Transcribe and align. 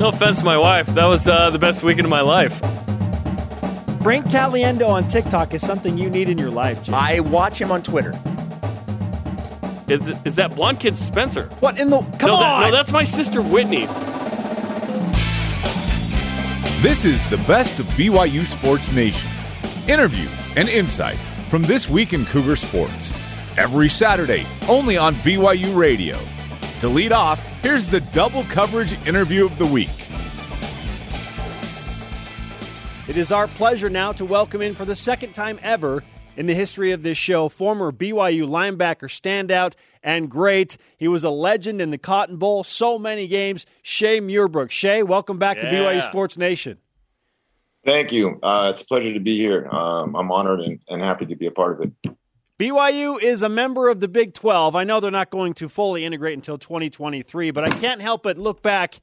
No 0.00 0.08
offense 0.08 0.38
to 0.38 0.46
my 0.46 0.56
wife. 0.56 0.86
That 0.94 1.04
was 1.04 1.28
uh, 1.28 1.50
the 1.50 1.58
best 1.58 1.82
weekend 1.82 2.06
of 2.06 2.10
my 2.10 2.22
life. 2.22 2.58
Frank 4.02 4.24
Caliendo 4.28 4.88
on 4.88 5.06
TikTok 5.06 5.52
is 5.52 5.60
something 5.60 5.98
you 5.98 6.08
need 6.08 6.30
in 6.30 6.38
your 6.38 6.50
life, 6.50 6.82
Jim. 6.82 6.94
I 6.94 7.20
watch 7.20 7.60
him 7.60 7.70
on 7.70 7.82
Twitter. 7.82 8.18
Is, 9.88 10.00
is 10.24 10.36
that 10.36 10.54
blonde 10.56 10.80
kid 10.80 10.96
Spencer? 10.96 11.50
What 11.60 11.78
in 11.78 11.90
the? 11.90 11.98
Come 12.18 12.28
no, 12.28 12.36
on! 12.36 12.62
that- 12.62 12.70
no, 12.70 12.76
that's 12.76 12.92
my 12.92 13.04
sister 13.04 13.42
Whitney. 13.42 13.84
This 16.80 17.04
is 17.04 17.28
the 17.28 17.36
best 17.46 17.78
of 17.78 17.84
BYU 17.88 18.46
Sports 18.46 18.90
Nation. 18.92 19.28
Interviews 19.86 20.32
and 20.56 20.66
insight 20.70 21.18
from 21.50 21.62
this 21.62 21.90
week 21.90 22.14
in 22.14 22.24
Cougar 22.24 22.56
Sports. 22.56 23.12
Every 23.58 23.90
Saturday, 23.90 24.46
only 24.66 24.96
on 24.96 25.14
BYU 25.16 25.76
Radio. 25.76 26.18
To 26.80 26.88
lead 26.88 27.12
off, 27.12 27.49
here's 27.62 27.86
the 27.86 28.00
double 28.12 28.44
coverage 28.44 28.92
interview 29.06 29.44
of 29.44 29.56
the 29.58 29.66
week. 29.66 29.88
It 33.08 33.16
is 33.16 33.32
our 33.32 33.48
pleasure 33.48 33.90
now 33.90 34.12
to 34.12 34.24
welcome 34.24 34.62
in 34.62 34.74
for 34.74 34.84
the 34.84 34.94
second 34.94 35.32
time 35.32 35.58
ever 35.62 36.02
in 36.36 36.46
the 36.46 36.54
history 36.54 36.92
of 36.92 37.02
this 37.02 37.18
show 37.18 37.48
former 37.48 37.90
BYU 37.90 38.48
linebacker 38.48 39.08
standout 39.08 39.74
and 40.02 40.30
great. 40.30 40.76
He 40.96 41.08
was 41.08 41.24
a 41.24 41.30
legend 41.30 41.82
in 41.82 41.90
the 41.90 41.98
Cotton 41.98 42.36
Bowl, 42.36 42.64
so 42.64 42.98
many 42.98 43.26
games. 43.26 43.66
Shay 43.82 44.20
Muirbrook. 44.20 44.70
Shay, 44.70 45.02
welcome 45.02 45.38
back 45.38 45.60
to 45.60 45.66
BYU 45.66 46.02
Sports 46.02 46.38
Nation. 46.38 46.78
Thank 47.84 48.12
you. 48.12 48.38
Uh, 48.42 48.70
it's 48.72 48.82
a 48.82 48.84
pleasure 48.84 49.12
to 49.12 49.20
be 49.20 49.36
here. 49.36 49.66
Um, 49.68 50.14
I'm 50.14 50.30
honored 50.30 50.60
and, 50.60 50.78
and 50.88 51.02
happy 51.02 51.26
to 51.26 51.34
be 51.34 51.46
a 51.46 51.50
part 51.50 51.80
of 51.80 51.88
it. 51.88 52.16
BYU 52.60 53.18
is 53.22 53.40
a 53.40 53.48
member 53.48 53.88
of 53.88 54.00
the 54.00 54.06
Big 54.06 54.34
12. 54.34 54.76
I 54.76 54.84
know 54.84 55.00
they're 55.00 55.10
not 55.10 55.30
going 55.30 55.54
to 55.54 55.68
fully 55.70 56.04
integrate 56.04 56.34
until 56.34 56.58
2023, 56.58 57.52
but 57.52 57.64
I 57.64 57.70
can't 57.70 58.02
help 58.02 58.24
but 58.24 58.36
look 58.36 58.60
back 58.60 59.00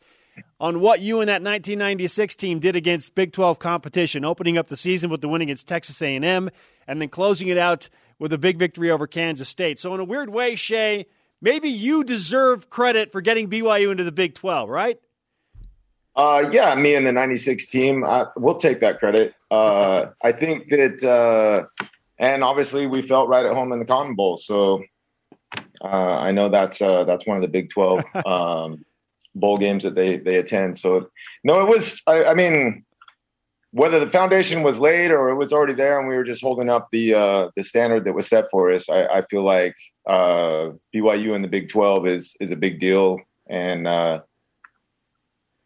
on 0.60 0.80
what 0.80 1.00
you 1.00 1.22
and 1.22 1.28
that 1.28 1.42
1996 1.42 2.36
team 2.36 2.60
did 2.60 2.76
against 2.76 3.16
Big 3.16 3.34
12 3.34 3.58
competition, 3.58 4.24
opening 4.24 4.60
up 4.60 4.68
the 4.68 4.78
season 4.78 5.10
with 5.10 5.22
the 5.22 5.28
win 5.28 5.42
against 5.42 5.68
Texas 5.68 6.00
A&M 6.04 6.52
and 6.88 7.02
then 7.02 7.10
closing 7.10 7.48
it 7.48 7.58
out 7.58 7.90
with 8.20 8.32
a 8.32 8.38
big 8.38 8.60
victory 8.60 8.92
over 8.92 9.08
Kansas 9.08 9.50
State. 9.50 9.80
So 9.80 9.92
in 9.96 10.00
a 10.00 10.06
weird 10.06 10.30
way, 10.30 10.54
Shay, 10.54 11.08
maybe 11.42 11.70
you 11.70 12.04
deserve 12.04 12.70
credit 12.70 13.12
for 13.12 13.22
getting 13.22 13.50
BYU 13.50 13.90
into 13.90 14.04
the 14.04 14.12
Big 14.12 14.36
12, 14.36 14.70
right? 14.70 15.00
Uh, 16.16 16.48
yeah, 16.52 16.76
me 16.76 16.94
and 16.94 17.08
the 17.08 17.12
96 17.12 17.66
team, 17.66 18.04
I, 18.04 18.28
we'll 18.36 18.60
take 18.60 18.82
that 18.82 19.00
credit. 19.00 19.34
Uh, 19.50 20.12
I 20.22 20.32
think 20.32 20.70
that, 20.70 21.04
uh, 21.04 21.86
and 22.20 22.44
obviously 22.44 22.88
we 22.88 23.02
felt 23.02 23.30
right 23.30 23.46
at 23.46 23.54
home 23.54 23.72
in 23.72 23.80
the 23.80 23.86
Cotton 23.86 24.16
Bowl. 24.16 24.38
So 24.38 24.84
uh, 25.82 26.18
I 26.20 26.32
know 26.32 26.50
that's 26.50 26.82
uh, 26.82 27.04
that's 27.04 27.26
one 27.26 27.38
of 27.38 27.42
the 27.42 27.48
Big 27.48 27.70
12 27.70 28.04
um, 28.26 28.86
bowl 29.36 29.58
games 29.58 29.84
that 29.84 29.96
they, 29.96 30.18
they 30.18 30.38
attend. 30.38 30.78
So, 30.78 31.10
no, 31.44 31.62
it 31.62 31.68
was, 31.68 32.02
I, 32.08 32.26
I 32.26 32.34
mean, 32.34 32.84
whether 33.72 34.00
the 34.00 34.10
foundation 34.10 34.64
was 34.64 34.80
laid 34.80 35.12
or 35.12 35.30
it 35.30 35.36
was 35.36 35.54
already 35.54 35.74
there 35.74 36.00
and 36.00 36.08
we 36.08 36.16
were 36.16 36.24
just 36.24 36.42
holding 36.42 36.70
up 36.70 36.88
the 36.92 37.14
uh, 37.14 37.50
the 37.56 37.64
standard 37.64 38.06
that 38.06 38.14
was 38.14 38.28
set 38.28 38.46
for 38.50 38.72
us, 38.72 38.90
I, 38.90 39.06
I 39.06 39.26
feel 39.30 39.44
like 39.44 39.76
uh, 40.08 40.72
BYU 40.96 41.36
in 41.36 41.42
the 41.42 41.48
Big 41.48 41.70
12 41.70 42.08
is 42.08 42.36
is 42.40 42.52
a 42.52 42.56
big 42.56 42.80
deal. 42.80 43.20
And 43.50 43.88
uh, 43.88 44.22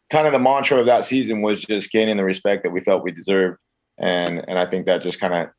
kind 0.09 0.27
of 0.27 0.33
the 0.33 0.39
mantra 0.39 0.79
of 0.79 0.87
that 0.87 1.05
season 1.05 1.41
was 1.41 1.61
just 1.63 1.91
gaining 1.91 2.17
the 2.17 2.23
respect 2.23 2.63
that 2.63 2.71
we 2.71 2.81
felt 2.81 3.03
we 3.03 3.11
deserved. 3.11 3.59
And 3.97 4.43
and 4.47 4.57
I 4.57 4.65
think 4.65 4.87
that 4.87 5.03
just 5.03 5.19
kind 5.19 5.33
of 5.33 5.49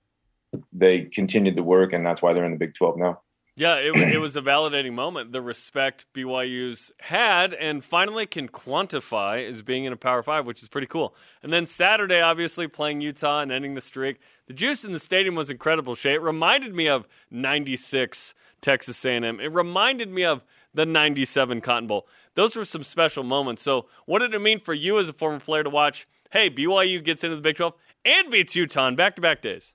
they 0.73 1.03
continued 1.03 1.57
to 1.57 1.63
work, 1.63 1.93
and 1.93 2.05
that's 2.05 2.23
why 2.23 2.33
they're 2.33 2.45
in 2.45 2.53
the 2.53 2.59
Big 2.59 2.75
12 2.75 2.97
now. 2.97 3.21
Yeah, 3.55 3.75
it, 3.75 3.95
it 4.15 4.19
was 4.19 4.35
a 4.35 4.41
validating 4.41 4.95
moment. 4.95 5.33
The 5.33 5.43
respect 5.43 6.07
BYU's 6.15 6.91
had 7.01 7.53
and 7.53 7.85
finally 7.85 8.25
can 8.25 8.49
quantify 8.49 9.47
as 9.47 9.63
being 9.63 9.85
in 9.85 9.93
a 9.93 9.97
Power 9.97 10.23
Five, 10.23 10.47
which 10.47 10.63
is 10.63 10.69
pretty 10.69 10.87
cool. 10.87 11.15
And 11.43 11.53
then 11.53 11.67
Saturday, 11.67 12.21
obviously 12.21 12.67
playing 12.67 13.03
Utah 13.03 13.41
and 13.41 13.53
ending 13.53 13.75
the 13.75 13.83
streak. 13.83 14.21
The 14.47 14.55
juice 14.55 14.85
in 14.85 14.93
the 14.93 14.99
stadium 14.99 15.35
was 15.35 15.51
incredible. 15.51 15.95
Shay, 15.95 16.15
it 16.15 16.23
reminded 16.23 16.75
me 16.75 16.89
of 16.89 17.07
'96 17.31 18.33
Texas 18.63 19.05
A&M. 19.05 19.39
It 19.39 19.53
reminded 19.53 20.09
me 20.09 20.25
of 20.25 20.43
the 20.73 20.87
'97 20.87 21.61
Cotton 21.61 21.87
Bowl. 21.87 22.07
Those 22.35 22.57
were 22.57 22.65
some 22.65 22.83
special 22.83 23.23
moments. 23.23 23.61
So, 23.61 23.87
what 24.07 24.21
did 24.21 24.33
it 24.33 24.41
mean 24.41 24.61
for 24.61 24.73
you 24.73 24.99
as 24.99 25.11
a 25.11 25.13
former 25.13 25.41
player 25.41 25.63
to 25.63 25.71
watch? 25.71 26.09
Hey, 26.31 26.49
BYU 26.49 27.05
gets 27.05 27.23
into 27.23 27.37
the 27.37 27.43
Big 27.43 27.57
12 27.57 27.75
and 28.07 28.31
beats 28.31 28.57
Utah 28.57 28.89
in 28.89 28.97
back-to-back 28.97 29.43
days. 29.43 29.75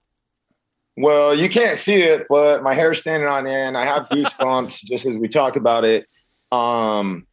Well, 0.97 1.35
you 1.35 1.47
can't 1.47 1.77
see 1.77 2.01
it, 2.01 2.25
but 2.27 2.63
my 2.63 2.73
hair's 2.73 2.99
standing 2.99 3.29
on 3.29 3.45
end. 3.45 3.77
I 3.77 3.85
have 3.85 4.09
goosebumps 4.09 4.79
just 4.83 5.05
as 5.05 5.15
we 5.15 5.27
talk 5.27 5.55
about 5.55 5.85
it. 5.85 6.07
Um, 6.51 7.27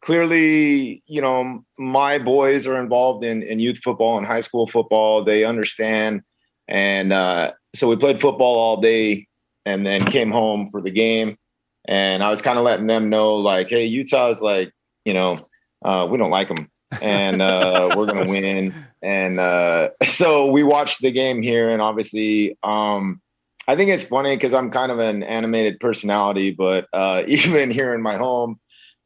clearly, 0.00 1.02
you 1.06 1.20
know, 1.20 1.62
my 1.78 2.18
boys 2.18 2.66
are 2.66 2.80
involved 2.80 3.22
in, 3.22 3.42
in 3.42 3.60
youth 3.60 3.78
football 3.84 4.16
and 4.16 4.26
high 4.26 4.40
school 4.40 4.66
football. 4.66 5.22
They 5.22 5.44
understand. 5.44 6.22
And 6.66 7.12
uh, 7.12 7.52
so 7.74 7.88
we 7.88 7.96
played 7.96 8.22
football 8.22 8.56
all 8.56 8.80
day 8.80 9.26
and 9.66 9.84
then 9.84 10.06
came 10.06 10.30
home 10.30 10.70
for 10.70 10.80
the 10.80 10.90
game. 10.90 11.36
And 11.84 12.22
I 12.22 12.30
was 12.30 12.40
kind 12.40 12.58
of 12.58 12.64
letting 12.64 12.86
them 12.86 13.10
know, 13.10 13.36
like, 13.36 13.68
hey, 13.68 13.84
Utah 13.84 14.30
is 14.30 14.40
like, 14.40 14.72
you 15.04 15.12
know, 15.12 15.44
uh, 15.84 16.06
we 16.10 16.16
don't 16.16 16.30
like 16.30 16.48
them. 16.48 16.70
And 17.00 17.42
uh, 17.42 17.94
we're 17.96 18.06
gonna 18.06 18.26
win. 18.26 18.74
And 19.02 19.40
uh, 19.40 19.90
so 20.06 20.50
we 20.50 20.62
watched 20.62 21.00
the 21.00 21.12
game 21.12 21.42
here, 21.42 21.70
and 21.70 21.80
obviously, 21.82 22.56
um, 22.62 23.20
I 23.68 23.76
think 23.76 23.90
it's 23.90 24.04
funny 24.04 24.36
because 24.36 24.54
I'm 24.54 24.70
kind 24.70 24.90
of 24.90 24.98
an 24.98 25.22
animated 25.22 25.80
personality, 25.80 26.50
but 26.50 26.86
uh, 26.92 27.22
even 27.26 27.70
here 27.70 27.94
in 27.94 28.02
my 28.02 28.16
home, 28.16 28.58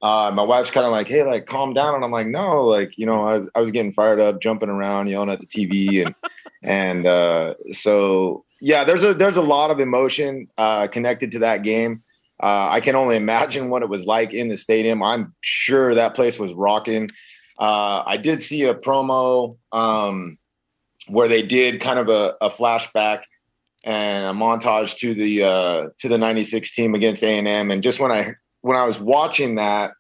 uh, 0.02 0.30
my 0.34 0.42
wife's 0.42 0.70
kind 0.70 0.86
of 0.86 0.92
like, 0.92 1.08
"Hey, 1.08 1.22
like, 1.22 1.46
calm 1.46 1.74
down," 1.74 1.94
and 1.94 2.04
I'm 2.04 2.10
like, 2.12 2.26
"No, 2.26 2.64
like, 2.64 2.92
you 2.96 3.06
know, 3.06 3.26
I, 3.26 3.42
I 3.54 3.60
was 3.60 3.70
getting 3.70 3.92
fired 3.92 4.20
up, 4.20 4.40
jumping 4.40 4.68
around, 4.68 5.08
yelling 5.08 5.30
at 5.30 5.40
the 5.40 5.46
TV, 5.46 6.04
and 6.04 6.14
and 6.62 7.06
uh, 7.06 7.54
so 7.72 8.44
yeah, 8.60 8.84
there's 8.84 9.04
a 9.04 9.14
there's 9.14 9.36
a 9.36 9.42
lot 9.42 9.70
of 9.70 9.80
emotion 9.80 10.48
uh, 10.58 10.86
connected 10.88 11.32
to 11.32 11.38
that 11.40 11.62
game. 11.62 12.02
Uh, 12.42 12.68
I 12.70 12.80
can 12.80 12.96
only 12.96 13.16
imagine 13.16 13.70
what 13.70 13.82
it 13.82 13.88
was 13.88 14.04
like 14.04 14.34
in 14.34 14.48
the 14.48 14.56
stadium. 14.56 15.02
I'm 15.02 15.34
sure 15.40 15.94
that 15.94 16.14
place 16.14 16.38
was 16.38 16.52
rocking. 16.52 17.10
Uh, 17.58 18.02
I 18.06 18.16
did 18.16 18.42
see 18.42 18.64
a 18.64 18.74
promo 18.74 19.56
um, 19.72 20.38
where 21.08 21.28
they 21.28 21.42
did 21.42 21.80
kind 21.80 21.98
of 21.98 22.08
a, 22.08 22.34
a 22.40 22.50
flashback 22.50 23.22
and 23.84 24.26
a 24.26 24.30
montage 24.30 24.96
to 24.98 25.14
the 25.14 25.44
uh, 25.44 25.88
to 25.98 26.08
the 26.08 26.18
'96 26.18 26.74
team 26.74 26.94
against 26.94 27.22
A 27.22 27.38
and 27.38 27.46
M. 27.46 27.70
And 27.70 27.82
just 27.82 28.00
when 28.00 28.10
I 28.10 28.34
when 28.62 28.76
I 28.76 28.84
was 28.84 28.98
watching 28.98 29.56
that, 29.56 29.92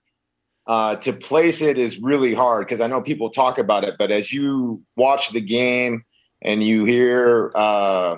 uh, 0.66 0.96
to 0.96 1.12
place 1.12 1.60
it 1.60 1.78
is 1.78 1.98
really 1.98 2.34
hard 2.34 2.66
because 2.66 2.80
I 2.80 2.86
know 2.86 3.02
people 3.02 3.30
talk 3.30 3.58
about 3.58 3.84
it, 3.84 3.96
but 3.98 4.10
as 4.10 4.32
you 4.32 4.82
watch 4.96 5.30
the 5.30 5.40
game 5.40 6.04
and 6.42 6.62
you 6.62 6.84
hear 6.84 7.52
uh, 7.54 8.16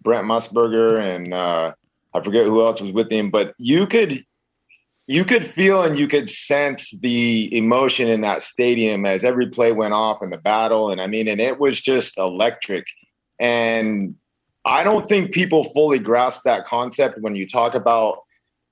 Brent 0.00 0.26
Musburger 0.26 1.00
and 1.00 1.34
uh, 1.34 1.72
I 2.14 2.20
forget 2.22 2.46
who 2.46 2.62
else 2.62 2.80
was 2.80 2.92
with 2.92 3.10
him, 3.10 3.30
but 3.30 3.54
you 3.58 3.86
could 3.86 4.24
you 5.10 5.24
could 5.24 5.44
feel 5.44 5.82
and 5.82 5.98
you 5.98 6.06
could 6.06 6.30
sense 6.30 6.94
the 7.02 7.52
emotion 7.58 8.06
in 8.06 8.20
that 8.20 8.44
stadium 8.44 9.04
as 9.04 9.24
every 9.24 9.48
play 9.50 9.72
went 9.72 9.92
off 9.92 10.22
in 10.22 10.30
the 10.30 10.38
battle. 10.38 10.88
And 10.88 11.00
I 11.00 11.08
mean, 11.08 11.26
and 11.26 11.40
it 11.40 11.58
was 11.58 11.80
just 11.80 12.16
electric. 12.16 12.86
And 13.40 14.14
I 14.64 14.84
don't 14.84 15.08
think 15.08 15.32
people 15.32 15.64
fully 15.64 15.98
grasp 15.98 16.42
that 16.44 16.64
concept 16.64 17.20
when 17.20 17.34
you 17.34 17.48
talk 17.48 17.74
about 17.74 18.20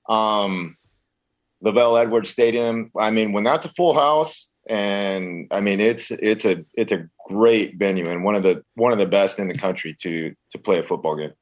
um, 0.07 0.77
LaVell 1.61 2.01
Edwards 2.01 2.29
Stadium. 2.29 2.89
I 2.97 3.11
mean, 3.11 3.33
when 3.33 3.43
that's 3.43 3.65
a 3.65 3.73
full 3.73 3.93
house, 3.93 4.47
and 4.65 5.49
I 5.51 5.59
mean, 5.59 5.81
it's 5.81 6.09
it's 6.09 6.45
a 6.45 6.63
it's 6.73 6.93
a 6.93 7.05
great 7.27 7.77
venue 7.77 8.09
and 8.09 8.23
one 8.23 8.35
of 8.35 8.43
the 8.43 8.63
one 8.75 8.93
of 8.93 8.97
the 8.97 9.05
best 9.05 9.39
in 9.39 9.49
the 9.49 9.57
country 9.57 9.93
to 10.03 10.33
to 10.51 10.57
play 10.57 10.79
a 10.79 10.83
football 10.83 11.17
game. 11.17 11.33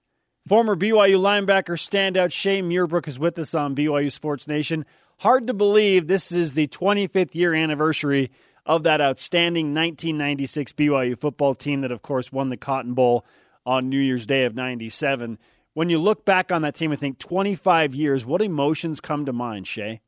Former 0.47 0.77
BYU 0.77 1.19
linebacker 1.19 1.75
standout 1.75 2.31
Shane 2.31 2.69
Muirbrook 2.69 3.09
is 3.09 3.19
with 3.19 3.37
us 3.37 3.53
on 3.53 3.75
BYU 3.75 4.09
Sports 4.09 4.47
Nation. 4.47 4.85
Hard 5.17 5.47
to 5.47 5.53
believe 5.53 6.07
this 6.07 6.31
is 6.31 6.53
the 6.53 6.67
25th 6.67 7.35
year 7.35 7.53
anniversary 7.53 8.31
of 8.65 8.83
that 8.83 9.01
outstanding 9.01 9.73
1996 9.73 10.71
BYU 10.71 11.19
football 11.19 11.53
team 11.53 11.81
that, 11.81 11.91
of 11.91 12.01
course, 12.01 12.31
won 12.31 12.49
the 12.49 12.55
Cotton 12.55 12.93
Bowl 12.93 13.25
on 13.65 13.89
New 13.89 13.99
Year's 13.99 14.25
Day 14.25 14.45
of 14.45 14.55
97. 14.55 15.37
When 15.73 15.89
you 15.89 15.99
look 15.99 16.23
back 16.23 16.51
on 16.51 16.61
that 16.61 16.75
team 16.75 16.91
and 16.91 16.99
think 16.99 17.19
25 17.19 17.93
years, 17.93 18.25
what 18.25 18.41
emotions 18.41 19.01
come 19.01 19.25
to 19.25 19.33
mind, 19.33 19.67
Shay? 19.67 19.99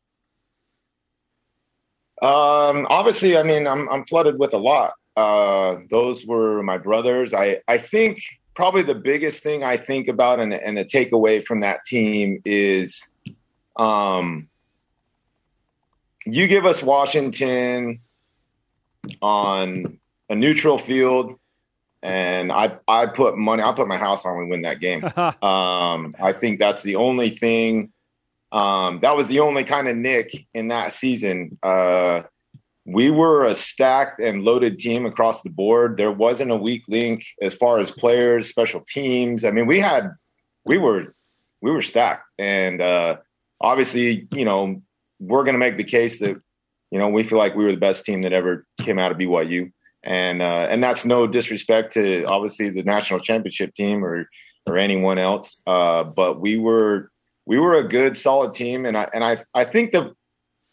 Um, 2.21 2.87
obviously, 2.89 3.37
I 3.37 3.43
mean, 3.43 3.67
I'm 3.67 3.89
I'm 3.89 4.05
flooded 4.05 4.39
with 4.39 4.53
a 4.53 4.57
lot. 4.57 4.93
Uh, 5.17 5.77
those 5.89 6.25
were 6.25 6.63
my 6.63 6.77
brothers. 6.77 7.33
I 7.33 7.59
I 7.67 7.77
think 7.77 8.19
probably 8.59 8.83
the 8.83 8.93
biggest 8.93 9.41
thing 9.41 9.63
I 9.63 9.77
think 9.77 10.09
about 10.09 10.41
and 10.41 10.51
the, 10.51 10.61
and 10.61 10.75
the 10.75 10.83
takeaway 10.83 11.41
from 11.41 11.61
that 11.61 11.85
team 11.85 12.41
is, 12.43 13.07
um, 13.77 14.49
you 16.25 16.45
give 16.45 16.65
us 16.65 16.83
Washington 16.83 18.01
on 19.21 19.97
a 20.29 20.35
neutral 20.35 20.77
field, 20.77 21.39
and 22.03 22.51
I 22.51 22.77
I 22.85 23.05
put 23.05 23.37
money. 23.37 23.63
I 23.63 23.71
put 23.71 23.87
my 23.87 23.95
house 23.95 24.25
on 24.25 24.37
we 24.37 24.47
win 24.47 24.63
that 24.63 24.81
game. 24.81 25.05
um, 25.15 26.13
I 26.21 26.35
think 26.37 26.59
that's 26.59 26.81
the 26.81 26.97
only 26.97 27.29
thing. 27.29 27.93
Um, 28.51 28.99
that 29.03 29.15
was 29.15 29.29
the 29.29 29.39
only 29.39 29.63
kind 29.63 29.87
of 29.87 29.95
nick 29.95 30.47
in 30.53 30.67
that 30.67 30.91
season. 30.91 31.57
Uh, 31.63 32.23
we 32.91 33.11
were 33.11 33.45
a 33.45 33.53
stacked 33.53 34.19
and 34.19 34.43
loaded 34.43 34.79
team 34.79 35.05
across 35.05 35.43
the 35.43 35.49
board. 35.49 35.97
There 35.97 36.11
wasn't 36.11 36.51
a 36.51 36.55
weak 36.55 36.83
link 36.87 37.23
as 37.41 37.53
far 37.53 37.77
as 37.77 37.91
players, 37.91 38.49
special 38.49 38.81
teams. 38.87 39.45
I 39.45 39.51
mean, 39.51 39.67
we 39.67 39.79
had, 39.79 40.11
we 40.65 40.79
were, 40.79 41.13
we 41.61 41.71
were 41.71 41.83
stacked, 41.83 42.25
and 42.39 42.81
uh, 42.81 43.17
obviously, 43.61 44.27
you 44.31 44.45
know, 44.45 44.81
we're 45.19 45.43
going 45.43 45.53
to 45.53 45.59
make 45.59 45.77
the 45.77 45.83
case 45.83 46.19
that, 46.19 46.41
you 46.89 46.97
know, 46.97 47.09
we 47.09 47.23
feel 47.23 47.37
like 47.37 47.55
we 47.55 47.63
were 47.63 47.71
the 47.71 47.77
best 47.77 48.05
team 48.05 48.23
that 48.23 48.33
ever 48.33 48.65
came 48.81 48.97
out 48.97 49.11
of 49.11 49.17
BYU, 49.17 49.71
and 50.03 50.41
uh, 50.41 50.67
and 50.69 50.81
that's 50.83 51.05
no 51.05 51.27
disrespect 51.27 51.93
to 51.93 52.23
obviously 52.23 52.69
the 52.69 52.83
national 52.83 53.19
championship 53.19 53.75
team 53.75 54.03
or 54.03 54.27
or 54.65 54.77
anyone 54.77 55.17
else, 55.19 55.61
uh, 55.67 56.03
but 56.03 56.39
we 56.39 56.57
were 56.57 57.11
we 57.45 57.59
were 57.59 57.75
a 57.75 57.87
good, 57.87 58.17
solid 58.17 58.53
team, 58.55 58.85
and 58.85 58.97
I 58.97 59.09
and 59.13 59.23
I 59.23 59.43
I 59.53 59.65
think 59.65 59.91
the 59.91 60.15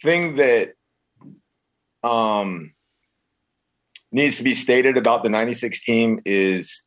thing 0.02 0.36
that 0.36 0.75
um, 2.02 2.72
needs 4.12 4.36
to 4.36 4.42
be 4.42 4.54
stated 4.54 4.96
about 4.96 5.22
the 5.22 5.28
96 5.28 5.84
team 5.84 6.20
is 6.24 6.82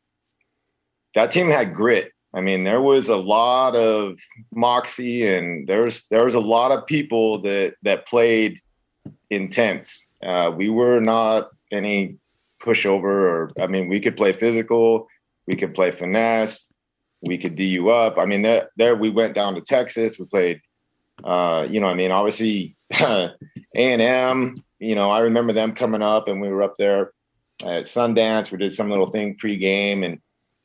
that 1.14 1.30
team 1.30 1.50
had 1.50 1.74
grit. 1.74 2.12
I 2.32 2.40
mean, 2.40 2.64
there 2.64 2.80
was 2.80 3.08
a 3.08 3.16
lot 3.16 3.74
of 3.74 4.18
moxie 4.52 5.26
and 5.26 5.66
there 5.66 5.82
was 5.82 6.04
there 6.10 6.24
was 6.24 6.34
a 6.34 6.40
lot 6.40 6.70
of 6.70 6.86
people 6.86 7.42
that 7.42 7.74
that 7.82 8.06
played 8.06 8.60
intense. 9.30 10.06
Uh, 10.22 10.52
we 10.56 10.68
were 10.70 11.00
not 11.00 11.50
any 11.72 12.16
pushover 12.62 13.04
or 13.04 13.52
I 13.60 13.66
mean, 13.66 13.88
we 13.88 14.00
could 14.00 14.16
play 14.16 14.32
physical, 14.32 15.08
we 15.46 15.56
could 15.56 15.74
play 15.74 15.90
finesse, 15.90 16.66
we 17.20 17.36
could 17.36 17.56
D 17.56 17.64
you 17.64 17.90
up. 17.90 18.18
I 18.18 18.26
mean, 18.26 18.42
there, 18.42 18.70
there 18.76 18.96
we 18.96 19.10
went 19.10 19.34
down 19.34 19.54
to 19.56 19.60
Texas. 19.60 20.18
We 20.18 20.26
played, 20.26 20.60
uh, 21.24 21.66
you 21.68 21.80
know, 21.80 21.88
I 21.88 21.94
mean, 21.94 22.12
obviously 22.12 22.76
A 23.00 23.32
and 23.74 24.02
M 24.02 24.64
you 24.80 24.94
know, 24.94 25.10
I 25.10 25.20
remember 25.20 25.52
them 25.52 25.74
coming 25.74 26.02
up 26.02 26.26
and 26.26 26.40
we 26.40 26.48
were 26.48 26.62
up 26.62 26.74
there 26.76 27.12
at 27.62 27.84
Sundance. 27.84 28.50
We 28.50 28.58
did 28.58 28.74
some 28.74 28.90
little 28.90 29.10
thing 29.10 29.36
pregame 29.36 30.04
and 30.04 30.18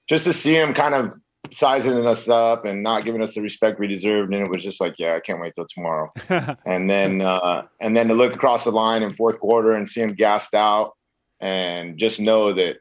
just 0.08 0.24
to 0.24 0.34
see 0.34 0.54
them 0.54 0.74
kind 0.74 0.96
of 0.96 1.14
sizing 1.52 2.08
us 2.08 2.28
up 2.28 2.66
and 2.66 2.82
not 2.82 3.06
giving 3.06 3.22
us 3.22 3.36
the 3.36 3.42
respect 3.42 3.80
we 3.80 3.88
deserved. 3.88 4.34
And 4.34 4.42
it 4.42 4.50
was 4.50 4.64
just 4.64 4.82
like, 4.82 4.98
yeah, 4.98 5.16
I 5.16 5.20
can't 5.20 5.42
wait 5.42 5.54
till 5.54 5.68
tomorrow. 5.68 6.12
and 6.66 6.90
then, 6.90 7.22
uh, 7.22 7.64
and 7.82 7.96
then 7.96 8.08
to 8.08 8.14
look 8.14 8.34
across 8.34 8.64
the 8.64 8.72
line 8.72 9.04
in 9.04 9.12
fourth 9.12 9.40
quarter 9.40 9.74
and 9.74 9.88
see 9.88 10.02
them 10.02 10.16
gassed 10.16 10.54
out 10.54 10.94
and 11.42 12.00
just 12.00 12.20
know 12.20 12.54
that 12.54 12.78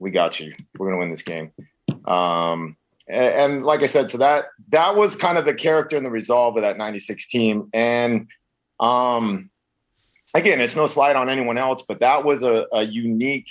we 0.00 0.10
got 0.10 0.40
you. 0.40 0.52
We're 0.76 0.88
going 0.88 0.96
to 0.96 1.00
win 1.00 1.10
this 1.10 1.22
game. 1.22 1.52
Um, 2.06 2.76
and, 3.08 3.34
and 3.34 3.62
like 3.64 3.82
I 3.82 3.86
said, 3.86 4.10
so 4.10 4.18
that, 4.18 4.46
that 4.70 4.96
was 4.96 5.14
kind 5.14 5.38
of 5.38 5.44
the 5.44 5.54
character 5.54 5.96
and 5.96 6.04
the 6.04 6.10
resolve 6.10 6.56
of 6.56 6.62
that 6.62 6.76
96 6.76 7.28
team. 7.28 7.70
And, 7.72 8.26
um, 8.80 9.50
again, 10.34 10.60
it's 10.60 10.76
no 10.76 10.86
slide 10.86 11.16
on 11.16 11.28
anyone 11.28 11.58
else, 11.58 11.82
but 11.86 12.00
that 12.00 12.24
was 12.24 12.42
a, 12.42 12.66
a 12.72 12.82
unique 12.82 13.50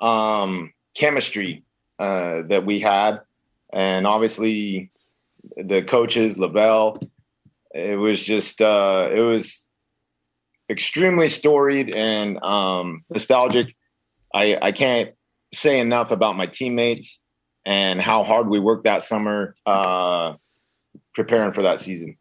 um, 0.00 0.72
chemistry 0.94 1.64
uh, 1.98 2.42
that 2.42 2.64
we 2.64 2.80
had, 2.80 3.20
and 3.72 4.06
obviously 4.06 4.90
the 5.56 5.82
coaches, 5.82 6.36
LaVell. 6.36 7.08
It 7.74 7.98
was 7.98 8.20
just 8.20 8.60
uh, 8.60 9.10
it 9.12 9.20
was 9.20 9.62
extremely 10.68 11.28
storied 11.28 11.90
and 11.90 12.42
um, 12.42 13.04
nostalgic. 13.10 13.74
I, 14.34 14.58
I 14.60 14.72
can't 14.72 15.10
say 15.52 15.80
enough 15.80 16.12
about 16.12 16.36
my 16.36 16.46
teammates 16.46 17.20
and 17.66 18.00
how 18.00 18.22
hard 18.22 18.48
we 18.48 18.60
worked 18.60 18.84
that 18.84 19.02
summer 19.02 19.54
uh, 19.66 20.34
preparing 21.14 21.52
for 21.52 21.62
that 21.62 21.80
season 21.80 22.16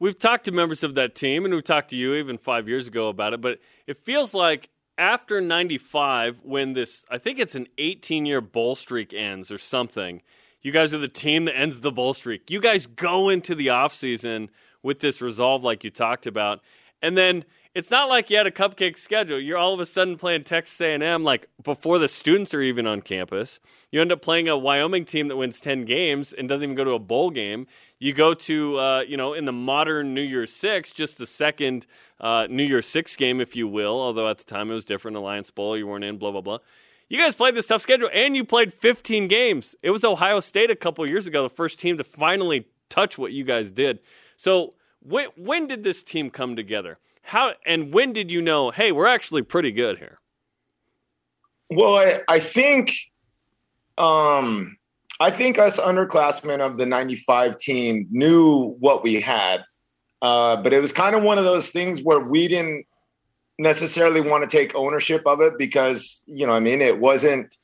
we've 0.00 0.18
talked 0.18 0.46
to 0.46 0.52
members 0.52 0.82
of 0.82 0.96
that 0.96 1.14
team, 1.14 1.44
and 1.44 1.54
we've 1.54 1.62
talked 1.62 1.90
to 1.90 1.96
you 1.96 2.14
even 2.14 2.38
five 2.38 2.68
years 2.68 2.88
ago 2.88 3.08
about 3.08 3.34
it. 3.34 3.40
But 3.40 3.60
it 3.86 4.02
feels 4.04 4.34
like 4.34 4.70
after 4.98 5.40
'95, 5.40 6.40
when 6.42 6.72
this, 6.72 7.04
I 7.08 7.18
think 7.18 7.38
it's 7.38 7.54
an 7.54 7.68
18 7.78 8.26
year 8.26 8.40
bowl 8.40 8.74
streak 8.74 9.14
ends 9.14 9.52
or 9.52 9.58
something. 9.58 10.22
You 10.62 10.72
guys 10.72 10.92
are 10.92 10.98
the 10.98 11.08
team 11.08 11.44
that 11.44 11.56
ends 11.56 11.80
the 11.80 11.92
bowl 11.92 12.12
streak. 12.12 12.50
You 12.50 12.60
guys 12.60 12.86
go 12.86 13.28
into 13.28 13.54
the 13.54 13.68
offseason 13.68 14.48
with 14.82 15.00
this 15.00 15.22
resolve, 15.22 15.62
like 15.62 15.84
you 15.84 15.90
talked 15.90 16.26
about, 16.26 16.60
and 17.00 17.16
then 17.16 17.44
it's 17.74 17.90
not 17.90 18.08
like 18.08 18.30
you 18.30 18.36
had 18.36 18.46
a 18.46 18.50
cupcake 18.50 18.98
schedule. 18.98 19.38
You're 19.38 19.58
all 19.58 19.72
of 19.72 19.80
a 19.80 19.86
sudden 19.86 20.16
playing 20.16 20.42
Texas 20.44 20.80
A&M 20.80 21.22
like 21.22 21.48
before 21.62 21.98
the 21.98 22.08
students 22.08 22.52
are 22.52 22.62
even 22.62 22.86
on 22.86 23.00
campus. 23.00 23.60
You 23.92 24.00
end 24.00 24.10
up 24.10 24.22
playing 24.22 24.48
a 24.48 24.58
Wyoming 24.58 25.04
team 25.04 25.28
that 25.28 25.36
wins 25.36 25.60
10 25.60 25.84
games 25.84 26.32
and 26.32 26.48
doesn't 26.48 26.64
even 26.64 26.74
go 26.74 26.82
to 26.82 26.92
a 26.92 26.98
bowl 26.98 27.30
game. 27.30 27.68
You 28.00 28.12
go 28.12 28.34
to 28.34 28.78
uh, 28.78 29.00
you 29.06 29.16
know 29.16 29.34
in 29.34 29.44
the 29.44 29.52
modern 29.52 30.14
New 30.14 30.22
Year's 30.22 30.52
Six, 30.52 30.90
just 30.90 31.18
the 31.18 31.26
second 31.26 31.86
uh, 32.20 32.46
New 32.50 32.64
Year's 32.64 32.86
Six 32.86 33.14
game, 33.14 33.40
if 33.40 33.54
you 33.54 33.68
will. 33.68 34.00
Although 34.00 34.28
at 34.28 34.38
the 34.38 34.44
time 34.44 34.70
it 34.70 34.74
was 34.74 34.84
different, 34.84 35.16
Alliance 35.16 35.50
Bowl, 35.50 35.76
you 35.76 35.86
weren't 35.86 36.04
in, 36.04 36.18
blah 36.18 36.32
blah 36.32 36.40
blah. 36.40 36.58
You 37.08 37.18
guys 37.18 37.34
played 37.34 37.54
this 37.54 37.66
tough 37.66 37.82
schedule, 37.82 38.08
and 38.12 38.36
you 38.36 38.44
played 38.44 38.72
15 38.72 39.26
games. 39.26 39.74
It 39.82 39.90
was 39.90 40.04
Ohio 40.04 40.38
State 40.38 40.70
a 40.70 40.76
couple 40.76 41.04
years 41.08 41.26
ago, 41.26 41.42
the 41.42 41.50
first 41.50 41.78
team 41.78 41.98
to 41.98 42.04
finally 42.04 42.68
touch 42.88 43.18
what 43.18 43.32
you 43.32 43.42
guys 43.44 43.70
did. 43.70 44.00
So 44.36 44.74
when 45.02 45.26
when 45.36 45.66
did 45.66 45.84
this 45.84 46.02
team 46.02 46.30
come 46.30 46.56
together? 46.56 46.98
How 47.22 47.52
and 47.64 47.92
when 47.92 48.12
did 48.12 48.30
you 48.30 48.42
know? 48.42 48.70
Hey, 48.70 48.92
we're 48.92 49.06
actually 49.06 49.42
pretty 49.42 49.72
good 49.72 49.98
here. 49.98 50.18
Well, 51.70 51.96
I, 51.96 52.20
I 52.28 52.40
think, 52.40 52.92
um, 53.96 54.76
I 55.20 55.30
think 55.30 55.58
us 55.58 55.78
underclassmen 55.78 56.60
of 56.60 56.78
the 56.78 56.86
'95 56.86 57.58
team 57.58 58.08
knew 58.10 58.76
what 58.80 59.04
we 59.04 59.20
had, 59.20 59.62
uh, 60.22 60.56
but 60.56 60.72
it 60.72 60.80
was 60.80 60.92
kind 60.92 61.14
of 61.14 61.22
one 61.22 61.38
of 61.38 61.44
those 61.44 61.70
things 61.70 62.02
where 62.02 62.20
we 62.20 62.48
didn't 62.48 62.84
necessarily 63.58 64.20
want 64.20 64.48
to 64.48 64.56
take 64.56 64.74
ownership 64.74 65.22
of 65.26 65.40
it 65.40 65.56
because 65.58 66.20
you 66.26 66.46
know, 66.46 66.52
I 66.52 66.60
mean, 66.60 66.80
it 66.80 66.98
wasn't 66.98 67.54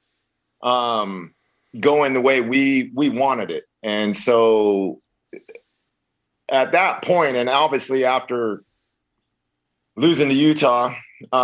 um, 0.62 1.34
going 1.80 2.14
the 2.14 2.20
way 2.20 2.40
we 2.40 2.92
we 2.94 3.10
wanted 3.10 3.50
it, 3.50 3.64
and 3.82 4.16
so 4.16 5.00
at 6.48 6.72
that 6.72 7.02
point, 7.02 7.36
and 7.36 7.48
obviously 7.48 8.04
after 8.04 8.62
losing 9.96 10.28
to 10.28 10.34
Utah 10.34 10.94
uh, 11.32 11.36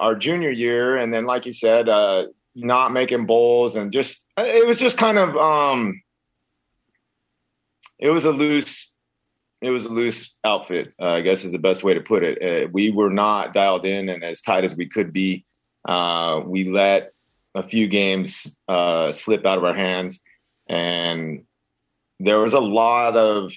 our 0.00 0.14
junior 0.14 0.50
year, 0.50 0.96
and 0.96 1.12
then 1.12 1.26
like 1.26 1.46
you 1.46 1.52
said, 1.52 1.88
uh, 1.88 2.26
not 2.54 2.92
making 2.92 3.26
bowls, 3.26 3.76
and 3.76 3.92
just 3.92 4.24
it 4.36 4.66
was 4.66 4.78
just 4.78 4.96
kind 4.96 5.18
of 5.18 5.36
um, 5.36 6.02
it 7.98 8.10
was 8.10 8.24
a 8.24 8.30
loose 8.30 8.88
it 9.60 9.70
was 9.70 9.84
a 9.84 9.90
loose 9.90 10.34
outfit. 10.44 10.92
Uh, 11.00 11.10
I 11.10 11.20
guess 11.20 11.44
is 11.44 11.52
the 11.52 11.58
best 11.58 11.84
way 11.84 11.94
to 11.94 12.00
put 12.00 12.22
it. 12.22 12.42
Uh, 12.42 12.68
we 12.72 12.90
were 12.90 13.10
not 13.10 13.52
dialed 13.52 13.84
in 13.84 14.08
and 14.08 14.24
as 14.24 14.40
tight 14.40 14.64
as 14.64 14.74
we 14.74 14.88
could 14.88 15.12
be. 15.12 15.44
Uh, 15.84 16.40
we 16.44 16.64
let 16.64 17.12
a 17.54 17.62
few 17.62 17.88
games 17.88 18.56
uh, 18.68 19.12
slip 19.12 19.44
out 19.44 19.58
of 19.58 19.64
our 19.64 19.74
hands, 19.74 20.20
and 20.68 21.44
there 22.20 22.38
was 22.38 22.54
a 22.54 22.60
lot 22.60 23.16
of 23.16 23.52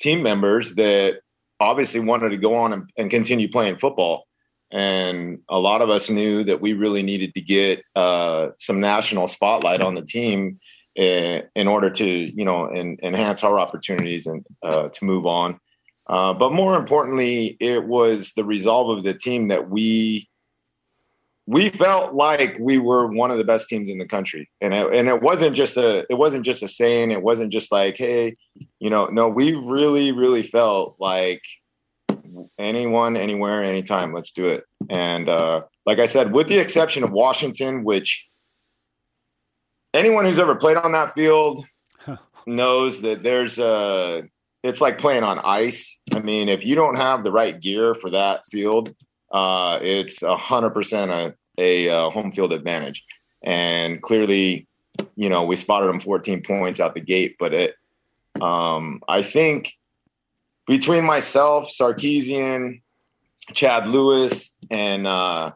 team 0.00 0.22
members 0.22 0.74
that 0.76 1.20
obviously 1.60 2.00
wanted 2.00 2.30
to 2.30 2.36
go 2.36 2.54
on 2.54 2.72
and, 2.72 2.90
and, 2.96 3.10
continue 3.10 3.50
playing 3.50 3.78
football. 3.78 4.26
And 4.70 5.38
a 5.48 5.58
lot 5.58 5.82
of 5.82 5.90
us 5.90 6.10
knew 6.10 6.42
that 6.44 6.60
we 6.60 6.72
really 6.72 7.02
needed 7.02 7.34
to 7.34 7.40
get 7.40 7.82
uh, 7.94 8.48
some 8.58 8.80
national 8.80 9.28
spotlight 9.28 9.80
on 9.80 9.94
the 9.94 10.04
team 10.04 10.58
in, 10.96 11.42
in 11.54 11.68
order 11.68 11.90
to, 11.90 12.06
you 12.06 12.44
know, 12.44 12.70
enhance 12.72 13.44
our 13.44 13.58
opportunities 13.58 14.26
and 14.26 14.44
uh, 14.62 14.88
to 14.88 15.04
move 15.04 15.26
on. 15.26 15.60
Uh, 16.06 16.34
but 16.34 16.52
more 16.52 16.76
importantly, 16.76 17.56
it 17.60 17.84
was 17.84 18.32
the 18.36 18.44
resolve 18.44 18.96
of 18.96 19.04
the 19.04 19.14
team 19.14 19.48
that 19.48 19.70
we 19.70 20.28
we 21.46 21.68
felt 21.68 22.14
like 22.14 22.56
we 22.58 22.78
were 22.78 23.06
one 23.06 23.30
of 23.30 23.38
the 23.38 23.44
best 23.44 23.68
teams 23.68 23.90
in 23.90 23.98
the 23.98 24.06
country, 24.06 24.48
and 24.60 24.72
it, 24.72 24.92
and 24.94 25.08
it 25.08 25.20
wasn't 25.20 25.54
just 25.54 25.76
a 25.76 26.06
it 26.08 26.14
wasn't 26.14 26.44
just 26.44 26.62
a 26.62 26.68
saying. 26.68 27.10
It 27.10 27.22
wasn't 27.22 27.52
just 27.52 27.70
like, 27.70 27.98
hey, 27.98 28.36
you 28.78 28.90
know, 28.90 29.06
no, 29.06 29.28
we 29.28 29.54
really 29.54 30.12
really 30.12 30.42
felt 30.42 30.96
like 30.98 31.42
anyone, 32.58 33.16
anywhere, 33.16 33.62
anytime, 33.62 34.12
let's 34.12 34.32
do 34.32 34.46
it. 34.46 34.64
And 34.88 35.28
uh, 35.28 35.62
like 35.86 35.98
I 35.98 36.06
said, 36.06 36.32
with 36.32 36.48
the 36.48 36.58
exception 36.58 37.04
of 37.04 37.10
Washington, 37.10 37.84
which 37.84 38.26
anyone 39.92 40.24
who's 40.24 40.38
ever 40.38 40.54
played 40.54 40.76
on 40.76 40.92
that 40.92 41.14
field 41.14 41.64
knows 42.46 43.02
that 43.02 43.22
there's 43.22 43.58
a 43.58 44.24
it's 44.62 44.80
like 44.80 44.96
playing 44.96 45.24
on 45.24 45.38
ice. 45.40 45.98
I 46.12 46.20
mean, 46.20 46.48
if 46.48 46.64
you 46.64 46.74
don't 46.74 46.96
have 46.96 47.22
the 47.22 47.32
right 47.32 47.60
gear 47.60 47.94
for 47.94 48.10
that 48.10 48.46
field, 48.50 48.94
uh, 49.34 49.80
it's 49.82 50.22
a 50.22 50.36
hundred 50.36 50.70
percent 50.70 51.10
a, 51.10 51.34
a 51.58 51.88
uh, 51.88 52.10
home 52.10 52.30
field 52.30 52.52
advantage. 52.52 53.04
And 53.42 54.00
clearly, 54.00 54.68
you 55.16 55.28
know, 55.28 55.42
we 55.42 55.56
spotted 55.56 55.88
them 55.88 56.00
14 56.00 56.42
points 56.42 56.78
out 56.80 56.94
the 56.94 57.00
gate, 57.00 57.36
but 57.38 57.52
it, 57.52 57.74
um, 58.40 59.02
I 59.08 59.22
think 59.22 59.74
between 60.66 61.04
myself, 61.04 61.68
Sarkisian, 61.68 62.80
Chad 63.52 63.88
Lewis, 63.88 64.52
and 64.70 65.06
uh, 65.06 65.50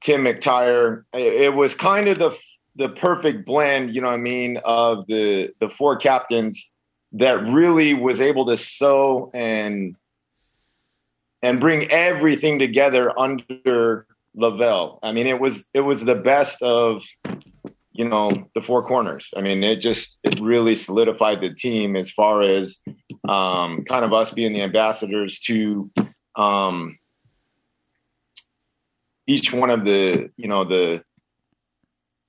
Tim 0.00 0.24
McTyer, 0.24 1.04
it, 1.14 1.32
it, 1.32 1.54
was 1.54 1.74
kind 1.74 2.08
of 2.08 2.18
the 2.18 2.36
the 2.76 2.90
perfect 2.90 3.44
blend, 3.44 3.94
you 3.94 4.00
know 4.00 4.06
what 4.06 4.14
I 4.14 4.18
mean, 4.18 4.58
of 4.64 5.06
the 5.08 5.52
the 5.60 5.68
four 5.70 5.96
captains 5.96 6.70
that 7.12 7.42
really 7.48 7.94
was 7.94 8.20
able 8.20 8.46
to 8.46 8.56
sew 8.56 9.30
and 9.34 9.96
and 11.42 11.60
bring 11.60 11.90
everything 11.90 12.58
together 12.58 13.18
under 13.18 14.06
LaVell. 14.36 14.98
I 15.02 15.12
mean, 15.12 15.26
it 15.26 15.40
was 15.40 15.68
it 15.74 15.80
was 15.80 16.04
the 16.04 16.14
best 16.14 16.62
of 16.62 17.04
you 17.92 18.08
know 18.08 18.30
the 18.54 18.62
four 18.62 18.84
corners. 18.84 19.28
I 19.36 19.42
mean, 19.42 19.62
it 19.62 19.76
just 19.76 20.18
it 20.22 20.38
really 20.40 20.74
solidified 20.74 21.40
the 21.40 21.54
team 21.54 21.96
as 21.96 22.10
far 22.10 22.42
as 22.42 22.78
um, 23.28 23.84
kind 23.84 24.04
of 24.04 24.12
us 24.12 24.32
being 24.32 24.52
the 24.52 24.62
ambassadors 24.62 25.40
to 25.40 25.90
um, 26.36 26.98
each 29.26 29.52
one 29.52 29.70
of 29.70 29.84
the 29.84 30.30
you 30.36 30.48
know 30.48 30.64
the 30.64 31.02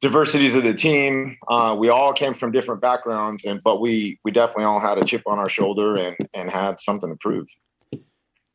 diversities 0.02 0.56
of 0.56 0.64
the 0.64 0.74
team. 0.74 1.38
Uh, 1.48 1.76
we 1.78 1.90
all 1.90 2.14
came 2.14 2.34
from 2.34 2.52
different 2.52 2.82
backgrounds, 2.82 3.46
and 3.46 3.62
but 3.64 3.82
we 3.82 4.20
we 4.24 4.32
definitely 4.32 4.66
all 4.66 4.80
had 4.80 4.98
a 4.98 5.06
chip 5.06 5.24
on 5.26 5.40
our 5.40 5.50
shoulder 5.50 5.96
and 5.96 6.16
and 6.34 6.50
had 6.50 6.80
something 6.80 7.10
to 7.10 7.18
prove. 7.18 7.48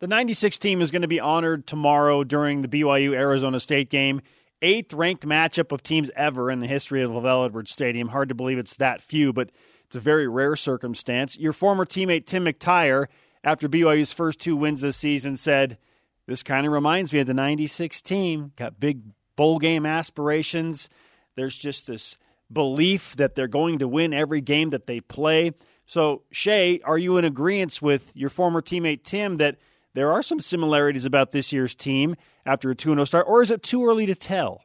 The 0.00 0.08
96 0.08 0.58
team 0.58 0.82
is 0.82 0.90
going 0.90 1.02
to 1.02 1.08
be 1.08 1.20
honored 1.20 1.66
tomorrow 1.66 2.24
during 2.24 2.60
the 2.60 2.68
BYU 2.68 3.14
Arizona 3.14 3.60
State 3.60 3.90
game. 3.90 4.20
Eighth 4.60 4.92
ranked 4.92 5.26
matchup 5.26 5.72
of 5.72 5.82
teams 5.82 6.10
ever 6.16 6.50
in 6.50 6.58
the 6.58 6.66
history 6.66 7.02
of 7.02 7.10
LaVell 7.10 7.46
Edwards 7.46 7.70
Stadium. 7.70 8.08
Hard 8.08 8.30
to 8.30 8.34
believe 8.34 8.58
it's 8.58 8.76
that 8.76 9.02
few, 9.02 9.32
but 9.32 9.50
it's 9.86 9.96
a 9.96 10.00
very 10.00 10.26
rare 10.26 10.56
circumstance. 10.56 11.38
Your 11.38 11.52
former 11.52 11.84
teammate 11.84 12.26
Tim 12.26 12.44
McTyer, 12.44 13.06
after 13.44 13.68
BYU's 13.68 14.12
first 14.12 14.40
two 14.40 14.56
wins 14.56 14.80
this 14.80 14.96
season, 14.96 15.36
said, 15.36 15.78
This 16.26 16.42
kind 16.42 16.66
of 16.66 16.72
reminds 16.72 17.12
me 17.12 17.20
of 17.20 17.26
the 17.26 17.34
96 17.34 18.02
team. 18.02 18.52
Got 18.56 18.80
big 18.80 19.02
bowl 19.36 19.58
game 19.58 19.86
aspirations. 19.86 20.88
There's 21.36 21.56
just 21.56 21.86
this 21.86 22.16
belief 22.52 23.14
that 23.16 23.34
they're 23.34 23.46
going 23.48 23.78
to 23.78 23.88
win 23.88 24.12
every 24.12 24.40
game 24.40 24.70
that 24.70 24.86
they 24.86 25.00
play. 25.00 25.52
So, 25.86 26.22
Shay, 26.30 26.80
are 26.84 26.98
you 26.98 27.16
in 27.16 27.24
agreement 27.24 27.80
with 27.80 28.10
your 28.16 28.30
former 28.30 28.62
teammate 28.62 29.04
Tim 29.04 29.36
that 29.36 29.58
there 29.94 30.12
are 30.12 30.22
some 30.22 30.40
similarities 30.40 31.04
about 31.04 31.30
this 31.30 31.52
year's 31.52 31.74
team 31.74 32.16
after 32.44 32.70
a 32.70 32.74
2 32.74 32.90
0 32.90 33.04
start, 33.04 33.26
or 33.28 33.42
is 33.42 33.50
it 33.50 33.62
too 33.62 33.86
early 33.86 34.06
to 34.06 34.14
tell? 34.14 34.62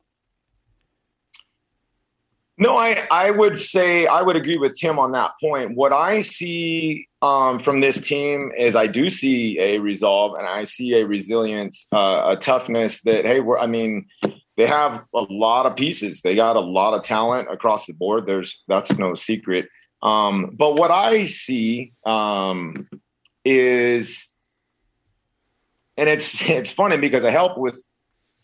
No, 2.58 2.76
I, 2.76 3.08
I 3.10 3.32
would 3.32 3.58
say 3.58 4.06
I 4.06 4.22
would 4.22 4.36
agree 4.36 4.58
with 4.58 4.78
Tim 4.78 5.00
on 5.00 5.14
that 5.14 5.32
point. 5.42 5.78
What 5.78 5.94
I 5.94 6.20
see 6.20 7.08
um, 7.22 7.58
from 7.58 7.80
this 7.80 8.02
team 8.02 8.52
is 8.58 8.76
I 8.76 8.86
do 8.86 9.10
see 9.10 9.58
a 9.60 9.80
resolve 9.80 10.38
and 10.38 10.46
I 10.46 10.66
see 10.66 10.94
a 10.96 11.06
resilience, 11.06 11.88
uh, 11.94 12.24
a 12.28 12.36
toughness 12.36 13.02
that, 13.04 13.26
hey, 13.26 13.42
I 13.58 13.66
mean, 13.66 14.08
they 14.58 14.68
have 14.68 15.06
a 15.16 15.26
lot 15.30 15.68
of 15.68 15.78
pieces. 15.78 16.20
They 16.20 16.36
got 16.36 16.58
a 16.58 16.60
lot 16.60 16.94
of 16.94 17.02
talent 17.02 17.48
across 17.50 17.86
the 17.86 17.94
board. 17.94 18.28
There's 18.28 18.62
that's 18.68 18.92
no 18.98 19.16
secret. 19.16 19.70
Um, 20.02 20.54
but 20.54 20.76
what 20.76 20.92
I 20.92 21.28
see 21.28 21.94
um, 22.06 22.90
is, 23.46 24.28
and 26.00 26.10
it's 26.10 26.42
it's 26.50 26.72
funny 26.72 26.98
because 26.98 27.26
I 27.26 27.32
help 27.32 27.58
with 27.58 27.82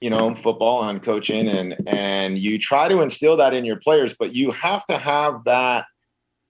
you 0.02 0.10
know 0.10 0.36
football 0.36 0.88
and 0.88 1.02
coaching, 1.02 1.48
and 1.48 1.76
and 1.88 2.38
you 2.38 2.60
try 2.60 2.88
to 2.88 3.02
instill 3.02 3.38
that 3.38 3.54
in 3.54 3.66
your 3.66 3.78
players, 3.78 4.14
but 4.14 4.34
you 4.34 4.52
have 4.52 4.86
to 4.86 4.98
have 4.98 5.44
that 5.46 5.86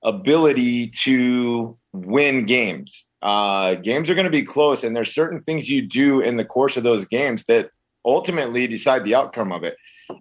ability 0.03 0.87
to 0.87 1.77
win 1.93 2.45
games. 2.45 3.05
Uh, 3.21 3.75
games 3.75 4.09
are 4.09 4.15
going 4.15 4.25
to 4.25 4.31
be 4.31 4.43
close, 4.43 4.83
and 4.83 4.95
there's 4.95 5.13
certain 5.13 5.41
things 5.43 5.69
you 5.69 5.81
do 5.81 6.19
in 6.19 6.37
the 6.37 6.45
course 6.45 6.77
of 6.77 6.83
those 6.83 7.05
games 7.05 7.45
that 7.45 7.69
ultimately 8.03 8.67
decide 8.67 9.03
the 9.03 9.15
outcome 9.15 9.51
of 9.51 9.63
it. 9.63 9.75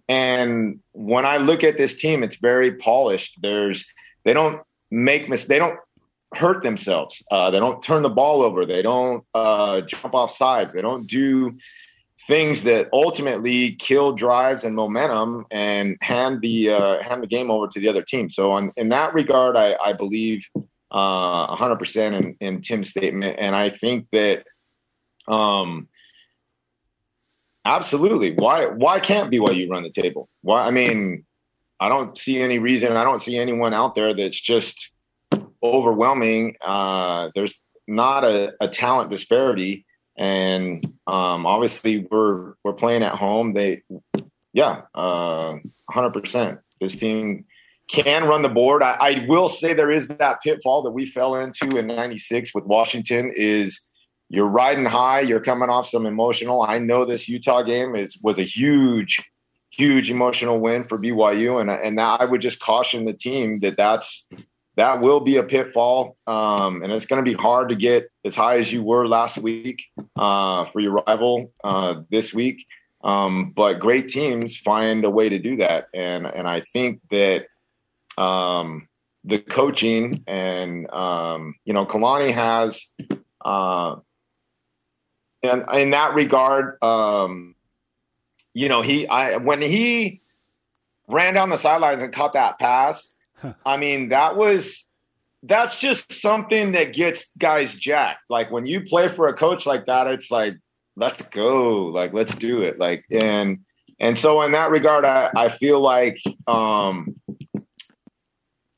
And 0.09 0.81
when 0.93 1.27
I 1.27 1.37
look 1.37 1.63
at 1.65 1.77
this 1.77 1.95
team, 1.95 2.23
it's 2.23 2.37
very 2.37 2.77
polished. 2.77 3.39
There's 3.43 3.85
they 4.25 4.33
don't 4.33 4.63
make 4.91 5.29
mis 5.29 5.45
they 5.45 5.59
don't 5.59 5.79
hurt 6.37 6.63
themselves. 6.63 7.23
Uh, 7.31 7.51
they 7.51 7.59
don't 7.59 7.83
turn 7.83 8.03
the 8.03 8.11
ball 8.11 8.43
over. 8.43 8.65
They 8.67 8.83
don't 8.83 9.25
uh, 9.35 9.83
jump 9.83 10.15
off 10.15 10.31
sides. 10.31 10.75
They 10.75 10.83
don't 10.83 11.07
do 11.07 11.57
things 12.27 12.63
that 12.65 12.89
ultimately 12.93 13.73
kill 13.73 14.15
drives 14.15 14.65
and 14.65 14.75
momentum 14.75 15.45
and 15.51 15.97
hand 16.01 16.41
the 16.41 16.71
uh, 16.71 17.03
hand 17.03 17.23
the 17.23 17.27
game 17.27 17.51
over 17.51 17.67
to 17.67 17.81
the 17.81 17.89
other 17.89 18.03
team. 18.03 18.31
So 18.31 18.53
on, 18.53 18.73
in 18.77 18.89
that 18.91 19.15
regard, 19.15 19.57
I, 19.57 19.77
I 19.85 19.93
believe 19.93 20.47
uh, 20.91 21.57
100% 21.57 22.19
in, 22.19 22.37
in 22.41 22.61
Tim's 22.63 22.91
statement, 22.91 23.37
and 23.39 23.55
I 23.57 23.71
think 23.71 24.09
that 24.13 24.45
um, 25.29 25.89
Absolutely. 27.65 28.33
Why 28.33 28.67
why 28.67 29.01
can't 29.01 29.33
BYU 29.33 29.71
run 29.71 29.85
the 29.85 29.91
table? 29.91 30.29
Why 30.43 30.67
I 30.67 30.71
mean, 30.71 31.25
I 31.81 31.89
don't 31.89 32.17
see 32.19 32.41
any 32.41 32.59
reason. 32.59 32.97
I 32.97 33.05
don't 33.05 33.23
see 33.23 33.39
anyone 33.39 33.73
out 33.73 33.95
there 33.95 34.15
that's 34.15 34.39
just 34.39 34.91
overwhelming. 35.65 36.57
Uh, 36.61 37.31
there's 37.35 37.55
not 37.89 38.25
a, 38.25 38.55
a, 38.61 38.69
talent 38.69 39.11
disparity, 39.11 39.87
and 40.17 40.85
um, 41.07 41.47
obviously 41.47 42.07
we're 42.11 42.55
we're 42.63 42.75
playing 42.75 43.03
at 43.03 43.15
home. 43.15 43.55
They, 43.55 43.83
yeah, 44.53 44.83
uh, 44.95 45.57
hundred 45.91 46.11
percent. 46.11 46.61
This 46.81 46.97
team 46.97 47.47
can 47.89 48.25
run 48.25 48.43
the 48.43 48.49
board. 48.49 48.83
I, 48.83 48.97
I 49.01 49.27
will 49.29 49.49
say 49.49 49.75
there 49.75 49.91
is 49.91 50.09
that 50.09 50.43
pitfall 50.43 50.83
that 50.83 50.93
we 50.93 51.07
fell 51.07 51.37
into 51.37 51.77
in 51.77 51.87
'96 51.87 52.55
with 52.55 52.65
Washington. 52.65 53.33
Is 53.35 53.81
you're 54.29 54.47
riding 54.47 54.87
high. 54.87 55.21
You're 55.21 55.41
coming 55.41 55.71
off 55.71 55.89
some 55.89 56.07
emotional. 56.07 56.63
I 56.63 56.79
know 56.79 57.05
this 57.05 57.29
Utah 57.29 57.63
game 57.63 57.95
is 57.95 58.19
was 58.23 58.39
a 58.39 58.45
huge, 58.45 59.23
huge 59.71 60.11
emotional 60.11 60.61
win 60.61 60.85
for 60.85 60.99
BYU, 60.99 61.61
and 61.61 61.71
and 61.71 61.97
now 61.97 62.17
I 62.17 62.25
would 62.25 62.41
just 62.41 62.61
caution 62.61 63.05
the 63.05 63.15
team 63.15 63.61
that 63.61 63.77
that's 63.77 64.27
that 64.77 65.01
will 65.01 65.21
be 65.21 65.37
a 65.37 65.43
pitfall, 65.43 66.17
um, 66.27 66.83
and 66.83 66.93
it's 66.93 67.07
going 67.07 67.25
to 67.25 67.31
be 67.31 67.37
hard 67.37 67.69
to 67.69 67.77
get 67.77 68.11
as 68.25 68.35
high 68.35 68.59
as 68.59 68.73
you 68.73 68.83
were 68.83 69.07
last 69.07 69.39
week 69.39 69.85
uh, 70.17 70.65
for 70.67 70.81
your 70.81 71.03
rival 71.07 71.53
uh, 71.63 71.97
this 72.11 72.35
week. 72.35 72.67
Um, 73.03 73.53
but 73.55 73.75
great 73.75 74.09
teams 74.09 74.57
find 74.57 75.05
a 75.05 75.11
way 75.11 75.29
to 75.29 75.39
do 75.39 75.57
that, 75.59 75.89
and 75.95 76.27
and 76.27 76.49
I 76.49 76.61
think 76.61 77.01
that 77.11 77.47
um, 78.17 78.89
the 79.25 79.39
coaching 79.39 80.25
and 80.27 80.91
um, 80.93 81.55
you 81.65 81.73
know 81.75 81.87
Kalani 81.87 82.33
has 82.33 82.87
uh, 83.45 83.97
and 85.45 85.65
in 85.75 85.91
that 85.91 86.15
regard, 86.15 86.83
um, 86.83 87.55
you 88.55 88.69
know, 88.69 88.81
he 88.81 89.07
I 89.07 89.37
when 89.37 89.61
he 89.61 90.23
ran 91.07 91.35
down 91.35 91.51
the 91.51 91.59
sidelines 91.59 92.03
and 92.03 92.13
caught 92.13 92.33
that 92.33 92.59
pass, 92.59 93.13
I 93.67 93.77
mean, 93.77 94.09
that 94.11 94.37
was 94.37 94.87
that's 95.43 95.79
just 95.79 96.13
something 96.13 96.73
that 96.73 96.95
gets 96.95 97.31
guys 97.39 97.75
jacked. 97.75 98.31
Like 98.31 98.51
when 98.51 98.67
you 98.67 98.81
play 98.83 99.09
for 99.09 99.29
a 99.29 99.35
coach 99.35 99.67
like 99.67 99.87
that, 99.87 100.07
it's 100.07 100.31
like, 100.31 100.57
let's 100.97 101.21
go, 101.23 101.87
like 101.87 102.13
let's 102.13 102.35
do 102.35 102.63
it. 102.63 102.79
Like 102.79 103.05
and 103.11 103.59
and 104.01 104.19
so 104.19 104.43
in 104.43 104.53
that 104.53 104.71
regard, 104.71 105.05
I, 105.05 105.31
I 105.37 105.49
feel 105.49 105.81
like 105.81 106.19
um, 106.47 107.15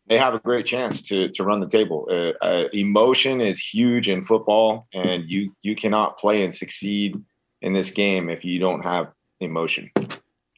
they 0.09 0.19
have 0.19 0.35
a 0.35 0.41
great 0.41 0.67
chance 0.67 1.01
to 1.03 1.29
to 1.31 1.45
run 1.45 1.61
the 1.61 1.69
table. 1.69 2.07
Uh, 2.11 2.33
uh, 2.43 2.69
emotion 2.73 3.41
is 3.41 3.59
huge 3.59 4.09
in 4.09 4.23
football, 4.23 4.87
and 4.93 5.29
you 5.29 5.53
you 5.63 5.75
cannot 5.75 6.19
play 6.19 6.45
and 6.45 6.55
succeed 6.55 7.21
in 7.63 7.73
this 7.73 7.91
game 7.91 8.29
if 8.29 8.45
you 8.45 8.59
don't 8.59 8.83
have 8.83 9.13
emotion. 9.41 9.91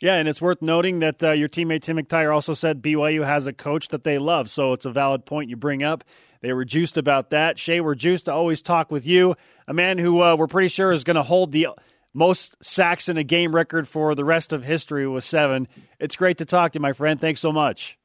Yeah, 0.00 0.14
and 0.14 0.28
it's 0.28 0.40
worth 0.40 0.62
noting 0.62 1.00
that 1.00 1.22
uh, 1.22 1.32
your 1.32 1.48
teammate 1.48 1.82
Tim 1.82 1.96
McTyer 1.96 2.32
also 2.32 2.54
said 2.54 2.82
BYU 2.82 3.24
has 3.24 3.48
a 3.48 3.52
coach 3.52 3.88
that 3.88 4.04
they 4.04 4.18
love, 4.18 4.48
so 4.48 4.72
it's 4.72 4.86
a 4.86 4.92
valid 4.92 5.26
point 5.26 5.50
you 5.50 5.56
bring 5.56 5.82
up. 5.82 6.04
They 6.40 6.52
were 6.52 6.64
juiced 6.64 6.96
about 6.96 7.30
that. 7.30 7.58
Shay, 7.58 7.80
we're 7.80 7.96
juiced 7.96 8.26
to 8.26 8.32
always 8.32 8.62
talk 8.62 8.92
with 8.92 9.06
you, 9.06 9.34
a 9.66 9.74
man 9.74 9.98
who 9.98 10.22
uh, 10.22 10.36
we're 10.36 10.46
pretty 10.46 10.68
sure 10.68 10.92
is 10.92 11.02
going 11.02 11.16
to 11.16 11.22
hold 11.24 11.50
the 11.50 11.68
most 12.14 12.56
sacks 12.62 13.08
in 13.08 13.16
a 13.16 13.24
game 13.24 13.54
record 13.54 13.88
for 13.88 14.14
the 14.14 14.24
rest 14.24 14.52
of 14.52 14.64
history 14.64 15.06
with 15.06 15.24
seven. 15.24 15.66
It's 15.98 16.16
great 16.16 16.38
to 16.38 16.44
talk 16.44 16.72
to 16.72 16.78
you, 16.78 16.82
my 16.82 16.92
friend. 16.92 17.20
Thanks 17.20 17.40
so 17.40 17.52
much. 17.52 17.98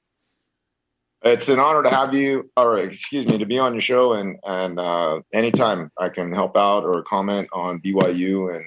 It's 1.24 1.48
an 1.48 1.60
honor 1.60 1.84
to 1.84 1.90
have 1.90 2.14
you, 2.14 2.52
or 2.58 2.80
excuse 2.80 3.26
me, 3.28 3.38
to 3.38 3.46
be 3.46 3.58
on 3.58 3.74
your 3.74 3.82
show. 3.82 4.14
And 4.14 4.38
and 4.44 4.78
uh, 4.78 5.22
anytime 5.32 5.90
I 5.98 6.10
can 6.10 6.34
help 6.34 6.58
out 6.58 6.84
or 6.84 7.02
comment 7.04 7.48
on 7.54 7.80
BYU 7.80 8.54
and 8.54 8.66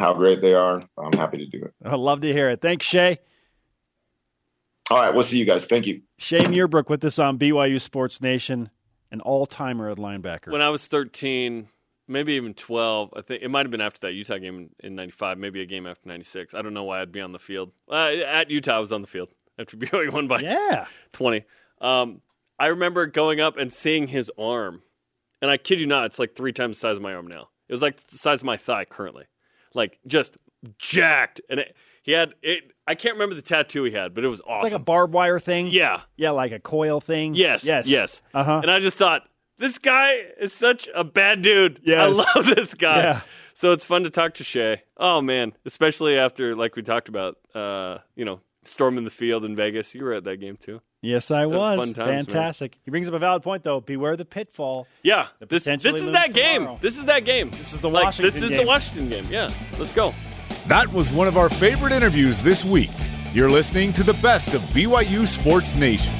how 0.00 0.14
great 0.14 0.40
they 0.40 0.54
are, 0.54 0.82
I'm 0.98 1.12
happy 1.12 1.38
to 1.38 1.46
do 1.46 1.64
it. 1.64 1.74
I'd 1.84 1.94
love 1.94 2.22
to 2.22 2.32
hear 2.32 2.50
it. 2.50 2.60
Thanks, 2.60 2.86
Shay. 2.86 3.18
All 4.90 5.00
right, 5.00 5.14
we'll 5.14 5.22
see 5.22 5.38
you 5.38 5.44
guys. 5.44 5.66
Thank 5.66 5.86
you. 5.86 6.02
Shay 6.18 6.40
Muirbrook 6.40 6.88
with 6.88 7.04
us 7.04 7.18
on 7.18 7.38
BYU 7.38 7.80
Sports 7.80 8.20
Nation, 8.20 8.70
an 9.12 9.20
all 9.20 9.46
timer 9.46 9.88
at 9.88 9.98
linebacker. 9.98 10.50
When 10.50 10.62
I 10.62 10.70
was 10.70 10.84
13, 10.86 11.68
maybe 12.08 12.32
even 12.32 12.54
12, 12.54 13.14
I 13.16 13.22
think 13.22 13.42
it 13.42 13.48
might 13.50 13.66
have 13.66 13.70
been 13.70 13.80
after 13.80 14.00
that 14.00 14.14
Utah 14.14 14.38
game 14.38 14.70
in, 14.80 14.96
95, 14.96 15.38
maybe 15.38 15.62
a 15.62 15.66
game 15.66 15.86
after 15.86 16.08
96. 16.08 16.54
I 16.54 16.62
don't 16.62 16.74
know 16.74 16.82
why 16.82 17.00
I'd 17.00 17.12
be 17.12 17.20
on 17.20 17.30
the 17.30 17.38
field. 17.38 17.70
Uh, 17.88 18.08
at 18.26 18.50
Utah, 18.50 18.76
I 18.76 18.78
was 18.80 18.92
on 18.92 19.00
the 19.00 19.06
field 19.06 19.28
after 19.58 19.76
BYU 19.76 20.12
won 20.12 20.26
by 20.26 20.40
yeah. 20.40 20.86
20. 21.12 21.44
Um, 21.80 22.20
I 22.58 22.66
remember 22.66 23.06
going 23.06 23.40
up 23.40 23.56
and 23.56 23.72
seeing 23.72 24.08
his 24.08 24.30
arm, 24.36 24.82
and 25.40 25.50
I 25.50 25.56
kid 25.56 25.80
you 25.80 25.86
not, 25.86 26.06
it's 26.06 26.18
like 26.18 26.34
three 26.34 26.52
times 26.52 26.78
the 26.78 26.80
size 26.80 26.96
of 26.96 27.02
my 27.02 27.14
arm 27.14 27.28
now. 27.28 27.48
It 27.68 27.72
was 27.72 27.80
like 27.80 28.04
the 28.08 28.18
size 28.18 28.40
of 28.40 28.44
my 28.44 28.56
thigh 28.56 28.84
currently, 28.84 29.24
like 29.74 29.98
just 30.06 30.36
jacked. 30.78 31.40
And 31.48 31.60
it, 31.60 31.76
he 32.02 32.12
had 32.12 32.34
it. 32.42 32.72
I 32.86 32.94
can't 32.94 33.14
remember 33.14 33.34
the 33.34 33.42
tattoo 33.42 33.84
he 33.84 33.92
had, 33.92 34.14
but 34.14 34.24
it 34.24 34.28
was 34.28 34.40
awesome. 34.40 34.64
Like 34.64 34.72
a 34.72 34.78
barbed 34.78 35.12
wire 35.12 35.38
thing. 35.38 35.68
Yeah, 35.68 36.00
yeah, 36.16 36.30
like 36.30 36.52
a 36.52 36.58
coil 36.58 37.00
thing. 37.00 37.34
Yes, 37.34 37.62
yes, 37.62 37.86
yes. 37.86 38.22
Uh 38.34 38.44
huh. 38.44 38.60
And 38.62 38.70
I 38.70 38.78
just 38.78 38.96
thought 38.96 39.22
this 39.58 39.78
guy 39.78 40.16
is 40.40 40.52
such 40.52 40.88
a 40.94 41.04
bad 41.04 41.42
dude. 41.42 41.80
Yeah, 41.84 42.04
I 42.04 42.06
love 42.06 42.46
this 42.54 42.74
guy. 42.74 43.02
Yeah. 43.02 43.20
So 43.54 43.72
it's 43.72 43.84
fun 43.84 44.04
to 44.04 44.10
talk 44.10 44.34
to 44.34 44.44
Shay. 44.44 44.82
Oh 44.96 45.20
man, 45.20 45.52
especially 45.66 46.18
after 46.18 46.56
like 46.56 46.76
we 46.76 46.82
talked 46.82 47.08
about, 47.08 47.36
uh, 47.54 47.98
you 48.16 48.24
know, 48.24 48.40
storming 48.64 49.04
the 49.04 49.10
field 49.10 49.44
in 49.44 49.54
Vegas. 49.54 49.94
You 49.94 50.04
were 50.04 50.14
at 50.14 50.24
that 50.24 50.38
game 50.38 50.56
too. 50.56 50.80
Yes, 51.02 51.30
I 51.30 51.46
was 51.46 51.56
was. 51.58 51.78
fun 51.78 51.94
times, 51.94 52.08
man. 52.08 52.24
Fantastic. 52.26 52.76
He 52.84 52.90
brings 52.90 53.08
up 53.08 53.14
a 53.14 53.18
valid 53.18 53.42
point, 53.42 53.64
though. 53.64 53.80
Beware 53.80 54.16
the 54.16 54.26
pitfall. 54.26 54.86
Yeah, 55.02 55.28
this 55.40 55.64
this 55.64 55.84
is 55.84 56.10
that 56.10 56.34
game. 56.34 56.60
tomorrow. 56.62 56.78
This 56.82 56.98
is 56.98 57.06
that 57.06 57.24
game. 57.24 57.50
This 57.52 57.72
is 57.72 57.80
the 57.80 57.88
like, 57.88 58.04
Washington 58.04 58.34
This 58.34 58.42
is 58.42 58.50
game. 58.50 58.60
the 58.60 58.66
Washington 58.66 59.08
game. 59.08 59.26
Yeah, 59.30 59.50
let's 59.78 59.92
go. 59.94 60.12
That 60.66 60.92
was 60.92 61.10
one 61.10 61.26
of 61.26 61.38
our 61.38 61.48
favorite 61.48 61.92
interviews 61.92 62.42
this 62.42 62.64
week. 62.64 62.90
You're 63.32 63.50
listening 63.50 63.94
to 63.94 64.02
the 64.02 64.12
best 64.14 64.52
of 64.52 64.60
BYU 64.74 65.26
Sports 65.26 65.74
Nation. 65.74 66.12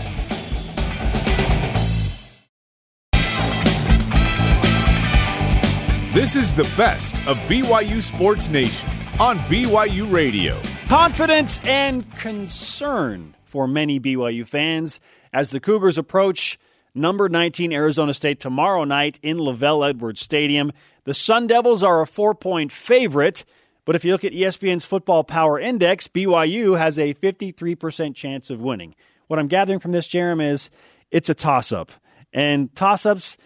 This 6.12 6.34
is 6.34 6.52
the 6.52 6.64
best 6.76 7.14
of 7.28 7.36
BYU 7.48 8.02
Sports 8.02 8.48
Nation 8.48 8.88
on 9.20 9.38
BYU 9.40 10.10
Radio. 10.10 10.60
Confidence 10.88 11.60
and 11.64 12.10
concern 12.16 13.34
for 13.50 13.66
many 13.66 13.98
BYU 13.98 14.46
fans 14.46 15.00
as 15.32 15.50
the 15.50 15.60
Cougars 15.60 15.98
approach 15.98 16.58
number 16.94 17.28
19 17.28 17.72
Arizona 17.72 18.14
State 18.14 18.40
tomorrow 18.40 18.84
night 18.84 19.18
in 19.22 19.38
LaVell 19.38 19.88
Edwards 19.88 20.20
Stadium. 20.20 20.72
The 21.04 21.14
Sun 21.14 21.48
Devils 21.48 21.82
are 21.82 22.00
a 22.00 22.06
four 22.06 22.34
point 22.34 22.70
favorite, 22.72 23.44
but 23.84 23.96
if 23.96 24.04
you 24.04 24.12
look 24.12 24.24
at 24.24 24.32
ESPN's 24.32 24.86
Football 24.86 25.24
Power 25.24 25.58
Index, 25.58 26.08
BYU 26.08 26.78
has 26.78 26.98
a 26.98 27.14
53% 27.14 28.14
chance 28.14 28.50
of 28.50 28.60
winning. 28.60 28.94
What 29.26 29.38
I'm 29.38 29.48
gathering 29.48 29.80
from 29.80 29.92
this, 29.92 30.08
Jarom, 30.08 30.42
is 30.42 30.70
it's 31.10 31.28
a 31.28 31.34
toss 31.34 31.72
up. 31.72 31.90
And 32.32 32.74
toss 32.76 33.04
ups 33.04 33.36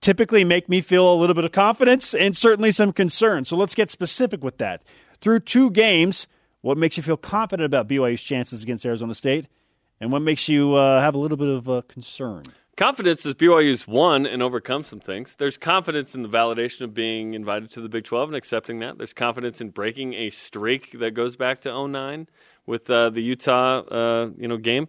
typically 0.00 0.44
make 0.44 0.68
me 0.68 0.80
feel 0.80 1.12
a 1.12 1.16
little 1.16 1.34
bit 1.34 1.44
of 1.44 1.52
confidence 1.52 2.14
and 2.14 2.36
certainly 2.36 2.70
some 2.70 2.92
concern. 2.92 3.44
So 3.44 3.56
let's 3.56 3.74
get 3.74 3.90
specific 3.90 4.44
with 4.44 4.58
that. 4.58 4.84
Through 5.20 5.40
two 5.40 5.70
games, 5.70 6.28
what 6.68 6.76
makes 6.76 6.98
you 6.98 7.02
feel 7.02 7.16
confident 7.16 7.64
about 7.64 7.88
BYU's 7.88 8.20
chances 8.22 8.62
against 8.62 8.84
Arizona 8.84 9.14
State, 9.14 9.46
and 10.02 10.12
what 10.12 10.20
makes 10.20 10.50
you 10.50 10.74
uh, 10.74 11.00
have 11.00 11.14
a 11.14 11.18
little 11.18 11.38
bit 11.38 11.48
of 11.48 11.66
uh, 11.66 11.80
concern? 11.88 12.42
Confidence 12.76 13.24
is 13.24 13.32
BYU's 13.32 13.88
won 13.88 14.26
and 14.26 14.42
overcome 14.42 14.84
some 14.84 15.00
things. 15.00 15.34
There's 15.34 15.56
confidence 15.56 16.14
in 16.14 16.22
the 16.22 16.28
validation 16.28 16.82
of 16.82 16.92
being 16.92 17.32
invited 17.32 17.70
to 17.70 17.80
the 17.80 17.88
Big 17.88 18.04
12 18.04 18.28
and 18.28 18.36
accepting 18.36 18.80
that. 18.80 18.98
There's 18.98 19.14
confidence 19.14 19.62
in 19.62 19.70
breaking 19.70 20.12
a 20.12 20.28
streak 20.28 20.98
that 20.98 21.12
goes 21.12 21.36
back 21.36 21.62
to 21.62 21.88
09 21.88 22.28
with 22.66 22.90
uh, 22.90 23.08
the 23.08 23.22
Utah 23.22 23.78
uh, 23.78 24.30
you 24.36 24.46
know 24.46 24.58
game. 24.58 24.88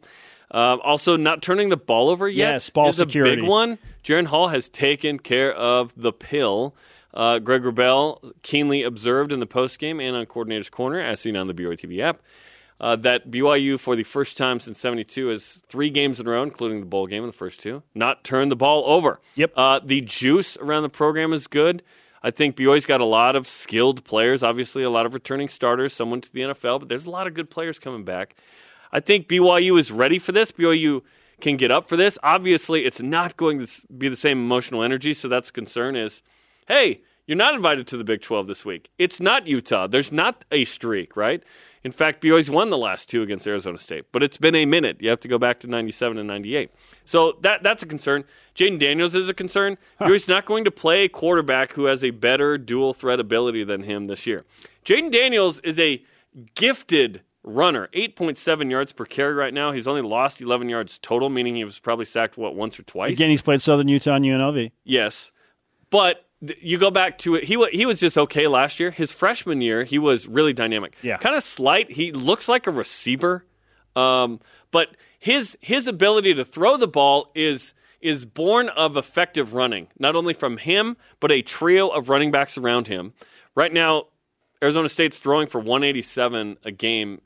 Uh, 0.52 0.76
also, 0.84 1.16
not 1.16 1.42
turning 1.42 1.70
the 1.70 1.78
ball 1.78 2.10
over 2.10 2.28
yet 2.28 2.50
Yes, 2.50 2.70
ball 2.70 2.90
is 2.90 2.98
security. 2.98 3.34
a 3.34 3.36
big 3.38 3.48
one. 3.48 3.78
Jaren 4.04 4.26
Hall 4.26 4.50
has 4.50 4.68
taken 4.68 5.18
care 5.18 5.54
of 5.54 5.94
the 5.96 6.12
pill. 6.12 6.76
Uh, 7.14 7.40
Greg 7.40 7.64
Wrubell 7.64 8.34
keenly 8.44 8.84
observed 8.84 9.32
in 9.32 9.40
the 9.40 9.48
postgame 9.48 10.02
and 10.02 10.16
on 10.16 10.26
Coordinator's 10.26 10.70
Corner, 10.70 11.00
as 11.00 11.20
seen 11.20 11.36
on 11.36 11.48
the 11.48 11.54
BYU 11.54 11.80
TV 11.80 12.00
app, 12.02 12.22
uh, 12.80 12.96
that 12.98 13.30
BYU, 13.30 13.80
for 13.80 13.96
the 13.96 14.04
first 14.04 14.38
time 14.38 14.60
since 14.60 14.80
72, 14.80 15.28
has 15.28 15.64
three 15.68 15.90
games 15.90 16.20
in 16.20 16.28
a 16.28 16.30
row, 16.30 16.44
including 16.44 16.80
the 16.80 16.86
bowl 16.86 17.08
game 17.08 17.24
in 17.24 17.28
the 17.28 17.36
first 17.36 17.60
two, 17.60 17.84
not 17.94 18.24
turned 18.24 18.52
the 18.52 18.56
ball 18.56 18.84
over. 18.86 19.20
Yep. 19.36 19.54
Uh, 19.56 19.80
the 19.84 20.02
juice 20.02 20.56
around 20.58 20.84
the 20.84 20.90
program 20.90 21.34
is 21.34 21.48
good. 21.48 21.84
I 22.22 22.32
think 22.32 22.56
BYU's 22.56 22.86
got 22.86 23.02
a 23.02 23.06
lot 23.06 23.36
of 23.36 23.48
skilled 23.48 24.04
players, 24.04 24.44
obviously, 24.44 24.84
a 24.84 24.90
lot 24.90 25.06
of 25.06 25.14
returning 25.14 25.48
starters, 25.48 25.94
someone 25.94 26.22
to 26.22 26.32
the 26.32 26.42
NFL, 26.42 26.80
but 26.80 26.90
there's 26.90 27.06
a 27.06 27.10
lot 27.10 27.28
of 27.28 27.34
good 27.34 27.50
players 27.50 27.80
coming 27.80 28.04
back. 28.04 28.36
I 28.92 29.00
think 29.00 29.28
BYU 29.28 29.80
is 29.80 29.92
ready 29.92 30.20
for 30.20 30.32
this. 30.32 30.52
BYU 30.52 31.02
can 31.40 31.58
get 31.58 31.72
up 31.72 31.88
for 31.88 31.96
this. 31.96 32.18
Obviously, 32.22 32.86
it's 32.86 33.02
not 33.02 33.38
going 33.38 33.66
to 33.66 33.68
be 33.98 34.10
the 34.10 34.16
same 34.16 34.40
emotional 34.40 34.84
energy, 34.84 35.14
so 35.14 35.28
that's 35.28 35.50
a 35.50 35.54
concern 35.54 35.96
is, 35.96 36.22
hey, 36.70 37.02
you're 37.28 37.36
not 37.36 37.54
invited 37.54 37.86
to 37.88 37.98
the 37.98 38.06
Big 38.06 38.22
12 38.22 38.48
this 38.48 38.64
week. 38.64 38.90
It's 38.98 39.20
not 39.20 39.46
Utah. 39.46 39.88
There's 39.88 40.12
not 40.12 40.46
a 40.52 40.64
streak, 40.66 41.18
right? 41.18 41.44
In 41.84 41.92
fact, 41.92 42.22
BYU's 42.22 42.50
won 42.50 42.70
the 42.70 42.78
last 42.78 43.10
two 43.10 43.22
against 43.22 43.48
Arizona 43.48 43.78
State, 43.78 44.06
but 44.12 44.24
it's 44.24 44.38
been 44.38 44.56
a 44.56 44.66
minute. 44.66 44.98
You 45.00 45.10
have 45.10 45.20
to 45.22 45.28
go 45.28 45.38
back 45.38 45.60
to 45.62 45.68
97 45.68 46.18
and 46.18 46.28
98. 46.28 46.72
So 47.06 47.38
that 47.42 47.64
that's 47.64 47.84
a 47.84 47.86
concern. 47.86 48.24
Jayden 48.56 48.80
Daniels 48.80 49.16
is 49.16 49.30
a 49.30 49.34
concern. 49.34 49.78
BYU's 50.02 50.28
not 50.28 50.46
going 50.46 50.66
to 50.66 50.72
play 50.72 51.06
a 51.06 51.10
quarterback 51.10 51.74
who 51.74 51.86
has 51.86 52.04
a 52.04 52.10
better 52.12 52.58
dual 52.58 52.94
threat 52.94 53.20
ability 53.20 53.64
than 53.64 53.84
him 53.84 54.08
this 54.08 54.26
year. 54.26 54.46
Jayden 54.84 55.12
Daniels 55.12 55.60
is 55.60 55.80
a 55.80 56.04
gifted 56.56 57.22
runner, 57.44 57.90
8.7 57.94 58.70
yards 58.70 58.92
per 58.92 59.06
carry 59.06 59.34
right 59.34 59.54
now. 59.54 59.72
He's 59.72 59.88
only 59.88 60.02
lost 60.02 60.42
11 60.42 60.68
yards 60.68 61.00
total, 61.00 61.30
meaning 61.30 61.56
he 61.56 61.64
was 61.64 61.80
probably 61.80 62.06
sacked, 62.06 62.38
what, 62.38 62.56
once 62.56 62.80
or 62.80 62.84
twice? 62.84 63.14
Again, 63.14 63.30
he's 63.30 63.42
played 63.42 63.62
Southern 63.62 63.88
Utah 63.88 64.16
and 64.16 64.26
UNLV. 64.26 64.72
Yes, 64.84 65.32
but 65.90 66.26
you 66.42 66.78
go 66.78 66.90
back 66.90 67.18
to 67.20 67.36
it. 67.36 67.44
He 67.44 67.64
he 67.72 67.86
was 67.86 68.00
just 68.00 68.18
okay 68.18 68.48
last 68.48 68.80
year. 68.80 68.92
His 68.92 69.12
freshman 69.12 69.62
year, 69.62 69.84
he 69.84 70.00
was 70.00 70.28
really 70.28 70.54
dynamic. 70.54 70.96
Yeah. 71.02 71.18
kind 71.18 71.36
of 71.36 71.44
slight. 71.44 71.92
He 71.92 72.12
looks 72.12 72.48
like 72.48 72.68
a 72.68 72.72
receiver, 72.72 73.46
um, 73.96 74.40
but 74.72 74.90
his 75.20 75.58
his 75.62 75.88
ability 75.88 76.34
to 76.36 76.46
throw 76.46 76.78
the 76.78 76.88
ball 76.88 77.30
is 77.36 77.74
is 78.02 78.24
born 78.26 78.70
of 78.70 78.96
effective 78.96 79.54
running, 79.54 79.88
not 80.00 80.16
only 80.16 80.34
from 80.34 80.58
him 80.58 80.96
but 81.20 81.32
a 81.32 81.42
trio 81.42 81.90
of 81.90 82.08
running 82.08 82.32
backs 82.32 82.58
around 82.58 82.88
him. 82.88 83.14
Right 83.56 83.74
now, 83.74 84.06
Arizona 84.64 84.88
State's 84.88 85.20
throwing 85.20 85.48
for 85.48 85.60
187 85.60 86.58
a 86.64 86.72
game 86.72 87.22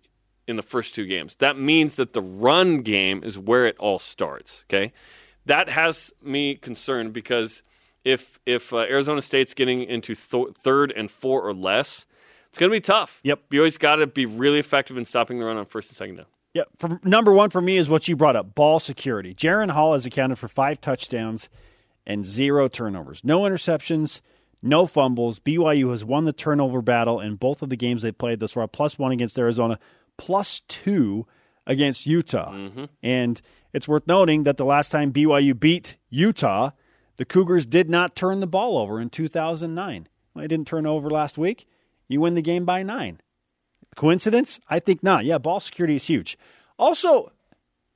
in 0.47 0.55
the 0.55 0.63
first 0.63 0.95
two 0.95 1.05
games. 1.05 1.35
That 1.35 1.57
means 1.57 1.95
that 1.95 2.13
the 2.13 2.21
run 2.21 2.81
game 2.81 3.23
is 3.23 3.37
where 3.37 3.67
it 3.67 3.77
all 3.77 3.99
starts. 3.99 4.63
Okay, 4.67 4.91
that 5.45 5.69
has 5.69 6.11
me 6.23 6.55
concerned 6.55 7.13
because 7.13 7.61
if 8.03 8.39
if 8.45 8.73
uh, 8.73 8.77
Arizona 8.79 9.21
State's 9.21 9.53
getting 9.53 9.83
into 9.83 10.15
th- 10.15 10.55
third 10.61 10.91
and 10.91 11.09
four 11.09 11.41
or 11.41 11.53
less, 11.53 12.05
it's 12.49 12.57
going 12.57 12.69
to 12.71 12.75
be 12.75 12.81
tough. 12.81 13.19
Yep. 13.23 13.41
you 13.51 13.59
always 13.59 13.77
got 13.77 13.95
to 13.95 14.07
be 14.07 14.25
really 14.25 14.59
effective 14.59 14.97
in 14.97 15.05
stopping 15.05 15.39
the 15.39 15.45
run 15.45 15.57
on 15.57 15.65
first 15.65 15.89
and 15.89 15.97
second 15.97 16.15
down. 16.17 16.25
Yeah, 16.53 16.63
for, 16.77 16.99
number 17.03 17.31
one 17.31 17.49
for 17.49 17.61
me 17.61 17.77
is 17.77 17.89
what 17.89 18.07
you 18.07 18.15
brought 18.15 18.35
up: 18.35 18.53
ball 18.53 18.79
security. 18.79 19.33
Jaren 19.33 19.71
Hall 19.71 19.93
has 19.93 20.05
accounted 20.05 20.37
for 20.37 20.47
five 20.47 20.79
touchdowns 20.81 21.49
and 22.05 22.25
zero 22.25 22.67
turnovers, 22.67 23.21
no 23.23 23.41
interceptions, 23.41 24.21
no 24.61 24.85
fumbles. 24.85 25.39
BYU 25.39 25.91
has 25.91 26.05
won 26.05 26.25
the 26.25 26.33
turnover 26.33 26.81
battle 26.81 27.19
in 27.19 27.35
both 27.35 27.61
of 27.61 27.69
the 27.69 27.75
games 27.75 28.01
they 28.01 28.11
played 28.11 28.39
thus 28.39 28.51
far. 28.51 28.67
Plus 28.67 28.99
one 28.99 29.11
against 29.11 29.39
Arizona, 29.39 29.79
plus 30.17 30.61
two 30.67 31.25
against 31.65 32.05
Utah. 32.05 32.51
And 33.01 33.41
it's 33.73 33.87
worth 33.87 34.05
noting 34.05 34.43
that 34.43 34.57
the 34.57 34.65
last 34.65 34.89
time 34.89 35.11
BYU 35.11 35.59
beat 35.59 35.97
Utah, 36.09 36.71
the 37.17 37.25
Cougars 37.25 37.65
did 37.65 37.89
not 37.89 38.15
turn 38.15 38.39
the 38.39 38.47
ball 38.47 38.77
over 38.77 38.99
in 38.99 39.09
2009. 39.09 40.07
They 40.35 40.47
didn't 40.47 40.67
turn 40.67 40.85
over 40.85 41.09
last 41.09 41.37
week. 41.37 41.67
You 42.07 42.21
win 42.21 42.33
the 42.35 42.41
game 42.41 42.65
by 42.65 42.83
nine. 42.83 43.19
Coincidence? 43.95 44.59
I 44.69 44.79
think 44.79 45.03
not. 45.03 45.25
Yeah, 45.25 45.37
ball 45.37 45.59
security 45.59 45.95
is 45.95 46.05
huge. 46.05 46.37
Also, 46.79 47.31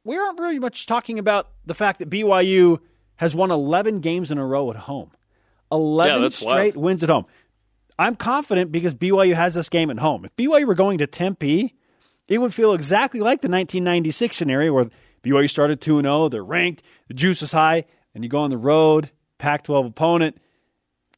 we 0.04 0.18
aren't 0.18 0.40
really 0.40 0.60
much 0.60 0.86
talking 0.86 1.18
about 1.20 1.50
the 1.66 1.74
fact 1.74 2.00
that 2.00 2.10
BYU 2.10 2.80
has 3.16 3.36
won 3.36 3.50
11 3.52 4.00
games 4.02 4.30
in 4.30 4.38
a 4.38 4.46
row 4.46 4.70
at 4.70 4.76
home. 4.76 5.12
11 5.72 6.22
Yeah, 6.24 6.30
straight 6.30 6.76
wild. 6.76 6.86
wins 6.86 7.04
at 7.04 7.10
home. 7.10 7.26
I'm 8.00 8.16
confident 8.16 8.72
because 8.72 8.94
BYU 8.94 9.34
has 9.34 9.56
this 9.56 9.70
game 9.70 9.90
at 9.90 9.98
home. 9.98 10.24
If 10.24 10.36
BYU 10.36 10.66
were 10.68 10.76
going 10.76 11.00
to 11.00 11.08
Tempe, 11.08 11.74
it 12.28 12.38
would 12.38 12.54
feel 12.54 12.74
exactly 12.74 13.20
like 13.20 13.42
the 13.42 13.50
1996 13.50 14.38
scenario 14.38 14.72
where 14.74 14.90
BYU 15.24 15.50
started 15.50 15.82
2 15.82 16.02
0, 16.02 16.30
they're 16.30 16.44
ranked, 16.44 16.84
the 17.08 17.16
juice 17.16 17.42
is 17.42 17.52
high, 17.52 17.86
and 18.18 18.24
you 18.24 18.32
go 18.32 18.40
on 18.40 18.50
the 18.50 18.58
road, 18.58 19.12
Pac 19.38 19.62
12 19.66 19.86
opponent, 19.86 20.38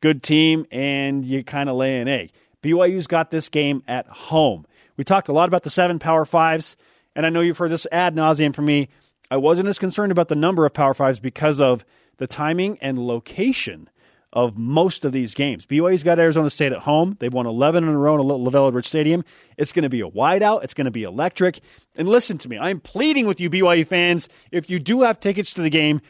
good 0.02 0.22
team, 0.22 0.66
and 0.70 1.26
you 1.26 1.46
kind 1.46 1.70
of 1.70 1.78
lay 1.78 1.98
an 1.98 2.10
egg. 2.10 2.32
BYU's 2.62 3.08
got 3.08 3.32
this 3.32 3.48
game 3.48 3.82
at 3.88 4.06
home. 4.08 4.66
We 4.98 5.06
talked 5.06 5.30
a 5.30 5.32
lot 5.32 5.48
about 5.48 5.64
the 5.64 5.70
seven 5.70 5.98
Power 5.98 6.26
Fives, 6.26 6.76
and 7.16 7.26
I 7.26 7.30
know 7.30 7.40
you've 7.40 7.58
heard 7.58 7.72
this 7.72 7.88
ad 7.90 8.16
nauseum 8.16 8.54
from 8.54 8.66
me. 8.66 8.90
I 9.32 9.38
wasn't 9.38 9.70
as 9.70 9.80
concerned 9.80 10.12
about 10.12 10.28
the 10.28 10.36
number 10.36 10.66
of 10.66 10.74
Power 10.74 10.94
Fives 10.94 11.22
because 11.22 11.62
of 11.62 11.86
the 12.18 12.28
timing 12.28 12.78
and 12.82 13.00
location 13.00 13.90
of 14.34 14.58
most 14.58 15.06
of 15.06 15.12
these 15.12 15.34
games. 15.34 15.66
BYU's 15.66 16.04
got 16.04 16.20
Arizona 16.20 16.50
State 16.50 16.72
at 16.72 16.80
home. 16.80 17.16
They've 17.20 17.34
won 17.34 17.48
11 17.48 17.84
in 17.84 17.90
a 17.90 17.98
row 17.98 18.20
in 18.20 18.28
LaVell 18.28 18.68
Edwards 18.68 18.88
Stadium. 18.88 19.24
It's 19.58 19.72
going 19.72 19.84
to 19.84 19.90
be 19.90 20.02
a 20.02 20.10
wideout. 20.10 20.64
It's 20.64 20.74
going 20.74 20.86
to 20.86 20.92
be 20.92 21.04
electric. 21.04 21.62
And 21.96 22.08
listen 22.08 22.38
to 22.40 22.50
me, 22.50 22.58
I'm 22.58 22.80
pleading 22.80 23.26
with 23.26 23.40
you, 23.40 23.50
BYU 23.50 23.88
fans, 23.88 24.30
if 24.52 24.70
you 24.70 24.80
do 24.80 25.02
have 25.02 25.20
tickets 25.20 25.54
to 25.56 25.62
the 25.62 25.70
game, 25.70 26.02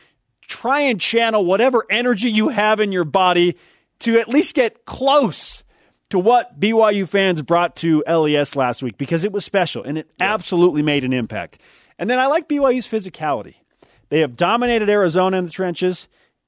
try 0.49 0.81
and 0.81 0.99
channel 0.99 1.45
whatever 1.45 1.85
energy 1.89 2.29
you 2.29 2.49
have 2.49 2.79
in 2.79 2.91
your 2.91 3.05
body 3.05 3.55
to 3.99 4.19
at 4.19 4.27
least 4.27 4.55
get 4.55 4.85
close 4.85 5.63
to 6.09 6.17
what 6.17 6.59
BYU 6.59 7.07
fans 7.07 7.41
brought 7.41 7.75
to 7.77 8.03
LES 8.07 8.55
last 8.55 8.81
week 8.81 8.97
because 8.97 9.23
it 9.23 9.31
was 9.31 9.45
special 9.45 9.83
and 9.83 9.97
it 9.97 10.09
absolutely 10.19 10.81
made 10.81 11.05
an 11.05 11.13
impact. 11.13 11.59
And 11.99 12.09
then 12.09 12.17
I 12.17 12.25
like 12.25 12.49
BYU's 12.49 12.87
physicality. 12.87 13.55
They 14.09 14.21
have 14.21 14.35
dominated 14.35 14.89
Arizona 14.89 15.37
in 15.37 15.45
the 15.45 15.51
trenches. 15.51 16.07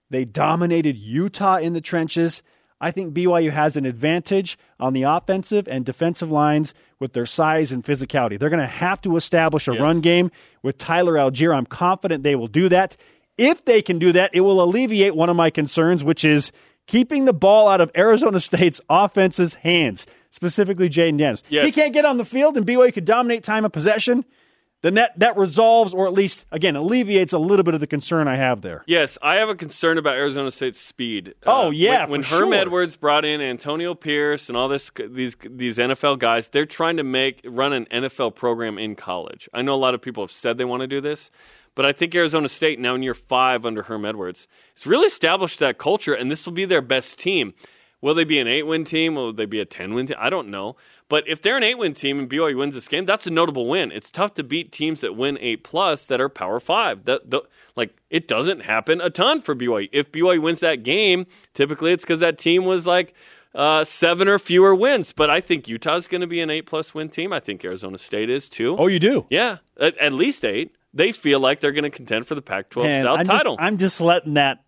They 0.10 0.26
dominated 0.26 0.98
Utah 0.98 1.58
in 1.58 1.74
the 1.74 1.82
trenches. 1.82 2.42
I 2.80 2.90
think 2.90 3.14
BYU 3.14 3.52
has 3.52 3.76
an 3.76 3.86
advantage 3.86 4.58
on 4.80 4.94
the 4.94 5.04
offensive 5.04 5.68
and 5.68 5.86
defensive 5.86 6.32
lines 6.32 6.74
with 7.00 7.14
their 7.14 7.28
size 7.28 7.72
and 7.72 7.84
physicality. 7.84 8.40
They're 8.40 8.50
going 8.50 8.60
to 8.60 8.66
have 8.66 9.00
to 9.02 9.16
establish 9.16 9.68
a 9.68 9.74
run 9.74 10.02
game 10.02 10.32
with 10.64 10.80
Tyler 10.80 11.14
Allgeier. 11.14 11.56
I'm 11.56 11.68
confident 11.68 12.24
they 12.24 12.36
will 12.36 12.48
do 12.48 12.70
that. 12.70 12.98
If 13.38 13.66
they 13.66 13.82
can 13.82 14.00
do 14.00 14.12
that, 14.12 14.32
it 14.34 14.42
will 14.42 14.62
alleviate 14.62 15.16
one 15.16 15.30
of 15.30 15.36
my 15.36 15.50
concerns, 15.50 16.04
which 16.04 16.24
is 16.24 16.52
keeping 16.88 17.26
the 17.26 17.34
ball 17.34 17.68
out 17.68 17.82
of 17.82 17.92
Arizona 17.96 18.40
State's 18.42 18.82
offense's 18.90 19.56
hands, 19.56 20.08
specifically 20.30 20.90
Jayden 20.90 21.18
Daniels. 21.18 21.44
Yes. 21.50 21.64
If 21.64 21.76
he 21.76 21.82
can't 21.82 21.94
get 21.94 22.06
on 22.06 22.18
the 22.18 22.26
field 22.26 22.58
and 22.58 22.66
BYU 22.66 22.94
could 22.94 23.06
dominate 23.06 23.44
time 23.44 23.66
of 23.66 23.72
possession, 23.72 24.26
then 24.82 24.96
that, 24.96 25.18
that 25.20 25.38
resolves 25.38 25.94
or 25.94 26.08
at 26.08 26.14
least, 26.14 26.46
again, 26.52 26.76
alleviates 26.76 27.34
a 27.34 27.38
little 27.38 27.64
bit 27.64 27.76
of 27.76 27.80
the 27.80 27.88
concern 27.88 28.28
I 28.28 28.36
have 28.36 28.62
there. 28.62 28.84
Yes, 28.88 29.18
I 29.22 29.36
have 29.36 29.50
a 29.50 29.56
concern 29.56 29.98
about 29.98 30.16
Arizona 30.16 30.50
State's 30.50 30.80
speed. 30.80 31.36
Uh, 31.46 31.66
oh, 31.66 31.70
yeah, 31.70 32.06
when, 32.08 32.24
Herm 32.24 32.52
sure. 32.52 32.54
Edwards 32.54 32.96
brought 32.96 33.24
in 33.24 33.42
Antonio 33.42 33.94
Pierce 33.94 34.50
and 34.50 34.58
all 34.58 34.68
this 34.68 34.90
these 35.10 35.36
these 35.48 35.78
NFL 35.78 36.18
guys, 36.20 36.50
they're 36.50 36.66
trying 36.66 36.98
to 36.98 37.04
make 37.04 37.42
run 37.46 37.74
an 37.74 37.86
NFL 37.92 38.36
program 38.36 38.80
in 38.80 38.96
college. 38.96 39.48
I 39.54 39.62
know 39.62 39.76
a 39.76 39.78
lot 39.78 39.94
of 39.94 40.02
people 40.02 40.24
have 40.24 40.32
said 40.32 40.58
they 40.58 40.66
want 40.66 40.82
to 40.82 40.88
do 40.88 41.00
this, 41.00 41.30
but 41.76 41.86
I 41.86 41.92
think 41.92 42.14
Arizona 42.16 42.50
State 42.50 42.80
now 42.80 42.96
in 42.96 43.04
year 43.04 43.14
five 43.14 43.66
under 43.66 43.84
Herm 43.84 44.06
Edwards 44.06 44.48
has 44.76 44.86
really 44.86 45.08
established 45.08 45.60
that 45.60 45.78
culture, 45.78 46.14
and 46.14 46.32
this 46.32 46.46
will 46.46 46.54
be 46.54 46.66
their 46.66 46.82
best 46.82 47.18
team. 47.18 47.54
Will 48.02 48.16
they 48.16 48.24
be 48.24 48.40
an 48.40 48.48
eight 48.48 48.64
win 48.64 48.84
team? 48.84 49.16
Will 49.16 49.32
they 49.32 49.46
be 49.46 49.60
a 49.60 49.66
10 49.66 49.94
win 49.94 50.08
team? 50.08 50.18
I 50.20 50.30
don't 50.30 50.50
know. 50.50 50.76
But 51.08 51.24
if 51.28 51.42
they're 51.42 51.58
an 51.58 51.64
eight 51.64 51.78
win 51.78 51.94
team 51.94 52.18
and 52.18 52.30
BYU 52.30 52.58
wins 52.58 52.74
this 52.74 52.88
game, 52.88 53.06
that's 53.06 53.28
a 53.28 53.30
notable 53.30 53.68
win. 53.68 53.92
It's 53.92 54.10
tough 54.10 54.34
to 54.36 54.44
beat 54.44 54.72
teams 54.72 55.02
that 55.02 55.16
win 55.16 55.38
eight 55.40 55.64
plus 55.64 56.08
that 56.08 56.20
are 56.20 56.30
power 56.30 56.60
five. 56.60 57.06
That, 57.06 57.30
the, 57.30 57.42
like, 57.76 57.96
it 58.10 58.28
doesn't 58.28 58.62
happen 58.62 59.02
a 59.02 59.10
ton 59.10 59.42
for 59.42 59.56
BYU. 59.56 59.90
If 59.92 60.12
BYU 60.12 60.42
wins 60.42 60.62
that 60.62 60.84
game, 60.84 61.28
typically 61.54 61.92
it's 61.92 62.04
because 62.04 62.22
that 62.22 62.40
team 62.40 62.66
was 62.66 62.88
like 62.88 63.14
uh, 63.54 63.84
seven 63.84 64.28
or 64.28 64.40
fewer 64.40 64.74
wins. 64.74 65.14
But 65.14 65.30
I 65.30 65.40
think 65.40 65.68
Utah's 65.68 66.08
going 66.08 66.22
to 66.22 66.28
be 66.28 66.42
an 66.42 66.50
eight 66.50 66.66
plus 66.66 66.96
win 66.96 67.10
team. 67.10 67.32
I 67.32 67.40
think 67.40 67.64
Arizona 67.64 68.00
State 68.00 68.30
is 68.30 68.50
too. 68.50 68.76
Oh, 68.80 68.88
you 68.88 69.00
do? 69.00 69.28
Yeah, 69.30 69.58
at, 69.80 69.96
at 70.00 70.14
least 70.14 70.44
eight. 70.44 70.76
They 70.94 71.12
feel 71.12 71.40
like 71.40 71.60
they're 71.60 71.72
going 71.72 71.84
to 71.84 71.90
contend 71.90 72.28
for 72.28 72.36
the 72.36 72.42
Pac 72.42 72.70
12 72.70 72.88
Man, 72.88 73.06
South 73.06 73.20
I'm 73.20 73.26
title. 73.26 73.56
Just, 73.56 73.66
I'm 73.66 73.78
just 73.78 74.02
letting 74.02 74.34
that 74.36 74.64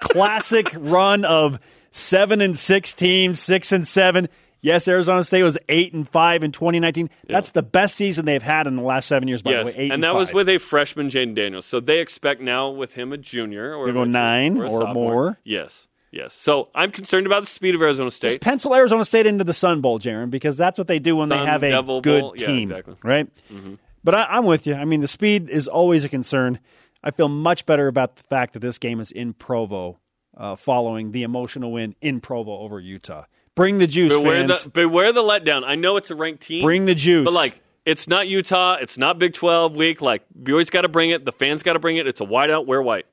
classic 0.00 0.68
run 0.76 1.24
of 1.24 1.58
seven 1.90 2.40
and 2.40 2.58
six 2.58 2.92
teams, 2.92 3.40
six 3.40 3.72
and 3.72 3.86
seven. 3.86 4.28
Yes, 4.60 4.88
Arizona 4.88 5.22
State 5.22 5.44
was 5.44 5.56
eight 5.68 5.92
and 5.92 6.08
five 6.08 6.42
in 6.42 6.50
2019. 6.50 7.10
That's 7.28 7.52
the 7.52 7.62
best 7.62 7.94
season 7.94 8.24
they've 8.24 8.42
had 8.42 8.66
in 8.66 8.74
the 8.74 8.82
last 8.82 9.06
seven 9.06 9.28
years. 9.28 9.40
By 9.40 9.52
yes, 9.52 9.66
the 9.66 9.66
way, 9.66 9.76
eight 9.78 9.84
and, 9.84 9.92
and 9.92 10.04
that 10.04 10.14
was 10.16 10.32
with 10.32 10.48
a 10.48 10.58
freshman, 10.58 11.10
Jayden 11.10 11.34
Daniels. 11.34 11.64
So 11.64 11.78
they 11.78 12.00
expect 12.00 12.40
now 12.40 12.70
with 12.70 12.94
him 12.94 13.12
a 13.12 13.18
junior 13.18 13.74
or 13.74 13.86
They 13.86 13.92
go 13.92 14.04
nine 14.04 14.56
a 14.56 14.68
or 14.68 14.92
more. 14.92 15.38
Yes, 15.44 15.86
yes. 16.10 16.34
So 16.34 16.70
I'm 16.74 16.90
concerned 16.90 17.26
about 17.26 17.40
the 17.42 17.46
speed 17.46 17.76
of 17.76 17.82
Arizona 17.82 18.10
Just 18.10 18.16
State. 18.16 18.40
pencil 18.40 18.74
Arizona 18.74 19.04
State 19.04 19.26
into 19.26 19.44
the 19.44 19.54
Sun 19.54 19.80
Bowl, 19.80 20.00
Jaron, 20.00 20.30
because 20.30 20.56
that's 20.56 20.76
what 20.76 20.88
they 20.88 20.98
do 20.98 21.14
when 21.14 21.28
Sun 21.28 21.38
they 21.38 21.44
have 21.44 21.62
a 21.62 21.70
Devil 21.70 22.00
good 22.00 22.20
Bowl. 22.20 22.34
Yeah, 22.36 22.46
team, 22.46 22.70
exactly. 22.72 22.96
right? 23.04 23.28
Mm-hmm. 23.52 23.74
But 24.08 24.14
I, 24.14 24.38
I'm 24.38 24.46
with 24.46 24.66
you. 24.66 24.74
I 24.74 24.86
mean, 24.86 25.00
the 25.00 25.06
speed 25.06 25.50
is 25.50 25.68
always 25.68 26.02
a 26.02 26.08
concern. 26.08 26.60
I 27.04 27.10
feel 27.10 27.28
much 27.28 27.66
better 27.66 27.88
about 27.88 28.16
the 28.16 28.22
fact 28.22 28.54
that 28.54 28.60
this 28.60 28.78
game 28.78 29.00
is 29.00 29.10
in 29.10 29.34
Provo, 29.34 29.98
uh, 30.34 30.56
following 30.56 31.12
the 31.12 31.24
emotional 31.24 31.72
win 31.72 31.94
in 32.00 32.22
Provo 32.22 32.52
over 32.52 32.80
Utah. 32.80 33.24
Bring 33.54 33.76
the 33.76 33.86
juice, 33.86 34.10
Beware 34.10 34.48
fans. 34.48 34.64
the 34.64 34.70
beware 34.70 35.12
the 35.12 35.20
letdown. 35.20 35.62
I 35.62 35.74
know 35.74 35.98
it's 35.98 36.10
a 36.10 36.14
ranked 36.14 36.42
team. 36.44 36.62
Bring 36.62 36.86
the 36.86 36.94
juice. 36.94 37.26
But 37.26 37.34
like, 37.34 37.60
it's 37.84 38.08
not 38.08 38.28
Utah. 38.28 38.78
It's 38.80 38.96
not 38.96 39.18
Big 39.18 39.34
Twelve 39.34 39.74
week. 39.76 40.00
Like, 40.00 40.22
BYU's 40.42 40.70
got 40.70 40.82
to 40.82 40.88
bring 40.88 41.10
it. 41.10 41.26
The 41.26 41.32
fans 41.32 41.62
got 41.62 41.74
to 41.74 41.78
bring 41.78 41.98
it. 41.98 42.06
It's 42.06 42.22
a 42.22 42.24
whiteout. 42.24 42.64
Wear 42.64 42.80
white. 42.80 43.04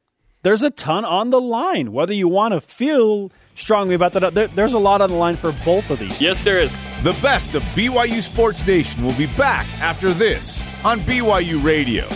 there's 0.44 0.62
a 0.62 0.70
ton 0.70 1.04
on 1.04 1.30
the 1.30 1.42
line. 1.42 1.92
Whether 1.92 2.14
you 2.14 2.30
want 2.30 2.54
to 2.54 2.62
feel 2.62 3.34
strongly 3.56 3.96
about 3.96 4.14
that, 4.14 4.34
there, 4.34 4.48
there's 4.48 4.72
a 4.72 4.80
lot 4.80 5.02
on 5.02 5.10
the 5.10 5.18
line 5.18 5.36
for 5.36 5.52
both 5.66 5.90
of 5.90 6.00
these. 6.00 6.22
Yes, 6.22 6.42
there 6.46 6.56
is. 6.56 6.74
The 7.06 7.14
best 7.22 7.54
of 7.54 7.62
BYU 7.76 8.20
Sports 8.20 8.66
Nation 8.66 9.06
will 9.06 9.14
be 9.14 9.28
back 9.38 9.68
after 9.80 10.12
this 10.12 10.64
on 10.84 11.02
BYU 11.02 11.64
Radio. 11.64 12.08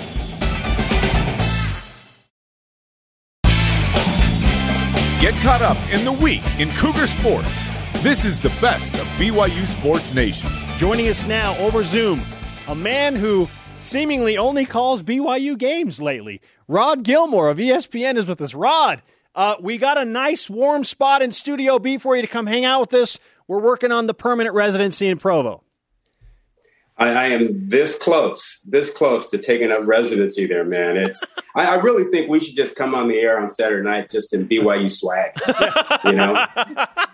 Get 5.21 5.35
caught 5.43 5.61
up 5.61 5.77
in 5.93 6.03
the 6.05 6.11
week 6.11 6.41
in 6.59 6.71
Cougar 6.71 7.05
Sports. 7.05 7.69
This 8.01 8.25
is 8.25 8.39
the 8.39 8.49
best 8.59 8.95
of 8.95 9.05
BYU 9.19 9.67
Sports 9.67 10.11
Nation. 10.15 10.49
Joining 10.79 11.07
us 11.07 11.27
now 11.27 11.55
over 11.59 11.83
Zoom, 11.83 12.19
a 12.67 12.73
man 12.73 13.15
who 13.15 13.47
seemingly 13.83 14.39
only 14.39 14.65
calls 14.65 15.03
BYU 15.03 15.55
games 15.55 16.01
lately. 16.01 16.41
Rod 16.67 17.03
Gilmore 17.03 17.51
of 17.51 17.59
ESPN 17.59 18.15
is 18.15 18.25
with 18.25 18.41
us. 18.41 18.55
Rod, 18.55 19.03
uh, 19.35 19.55
we 19.61 19.77
got 19.77 19.99
a 19.99 20.05
nice 20.05 20.49
warm 20.49 20.83
spot 20.83 21.21
in 21.21 21.31
Studio 21.31 21.77
B 21.77 21.99
for 21.99 22.15
you 22.15 22.23
to 22.23 22.27
come 22.27 22.47
hang 22.47 22.65
out 22.65 22.81
with 22.81 22.93
us. 22.95 23.19
We're 23.49 23.59
working 23.59 23.91
on 23.91 24.05
the 24.05 24.13
permanent 24.13 24.53
residency 24.53 25.07
in 25.07 25.17
Provo. 25.17 25.63
I, 26.99 27.07
I 27.09 27.23
am 27.29 27.67
this 27.67 27.97
close, 27.97 28.59
this 28.63 28.91
close 28.91 29.31
to 29.31 29.39
taking 29.39 29.71
up 29.71 29.87
residency 29.87 30.45
there, 30.45 30.63
man. 30.63 30.97
It's 30.97 31.23
I, 31.55 31.65
I 31.65 31.75
really 31.77 32.11
think 32.11 32.29
we 32.29 32.39
should 32.41 32.55
just 32.55 32.75
come 32.75 32.93
on 32.93 33.07
the 33.07 33.15
air 33.17 33.39
on 33.41 33.49
Saturday 33.49 33.89
night 33.89 34.11
just 34.11 34.35
in 34.35 34.47
BYU 34.47 34.91
swag. 34.91 35.31
You 36.05 36.11
know, 36.11 36.35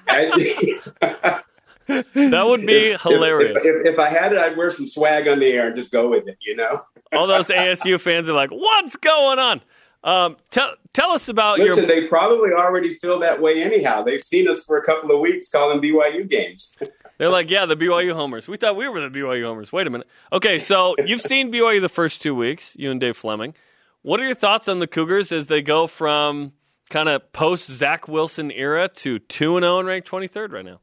I- 0.09 1.41
That 1.87 2.47
would 2.47 2.65
be 2.65 2.73
if- 2.93 3.01
hilarious. 3.01 3.63
If, 3.63 3.85
if, 3.85 3.93
if 3.93 3.99
I 3.99 4.09
had 4.09 4.33
it, 4.33 4.39
I'd 4.39 4.57
wear 4.57 4.71
some 4.71 4.87
swag 4.87 5.27
on 5.29 5.39
the 5.39 5.45
air 5.45 5.67
and 5.67 5.75
just 5.75 5.91
go 5.91 6.09
with 6.09 6.27
it. 6.27 6.37
You 6.41 6.55
know, 6.57 6.81
All 7.13 7.27
those 7.27 7.47
ASU 7.47 7.97
fans 7.99 8.27
are 8.27 8.33
like, 8.33 8.49
"What's 8.49 8.95
going 8.95 9.37
on?" 9.37 9.61
Um, 10.05 10.37
tell 10.51 10.75
tell 10.93 11.11
us 11.11 11.27
about 11.29 11.57
listen, 11.57 11.77
your. 11.77 11.87
they 11.87 12.07
probably 12.07 12.51
already 12.51 12.93
feel 12.93 13.19
that 13.19 13.41
way 13.41 13.63
anyhow. 13.63 14.03
They've 14.03 14.21
seen 14.21 14.47
us 14.47 14.63
for 14.63 14.77
a 14.77 14.85
couple 14.85 15.11
of 15.11 15.19
weeks 15.19 15.49
calling 15.49 15.81
BYU 15.81 16.29
games. 16.29 16.75
They're 17.17 17.31
like, 17.31 17.49
"Yeah, 17.49 17.65
the 17.65 17.75
BYU 17.75 18.13
homers." 18.13 18.47
We 18.47 18.57
thought 18.57 18.75
we 18.75 18.87
were 18.87 18.99
the 19.01 19.09
BYU 19.09 19.45
homers. 19.45 19.73
Wait 19.73 19.87
a 19.87 19.89
minute. 19.89 20.07
Okay, 20.31 20.59
so 20.59 20.95
you've 21.05 21.21
seen 21.21 21.51
BYU 21.51 21.81
the 21.81 21.89
first 21.89 22.21
two 22.21 22.35
weeks. 22.35 22.75
You 22.77 22.91
and 22.91 23.01
Dave 23.01 23.17
Fleming. 23.17 23.55
What 24.03 24.19
are 24.19 24.25
your 24.25 24.35
thoughts 24.35 24.67
on 24.67 24.77
the 24.77 24.85
Cougars 24.85 25.31
as 25.31 25.47
they 25.47 25.63
go 25.63 25.87
from 25.87 26.53
kind 26.91 27.09
of 27.09 27.33
post 27.33 27.71
Zach 27.71 28.07
Wilson 28.07 28.51
era 28.51 28.87
to 28.87 29.17
two 29.17 29.57
and 29.57 29.63
zero 29.63 29.79
and 29.79 29.87
ranked 29.87 30.07
twenty 30.07 30.27
third 30.27 30.53
right 30.53 30.65
now? 30.65 30.81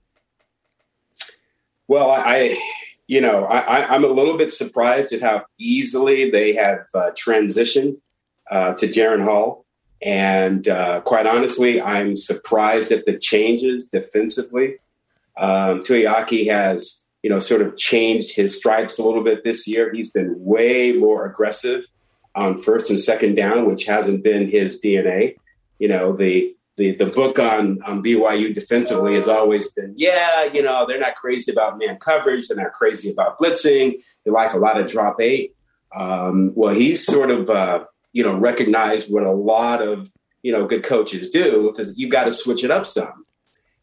Well, 1.86 2.10
I, 2.10 2.58
you 3.06 3.20
know, 3.20 3.44
I, 3.44 3.58
I, 3.58 3.94
I'm 3.94 4.02
a 4.02 4.08
little 4.08 4.36
bit 4.36 4.50
surprised 4.50 5.12
at 5.12 5.20
how 5.20 5.44
easily 5.60 6.30
they 6.30 6.54
have 6.54 6.86
uh, 6.92 7.10
transitioned 7.10 7.94
uh, 8.52 8.74
to 8.74 8.86
Jaren 8.86 9.24
Hall. 9.24 9.64
And 10.02 10.68
uh, 10.68 11.00
quite 11.00 11.26
honestly, 11.26 11.80
I'm 11.80 12.16
surprised 12.16 12.92
at 12.92 13.06
the 13.06 13.16
changes 13.16 13.86
defensively. 13.86 14.76
Um, 15.38 15.80
Tuiaki 15.80 16.50
has, 16.50 17.02
you 17.22 17.30
know, 17.30 17.38
sort 17.38 17.62
of 17.62 17.76
changed 17.76 18.36
his 18.36 18.56
stripes 18.56 18.98
a 18.98 19.04
little 19.04 19.24
bit 19.24 19.42
this 19.42 19.66
year. 19.66 19.92
He's 19.92 20.10
been 20.10 20.34
way 20.38 20.92
more 20.92 21.24
aggressive 21.24 21.86
on 22.34 22.58
first 22.58 22.90
and 22.90 23.00
second 23.00 23.36
down, 23.36 23.66
which 23.66 23.84
hasn't 23.84 24.22
been 24.22 24.50
his 24.50 24.78
DNA. 24.78 25.36
You 25.78 25.88
know, 25.88 26.14
the 26.14 26.54
the 26.76 26.94
the 26.96 27.06
book 27.06 27.38
on 27.38 27.80
on 27.82 28.02
BYU 28.02 28.54
defensively 28.54 29.14
has 29.14 29.28
always 29.28 29.70
been, 29.72 29.94
yeah, 29.96 30.44
you 30.44 30.62
know, 30.62 30.84
they're 30.86 31.00
not 31.00 31.14
crazy 31.14 31.52
about 31.52 31.78
man 31.78 31.96
coverage, 31.96 32.48
they're 32.48 32.56
not 32.56 32.72
crazy 32.72 33.10
about 33.10 33.38
blitzing, 33.38 34.02
they 34.24 34.30
like 34.30 34.52
a 34.52 34.58
lot 34.58 34.80
of 34.80 34.90
drop 34.90 35.20
eight. 35.20 35.54
Um, 35.94 36.52
well, 36.54 36.74
he's 36.74 37.04
sort 37.04 37.30
of 37.30 37.50
uh, 37.50 37.84
you 38.12 38.22
know 38.22 38.36
recognized 38.36 39.12
what 39.12 39.24
a 39.24 39.32
lot 39.32 39.82
of 39.82 40.10
you 40.42 40.52
know 40.52 40.66
good 40.66 40.84
coaches 40.84 41.30
do. 41.30 41.72
Says 41.74 41.94
you've 41.96 42.12
got 42.12 42.24
to 42.24 42.32
switch 42.32 42.64
it 42.64 42.70
up 42.70 42.86
some. 42.86 43.24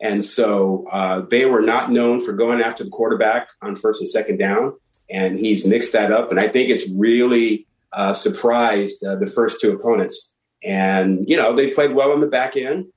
And 0.01 0.23
so 0.23 0.87
uh, 0.91 1.21
they 1.29 1.45
were 1.45 1.61
not 1.61 1.91
known 1.91 2.21
for 2.21 2.31
going 2.31 2.61
after 2.61 2.85
the 2.85 2.89
quarterback 2.89 3.49
on 3.61 3.75
first 3.75 3.99
and 3.99 4.09
second 4.09 4.37
down, 4.37 4.77
and 5.09 5.37
he's 5.37 5.65
mixed 5.65 5.91
that 5.91 6.11
up. 6.11 6.31
And 6.31 6.39
I 6.39 6.47
think 6.47 6.69
it's 6.69 6.89
really 6.91 7.67
uh, 7.91 8.13
surprised 8.13 9.03
uh, 9.03 9.15
the 9.15 9.27
first 9.27 9.59
two 9.59 9.73
opponents. 9.73 10.33
And 10.63 11.27
you 11.27 11.35
know 11.35 11.55
they 11.55 11.71
played 11.71 11.93
well 11.93 12.11
on 12.11 12.19
the 12.21 12.27
back 12.27 12.55
end. 12.55 12.87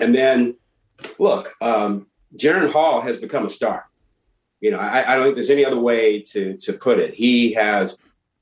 And 0.00 0.14
then 0.14 0.56
look, 1.18 1.54
um, 1.60 2.06
Jaren 2.36 2.70
Hall 2.70 3.00
has 3.00 3.20
become 3.20 3.44
a 3.44 3.48
star. 3.48 3.86
You 4.60 4.72
know, 4.72 4.78
I, 4.78 5.12
I 5.12 5.14
don't 5.14 5.24
think 5.24 5.36
there's 5.36 5.50
any 5.50 5.64
other 5.64 5.78
way 5.78 6.20
to 6.32 6.56
to 6.58 6.72
put 6.72 6.98
it. 6.98 7.14
He 7.14 7.52
has, 7.54 7.98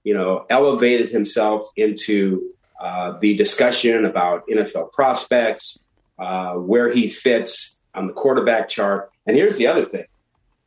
you 0.07 0.15
know, 0.15 0.47
elevated 0.49 1.09
himself 1.09 1.69
into 1.75 2.55
uh, 2.81 3.19
the 3.21 3.35
discussion 3.35 4.05
about 4.05 4.47
NFL 4.47 4.93
prospects, 4.93 5.81
uh, 6.21 6.53
where 6.53 6.93
he 6.93 7.09
fits 7.09 7.81
on 7.93 8.07
the 8.07 8.13
quarterback 8.13 8.69
chart. 8.69 9.11
And 9.27 9.37
here's 9.37 9.57
the 9.57 9.67
other 9.67 9.85
thing: 9.85 10.05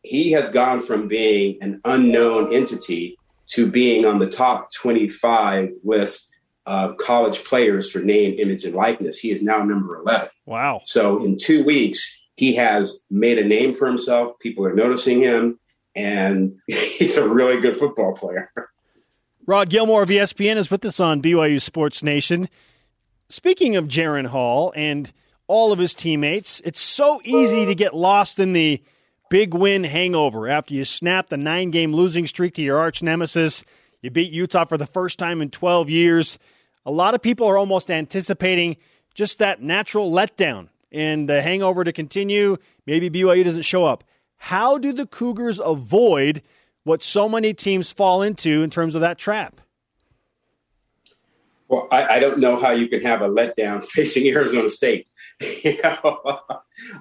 he 0.04 0.34
has 0.34 0.52
gone 0.52 0.82
from 0.82 1.08
being 1.08 1.58
an 1.62 1.80
unknown 1.86 2.54
entity 2.54 3.18
to 3.52 3.72
being 3.72 4.04
on 4.04 4.20
the 4.20 4.28
top 4.28 4.74
25 4.74 5.70
list 5.86 6.30
of 6.66 6.98
college 6.98 7.46
players 7.46 7.90
for 7.90 8.00
name, 8.00 8.38
image, 8.40 8.66
and 8.66 8.76
likeness. 8.76 9.20
He 9.20 9.32
is 9.32 9.42
now 9.42 9.64
number 9.64 9.98
11. 10.02 10.28
Wow. 10.46 10.82
So 10.84 11.24
in 11.24 11.38
two 11.38 11.64
weeks, 11.64 12.20
he 12.36 12.56
has 12.56 13.00
made 13.10 13.38
a 13.38 13.48
name 13.48 13.74
for 13.74 13.88
himself. 13.88 14.38
People 14.40 14.66
are 14.66 14.76
noticing 14.76 15.22
him, 15.22 15.58
and 15.96 16.58
he's 16.68 17.16
a 17.16 17.26
really 17.26 17.62
good 17.62 17.78
football 17.78 18.14
player. 18.14 18.52
Rod 19.50 19.72
Gilmore 19.72 20.04
of 20.04 20.10
ESPN 20.10 20.58
is 20.58 20.70
with 20.70 20.86
us 20.86 21.00
on 21.00 21.24
BYU 21.24 21.60
Sports 21.60 22.04
Nation. 22.04 22.50
Speaking 23.30 23.78
of 23.78 23.88
Jaren 23.88 24.28
Hall 24.28 24.72
and 24.76 25.12
all 25.48 25.72
of 25.72 25.80
his 25.80 25.96
teammates, 25.96 26.62
it's 26.64 26.80
so 26.80 27.20
easy 27.26 27.66
to 27.66 27.74
get 27.74 27.96
lost 27.96 28.38
in 28.38 28.54
the 28.54 28.80
big 29.32 29.56
win 29.56 29.84
hangover 29.84 30.48
after 30.48 30.76
you 30.76 30.86
snap 30.86 31.30
the 31.30 31.38
nine 31.38 31.72
game 31.72 31.94
losing 31.94 32.28
streak 32.28 32.54
to 32.54 32.62
your 32.62 32.78
arch 32.78 33.02
nemesis. 33.02 33.64
You 34.04 34.12
beat 34.12 34.32
Utah 34.32 34.66
for 34.66 34.78
the 34.78 34.86
first 34.86 35.18
time 35.18 35.42
in 35.42 35.50
12 35.50 35.90
years. 35.90 36.38
A 36.86 36.92
lot 36.92 37.16
of 37.16 37.22
people 37.24 37.48
are 37.48 37.58
almost 37.58 37.90
anticipating 37.90 38.78
just 39.16 39.40
that 39.40 39.64
natural 39.64 40.12
letdown 40.12 40.70
and 40.92 41.28
the 41.28 41.42
hangover 41.42 41.84
to 41.84 41.92
continue, 41.92 42.58
maybe 42.86 43.10
BYU 43.10 43.44
doesn't 43.46 43.64
show 43.64 43.84
up. 43.84 44.04
How 44.38 44.78
do 44.78 44.94
the 44.94 45.08
Cougars 45.08 45.60
avoid 45.60 46.44
what 46.84 47.04
so 47.04 47.30
many 47.30 47.54
teams 47.54 47.92
fall 47.92 48.22
into 48.22 48.64
in 48.64 48.70
terms 48.70 48.96
of 48.96 49.02
that 49.02 49.18
trap? 49.18 49.62
Well, 51.68 51.88
I, 51.92 52.16
I 52.16 52.20
don't 52.20 52.40
know 52.40 52.60
how 52.60 52.72
you 52.72 52.88
can 52.88 53.02
have 53.02 53.22
a 53.22 53.30
letdown 53.30 53.84
facing 53.88 54.28
Arizona 54.28 54.70
State. 54.70 55.08
you 55.64 55.78
know, 55.84 56.40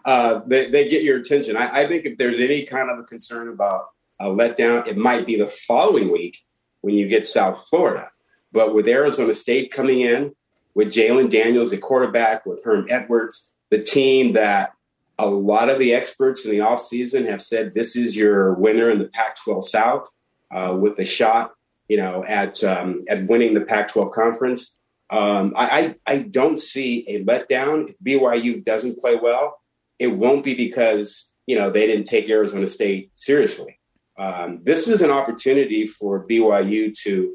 uh, 0.04 0.40
they, 0.46 0.70
they, 0.70 0.88
get 0.88 1.02
your 1.02 1.18
attention. 1.18 1.56
I, 1.56 1.80
I, 1.80 1.86
think 1.86 2.04
if 2.04 2.18
there's 2.18 2.38
any 2.38 2.64
kind 2.64 2.90
of 2.90 2.98
a 2.98 3.02
concern 3.02 3.48
about 3.48 3.86
a 4.20 4.26
letdown, 4.26 4.86
it 4.86 4.96
might 4.96 5.26
be 5.26 5.36
the 5.36 5.46
following 5.46 6.12
week 6.12 6.38
when 6.82 6.94
you 6.94 7.08
get 7.08 7.26
South 7.26 7.66
Florida. 7.68 8.10
But 8.52 8.74
with 8.74 8.86
Arizona 8.86 9.34
State 9.34 9.72
coming 9.72 10.02
in, 10.02 10.34
with 10.74 10.88
Jalen 10.88 11.30
Daniels, 11.30 11.72
a 11.72 11.78
quarterback, 11.78 12.46
with 12.46 12.62
Herm 12.62 12.86
Edwards, 12.88 13.50
the 13.70 13.82
team 13.82 14.34
that 14.34 14.72
a 15.18 15.26
lot 15.26 15.68
of 15.68 15.78
the 15.78 15.94
experts 15.94 16.44
in 16.44 16.50
the 16.50 16.58
offseason 16.58 17.28
have 17.28 17.42
said 17.42 17.74
this 17.74 17.96
is 17.96 18.16
your 18.16 18.54
winner 18.54 18.90
in 18.90 18.98
the 18.98 19.06
Pac 19.06 19.36
12 19.42 19.68
South 19.68 20.08
uh, 20.54 20.76
with 20.78 20.98
a 20.98 21.04
shot, 21.04 21.52
you 21.88 21.96
know, 21.96 22.24
at, 22.24 22.62
um, 22.62 23.04
at 23.08 23.26
winning 23.26 23.54
the 23.54 23.62
Pac 23.62 23.88
12 23.88 24.12
conference. 24.12 24.74
Um, 25.10 25.54
I, 25.56 25.96
I 26.06 26.18
don't 26.18 26.58
see 26.58 27.04
a 27.08 27.24
letdown 27.24 27.88
if 27.88 27.98
BYU 27.98 28.64
doesn't 28.64 28.98
play 28.98 29.16
well. 29.16 29.58
It 29.98 30.08
won't 30.08 30.44
be 30.44 30.54
because 30.54 31.32
you 31.46 31.56
know 31.58 31.70
they 31.70 31.86
didn't 31.86 32.04
take 32.04 32.28
Arizona 32.28 32.68
State 32.68 33.10
seriously. 33.14 33.80
Um, 34.18 34.58
this 34.62 34.86
is 34.86 35.00
an 35.00 35.10
opportunity 35.10 35.86
for 35.86 36.26
BYU 36.26 36.94
to 37.04 37.34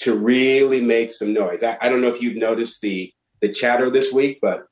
to 0.00 0.14
really 0.14 0.82
make 0.82 1.10
some 1.10 1.32
noise. 1.32 1.62
I, 1.62 1.78
I 1.80 1.88
don't 1.88 2.02
know 2.02 2.12
if 2.12 2.20
you've 2.20 2.36
noticed 2.36 2.82
the 2.82 3.12
the 3.40 3.48
chatter 3.48 3.90
this 3.90 4.12
week, 4.12 4.38
but 4.42 4.66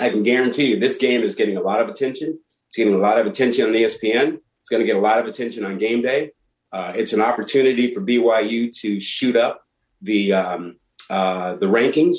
I 0.00 0.10
can 0.10 0.22
guarantee 0.22 0.66
you 0.66 0.78
this 0.78 0.96
game 0.96 1.22
is 1.22 1.34
getting 1.34 1.56
a 1.56 1.62
lot 1.62 1.80
of 1.80 1.88
attention. 1.88 2.38
It's 2.68 2.76
getting 2.76 2.94
a 2.94 2.98
lot 2.98 3.18
of 3.18 3.26
attention 3.26 3.66
on 3.66 3.72
ESPN. 3.72 4.38
It's 4.60 4.70
going 4.70 4.80
to 4.80 4.86
get 4.86 4.96
a 4.96 5.00
lot 5.00 5.18
of 5.18 5.26
attention 5.26 5.64
on 5.64 5.78
game 5.78 6.02
day. 6.02 6.32
Uh, 6.72 6.92
it's 6.94 7.12
an 7.12 7.20
opportunity 7.20 7.94
for 7.94 8.02
BYU 8.02 8.70
to 8.80 9.00
shoot 9.00 9.36
up 9.36 9.62
the 10.02 10.34
um, 10.34 10.76
uh, 11.08 11.56
the 11.56 11.66
rankings. 11.66 12.18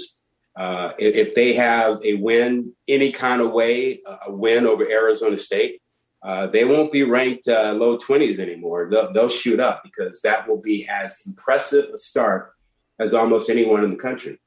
Uh, 0.57 0.93
if, 0.97 1.35
they 1.35 1.53
have 1.53 1.99
a 2.03 2.15
win 2.15 2.73
any 2.87 3.11
kind 3.11 3.41
of 3.41 3.51
way, 3.51 4.01
a 4.27 4.31
win 4.31 4.65
over 4.65 4.83
Arizona 4.83 5.37
State, 5.37 5.79
uh, 6.21 6.47
they 6.47 6.65
won't 6.65 6.91
be 6.91 7.03
ranked 7.03 7.47
uh, 7.47 7.71
low 7.71 7.97
20s 7.97 8.39
anymore. 8.39 8.89
They'll, 8.91 9.13
they'll, 9.13 9.29
shoot 9.29 9.59
up 9.59 9.83
because 9.83 10.21
that 10.23 10.49
will 10.49 10.59
be 10.59 10.85
as 10.87 11.17
impressive 11.25 11.85
a 11.93 11.97
start 11.97 12.51
as 12.99 13.13
almost 13.13 13.49
anyone 13.49 13.85
in 13.85 13.91
the 13.91 13.95
country. 13.95 14.37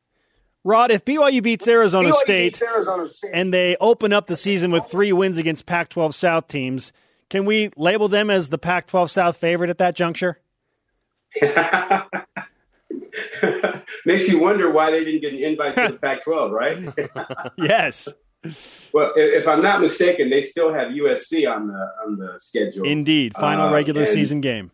Rod, 0.65 0.91
if 0.91 1.05
BYU 1.05 1.43
beats 1.43 1.67
Arizona, 1.67 2.11
BYU 2.11 2.15
State, 2.15 2.53
beats 2.53 2.63
Arizona 2.63 3.07
State 3.07 3.31
and 3.35 3.53
they 3.53 3.77
open 3.81 4.13
up 4.13 4.27
the 4.27 4.37
season 4.37 4.71
with 4.71 4.87
three 4.87 5.13
wins 5.13 5.39
against 5.39 5.67
Pac 5.67 5.89
12 5.89 6.15
South 6.15 6.49
teams, 6.49 6.93
can 7.31 7.45
we 7.45 7.71
label 7.77 8.09
them 8.09 8.31
as 8.31 8.51
the 8.51 8.59
Pac 8.59 8.87
12 8.87 9.11
South 9.11 9.37
favorite 9.37 9.71
at 9.71 9.79
that 9.79 9.97
juncture? 9.97 10.39
Makes 14.05 14.29
you 14.29 14.41
wonder 14.41 14.71
why 14.71 14.91
they 14.91 15.05
didn't 15.05 15.21
get 15.21 15.33
an 15.33 15.43
invite 15.43 15.75
to 15.75 15.93
the 15.93 15.99
Pac-12, 16.03 16.51
right? 16.51 16.79
yes. 17.59 18.09
Well, 18.93 19.13
if 19.17 19.47
I'm 19.47 19.63
not 19.63 19.81
mistaken, 19.81 20.31
they 20.31 20.43
still 20.43 20.73
have 20.75 20.89
USC 20.89 21.51
on 21.51 21.69
the 21.69 21.91
on 22.05 22.17
the 22.17 22.35
schedule. 22.39 22.85
Indeed, 22.85 23.35
final 23.35 23.69
uh, 23.69 23.73
regular 23.73 24.03
and, 24.03 24.11
season 24.11 24.41
game. 24.41 24.73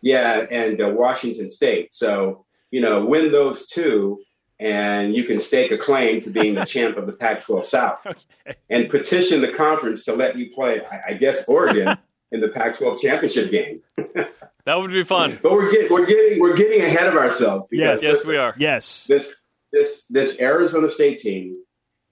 Yeah, 0.00 0.46
and 0.50 0.80
uh, 0.80 0.90
Washington 0.90 1.50
State. 1.50 1.92
So 1.92 2.46
you 2.70 2.80
know, 2.80 3.04
win 3.04 3.32
those 3.32 3.66
two, 3.66 4.20
and 4.60 5.16
you 5.16 5.24
can 5.24 5.38
stake 5.38 5.72
a 5.72 5.78
claim 5.78 6.20
to 6.20 6.30
being 6.30 6.54
the 6.54 6.64
champ 6.64 6.96
of 6.98 7.06
the 7.06 7.12
Pac-12 7.12 7.64
South, 7.64 7.98
okay. 8.06 8.56
and 8.68 8.90
petition 8.90 9.40
the 9.40 9.52
conference 9.52 10.04
to 10.04 10.14
let 10.14 10.36
you 10.36 10.50
play. 10.50 10.82
I, 10.84 11.00
I 11.08 11.14
guess 11.14 11.48
Oregon 11.48 11.96
in 12.30 12.40
the 12.40 12.48
Pac-12 12.48 13.00
championship 13.00 13.50
game. 13.50 13.80
That 14.66 14.78
would 14.78 14.92
be 14.92 15.04
fun. 15.04 15.38
But 15.42 15.52
we're 15.52 15.70
getting 15.70 15.90
we're 15.90 16.06
getting 16.06 16.38
we're 16.38 16.54
getting 16.54 16.82
ahead 16.82 17.06
of 17.06 17.16
ourselves. 17.16 17.66
Yes, 17.72 18.02
yes, 18.02 18.26
we 18.26 18.36
are. 18.36 18.54
Yes, 18.58 19.06
this 19.06 19.34
this 19.72 20.04
this 20.10 20.38
Arizona 20.38 20.90
State 20.90 21.18
team 21.18 21.56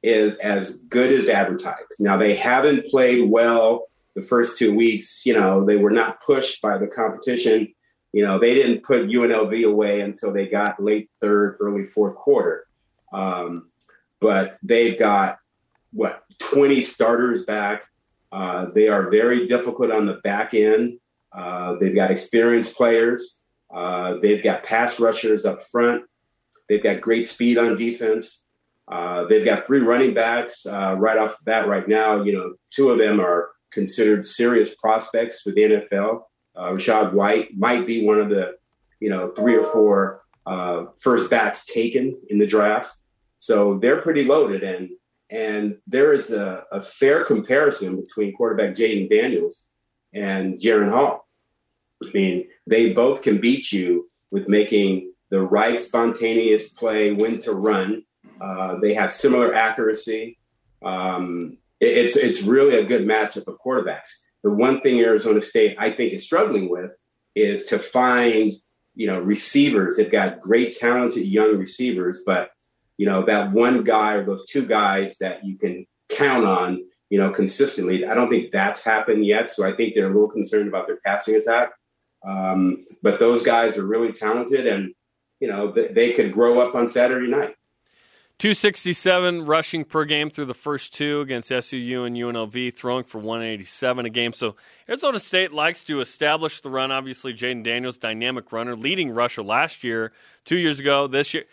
is 0.02 0.38
as 0.38 0.76
good 0.76 1.12
as 1.12 1.28
advertised. 1.28 2.00
Now 2.00 2.16
they 2.16 2.34
haven't 2.34 2.86
played 2.86 3.28
well 3.28 3.86
the 4.16 4.22
first 4.22 4.58
two 4.58 4.74
weeks. 4.74 5.26
You 5.26 5.34
know 5.34 5.64
they 5.64 5.76
were 5.76 5.90
not 5.90 6.22
pushed 6.22 6.62
by 6.62 6.78
the 6.78 6.86
competition. 6.86 7.74
You 8.12 8.24
know 8.24 8.38
they 8.38 8.54
didn't 8.54 8.84
put 8.84 9.06
UNLV 9.06 9.66
away 9.66 10.00
until 10.00 10.32
they 10.32 10.46
got 10.46 10.82
late 10.82 11.10
third, 11.20 11.58
early 11.60 11.84
fourth 11.84 12.16
quarter. 12.16 12.66
Um, 13.12 13.70
but 14.20 14.58
they've 14.62 14.98
got 14.98 15.38
what 15.92 16.24
twenty 16.38 16.82
starters 16.82 17.44
back. 17.44 17.84
Uh, 18.30 18.66
they 18.74 18.88
are 18.88 19.10
very 19.10 19.46
difficult 19.46 19.90
on 19.90 20.06
the 20.06 20.20
back 20.24 20.54
end. 20.54 20.98
Uh, 21.32 21.76
they've 21.80 21.94
got 21.94 22.10
experienced 22.10 22.76
players. 22.76 23.36
Uh, 23.74 24.16
they've 24.22 24.42
got 24.42 24.64
pass 24.64 24.98
rushers 24.98 25.44
up 25.44 25.66
front. 25.70 26.04
They've 26.68 26.82
got 26.82 27.00
great 27.00 27.28
speed 27.28 27.58
on 27.58 27.76
defense. 27.76 28.44
Uh, 28.86 29.24
they've 29.26 29.44
got 29.44 29.66
three 29.66 29.80
running 29.80 30.14
backs 30.14 30.64
uh, 30.66 30.94
right 30.98 31.18
off 31.18 31.38
the 31.38 31.44
bat 31.44 31.68
right 31.68 31.86
now. 31.86 32.22
You 32.22 32.32
know, 32.32 32.54
two 32.70 32.90
of 32.90 32.98
them 32.98 33.20
are 33.20 33.50
considered 33.70 34.24
serious 34.24 34.74
prospects 34.74 35.42
for 35.42 35.50
the 35.50 35.62
NFL. 35.62 36.22
Uh, 36.58 36.72
Rachaad 36.72 37.12
White 37.12 37.56
might 37.56 37.86
be 37.86 38.04
one 38.04 38.18
of 38.18 38.28
the, 38.30 38.56
you 39.00 39.10
know, 39.10 39.30
three 39.30 39.56
or 39.56 39.64
four 39.64 40.22
uh, 40.44 40.86
first 41.00 41.30
backs 41.30 41.64
taken 41.64 42.18
in 42.28 42.38
the 42.38 42.46
draft. 42.46 42.90
So 43.38 43.78
they're 43.78 44.02
pretty 44.02 44.24
loaded, 44.24 44.62
and 44.64 44.90
and 45.30 45.76
there 45.86 46.12
is 46.12 46.32
a, 46.32 46.64
a 46.72 46.82
fair 46.82 47.24
comparison 47.24 48.00
between 48.00 48.34
quarterback 48.34 48.74
Jayden 48.74 49.08
Daniels 49.08 49.66
and 50.12 50.58
Jaren 50.58 50.90
Hall. 50.90 51.28
I 52.02 52.10
mean, 52.12 52.48
they 52.66 52.92
both 52.92 53.22
can 53.22 53.40
beat 53.40 53.70
you 53.70 54.10
with 54.30 54.48
making 54.48 55.12
the 55.30 55.40
right 55.40 55.80
spontaneous 55.80 56.70
play, 56.70 57.12
when 57.12 57.38
to 57.40 57.52
run. 57.52 58.02
Uh, 58.40 58.78
they 58.80 58.94
have 58.94 59.12
similar 59.12 59.54
accuracy. 59.54 60.38
Um, 60.82 61.58
it, 61.80 61.98
it's 61.98 62.16
it's 62.16 62.42
really 62.42 62.76
a 62.78 62.84
good 62.84 63.06
matchup 63.06 63.46
of 63.46 63.58
quarterbacks. 63.64 64.10
The 64.48 64.54
one 64.54 64.80
thing 64.80 65.00
Arizona 65.00 65.40
State 65.42 65.76
I 65.78 65.90
think 65.90 66.12
is 66.12 66.24
struggling 66.24 66.68
with 66.68 66.90
is 67.34 67.66
to 67.66 67.78
find 67.78 68.52
you 68.94 69.06
know 69.06 69.20
receivers. 69.20 69.96
They've 69.96 70.10
got 70.10 70.40
great 70.40 70.72
talented 70.72 71.26
young 71.26 71.56
receivers, 71.56 72.22
but 72.24 72.50
you 72.96 73.06
know 73.06 73.24
that 73.26 73.52
one 73.52 73.84
guy 73.84 74.14
or 74.14 74.24
those 74.24 74.46
two 74.46 74.66
guys 74.66 75.18
that 75.18 75.44
you 75.44 75.56
can 75.56 75.86
count 76.08 76.44
on 76.44 76.84
you 77.10 77.18
know, 77.18 77.32
consistently. 77.32 78.06
I 78.06 78.14
don't 78.14 78.28
think 78.28 78.52
that's 78.52 78.82
happened 78.82 79.24
yet. 79.24 79.50
So 79.50 79.66
I 79.66 79.72
think 79.72 79.94
they're 79.94 80.10
a 80.10 80.12
little 80.12 80.28
concerned 80.28 80.68
about 80.68 80.86
their 80.86 80.98
passing 81.04 81.36
attack. 81.36 81.70
Um, 82.26 82.84
but 83.02 83.18
those 83.18 83.42
guys 83.42 83.78
are 83.78 83.86
really 83.86 84.12
talented 84.12 84.66
and, 84.66 84.92
you 85.40 85.48
know, 85.48 85.72
th- 85.72 85.94
they 85.94 86.12
could 86.12 86.32
grow 86.32 86.60
up 86.60 86.74
on 86.74 86.88
Saturday 86.88 87.28
night. 87.28 87.54
267 88.38 89.46
rushing 89.46 89.84
per 89.84 90.04
game 90.04 90.30
through 90.30 90.44
the 90.44 90.54
first 90.54 90.94
two 90.94 91.20
against 91.20 91.50
SUU 91.50 92.06
and 92.06 92.16
UNLV, 92.16 92.74
throwing 92.74 93.04
for 93.04 93.18
187 93.18 94.06
a 94.06 94.10
game. 94.10 94.32
So 94.32 94.54
Arizona 94.88 95.18
State 95.18 95.52
likes 95.52 95.82
to 95.84 96.00
establish 96.00 96.60
the 96.60 96.70
run. 96.70 96.92
Obviously, 96.92 97.34
Jayden 97.34 97.64
Daniels, 97.64 97.98
dynamic 97.98 98.52
runner, 98.52 98.76
leading 98.76 99.10
rusher 99.10 99.42
last 99.42 99.82
year, 99.82 100.12
two 100.44 100.56
years 100.56 100.78
ago, 100.78 101.08
this 101.08 101.34
year 101.34 101.44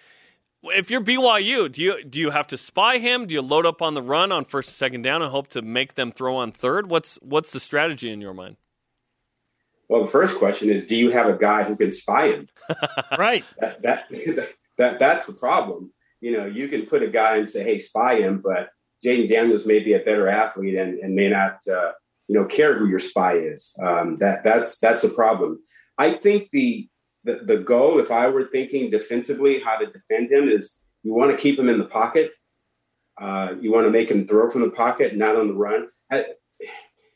if 0.74 0.90
you're 0.90 1.02
BYU, 1.02 1.72
do 1.72 1.82
you 1.82 2.04
do 2.04 2.20
you 2.20 2.30
have 2.32 2.48
to 2.48 2.58
spy 2.58 2.98
him? 2.98 3.28
Do 3.28 3.36
you 3.36 3.42
load 3.42 3.66
up 3.66 3.82
on 3.82 3.94
the 3.94 4.02
run 4.02 4.32
on 4.32 4.46
first 4.46 4.70
and 4.70 4.76
second 4.76 5.02
down 5.04 5.22
and 5.22 5.32
hope 5.32 5.48
to 5.50 5.62
make 5.62 5.96
them 5.96 6.12
throw 6.12 6.38
on 6.38 6.52
third? 6.52 6.90
What's 6.90 7.16
what's 7.22 7.52
the 7.52 7.60
strategy 7.60 8.12
in 8.12 8.22
your 8.22 8.34
mind? 8.34 8.58
Well, 9.88 10.06
the 10.06 10.12
first 10.12 10.40
question 10.40 10.70
is, 10.70 10.88
do 10.88 10.96
you 10.96 11.12
have 11.12 11.28
a 11.28 11.38
guy 11.38 11.64
who 11.64 11.76
can 11.76 11.92
spy 11.92 12.30
him? 12.30 12.50
right. 13.20 13.46
That, 13.60 13.84
that, 13.84 14.06
that 14.78 15.00
that's 15.00 15.26
the 15.26 15.34
problem. 15.34 15.92
You 16.26 16.32
know, 16.36 16.46
you 16.48 16.68
can 16.68 16.88
put 16.88 17.04
a 17.04 17.08
guy 17.22 17.34
and 17.38 17.48
say, 17.48 17.62
"Hey, 17.64 17.78
spy 17.78 18.14
him," 18.16 18.42
but 18.44 18.70
Jayden 19.06 19.30
Daniels 19.32 19.68
may 19.72 19.80
be 19.88 19.94
a 19.94 20.00
better 20.00 20.28
athlete 20.28 20.76
and, 20.76 20.98
and 21.04 21.14
may 21.14 21.30
not, 21.30 21.60
uh, 21.72 21.92
you 22.28 22.36
know, 22.36 22.46
care 22.46 22.74
who 22.78 22.88
your 22.88 23.04
spy 23.12 23.34
is. 23.38 23.62
Um, 23.88 24.18
that 24.22 24.44
that's 24.44 24.80
that's 24.80 25.04
a 25.04 25.14
problem. 25.22 25.60
I 26.00 26.08
think 26.14 26.50
the 26.52 26.90
the, 27.26 27.36
the 27.52 27.58
goal, 27.58 28.00
if 28.00 28.10
I 28.10 28.28
were 28.30 28.46
thinking 28.46 28.90
defensively, 28.90 29.60
how 29.60 29.78
to 29.78 29.86
defend 29.86 30.32
him 30.32 30.50
is 30.50 30.82
you 31.04 31.14
want 31.14 31.30
to 31.30 31.38
keep 31.38 31.60
him 31.60 31.70
in 31.70 31.78
the 31.78 31.92
pocket. 32.02 32.32
Uh, 33.22 33.50
you 33.62 33.72
want 33.72 33.86
to 33.86 33.92
make 33.92 34.10
him 34.10 34.28
throw 34.28 34.50
from 34.50 34.62
the 34.62 34.72
pocket, 34.72 35.16
not 35.16 35.36
on 35.36 35.48
the 35.48 35.54
run. 35.54 35.88
I, 36.12 36.26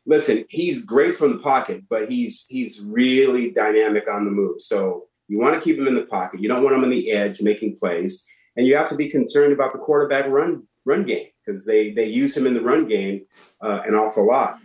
listen, 0.05 0.45
he's 0.49 0.85
great 0.85 1.17
from 1.17 1.31
the 1.33 1.39
pocket, 1.39 1.83
but 1.89 2.11
he's 2.11 2.45
he's 2.47 2.81
really 2.81 3.49
dynamic 3.49 4.05
on 4.07 4.25
the 4.25 4.31
move. 4.31 4.61
So 4.61 5.07
you 5.27 5.39
want 5.39 5.55
to 5.55 5.61
keep 5.61 5.79
him 5.79 5.87
in 5.87 5.95
the 5.95 6.05
pocket. 6.05 6.41
You 6.41 6.49
don't 6.49 6.63
want 6.63 6.75
him 6.75 6.83
on 6.83 6.91
the 6.91 7.11
edge 7.11 7.41
making 7.41 7.77
plays, 7.77 8.23
and 8.59 8.67
you 8.67 8.75
have 8.75 8.89
to 8.89 8.95
be 8.95 9.09
concerned 9.09 9.53
about 9.53 9.71
the 9.71 9.79
quarterback 9.79 10.27
run 10.27 10.67
run 10.85 11.05
game 11.05 11.27
because 11.45 11.65
they 11.65 11.91
they 11.93 12.05
use 12.05 12.35
him 12.35 12.45
in 12.45 12.53
the 12.53 12.61
run 12.61 12.87
game 12.87 13.25
uh, 13.63 13.79
an 13.87 13.95
awful 13.95 14.27
lot. 14.27 14.59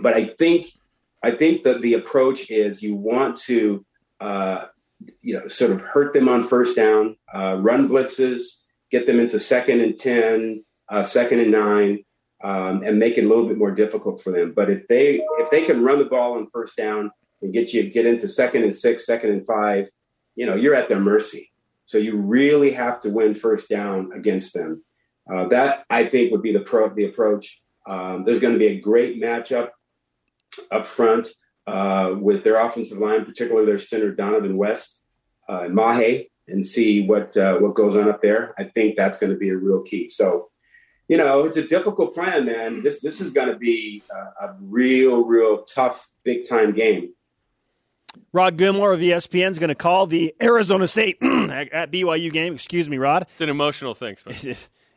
But 0.00 0.14
I 0.14 0.24
think 0.24 0.68
I 1.22 1.30
think 1.30 1.64
that 1.64 1.82
the 1.82 1.94
approach 1.94 2.50
is 2.50 2.82
you 2.82 2.94
want 2.94 3.36
to 3.48 3.84
uh, 4.20 4.66
you 5.20 5.34
know, 5.34 5.46
sort 5.48 5.72
of 5.72 5.80
hurt 5.80 6.12
them 6.12 6.28
on 6.28 6.48
first 6.48 6.76
down, 6.76 7.16
uh, 7.34 7.56
run 7.56 7.88
blitzes, 7.88 8.42
get 8.90 9.06
them 9.06 9.18
into 9.18 9.38
second 9.38 9.80
and 9.80 9.98
10, 9.98 10.64
uh, 10.88 11.04
second 11.04 11.40
and 11.40 11.50
nine, 11.50 12.04
um, 12.44 12.82
and 12.82 12.98
make 12.98 13.18
it 13.18 13.24
a 13.24 13.28
little 13.28 13.46
bit 13.46 13.58
more 13.58 13.70
difficult 13.70 14.22
for 14.22 14.32
them. 14.32 14.52
But 14.54 14.70
if 14.70 14.86
they 14.88 15.22
if 15.38 15.50
they 15.50 15.64
can 15.64 15.82
run 15.82 15.98
the 15.98 16.04
ball 16.04 16.34
on 16.34 16.48
first 16.52 16.76
down 16.76 17.10
and 17.40 17.52
get 17.52 17.72
you 17.72 17.90
get 17.90 18.06
into 18.06 18.28
second 18.28 18.64
and 18.64 18.74
six, 18.74 19.06
second 19.06 19.30
and 19.30 19.46
five, 19.46 19.86
you 20.34 20.46
know 20.46 20.54
you're 20.54 20.74
at 20.74 20.88
their 20.88 21.00
mercy. 21.00 21.51
So 21.84 21.98
you 21.98 22.16
really 22.16 22.72
have 22.72 23.00
to 23.02 23.10
win 23.10 23.34
first 23.34 23.68
down 23.68 24.10
against 24.14 24.54
them. 24.54 24.84
Uh, 25.32 25.48
that 25.48 25.84
I 25.88 26.06
think 26.06 26.32
would 26.32 26.42
be 26.42 26.52
the 26.52 26.60
pro 26.60 26.88
the 26.88 27.06
approach. 27.06 27.60
Um, 27.86 28.24
there's 28.24 28.40
going 28.40 28.54
to 28.54 28.58
be 28.58 28.68
a 28.68 28.80
great 28.80 29.20
matchup 29.20 29.70
up 30.70 30.86
front 30.86 31.28
uh, 31.66 32.14
with 32.18 32.44
their 32.44 32.60
offensive 32.64 32.98
line, 32.98 33.24
particularly 33.24 33.66
their 33.66 33.78
center 33.78 34.12
Donovan 34.12 34.56
West 34.56 35.00
uh, 35.48 35.62
and 35.62 35.74
Mahe, 35.74 36.28
and 36.48 36.64
see 36.64 37.06
what 37.06 37.36
uh, 37.36 37.58
what 37.58 37.74
goes 37.74 37.96
on 37.96 38.08
up 38.08 38.22
there. 38.22 38.54
I 38.58 38.64
think 38.64 38.96
that's 38.96 39.18
going 39.18 39.32
to 39.32 39.38
be 39.38 39.50
a 39.50 39.56
real 39.56 39.82
key. 39.82 40.08
So, 40.08 40.50
you 41.08 41.16
know, 41.16 41.44
it's 41.44 41.56
a 41.56 41.66
difficult 41.66 42.14
plan, 42.14 42.46
man. 42.46 42.82
This 42.82 43.00
this 43.00 43.20
is 43.20 43.32
going 43.32 43.48
to 43.48 43.56
be 43.56 44.02
a, 44.10 44.46
a 44.46 44.56
real, 44.60 45.24
real 45.24 45.64
tough, 45.64 46.08
big 46.24 46.48
time 46.48 46.72
game. 46.72 47.14
Rod 48.32 48.56
Gilmore 48.56 48.92
of 48.92 49.00
ESPN 49.00 49.50
is 49.50 49.58
going 49.58 49.68
to 49.68 49.74
call 49.74 50.06
the 50.06 50.34
Arizona 50.40 50.88
State 50.88 51.18
at 51.22 51.90
BYU 51.90 52.32
game. 52.32 52.54
Excuse 52.54 52.88
me, 52.88 52.98
Rod. 52.98 53.26
It's 53.32 53.40
an 53.40 53.48
emotional 53.48 53.94
thing. 53.94 54.16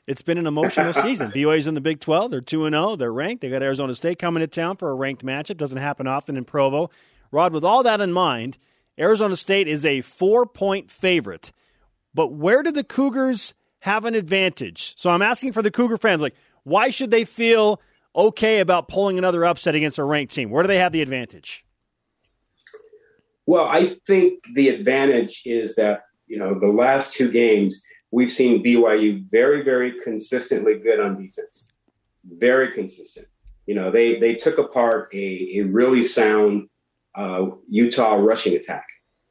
It's 0.08 0.22
been 0.22 0.38
an 0.38 0.48
emotional 0.48 0.94
season. 0.94 1.32
BYU's 1.32 1.68
in 1.68 1.74
the 1.74 1.82
Big 1.82 2.00
12. 2.00 2.32
They're 2.32 2.42
2 2.42 2.70
0. 2.70 2.96
They're 2.96 3.12
ranked. 3.12 3.42
They 3.42 3.50
got 3.50 3.64
Arizona 3.64 3.96
State 3.96 4.20
coming 4.20 4.42
to 4.42 4.48
town 4.48 4.78
for 4.78 4.90
a 4.90 4.94
ranked 4.94 5.26
matchup. 5.26 5.58
Doesn't 5.58 5.78
happen 5.78 6.08
often 6.08 6.38
in 6.38 6.46
Provo. 6.46 6.90
Rod, 7.32 7.54
with 7.54 7.64
all 7.64 7.84
that 7.84 8.02
in 8.02 8.14
mind, 8.14 8.58
Arizona 9.00 9.36
State 9.36 9.68
is 9.68 9.86
a 9.86 10.02
four 10.02 10.46
point 10.46 10.90
favorite. 10.90 11.52
But 12.14 12.32
where 12.32 12.64
do 12.64 12.72
the 12.72 12.84
Cougars 12.84 13.54
have 13.80 14.06
an 14.06 14.16
advantage? 14.16 14.94
So 14.98 15.10
I'm 15.10 15.22
asking 15.22 15.52
for 15.52 15.62
the 15.62 15.72
Cougar 15.72 15.98
fans, 15.98 16.22
like, 16.22 16.36
why 16.64 16.90
should 16.90 17.12
they 17.12 17.26
feel 17.26 17.82
okay 18.16 18.60
about 18.60 18.88
pulling 18.88 19.18
another 19.18 19.44
upset 19.44 19.76
against 19.76 19.98
a 19.98 20.04
ranked 20.04 20.34
team? 20.34 20.50
Where 20.50 20.64
do 20.64 20.68
they 20.68 20.78
have 20.78 20.94
the 20.94 21.02
advantage? 21.02 21.66
Well, 23.46 23.66
I 23.66 23.98
think 24.08 24.44
the 24.56 24.70
advantage 24.70 25.44
is 25.46 25.76
that, 25.76 26.04
you 26.28 26.38
know, 26.38 26.60
the 26.60 26.68
last 26.68 27.14
two 27.14 27.32
games, 27.32 27.82
we've 28.12 28.32
seen 28.32 28.64
BYU 28.64 29.30
very, 29.30 29.64
very 29.64 30.00
consistently 30.02 30.80
good 30.80 31.00
on 31.00 31.22
defense. 31.22 31.72
Very 32.26 32.72
consistent. 32.72 33.28
You 33.68 33.76
know, 33.76 33.92
they 33.92 34.20
they 34.20 34.36
took 34.36 34.58
apart 34.58 35.10
a, 35.14 35.60
a 35.60 35.62
really 35.62 36.04
sound 36.04 36.70
uh, 37.16 37.48
Utah 37.68 38.16
rushing 38.16 38.56
attack. 38.56 38.86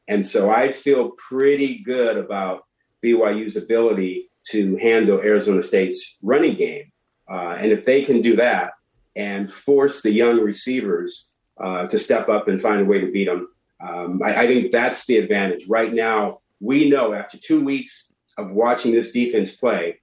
And 0.09 0.25
so 0.25 0.51
I 0.51 0.73
feel 0.73 1.11
pretty 1.11 1.83
good 1.83 2.17
about 2.17 2.65
BYU's 3.03 3.57
ability 3.57 4.31
to 4.49 4.77
handle 4.77 5.19
Arizona 5.21 5.63
State's 5.63 6.17
running 6.23 6.55
game. 6.57 6.93
Uh, 7.31 7.57
and 7.59 7.73
if 7.73 7.85
they 7.87 8.03
can 8.03 8.21
do 8.21 8.37
that 8.37 8.73
and 9.17 9.51
force 9.51 10.03
the 10.03 10.13
young 10.13 10.41
receivers 10.41 11.31
uh, 11.63 11.87
to 11.87 11.99
step 11.99 12.29
up 12.29 12.49
and 12.49 12.61
find 12.61 12.83
a 12.83 12.85
way 12.85 13.01
to 13.01 13.11
beat 13.11 13.27
them, 13.27 13.49
um, 13.81 14.21
I, 14.23 14.43
I, 14.43 14.47
think 14.47 14.71
that's 14.71 15.07
the 15.07 15.19
advantage. 15.19 15.67
Right 15.69 15.93
now, 15.93 16.41
we 16.61 16.89
know 16.89 17.13
after 17.13 17.39
two 17.39 17.65
weeks 17.65 18.13
of 18.39 18.51
watching 18.51 18.93
this 18.93 19.13
defense 19.13 19.57
play, 19.57 20.01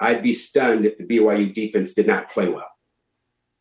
I'd 0.00 0.22
be 0.22 0.34
stunned 0.34 0.84
if 0.84 0.98
the 0.98 1.04
BYU 1.04 1.54
defense 1.54 1.94
did 1.94 2.06
not 2.06 2.30
play 2.30 2.48
well. 2.48 2.68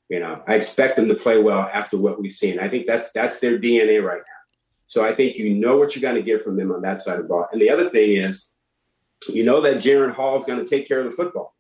You 0.09 0.19
know, 0.19 0.41
I 0.47 0.55
expect 0.55 0.97
them 0.97 1.07
to 1.07 1.15
play 1.15 1.39
well 1.39 1.61
after 1.61 1.97
what 1.97 2.19
we've 2.19 2.31
seen. 2.31 2.59
I 2.59 2.67
think 2.67 2.87
that's 2.87 3.11
that's 3.13 3.39
their 3.39 3.57
DNA 3.57 4.03
right 4.03 4.17
now. 4.17 4.41
So 4.85 5.05
I 5.05 5.15
think 5.15 5.37
you 5.37 5.53
know 5.53 5.77
what 5.77 5.95
you're 5.95 6.01
going 6.01 6.15
to 6.15 6.21
get 6.21 6.43
from 6.43 6.57
them 6.57 6.71
on 6.71 6.81
that 6.81 6.99
side 6.99 7.17
of 7.17 7.23
the 7.23 7.29
ball. 7.29 7.47
And 7.51 7.61
the 7.61 7.69
other 7.69 7.89
thing 7.89 8.17
is, 8.17 8.49
you 9.29 9.43
know 9.43 9.61
that 9.61 9.77
Jaren 9.77 10.13
Hall 10.13 10.37
is 10.37 10.43
going 10.43 10.59
to 10.59 10.69
take 10.69 10.87
care 10.87 10.99
of 10.99 11.05
the 11.05 11.15
football. 11.15 11.55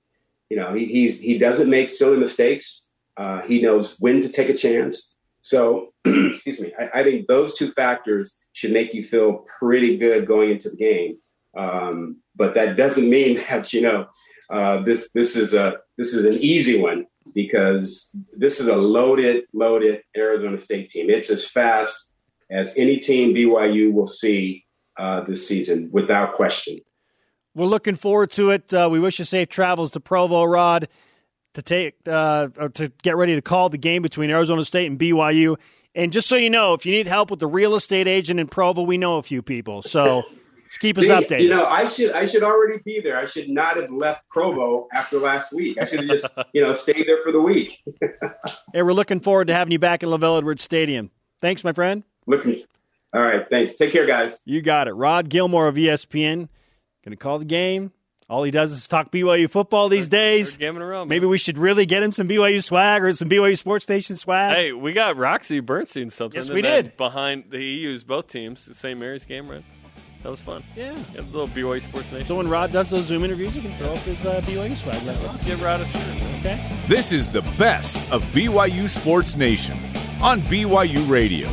You 0.49 0.57
know, 0.57 0.73
he, 0.73 0.85
he's 0.85 1.19
he 1.19 1.37
doesn't 1.37 1.69
make 1.69 1.89
silly 1.89 2.17
mistakes. 2.17 2.87
Uh, 3.15 3.41
he 3.41 3.61
knows 3.61 3.95
when 3.99 4.21
to 4.21 4.29
take 4.29 4.49
a 4.49 4.57
chance. 4.57 5.15
So, 5.41 5.92
excuse 6.33 6.59
me. 6.59 6.73
I, 6.77 6.99
I, 6.99 7.03
think 7.03 7.27
those 7.27 7.55
two 7.55 7.71
factors 7.71 8.39
should 8.51 8.71
make 8.71 8.93
you 8.93 9.05
feel 9.05 9.45
pretty 9.59 9.97
good 9.97 10.27
going 10.27 10.49
into 10.49 10.69
the 10.69 10.75
game. 10.75 11.17
Um, 11.57 12.17
but 12.35 12.55
that 12.55 12.75
doesn't 12.75 13.09
mean 13.09 13.37
that 13.49 13.71
you 13.73 13.81
know 13.81 14.07
uh, 14.49 14.81
this 14.81 15.09
this 15.13 15.35
is 15.35 15.53
a 15.53 15.77
this 15.97 16.13
is 16.13 16.25
an 16.25 16.41
easy 16.41 16.79
one 16.79 17.05
because 17.33 18.09
this 18.33 18.59
is 18.59 18.67
a 18.67 18.75
loaded 18.75 19.45
loaded 19.53 20.01
Arizona 20.15 20.57
State 20.57 20.89
team. 20.89 21.09
It's 21.09 21.29
as 21.29 21.47
fast 21.47 22.07
as 22.51 22.75
any 22.77 22.97
team 22.97 23.33
BYU 23.33 23.91
will 23.91 24.07
see 24.07 24.65
uh, 24.97 25.23
this 25.23 25.47
season, 25.47 25.89
without 25.91 26.35
question. 26.35 26.79
We're 27.55 27.65
looking 27.65 27.95
forward 27.95 28.31
to 28.31 28.51
it. 28.51 28.73
Uh, 28.73 28.89
we 28.91 28.99
wish 28.99 29.19
you 29.19 29.25
safe 29.25 29.47
travels 29.47 29.91
to 29.91 29.99
Provo, 29.99 30.43
Rod, 30.43 30.87
to 31.53 31.61
take 31.61 31.95
uh, 32.07 32.47
to 32.75 32.91
get 33.01 33.15
ready 33.15 33.35
to 33.35 33.41
call 33.41 33.69
the 33.69 33.77
game 33.77 34.01
between 34.01 34.29
Arizona 34.29 34.65
State 34.65 34.89
and 34.89 34.99
BYU. 34.99 35.57
And 35.95 36.11
just 36.11 36.27
so 36.27 36.35
you 36.35 36.49
know, 36.49 36.73
if 36.73 36.85
you 36.85 36.91
need 36.91 37.07
help 37.07 37.29
with 37.29 37.39
the 37.39 37.47
real 37.47 37.75
estate 37.75 38.07
agent 38.07 38.39
in 38.39 38.47
Provo, 38.47 38.81
we 38.81 38.97
know 38.97 39.17
a 39.17 39.23
few 39.23 39.41
people. 39.41 39.81
So. 39.81 40.23
Just 40.67 40.79
keep 40.79 40.97
us 40.97 41.05
updated. 41.05 41.43
You 41.43 41.49
know, 41.49 41.65
I 41.65 41.85
should 41.85 42.13
I 42.13 42.25
should 42.25 42.41
already 42.41 42.81
be 42.83 42.99
there. 42.99 43.15
I 43.15 43.25
should 43.25 43.47
not 43.47 43.75
have 43.75 43.91
left 43.91 44.27
Provo 44.27 44.87
after 44.91 45.19
last 45.19 45.53
week. 45.53 45.77
I 45.79 45.85
should 45.85 45.99
have 45.99 46.07
just 46.07 46.25
you 46.53 46.63
know 46.63 46.73
stayed 46.73 47.05
there 47.05 47.21
for 47.21 47.31
the 47.31 47.39
week. 47.39 47.83
hey, 48.73 48.81
we're 48.81 48.91
looking 48.91 49.19
forward 49.19 49.49
to 49.49 49.53
having 49.53 49.71
you 49.71 49.77
back 49.77 50.01
at 50.01 50.09
LaVell 50.09 50.39
Edwards 50.39 50.63
Stadium. 50.63 51.11
Thanks, 51.41 51.63
my 51.63 51.73
friend. 51.73 52.03
Looking. 52.25 52.57
All 53.13 53.21
right. 53.21 53.45
Thanks. 53.51 53.75
Take 53.75 53.91
care, 53.91 54.07
guys. 54.07 54.41
You 54.45 54.63
got 54.63 54.87
it. 54.87 54.93
Rod 54.93 55.29
Gilmore 55.29 55.67
of 55.67 55.75
ESPN 55.75 56.49
going 57.03 57.11
to 57.11 57.17
call 57.17 57.37
the 57.37 57.45
game. 57.45 57.91
All 58.29 58.43
he 58.43 58.51
does 58.51 58.71
is 58.71 58.87
talk 58.87 59.11
BYU 59.11 59.49
football 59.49 59.89
these 59.89 60.09
days. 60.09 60.55
game 60.55 60.75
in 60.75 60.81
a 60.81 60.85
row, 60.85 61.05
Maybe 61.05 61.25
we 61.25 61.37
should 61.37 61.57
really 61.57 61.85
get 61.85 62.03
him 62.03 62.11
some 62.11 62.27
BYU 62.27 62.63
swag 62.63 63.03
or 63.03 63.13
some 63.13 63.29
BYU 63.29 63.57
Sports 63.57 63.83
Station 63.83 64.15
swag. 64.15 64.55
Hey, 64.55 64.71
we 64.71 64.93
got 64.93 65.17
Roxy 65.17 65.59
Bernstein 65.59 66.09
something. 66.09 66.41
Yes, 66.41 66.49
we 66.49 66.61
did. 66.61 66.95
Behind 66.97 67.45
the 67.49 67.63
used 67.63 68.07
both 68.07 68.27
teams, 68.27 68.65
the 68.65 68.73
St. 68.73 68.99
Mary's 68.99 69.25
game, 69.25 69.49
right? 69.49 69.63
That 70.23 70.29
was 70.29 70.41
fun. 70.41 70.63
Yeah. 70.75 70.97
yeah 71.13 71.19
a 71.19 71.23
little 71.23 71.49
BYU 71.49 71.81
Sports 71.81 72.11
Nation. 72.11 72.27
So 72.27 72.35
when 72.35 72.47
Rod 72.47 72.71
does 72.71 72.89
those 72.89 73.05
Zoom 73.05 73.25
interviews, 73.25 73.53
you 73.55 73.61
can 73.61 73.73
throw 73.73 73.91
up 73.91 73.97
his 73.99 74.25
uh, 74.25 74.41
BYU 74.45 74.75
swag. 74.77 75.03
Let's 75.03 75.45
give 75.45 75.61
Rod 75.61 75.81
a 75.81 75.85
shirt. 75.85 76.23
Okay. 76.39 76.77
This 76.87 77.11
is 77.11 77.29
the 77.29 77.41
best 77.57 77.97
of 78.11 78.23
BYU 78.31 78.89
Sports 78.89 79.35
Nation 79.35 79.77
on 80.21 80.39
BYU 80.43 81.09
Radio. 81.09 81.49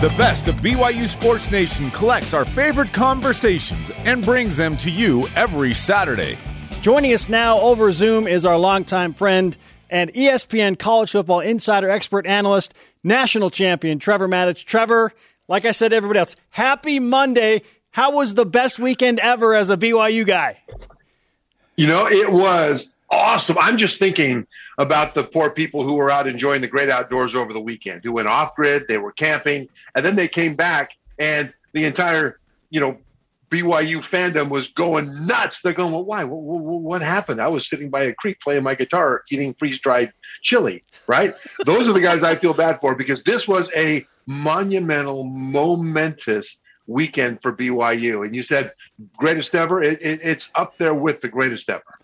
The 0.00 0.08
best 0.16 0.48
of 0.48 0.54
BYU 0.54 1.06
Sports 1.06 1.50
Nation 1.50 1.90
collects 1.90 2.32
our 2.32 2.46
favorite 2.46 2.90
conversations 2.90 3.90
and 3.98 4.24
brings 4.24 4.56
them 4.56 4.74
to 4.78 4.90
you 4.90 5.28
every 5.36 5.74
Saturday. 5.74 6.38
Joining 6.80 7.12
us 7.12 7.28
now 7.28 7.60
over 7.60 7.92
Zoom 7.92 8.26
is 8.26 8.46
our 8.46 8.56
longtime 8.56 9.12
friend 9.12 9.54
and 9.90 10.10
ESPN 10.14 10.78
college 10.78 11.12
football 11.12 11.40
insider 11.40 11.90
expert 11.90 12.26
analyst, 12.26 12.72
national 13.04 13.50
champion 13.50 13.98
Trevor 13.98 14.26
Matich. 14.26 14.64
Trevor, 14.64 15.12
like 15.48 15.66
I 15.66 15.72
said 15.72 15.90
to 15.90 15.96
everybody 15.96 16.20
else, 16.20 16.34
happy 16.48 16.98
Monday. 16.98 17.60
How 17.90 18.12
was 18.12 18.32
the 18.32 18.46
best 18.46 18.78
weekend 18.78 19.20
ever 19.20 19.54
as 19.54 19.68
a 19.68 19.76
BYU 19.76 20.26
guy? 20.26 20.62
You 21.76 21.88
know, 21.88 22.06
it 22.06 22.32
was 22.32 22.88
awesome. 23.10 23.58
I'm 23.58 23.76
just 23.76 23.98
thinking 23.98 24.46
about 24.80 25.14
the 25.14 25.22
poor 25.22 25.50
people 25.50 25.84
who 25.84 25.92
were 25.92 26.10
out 26.10 26.26
enjoying 26.26 26.62
the 26.62 26.66
great 26.66 26.88
outdoors 26.88 27.36
over 27.36 27.52
the 27.52 27.60
weekend, 27.60 28.02
who 28.02 28.12
went 28.12 28.26
off 28.26 28.54
grid, 28.54 28.84
they 28.88 28.96
were 28.96 29.12
camping, 29.12 29.68
and 29.94 30.04
then 30.04 30.16
they 30.16 30.26
came 30.26 30.56
back 30.56 30.92
and 31.18 31.52
the 31.74 31.84
entire, 31.84 32.40
you 32.70 32.80
know, 32.80 32.96
BYU 33.50 33.98
fandom 33.98 34.48
was 34.48 34.68
going 34.68 35.26
nuts. 35.26 35.60
They're 35.60 35.74
going, 35.74 35.92
well, 35.92 36.04
why? 36.04 36.24
What, 36.24 36.40
what, 36.40 36.80
what 36.80 37.02
happened? 37.02 37.42
I 37.42 37.48
was 37.48 37.68
sitting 37.68 37.90
by 37.90 38.04
a 38.04 38.14
creek 38.14 38.40
playing 38.40 38.62
my 38.62 38.74
guitar, 38.74 39.22
eating 39.30 39.52
freeze 39.52 39.78
dried 39.80 40.14
chili, 40.40 40.82
right? 41.06 41.34
Those 41.66 41.86
are 41.86 41.92
the 41.92 42.00
guys 42.00 42.22
I 42.22 42.36
feel 42.36 42.54
bad 42.54 42.80
for 42.80 42.94
because 42.94 43.22
this 43.22 43.46
was 43.46 43.70
a 43.76 44.06
monumental, 44.26 45.24
momentous 45.24 46.56
weekend 46.86 47.42
for 47.42 47.52
BYU. 47.52 48.24
And 48.24 48.34
you 48.34 48.42
said 48.42 48.72
greatest 49.18 49.54
ever. 49.54 49.82
It, 49.82 50.00
it, 50.00 50.20
it's 50.22 50.50
up 50.54 50.78
there 50.78 50.94
with 50.94 51.20
the 51.20 51.28
greatest 51.28 51.68
ever. 51.68 51.98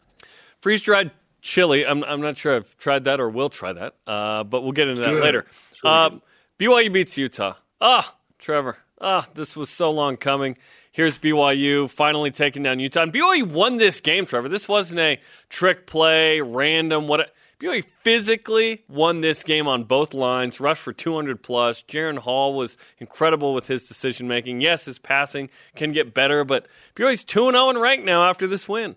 Freeze 0.60 0.82
dried 0.82 1.10
chili. 1.46 1.86
I'm, 1.86 2.04
I'm 2.04 2.20
not 2.20 2.36
sure 2.36 2.56
I've 2.56 2.76
tried 2.76 3.04
that 3.04 3.20
or 3.20 3.30
will 3.30 3.48
try 3.48 3.72
that, 3.72 3.94
uh, 4.06 4.44
but 4.44 4.62
we'll 4.62 4.72
get 4.72 4.88
into 4.88 5.00
that 5.02 5.12
Good. 5.12 5.22
later. 5.22 5.44
Um, 5.84 6.20
BYU 6.58 6.92
beats 6.92 7.16
Utah. 7.16 7.54
Ah, 7.80 8.16
Trevor. 8.38 8.78
Ah, 9.00 9.26
this 9.34 9.56
was 9.56 9.70
so 9.70 9.90
long 9.90 10.16
coming. 10.16 10.56
Here's 10.90 11.18
BYU 11.18 11.88
finally 11.88 12.30
taking 12.30 12.62
down 12.62 12.80
Utah. 12.80 13.02
And 13.02 13.12
BYU 13.12 13.48
won 13.48 13.76
this 13.76 14.00
game, 14.00 14.26
Trevor. 14.26 14.48
This 14.48 14.66
wasn't 14.66 15.00
a 15.00 15.20
trick 15.48 15.86
play, 15.86 16.40
random. 16.40 17.06
What 17.06 17.34
BYU 17.60 17.84
physically 18.02 18.82
won 18.88 19.20
this 19.20 19.44
game 19.44 19.68
on 19.68 19.84
both 19.84 20.14
lines, 20.14 20.58
rushed 20.58 20.82
for 20.82 20.92
200 20.92 21.42
plus. 21.42 21.82
Jaren 21.82 22.18
Hall 22.18 22.54
was 22.54 22.76
incredible 22.98 23.54
with 23.54 23.66
his 23.68 23.84
decision 23.84 24.26
making. 24.26 24.62
Yes, 24.62 24.86
his 24.86 24.98
passing 24.98 25.50
can 25.74 25.92
get 25.92 26.14
better, 26.14 26.44
but 26.44 26.66
BYU's 26.96 27.24
2 27.24 27.52
0 27.52 27.70
in 27.70 27.78
rank 27.78 28.04
now 28.04 28.24
after 28.24 28.46
this 28.46 28.68
win. 28.68 28.96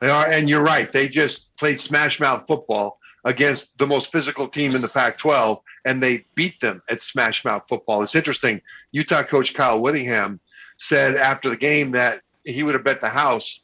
They 0.00 0.08
are, 0.08 0.26
and 0.26 0.48
you're 0.48 0.62
right. 0.62 0.92
They 0.92 1.08
just 1.08 1.54
played 1.56 1.80
smash 1.80 2.20
mouth 2.20 2.44
football 2.46 2.98
against 3.24 3.76
the 3.78 3.86
most 3.86 4.12
physical 4.12 4.48
team 4.48 4.74
in 4.74 4.82
the 4.82 4.88
Pac 4.88 5.18
12 5.18 5.60
and 5.84 6.02
they 6.02 6.24
beat 6.34 6.60
them 6.60 6.82
at 6.90 7.02
Smash 7.02 7.44
Mouth 7.44 7.64
football. 7.68 8.02
It's 8.02 8.14
interesting. 8.14 8.60
Utah 8.92 9.22
coach 9.22 9.54
Kyle 9.54 9.80
Whittingham 9.80 10.40
said 10.76 11.16
after 11.16 11.48
the 11.48 11.56
game 11.56 11.92
that 11.92 12.20
he 12.44 12.62
would 12.62 12.74
have 12.74 12.84
bet 12.84 13.00
the 13.00 13.08
house 13.08 13.60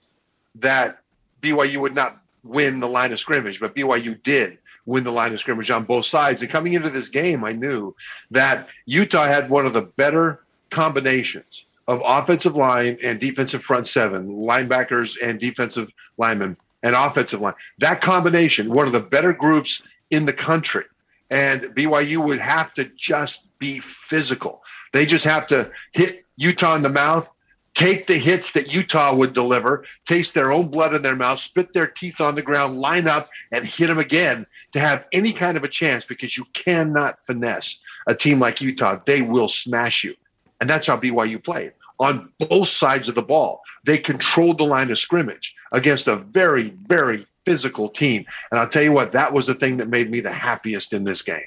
that 0.56 0.98
BYU 1.42 1.80
would 1.80 1.94
not 1.94 2.20
win 2.42 2.80
the 2.80 2.88
line 2.88 3.12
of 3.12 3.20
scrimmage, 3.20 3.60
but 3.60 3.74
BYU 3.74 4.22
did 4.22 4.58
win 4.86 5.04
the 5.04 5.12
line 5.12 5.32
of 5.32 5.40
scrimmage 5.40 5.70
on 5.70 5.84
both 5.84 6.06
sides. 6.06 6.42
And 6.42 6.50
coming 6.50 6.74
into 6.74 6.90
this 6.90 7.08
game, 7.08 7.44
I 7.44 7.52
knew 7.52 7.94
that 8.30 8.68
Utah 8.86 9.26
had 9.26 9.50
one 9.50 9.66
of 9.66 9.72
the 9.72 9.82
better 9.82 10.44
combinations 10.70 11.66
of 11.86 12.02
offensive 12.04 12.56
line 12.56 12.98
and 13.02 13.20
defensive 13.20 13.62
front 13.62 13.86
seven, 13.86 14.26
linebackers 14.26 15.16
and 15.22 15.38
defensive 15.38 15.90
linemen 16.16 16.56
and 16.82 16.94
offensive 16.94 17.40
line. 17.40 17.54
That 17.78 18.00
combination, 18.00 18.72
one 18.72 18.86
of 18.86 18.92
the 18.92 19.00
better 19.00 19.32
groups 19.32 19.82
in 20.10 20.24
the 20.24 20.32
country. 20.32 20.84
And 21.30 21.62
BYU 21.62 22.24
would 22.24 22.40
have 22.40 22.72
to 22.74 22.84
just 22.96 23.40
be 23.58 23.80
physical. 23.80 24.62
They 24.92 25.06
just 25.06 25.24
have 25.24 25.46
to 25.48 25.70
hit 25.92 26.24
Utah 26.36 26.74
in 26.74 26.82
the 26.82 26.90
mouth, 26.90 27.28
take 27.74 28.06
the 28.06 28.18
hits 28.18 28.52
that 28.52 28.72
Utah 28.72 29.14
would 29.14 29.32
deliver, 29.32 29.84
taste 30.06 30.34
their 30.34 30.52
own 30.52 30.68
blood 30.68 30.94
in 30.94 31.02
their 31.02 31.16
mouth, 31.16 31.40
spit 31.40 31.72
their 31.72 31.86
teeth 31.86 32.20
on 32.20 32.34
the 32.34 32.42
ground, 32.42 32.78
line 32.78 33.08
up, 33.08 33.28
and 33.50 33.66
hit 33.66 33.88
them 33.88 33.98
again 33.98 34.46
to 34.72 34.80
have 34.80 35.06
any 35.12 35.32
kind 35.32 35.56
of 35.56 35.64
a 35.64 35.68
chance 35.68 36.04
because 36.04 36.36
you 36.36 36.44
cannot 36.52 37.24
finesse 37.26 37.78
a 38.06 38.14
team 38.14 38.38
like 38.38 38.60
Utah. 38.60 39.00
They 39.04 39.22
will 39.22 39.48
smash 39.48 40.04
you. 40.04 40.14
And 40.60 40.68
that's 40.70 40.86
how 40.86 40.98
BYU 40.98 41.42
played 41.42 41.72
on 41.98 42.30
both 42.38 42.68
sides 42.68 43.08
of 43.08 43.14
the 43.14 43.22
ball. 43.22 43.62
They 43.84 43.98
controlled 43.98 44.58
the 44.58 44.64
line 44.64 44.90
of 44.90 44.98
scrimmage 44.98 45.54
against 45.72 46.08
a 46.08 46.16
very, 46.16 46.70
very 46.70 47.26
physical 47.44 47.88
team. 47.88 48.24
And 48.50 48.60
I'll 48.60 48.68
tell 48.68 48.82
you 48.82 48.92
what, 48.92 49.12
that 49.12 49.32
was 49.32 49.46
the 49.46 49.54
thing 49.54 49.76
that 49.78 49.88
made 49.88 50.10
me 50.10 50.20
the 50.20 50.32
happiest 50.32 50.92
in 50.92 51.04
this 51.04 51.22
game. 51.22 51.44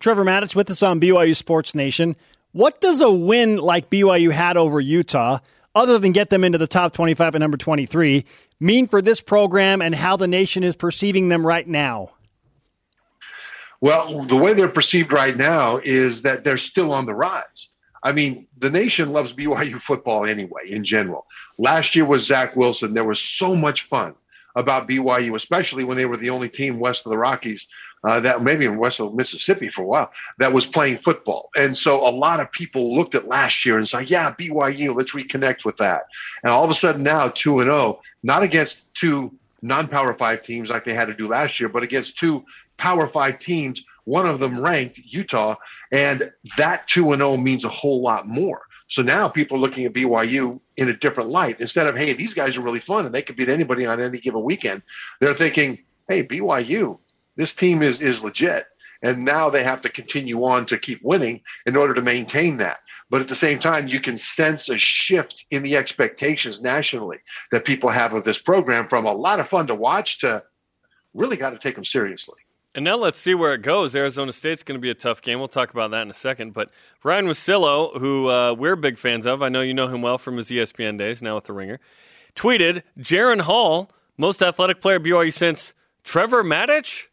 Trevor 0.00 0.24
Matich 0.24 0.54
with 0.54 0.70
us 0.70 0.82
on 0.82 1.00
BYU 1.00 1.34
Sports 1.34 1.74
Nation. 1.74 2.16
What 2.52 2.80
does 2.80 3.00
a 3.00 3.10
win 3.10 3.56
like 3.56 3.90
BYU 3.90 4.30
had 4.30 4.56
over 4.56 4.80
Utah, 4.80 5.38
other 5.74 5.98
than 5.98 6.12
get 6.12 6.30
them 6.30 6.44
into 6.44 6.58
the 6.58 6.66
top 6.66 6.92
25 6.92 7.34
at 7.34 7.38
number 7.38 7.56
23, 7.56 8.24
mean 8.58 8.88
for 8.88 9.02
this 9.02 9.20
program 9.20 9.82
and 9.82 9.94
how 9.94 10.16
the 10.16 10.28
nation 10.28 10.64
is 10.64 10.74
perceiving 10.74 11.28
them 11.28 11.46
right 11.46 11.66
now? 11.66 12.10
Well, 13.80 14.24
the 14.24 14.36
way 14.36 14.54
they're 14.54 14.68
perceived 14.68 15.12
right 15.12 15.36
now 15.36 15.76
is 15.76 16.22
that 16.22 16.42
they're 16.42 16.56
still 16.56 16.92
on 16.92 17.06
the 17.06 17.14
rise. 17.14 17.68
I 18.02 18.12
mean, 18.12 18.46
the 18.58 18.70
nation 18.70 19.10
loves 19.10 19.32
BYU 19.32 19.80
football 19.80 20.26
anyway, 20.26 20.70
in 20.70 20.84
general. 20.84 21.26
Last 21.58 21.96
year 21.96 22.04
was 22.04 22.26
Zach 22.26 22.56
Wilson. 22.56 22.94
There 22.94 23.06
was 23.06 23.20
so 23.20 23.56
much 23.56 23.82
fun 23.82 24.14
about 24.56 24.88
BYU, 24.88 25.34
especially 25.34 25.84
when 25.84 25.96
they 25.96 26.06
were 26.06 26.16
the 26.16 26.30
only 26.30 26.48
team 26.48 26.80
west 26.80 27.06
of 27.06 27.10
the 27.10 27.18
Rockies, 27.18 27.66
uh, 28.04 28.20
that 28.20 28.42
maybe 28.42 28.64
in 28.64 28.76
west 28.76 29.00
of 29.00 29.14
Mississippi 29.14 29.68
for 29.68 29.82
a 29.82 29.86
while, 29.86 30.12
that 30.38 30.52
was 30.52 30.66
playing 30.66 30.98
football. 30.98 31.50
And 31.56 31.76
so 31.76 32.06
a 32.06 32.10
lot 32.10 32.40
of 32.40 32.50
people 32.52 32.96
looked 32.96 33.14
at 33.14 33.28
last 33.28 33.64
year 33.64 33.78
and 33.78 33.88
said, 33.88 34.10
yeah, 34.10 34.34
BYU, 34.38 34.94
let's 34.94 35.14
reconnect 35.14 35.64
with 35.64 35.76
that. 35.78 36.02
And 36.42 36.52
all 36.52 36.64
of 36.64 36.70
a 36.70 36.74
sudden 36.74 37.02
now, 37.02 37.28
2 37.28 37.60
and 37.60 37.68
0, 37.68 38.00
not 38.22 38.42
against 38.42 38.94
two 38.94 39.32
non 39.62 39.88
power 39.88 40.14
five 40.14 40.42
teams 40.42 40.70
like 40.70 40.84
they 40.84 40.94
had 40.94 41.08
to 41.08 41.14
do 41.14 41.26
last 41.26 41.58
year, 41.58 41.68
but 41.68 41.82
against 41.82 42.18
two 42.18 42.44
power 42.76 43.08
five 43.08 43.38
teams, 43.38 43.84
one 44.08 44.26
of 44.26 44.40
them 44.40 44.58
ranked 44.58 44.98
Utah. 44.98 45.54
And 45.92 46.30
that 46.56 46.88
2 46.88 47.12
and 47.12 47.20
0 47.20 47.36
means 47.36 47.64
a 47.64 47.68
whole 47.68 48.02
lot 48.02 48.26
more. 48.26 48.62
So 48.88 49.02
now 49.02 49.28
people 49.28 49.58
are 49.58 49.60
looking 49.60 49.84
at 49.84 49.92
BYU 49.92 50.60
in 50.78 50.88
a 50.88 50.96
different 50.96 51.28
light. 51.28 51.60
Instead 51.60 51.86
of, 51.86 51.96
hey, 51.96 52.14
these 52.14 52.32
guys 52.32 52.56
are 52.56 52.62
really 52.62 52.80
fun 52.80 53.04
and 53.04 53.14
they 53.14 53.22
could 53.22 53.36
beat 53.36 53.50
anybody 53.50 53.84
on 53.84 54.00
any 54.00 54.18
given 54.18 54.42
weekend, 54.42 54.82
they're 55.20 55.34
thinking, 55.34 55.84
hey, 56.08 56.26
BYU, 56.26 56.98
this 57.36 57.52
team 57.52 57.82
is, 57.82 58.00
is 58.00 58.24
legit. 58.24 58.66
And 59.02 59.24
now 59.24 59.50
they 59.50 59.62
have 59.62 59.82
to 59.82 59.90
continue 59.90 60.42
on 60.44 60.64
to 60.66 60.78
keep 60.78 61.00
winning 61.02 61.42
in 61.66 61.76
order 61.76 61.94
to 61.94 62.00
maintain 62.00 62.56
that. 62.56 62.78
But 63.10 63.20
at 63.20 63.28
the 63.28 63.36
same 63.36 63.58
time, 63.58 63.88
you 63.88 64.00
can 64.00 64.16
sense 64.16 64.70
a 64.70 64.78
shift 64.78 65.44
in 65.50 65.62
the 65.62 65.76
expectations 65.76 66.60
nationally 66.60 67.18
that 67.52 67.64
people 67.64 67.90
have 67.90 68.14
of 68.14 68.24
this 68.24 68.38
program 68.38 68.88
from 68.88 69.06
a 69.06 69.12
lot 69.12 69.38
of 69.38 69.48
fun 69.48 69.66
to 69.66 69.74
watch 69.74 70.20
to 70.20 70.42
really 71.14 71.36
got 71.36 71.50
to 71.50 71.58
take 71.58 71.74
them 71.74 71.84
seriously. 71.84 72.38
And 72.78 72.84
now 72.84 72.94
let's 72.94 73.18
see 73.18 73.34
where 73.34 73.54
it 73.54 73.62
goes. 73.62 73.96
Arizona 73.96 74.30
State's 74.30 74.62
going 74.62 74.78
to 74.78 74.80
be 74.80 74.88
a 74.88 74.94
tough 74.94 75.20
game. 75.20 75.40
We'll 75.40 75.48
talk 75.48 75.72
about 75.72 75.90
that 75.90 76.02
in 76.02 76.10
a 76.12 76.14
second. 76.14 76.52
But 76.52 76.70
Ryan 77.02 77.26
Russillo, 77.26 77.98
who 77.98 78.30
uh, 78.30 78.54
we're 78.54 78.76
big 78.76 78.98
fans 78.98 79.26
of, 79.26 79.42
I 79.42 79.48
know 79.48 79.62
you 79.62 79.74
know 79.74 79.88
him 79.88 80.00
well 80.00 80.16
from 80.16 80.36
his 80.36 80.46
ESPN 80.46 80.96
days, 80.96 81.20
now 81.20 81.34
with 81.34 81.46
the 81.46 81.54
Ringer, 81.54 81.80
tweeted 82.36 82.84
Jaren 82.96 83.40
Hall, 83.40 83.90
most 84.16 84.44
athletic 84.44 84.80
player 84.80 85.00
BYU 85.00 85.34
since 85.34 85.74
Trevor 86.04 86.44
Matich. 86.44 87.06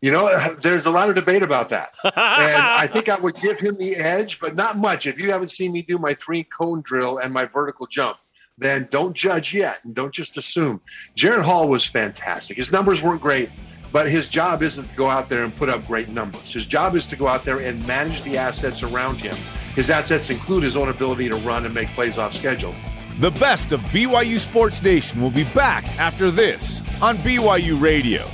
You 0.00 0.10
know, 0.10 0.56
there's 0.60 0.86
a 0.86 0.90
lot 0.90 1.08
of 1.08 1.14
debate 1.14 1.44
about 1.44 1.68
that. 1.68 1.94
and 2.02 2.12
I 2.16 2.88
think 2.88 3.08
I 3.08 3.20
would 3.20 3.36
give 3.36 3.60
him 3.60 3.76
the 3.76 3.94
edge, 3.94 4.40
but 4.40 4.56
not 4.56 4.78
much. 4.78 5.06
If 5.06 5.20
you 5.20 5.30
haven't 5.30 5.52
seen 5.52 5.70
me 5.70 5.82
do 5.82 5.96
my 5.96 6.14
three 6.14 6.42
cone 6.42 6.82
drill 6.82 7.18
and 7.18 7.32
my 7.32 7.44
vertical 7.44 7.86
jump, 7.86 8.16
then 8.58 8.88
don't 8.90 9.14
judge 9.14 9.54
yet 9.54 9.76
and 9.84 9.94
don't 9.94 10.12
just 10.12 10.36
assume. 10.36 10.80
Jaren 11.16 11.42
Hall 11.42 11.68
was 11.68 11.86
fantastic. 11.86 12.56
His 12.56 12.72
numbers 12.72 13.00
weren't 13.00 13.20
great, 13.20 13.48
but 13.92 14.10
his 14.10 14.26
job 14.26 14.62
isn't 14.62 14.88
to 14.88 14.96
go 14.96 15.08
out 15.08 15.28
there 15.28 15.44
and 15.44 15.54
put 15.54 15.68
up 15.68 15.86
great 15.86 16.08
numbers. 16.08 16.52
His 16.52 16.64
job 16.64 16.96
is 16.96 17.04
to 17.06 17.16
go 17.16 17.28
out 17.28 17.44
there 17.44 17.58
and 17.58 17.86
manage 17.86 18.22
the 18.22 18.38
assets 18.38 18.82
around 18.82 19.18
him. 19.18 19.36
His 19.74 19.90
assets 19.90 20.30
include 20.30 20.62
his 20.62 20.76
own 20.76 20.88
ability 20.88 21.28
to 21.28 21.36
run 21.36 21.66
and 21.66 21.74
make 21.74 21.88
plays 21.88 22.18
off 22.18 22.34
schedule. 22.34 22.74
The 23.20 23.30
best 23.32 23.72
of 23.72 23.80
BYU 23.80 24.38
Sports 24.38 24.82
Nation 24.82 25.20
will 25.20 25.30
be 25.30 25.44
back 25.44 25.84
after 25.98 26.30
this 26.30 26.80
on 27.02 27.18
BYU 27.18 27.80
Radio. 27.80 28.26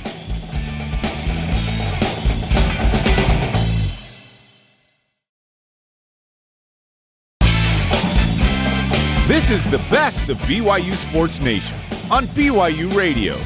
This 9.27 9.51
is 9.51 9.69
the 9.69 9.77
best 9.91 10.29
of 10.29 10.37
BYU 10.39 10.95
Sports 10.95 11.39
Nation 11.39 11.77
on 12.09 12.25
BYU 12.27 12.95
Radio. 12.95 13.37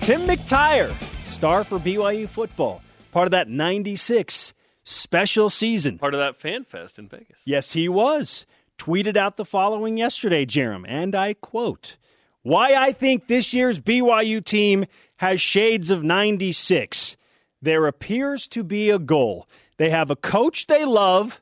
Tim 0.00 0.22
McTyer 0.22 0.94
star 1.40 1.64
for 1.64 1.78
BYU 1.78 2.28
football, 2.28 2.82
part 3.12 3.26
of 3.26 3.30
that 3.30 3.48
96 3.48 4.52
special 4.84 5.48
season. 5.48 5.96
Part 5.96 6.12
of 6.12 6.20
that 6.20 6.36
fan 6.36 6.64
fest 6.64 6.98
in 6.98 7.08
Vegas. 7.08 7.40
Yes, 7.46 7.72
he 7.72 7.88
was. 7.88 8.44
Tweeted 8.76 9.16
out 9.16 9.38
the 9.38 9.46
following 9.46 9.96
yesterday, 9.96 10.44
Jarom, 10.44 10.84
and 10.86 11.14
I 11.14 11.32
quote, 11.32 11.96
Why 12.42 12.74
I 12.74 12.92
think 12.92 13.26
this 13.26 13.54
year's 13.54 13.80
BYU 13.80 14.44
team 14.44 14.84
has 15.16 15.40
shades 15.40 15.88
of 15.88 16.02
96. 16.02 17.16
There 17.62 17.86
appears 17.86 18.46
to 18.48 18.62
be 18.62 18.90
a 18.90 18.98
goal. 18.98 19.48
They 19.78 19.88
have 19.88 20.10
a 20.10 20.16
coach 20.16 20.66
they 20.66 20.84
love, 20.84 21.40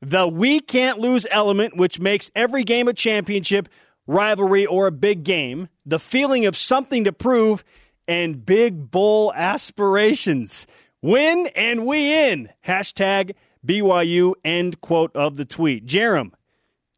the 0.00 0.26
we 0.26 0.58
can't 0.58 1.00
lose 1.00 1.26
element, 1.30 1.76
which 1.76 2.00
makes 2.00 2.30
every 2.34 2.64
game 2.64 2.88
a 2.88 2.94
championship, 2.94 3.68
rivalry, 4.06 4.64
or 4.64 4.86
a 4.86 4.90
big 4.90 5.22
game, 5.22 5.68
the 5.84 5.98
feeling 5.98 6.46
of 6.46 6.56
something 6.56 7.04
to 7.04 7.12
prove, 7.12 7.62
and 8.08 8.44
big 8.44 8.90
bowl 8.90 9.32
aspirations. 9.34 10.66
Win 11.02 11.48
and 11.54 11.86
we 11.86 12.30
in. 12.30 12.48
Hashtag 12.66 13.34
BYU 13.64 14.32
end 14.44 14.80
quote 14.80 15.14
of 15.14 15.36
the 15.36 15.44
tweet. 15.44 15.86
Jarom, 15.86 16.32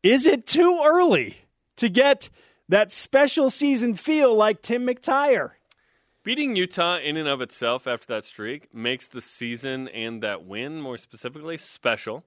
is 0.03 0.25
it 0.25 0.47
too 0.47 0.81
early 0.85 1.37
to 1.77 1.89
get 1.89 2.31
that 2.69 2.93
special 2.93 3.51
season 3.51 3.95
feel 3.97 4.35
like 4.35 4.63
Tim 4.63 4.87
McTyer? 4.87 5.51
Beating 6.23 6.55
Utah 6.55 6.99
in 6.99 7.17
and 7.17 7.29
of 7.29 7.41
itself 7.41 7.87
after 7.87 8.07
that 8.09 8.25
streak 8.25 8.75
makes 8.75 9.09
the 9.09 9.21
season 9.21 9.89
and 9.89 10.23
that 10.23 10.45
win, 10.45 10.81
more 10.81 10.99
specifically, 10.99 11.57
special. 11.59 12.25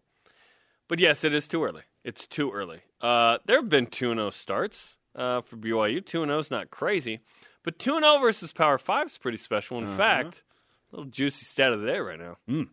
But 0.87 0.99
yes, 0.99 1.23
it 1.23 1.33
is 1.33 1.47
too 1.47 1.63
early. 1.63 1.83
It's 2.03 2.25
too 2.25 2.51
early. 2.51 2.81
Uh, 2.99 3.37
there 3.45 3.57
have 3.57 3.69
been 3.69 3.85
2 3.85 4.13
0 4.13 4.29
starts 4.31 4.97
uh, 5.15 5.41
for 5.41 5.57
BYU. 5.57 6.05
2 6.05 6.25
0 6.25 6.39
is 6.39 6.51
not 6.51 6.71
crazy. 6.71 7.19
But 7.63 7.79
2 7.79 7.99
0 7.99 8.19
versus 8.19 8.51
Power 8.51 8.77
5 8.77 9.07
is 9.07 9.17
pretty 9.17 9.37
special. 9.37 9.77
In 9.77 9.85
uh-huh. 9.85 9.97
fact, 9.97 10.43
a 10.91 10.97
little 10.97 11.11
juicy 11.11 11.45
stat 11.45 11.71
of 11.71 11.81
the 11.81 11.87
day 11.87 11.99
right 11.99 12.19
now. 12.19 12.37
Mm. 12.49 12.67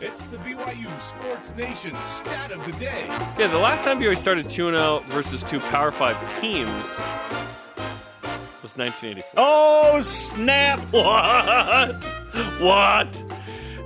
It's 0.00 0.24
the 0.24 0.36
BYU 0.38 1.00
Sports 1.00 1.54
Nation 1.56 1.94
stat 2.02 2.52
of 2.52 2.64
the 2.66 2.72
day. 2.72 3.06
Yeah, 3.38 3.46
the 3.46 3.58
last 3.58 3.84
time 3.84 4.00
BYU 4.00 4.16
started 4.16 4.48
2 4.48 4.76
0 4.76 5.02
versus 5.06 5.42
two 5.44 5.60
Power 5.60 5.90
5 5.90 6.40
teams 6.40 6.68
was 8.62 8.76
1984. 8.76 9.30
Oh, 9.36 10.00
snap! 10.00 10.80
What? 10.92 12.04
What? 12.60 13.12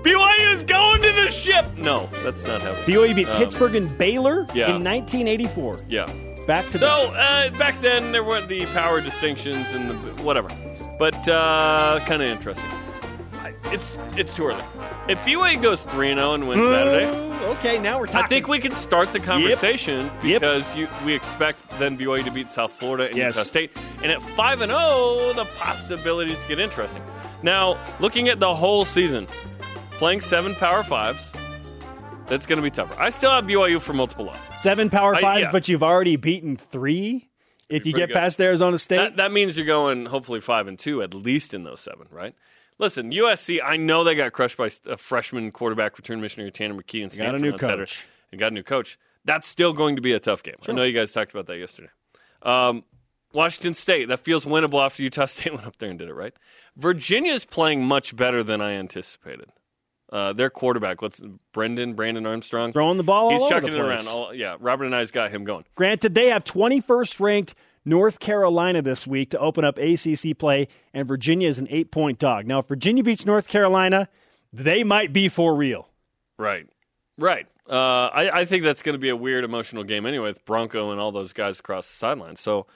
BYU 0.03 0.53
is 0.53 0.65
going 0.65 1.01
to 1.03 1.13
the 1.13 1.31
ship! 1.31 1.77
No, 1.77 2.11
that's 2.23 2.43
not 2.45 2.61
how. 2.61 2.75
BYU 2.83 3.15
beat 3.15 3.29
um, 3.29 3.39
Pittsburgh 3.39 3.75
and 3.77 3.97
Baylor 3.97 4.47
yeah. 4.53 4.75
in 4.75 4.85
1984. 4.85 5.77
Yeah. 5.89 6.13
Back 6.47 6.69
to 6.71 6.79
the 6.79 6.79
so 6.79 7.15
uh, 7.15 7.51
back 7.59 7.81
then 7.81 8.13
there 8.13 8.23
weren't 8.23 8.49
the 8.49 8.67
power 8.67 9.01
distinctions 9.01 9.67
and 9.71 9.91
the 9.91 10.23
whatever, 10.23 10.49
but 10.99 11.27
uh, 11.29 12.01
kind 12.05 12.23
of 12.23 12.29
interesting. 12.29 12.65
It's 13.67 13.97
it's 14.17 14.35
too 14.35 14.47
early. 14.47 14.63
If 15.09 15.19
BYU 15.21 15.61
goes 15.61 15.81
three 15.81 16.11
and 16.11 16.19
zero 16.19 16.31
oh 16.31 16.35
and 16.35 16.47
wins 16.47 16.63
Saturday, 16.63 17.07
okay, 17.47 17.81
now 17.81 17.99
we're 17.99 18.07
talking. 18.07 18.25
I 18.25 18.29
think 18.29 18.47
we 18.47 18.59
can 18.59 18.73
start 18.73 19.13
the 19.13 19.21
conversation 19.21 20.11
yep. 20.23 20.41
because. 20.43 20.77
You, 20.77 20.87
we 21.05 21.15
expect 21.15 21.67
then 21.79 21.97
BYU 21.97 22.25
to 22.25 22.31
beat 22.31 22.49
South 22.51 22.73
Florida 22.73 23.07
and 23.07 23.17
yes. 23.17 23.37
Utah 23.37 23.49
State, 23.49 23.73
and 24.03 24.13
at 24.13 24.21
five 24.37 24.61
and 24.61 24.71
zero, 24.71 24.81
oh, 24.81 25.33
the 25.35 25.47
possibilities 25.57 26.39
get 26.47 26.61
interesting. 26.61 27.03
Now, 27.43 27.79
looking 28.01 28.29
at 28.29 28.39
the 28.39 28.55
whole 28.55 28.85
season, 28.85 29.27
playing 29.93 30.21
seven 30.21 30.55
Power 30.55 30.83
Fives. 30.83 31.34
That's 32.27 32.47
going 32.47 32.57
to 32.57 32.62
be 32.62 32.70
tougher. 32.70 32.99
I 33.01 33.11
still 33.11 33.31
have 33.31 33.45
BYU 33.45 33.81
for 33.81 33.93
multiple 33.93 34.25
losses. 34.27 34.61
Seven 34.61 34.91
Power 34.91 35.14
I- 35.14 35.20
Fives, 35.20 35.43
yeah. 35.43 35.53
but 35.53 35.68
you've 35.68 35.83
already 35.83 36.16
beaten 36.16 36.57
three. 36.57 37.29
If 37.68 37.87
you 37.87 37.93
get 37.93 38.09
good. 38.09 38.14
past 38.14 38.41
Arizona 38.41 38.79
State, 38.79 38.97
That, 38.99 39.16
that 39.16 39.33
means 39.33 39.57
you're 39.57 39.66
going 39.66 40.07
hopefully 40.07 40.41
five 40.41 40.66
and 40.66 40.79
two 40.79 41.03
at 41.03 41.14
least 41.14 41.55
in 41.55 41.64
those 41.64 41.81
seven, 41.81 42.07
right? 42.11 42.35
Listen, 42.79 43.11
USC. 43.11 43.61
I 43.64 43.77
know 43.77 44.05
they 44.05 44.14
got 44.14 44.33
crushed 44.33 44.57
by 44.57 44.70
a 44.87 44.97
freshman 44.97 45.51
quarterback 45.51 45.97
return 45.97 46.20
missionary 46.20 46.51
Tanner 46.51 46.75
McKee 46.75 47.03
and 47.03 47.16
got 47.16 47.35
a 47.35 47.39
new 47.39 47.53
Saturday. 47.53 47.77
coach. 47.83 48.05
And 48.33 48.41
got 48.41 48.53
a 48.53 48.55
new 48.55 48.62
coach. 48.62 48.99
That's 49.25 49.47
still 49.47 49.72
going 49.72 49.97
to 49.97 50.03
be 50.03 50.12
a 50.12 50.20
tough 50.20 50.43
game. 50.43 50.57
I 50.68 50.72
know 50.72 50.83
you 50.83 50.93
guys 50.93 51.12
talked 51.12 51.33
about 51.33 51.47
that 51.47 51.57
yesterday. 51.57 51.89
Um, 52.43 52.85
Washington 53.33 53.75
State. 53.75 54.09
That 54.09 54.20
feels 54.20 54.45
winnable 54.45 54.85
after 54.85 55.03
Utah 55.03 55.25
State 55.27 55.55
went 55.55 55.66
up 55.66 55.79
there 55.79 55.89
and 55.89 55.99
did 55.99 56.09
it 56.09 56.14
right. 56.14 56.35
Virginia's 56.77 57.45
playing 57.45 57.85
much 57.85 58.14
better 58.14 58.43
than 58.43 58.61
I 58.61 58.72
anticipated. 58.72 59.49
Uh, 60.13 60.33
their 60.33 60.51
quarterback, 60.51 61.03
what's 61.03 61.21
Brendan 61.53 61.95
Brandon 61.95 62.27
Armstrong, 62.27 62.73
throwing 62.73 62.99
the 62.99 63.03
ball 63.03 63.31
He's 63.31 63.41
all 63.41 63.47
over 63.47 63.55
chucking 63.55 63.73
the 63.73 63.79
it 63.79 63.87
around. 63.87 64.07
All, 64.07 64.35
yeah, 64.35 64.57
Robert 64.61 64.85
Anae's 64.85 65.11
got 65.11 65.31
him 65.31 65.45
going. 65.45 65.65
Granted, 65.75 66.15
they 66.15 66.29
have 66.29 66.45
21st 66.45 67.21
ranked 67.21 67.55
North 67.85 68.21
Carolina 68.21 68.83
this 68.83 69.07
week 69.07 69.31
to 69.31 69.39
open 69.39 69.65
up 69.65 69.79
ACC 69.79 70.39
play, 70.39 70.69
and 70.93 71.09
Virginia 71.09 71.49
is 71.49 71.59
an 71.59 71.67
eight 71.71 71.91
point 71.91 72.19
dog. 72.19 72.47
Now, 72.47 72.61
if 72.61 72.67
Virginia 72.67 73.03
beats 73.03 73.27
North 73.27 73.49
Carolina, 73.49 74.09
they 74.53 74.85
might 74.85 75.13
be 75.13 75.29
for 75.29 75.55
real. 75.55 75.89
Right. 76.39 76.67
Right. 77.19 77.47
Uh, 77.69 78.07
I, 78.13 78.41
I 78.41 78.45
think 78.45 78.63
that's 78.63 78.83
going 78.83 78.95
to 78.95 78.99
be 78.99 79.09
a 79.09 79.17
weird 79.17 79.45
emotional 79.45 79.85
game 79.85 80.05
anyway 80.07 80.29
with 80.29 80.45
Bronco 80.45 80.91
and 80.91 81.01
all 81.01 81.13
those 81.13 81.33
guys 81.33 81.59
across 81.59 81.89
the 81.89 81.97
sidelines. 81.97 82.41
So, 82.41 82.67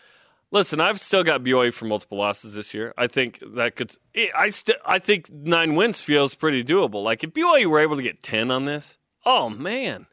listen, 0.50 0.80
I've 0.80 1.00
still 1.00 1.24
got 1.24 1.42
BYU 1.42 1.72
for 1.72 1.84
multiple 1.84 2.18
losses 2.18 2.54
this 2.54 2.74
year. 2.74 2.94
I 2.96 3.06
think 3.06 3.42
that 3.54 3.76
could. 3.76 3.92
Eh, 4.14 4.26
I 4.36 4.50
still. 4.50 4.76
I 4.84 4.98
think 4.98 5.30
nine 5.30 5.74
wins 5.74 6.00
feels 6.00 6.34
pretty 6.34 6.64
doable. 6.64 7.02
Like 7.02 7.24
if 7.24 7.32
BYU 7.32 7.66
were 7.66 7.80
able 7.80 7.96
to 7.96 8.02
get 8.02 8.22
ten 8.22 8.50
on 8.50 8.64
this, 8.64 8.96
oh 9.24 9.48
man, 9.48 10.06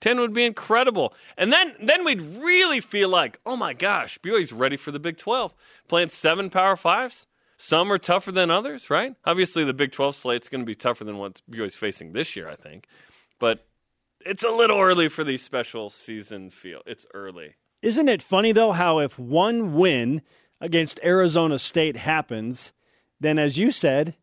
ten 0.00 0.20
would 0.20 0.32
be 0.32 0.44
incredible. 0.44 1.14
And 1.36 1.52
then 1.52 1.74
then 1.82 2.04
we'd 2.04 2.20
really 2.20 2.80
feel 2.80 3.08
like, 3.08 3.40
oh 3.46 3.56
my 3.56 3.72
gosh, 3.72 4.18
BYU's 4.22 4.52
ready 4.52 4.76
for 4.76 4.90
the 4.90 5.00
Big 5.00 5.18
Twelve, 5.18 5.54
playing 5.88 6.10
seven 6.10 6.50
Power 6.50 6.76
Fives. 6.76 7.26
Some 7.58 7.92
are 7.92 7.98
tougher 7.98 8.32
than 8.32 8.50
others, 8.50 8.90
right? 8.90 9.14
Obviously, 9.24 9.62
the 9.62 9.72
Big 9.72 9.92
12 9.92 10.16
slate's 10.16 10.48
going 10.48 10.62
to 10.62 10.66
be 10.66 10.74
tougher 10.74 11.04
than 11.04 11.18
what 11.18 11.40
BYU's 11.48 11.76
facing 11.76 12.12
this 12.12 12.34
year, 12.34 12.48
I 12.48 12.56
think. 12.56 12.88
But 13.38 13.64
it's 14.26 14.42
a 14.42 14.50
little 14.50 14.80
early 14.80 15.08
for 15.08 15.22
these 15.22 15.42
special 15.42 15.88
season 15.88 16.50
feel. 16.50 16.80
It's 16.86 17.06
early. 17.14 17.54
Isn't 17.82 18.08
it 18.08 18.22
funny, 18.22 18.52
though, 18.52 18.72
how 18.72 18.98
if 19.00 19.18
one 19.18 19.74
win 19.74 20.22
against 20.60 21.00
Arizona 21.04 21.58
State 21.58 21.96
happens, 21.96 22.72
then 23.20 23.38
as 23.38 23.58
you 23.58 23.70
said, 23.72 24.14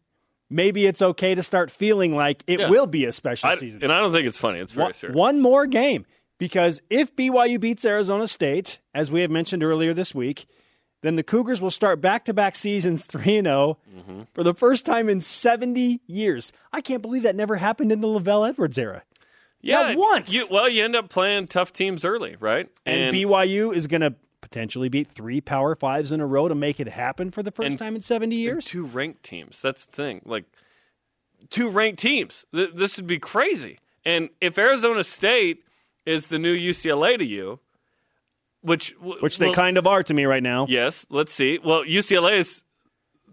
maybe 0.50 0.86
it's 0.86 1.02
okay 1.02 1.36
to 1.36 1.44
start 1.44 1.70
feeling 1.70 2.16
like 2.16 2.44
it 2.48 2.60
Yeah. 2.62 2.70
will 2.70 2.88
be 2.88 3.06
a 3.06 3.12
special 3.14 3.50
I, 3.50 3.56
season. 3.56 3.84
and 3.84 3.92
I 3.92 4.00
don't 4.00 4.12
think 4.14 4.28
it's 4.28 4.38
funny. 4.38 4.60
It's 4.60 4.74
very 4.74 4.86
one, 4.86 4.94
serious. 4.94 5.16
one 5.16 5.42
more 5.42 5.66
game. 5.66 6.06
Because 6.38 6.82
if 6.90 7.14
BYU 7.18 7.60
beats 7.60 7.84
Arizona 7.84 8.26
State, 8.26 8.80
as 8.96 9.12
we 9.12 9.20
have 9.22 9.30
mentioned 9.30 9.62
earlier 9.62 9.94
this 9.94 10.16
week, 10.16 10.46
then 11.02 11.18
the 11.18 11.24
Cougars 11.24 11.62
will 11.62 11.72
start 11.72 12.00
back 12.00 12.24
to 12.26 12.34
back 12.34 12.56
seasons 12.56 13.04
3 13.06 13.42
0 13.42 13.78
Mm-hmm. 13.94 14.22
for 14.34 14.44
the 14.44 14.54
first 14.54 14.86
time 14.86 15.10
in 15.10 15.20
70 15.20 16.00
years. 16.08 16.54
I 16.72 16.80
can't 16.80 17.02
believe 17.02 17.24
that 17.24 17.36
never 17.36 17.58
happened 17.58 17.92
in 17.92 18.00
the 18.00 18.08
LaVell 18.08 18.48
Edwards 18.48 18.78
era. 18.78 19.04
Yeah, 19.62 19.90
not 19.90 19.98
once. 19.98 20.34
You, 20.34 20.48
well, 20.50 20.70
you 20.70 20.84
end 20.84 20.96
up 20.96 21.10
playing 21.10 21.48
tough 21.48 21.74
teams 21.74 22.06
early, 22.06 22.36
right? 22.40 22.70
And, 22.86 23.14
BYU 23.14 23.74
is 23.74 23.88
going 23.88 24.02
to 24.02 24.16
potentially 24.42 24.90
beat 24.90 25.08
three 25.08 25.42
Power 25.42 25.76
Fives 25.76 26.12
in 26.12 26.22
a 26.22 26.26
row 26.26 26.48
to 26.48 26.56
make 26.56 26.80
it 26.80 26.88
happen 26.88 27.32
for 27.32 27.44
the 27.44 27.52
first 27.52 27.78
time 27.78 27.96
in 27.96 28.02
70 28.02 28.36
years. 28.36 28.66
two 28.66 28.86
ranked 28.86 29.24
teams. 29.24 29.62
That's 29.62 29.86
the 29.86 29.92
thing. 29.92 30.22
Like 30.26 30.46
two 31.50 31.70
ranked 31.70 32.00
teams. 32.00 32.46
Th- 32.54 32.72
this 32.74 32.98
would 32.98 33.08
be 33.08 33.20
crazy. 33.20 33.80
And 34.06 34.30
if 34.42 34.58
Arizona 34.58 35.04
State 35.04 35.64
is 36.06 36.28
the 36.28 36.40
new 36.40 36.56
UCLA 36.56 37.18
to 37.18 37.26
you, 37.26 37.60
which 38.62 38.96
Which 39.00 39.38
they 39.38 39.52
kind 39.52 39.78
of 39.78 39.88
are 39.88 40.04
to 40.04 40.14
me 40.14 40.26
right 40.26 40.44
now. 40.44 40.66
Yes, 40.68 41.06
let's 41.10 41.32
see. 41.32 41.60
Well, 41.64 41.84
UCLA 41.84 42.40
is 42.40 42.64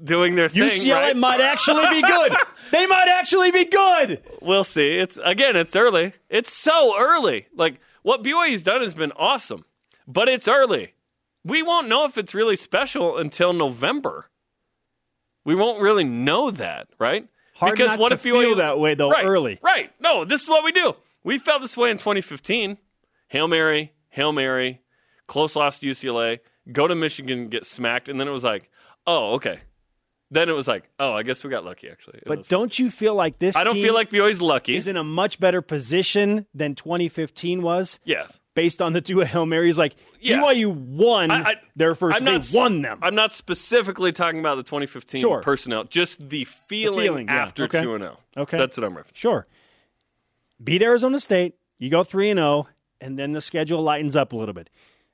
doing 0.03 0.35
their 0.35 0.49
thing. 0.49 0.63
UCLA 0.63 0.95
right? 0.95 1.17
might 1.17 1.41
actually 1.41 1.87
be 1.89 2.03
good. 2.03 2.35
they 2.73 2.87
might 2.87 3.09
actually 3.09 3.51
be 3.51 3.65
good. 3.65 4.23
We'll 4.41 4.65
see. 4.65 4.99
It's 4.99 5.19
again, 5.25 5.57
it's 5.57 5.77
early. 5.77 6.15
It's 6.29 6.53
so 6.53 6.99
early. 6.99 7.47
Like 7.55 7.81
what 8.03 8.23
BYU's 8.23 8.63
done 8.63 8.83
has 8.83 8.95
been 8.95 9.13
awesome, 9.13 9.65
but 10.07 10.29
it's 10.29 10.49
early. 10.49 10.95
We 11.45 11.63
won't 11.63 11.89
know 11.89 12.05
if 12.05 12.19
it's 12.19 12.35
really 12.35 12.57
special 12.57 13.19
until 13.19 13.53
November. 13.53 14.31
We 15.45 15.55
won't 15.55 15.81
really 15.81 16.05
know 16.05 16.51
that, 16.51 16.89
right? 16.99 17.29
Hard 17.55 17.73
because 17.73 17.91
not 17.91 17.99
what 17.99 18.09
to 18.09 18.15
if 18.17 18.23
BYU 18.23 18.41
feel 18.41 18.55
that 18.57 18.79
way, 18.79 18.95
though, 18.95 19.11
right, 19.11 19.25
early. 19.25 19.59
Right. 19.63 19.91
No, 20.01 20.25
this 20.25 20.43
is 20.43 20.49
what 20.49 20.65
we 20.65 20.73
do. 20.73 20.95
We 21.23 21.39
felt 21.39 21.63
this 21.63 21.77
way 21.77 21.91
in 21.91 21.99
2015. 21.99 22.79
Hail 23.29 23.49
Mary, 23.49 23.93
Hail 24.09 24.33
Mary, 24.33 24.83
close 25.27 25.57
loss 25.57 25.79
to 25.79 25.87
UCLA, 25.87 26.41
go 26.71 26.87
to 26.87 26.95
Michigan, 26.95 27.49
get 27.49 27.65
smacked, 27.65 28.09
and 28.09 28.21
then 28.21 28.29
it 28.29 28.33
was 28.33 28.45
like, 28.45 28.71
oh, 29.07 29.35
okay. 29.35 29.61
Then 30.31 30.49
it 30.49 30.53
was 30.53 30.67
like, 30.67 30.89
oh, 30.99 31.13
I 31.13 31.23
guess 31.23 31.45
we 31.45 31.51
got 31.51 31.65
lucky 31.65 31.89
actually. 31.89 32.19
It 32.19 32.25
But 32.27 32.39
was- 32.39 32.49
don't 32.49 32.77
you 32.79 32.91
feel 32.91 33.15
like 33.15 33.39
this 33.39 33.55
I 33.55 33.63
don't 33.63 33.75
team 33.75 33.85
feel 33.85 33.95
like 33.95 34.11
BYU's 34.11 34.43
lucky. 34.43 34.75
is 34.75 34.87
in 34.89 34.97
a 34.97 35.05
much 35.05 35.39
better 35.39 35.63
position 35.63 36.47
than 36.53 36.75
2015 36.75 37.63
was 37.63 38.01
yes. 38.05 38.41
based 38.55 38.83
on 38.83 38.93
the 38.93 39.01
two 39.01 39.21
Hail 39.21 39.47
Marys? 39.47 39.79
Like, 39.79 39.95
Yeah. 40.21 40.41
BYU 40.41 40.71
won 40.75 41.31
I- 41.31 41.43
I- 41.51 41.55
their 41.77 41.95
1st 41.95 42.17
I'm 42.17 42.25
They 42.25 42.33
not, 42.33 42.51
won 42.53 42.83
them. 42.83 42.99
I'm 43.03 43.15
not 43.15 43.33
specifically 43.35 44.11
talking 44.11 44.41
about 44.41 44.57
the 44.57 44.65
2015 44.65 45.21
Sure. 45.21 45.43
personnel, 45.43 45.85
just 45.85 46.29
the 46.29 46.45
feeling, 46.45 47.05
feeling, 47.07 47.27
yeah. 47.29 47.35
after 47.43 47.65
Okay. 47.65 47.83
2 47.83 47.95
and 47.95 48.03
0. 48.03 48.19
Okay. 48.37 48.59
That's 48.59 48.77
what 48.77 48.83
I'm 48.85 48.97
referencing. 48.97 49.15
Sure. 49.15 49.47
Beat 50.63 50.83
Arizona 50.83 51.21
State. 51.21 51.55
You 51.79 51.89
go 51.91 52.03
3 52.03 52.31
and 52.31 52.39
0, 52.39 52.67
and 53.01 53.17
then 53.19 53.31
the 53.33 53.41
schedule 53.41 53.81
lightens 53.83 54.17
up 54.17 54.33
a 54.33 54.37
little 54.37 54.55
bit. 54.55 54.71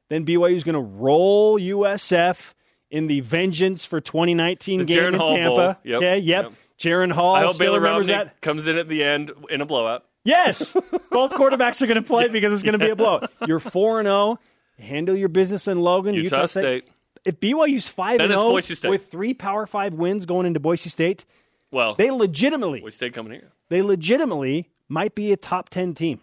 Then 0.08 0.24
BYU 0.24 0.54
is 0.56 0.64
going 0.64 0.74
to 0.74 0.80
roll 0.80 1.58
USF 1.58 2.54
in 2.92 3.08
the 3.08 3.20
Vengeance 3.20 3.84
for 3.84 4.00
2019 4.00 4.80
The 4.80 4.84
game 4.84 4.98
Jaren 4.98 5.08
in 5.08 5.14
Hall 5.14 5.34
Tampa. 5.36 5.78
Yep. 5.82 5.96
Okay, 5.96 6.18
yep. 6.18 6.44
Yep. 6.44 6.52
Jaren 6.78 7.10
Hall 7.12 7.34
I 7.34 7.42
hope 7.42 7.54
still 7.54 7.66
Baylor 7.66 7.80
remembers 7.80 8.06
that. 8.08 8.40
comes 8.40 8.66
in 8.66 8.76
at 8.76 8.88
the 8.88 9.02
end 9.02 9.32
in 9.50 9.60
a 9.60 9.66
blowout. 9.66 10.04
Yes, 10.24 10.72
both 11.10 11.32
quarterbacks 11.32 11.82
are 11.82 11.86
going 11.86 11.96
to 11.96 12.02
play 12.06 12.28
because 12.28 12.52
it's 12.52 12.62
going 12.62 12.78
to 12.78 12.84
be 12.84 12.90
a 12.90 12.96
blow. 12.96 13.26
You're 13.46 13.58
four 13.60 13.98
and 13.98 14.06
zero. 14.06 14.38
Handle 14.78 15.16
your 15.16 15.28
business 15.28 15.66
in 15.66 15.80
Logan. 15.80 16.14
Utah, 16.14 16.46
State. 16.46 16.88
If 17.24 17.40
BYU's 17.40 17.88
five 17.88 18.20
and 18.20 18.30
zero 18.30 18.42
oh 18.42 18.88
with 18.90 19.10
three 19.10 19.32
Power 19.34 19.66
Five 19.66 19.94
wins 19.94 20.26
going 20.26 20.46
into 20.46 20.60
Boise 20.60 20.90
State, 20.90 21.24
Well, 21.70 21.94
they 21.94 22.10
legitimately, 22.10 22.80
Boise 22.80 22.96
State 22.96 23.14
coming 23.14 23.32
here. 23.32 23.52
they 23.68 23.82
legitimately 23.82 24.70
might 24.88 25.14
be 25.14 25.32
a 25.32 25.36
top 25.36 25.68
ten 25.70 25.94
team. 25.94 26.20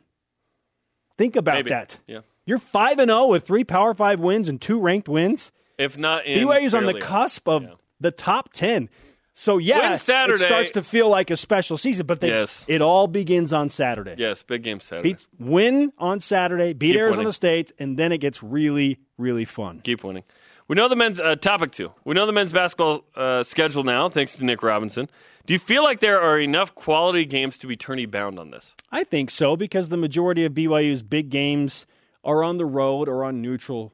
Think 1.18 1.36
about 1.36 1.56
Maybe. 1.56 1.70
that. 1.72 1.98
Yeah. 2.08 2.20
You're 2.46 2.60
five 2.60 3.00
and 3.00 3.10
zero 3.10 3.28
with 3.28 3.46
three 3.46 3.64
Power 3.64 3.94
Five 3.94 4.20
wins 4.20 4.48
and 4.50 4.60
two 4.62 4.80
ranked 4.80 5.08
wins. 5.10 5.52
If 5.80 5.98
not 5.98 6.26
in 6.28 6.46
BYU's 6.48 6.74
on 6.76 6.86
the 6.86 7.00
cusp 7.00 7.48
of 7.50 7.64
Yeah. 7.64 7.70
the 8.00 8.12
top 8.12 8.54
ten. 8.54 8.90
So 9.34 9.58
yeah, 9.58 9.96
Saturday. 9.96 10.34
it 10.44 10.46
starts 10.46 10.72
to 10.72 10.84
feel 10.84 11.08
like 11.10 11.32
a 11.32 11.38
special 11.38 11.78
season. 11.78 12.06
But 12.06 12.20
they, 12.20 12.28
Yes. 12.30 12.66
it 12.68 12.82
all 12.82 13.08
begins 13.08 13.54
on 13.54 13.70
Saturday. 13.70 14.16
Yes, 14.18 14.44
big 14.44 14.64
game 14.64 14.82
Saturday. 14.82 15.14
Beat 15.14 15.28
win 15.40 15.94
on 15.98 16.20
Saturday, 16.20 16.74
beat 16.74 16.92
Keep 16.92 16.98
Arizona 17.00 17.18
winning. 17.20 17.32
State, 17.32 17.72
and 17.80 17.98
then 17.98 18.12
it 18.12 18.18
gets 18.18 18.44
really, 18.44 19.00
really 19.18 19.46
fun. 19.46 19.80
Keep 19.84 20.04
winning. 20.04 20.24
We 20.68 20.76
know 20.76 20.88
the 20.90 20.96
men's 20.98 21.20
uh, 21.20 21.36
topic 21.36 21.72
two. 21.72 21.92
We 22.04 22.14
know 22.14 22.26
the 22.28 22.32
men's 22.34 22.52
basketball 22.52 23.06
uh, 23.16 23.44
schedule 23.44 23.84
now, 23.84 24.10
thanks 24.10 24.36
to 24.36 24.44
Nick 24.44 24.62
Robinson. 24.62 25.10
Do 25.46 25.54
you 25.54 25.60
feel 25.60 25.84
like 25.84 26.00
there 26.00 26.20
are 26.22 26.38
enough 26.40 26.76
quality 26.76 27.26
games 27.26 27.58
to 27.60 27.68
be 27.68 27.76
tourney 27.78 28.06
bound 28.06 28.38
on 28.38 28.52
this? 28.52 28.76
I 28.92 29.04
think 29.04 29.32
so 29.32 29.56
because 29.56 29.90
the 29.90 29.98
majority 29.98 30.44
of 30.46 30.54
BYU's 30.54 31.02
big 31.02 31.30
games 31.30 31.88
are 32.24 32.44
on 32.44 32.58
the 32.58 32.66
road 32.66 33.08
or 33.10 33.24
on 33.24 33.42
neutral 33.42 33.94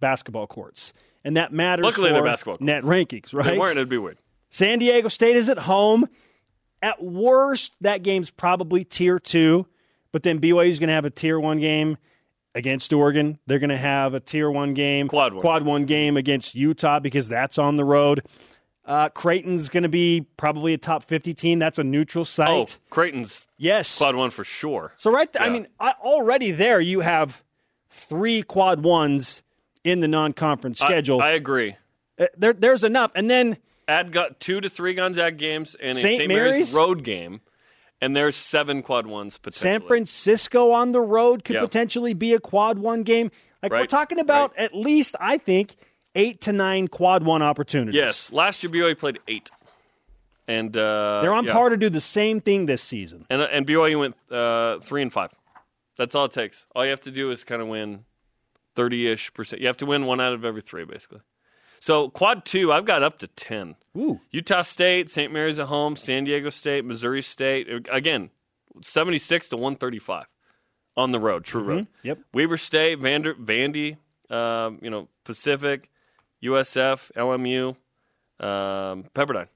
basketball 0.00 0.46
courts, 0.46 0.92
and 1.24 1.36
that 1.36 1.52
matters 1.52 1.84
Luckily, 1.84 2.10
they're 2.12 2.22
basketball 2.22 2.58
net 2.60 2.82
rankings. 2.82 3.26
If 3.26 3.30
they 3.32 3.36
Right? 3.38 3.58
weren't, 3.58 3.72
it'd 3.72 3.88
be 3.88 3.98
weird. 3.98 4.18
San 4.50 4.78
Diego 4.78 5.08
State 5.08 5.36
is 5.36 5.48
at 5.48 5.58
home. 5.58 6.06
At 6.80 7.02
worst, 7.02 7.72
that 7.80 8.02
game's 8.02 8.30
probably 8.30 8.84
tier 8.84 9.18
two, 9.18 9.66
but 10.12 10.22
then 10.22 10.40
BYU's 10.40 10.78
going 10.78 10.88
to 10.88 10.94
have 10.94 11.04
a 11.04 11.10
tier 11.10 11.38
one 11.40 11.58
game 11.58 11.96
against 12.54 12.92
Oregon. 12.92 13.38
They're 13.46 13.58
going 13.58 13.70
to 13.70 13.76
have 13.76 14.14
a 14.14 14.20
tier 14.20 14.48
one 14.50 14.74
game, 14.74 15.08
Quad 15.08 15.32
one. 15.34 15.42
quad 15.42 15.64
one 15.64 15.86
game 15.86 16.16
against 16.16 16.54
Utah 16.54 17.00
because 17.00 17.28
that's 17.28 17.58
on 17.58 17.76
the 17.76 17.84
road. 17.84 18.22
Uh, 18.84 19.08
Creighton's 19.10 19.68
going 19.68 19.82
to 19.82 19.88
be 19.88 20.24
probably 20.38 20.72
a 20.72 20.78
top 20.78 21.04
50 21.04 21.34
team. 21.34 21.58
That's 21.58 21.78
a 21.78 21.84
neutral 21.84 22.24
site. 22.24 22.48
Oh, 22.48 22.66
Creighton's 22.90 23.46
yes. 23.58 23.98
quad 23.98 24.14
one 24.16 24.30
for 24.30 24.44
sure. 24.44 24.92
So 24.96 25.10
right, 25.12 25.30
th- 25.30 25.44
I 25.44 25.50
mean, 25.50 25.66
I, 25.78 25.92
already 26.00 26.52
there 26.52 26.80
you 26.80 27.00
have 27.00 27.42
three 27.90 28.42
quad 28.42 28.82
ones 28.82 29.42
in 29.84 30.00
the 30.00 30.08
non-conference 30.08 30.78
schedule. 30.78 31.20
I, 31.20 31.30
agree. 31.30 31.76
Uh, 32.18 32.26
there, 32.36 32.52
there's 32.52 32.84
enough, 32.84 33.12
and 33.14 33.30
then 33.30 33.56
Add 33.86 34.12
got 34.12 34.38
two 34.40 34.60
to 34.60 34.68
three 34.68 34.94
Gonzaga 34.94 35.36
games 35.36 35.74
and 35.80 35.96
a 35.96 36.00
St. 36.00 36.28
Mary's? 36.28 36.52
Mary's? 36.52 36.72
road 36.74 37.04
game, 37.04 37.40
and 38.00 38.14
there's 38.14 38.36
seven 38.36 38.82
quad 38.82 39.06
ones 39.06 39.38
potentially. 39.38 39.72
San 39.72 39.80
Francisco 39.86 40.72
on 40.72 40.92
the 40.92 41.00
road 41.00 41.44
could 41.44 41.54
Yeah. 41.54 41.60
potentially 41.62 42.12
be 42.14 42.34
a 42.34 42.40
quad 42.40 42.78
one 42.78 43.02
game. 43.02 43.30
Like 43.62 43.72
we're 43.72 43.86
talking 43.86 44.18
about 44.20 44.52
at 44.58 44.74
least, 44.74 45.16
I 45.18 45.38
think, 45.38 45.76
eight 46.14 46.40
to 46.42 46.52
nine 46.52 46.88
quad 46.88 47.22
one 47.24 47.42
opportunities. 47.42 47.94
Yes, 47.98 48.30
last 48.30 48.62
year 48.62 48.70
BYU 48.70 48.96
played 48.98 49.18
eight. 49.26 49.50
and 50.46 50.76
uh, 50.76 51.20
They're 51.22 51.32
on 51.32 51.44
yeah. 51.44 51.52
par 51.52 51.68
to 51.70 51.76
do 51.76 51.88
the 51.90 52.00
same 52.00 52.40
thing 52.40 52.66
this 52.66 52.82
season. 52.82 53.26
And 53.30 53.42
and 53.42 53.66
BYU 53.66 53.98
went 54.00 54.16
uh, 54.30 54.78
three 54.80 55.02
and 55.02 55.12
five. 55.12 55.30
That's 55.96 56.14
all 56.14 56.26
it 56.26 56.32
takes. 56.32 56.66
All 56.74 56.84
you 56.84 56.90
have 56.90 57.00
to 57.02 57.10
do 57.10 57.30
is 57.30 57.42
kind 57.42 57.60
of 57.60 57.68
win 57.68 58.04
thirty 58.78 59.08
ish 59.08 59.34
percent. 59.34 59.60
You 59.60 59.66
have 59.66 59.76
to 59.78 59.86
win 59.86 60.06
one 60.06 60.20
out 60.20 60.32
of 60.32 60.44
every 60.44 60.62
three, 60.62 60.84
basically. 60.84 61.18
So 61.80 62.10
quad 62.10 62.44
two, 62.44 62.72
I've 62.72 62.84
got 62.84 63.02
up 63.02 63.18
to 63.18 63.26
ten. 63.26 63.74
Ooh. 63.96 64.20
Utah 64.30 64.62
State, 64.62 65.10
St. 65.10 65.32
Mary's 65.32 65.58
at 65.58 65.66
home, 65.66 65.96
San 65.96 66.22
Diego 66.22 66.48
State, 66.48 66.84
Missouri 66.84 67.20
State. 67.20 67.66
Again, 67.90 68.30
seventy 68.84 69.18
six 69.18 69.48
to 69.48 69.56
one 69.56 69.74
thirty 69.74 69.98
five 69.98 70.26
on 70.96 71.10
the 71.10 71.18
road, 71.18 71.42
true 71.44 71.62
road. 71.62 71.88
Yep. 72.04 72.20
Weber 72.32 72.56
State, 72.56 73.00
Vander, 73.00 73.34
Vandy, 73.34 73.96
um, 74.30 74.78
you 74.80 74.90
know, 74.90 75.08
Pacific, 75.24 75.90
USF, 76.44 77.10
LMU, 77.16 77.70
um, 78.44 79.06
Pepperdine. 79.12 79.48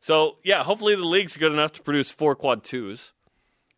So 0.00 0.38
yeah, 0.42 0.64
hopefully 0.64 0.94
the 0.94 1.04
league's 1.04 1.36
good 1.36 1.52
enough 1.52 1.72
to 1.72 1.82
produce 1.82 2.10
four 2.10 2.34
quad 2.34 2.64
twos, 2.64 3.12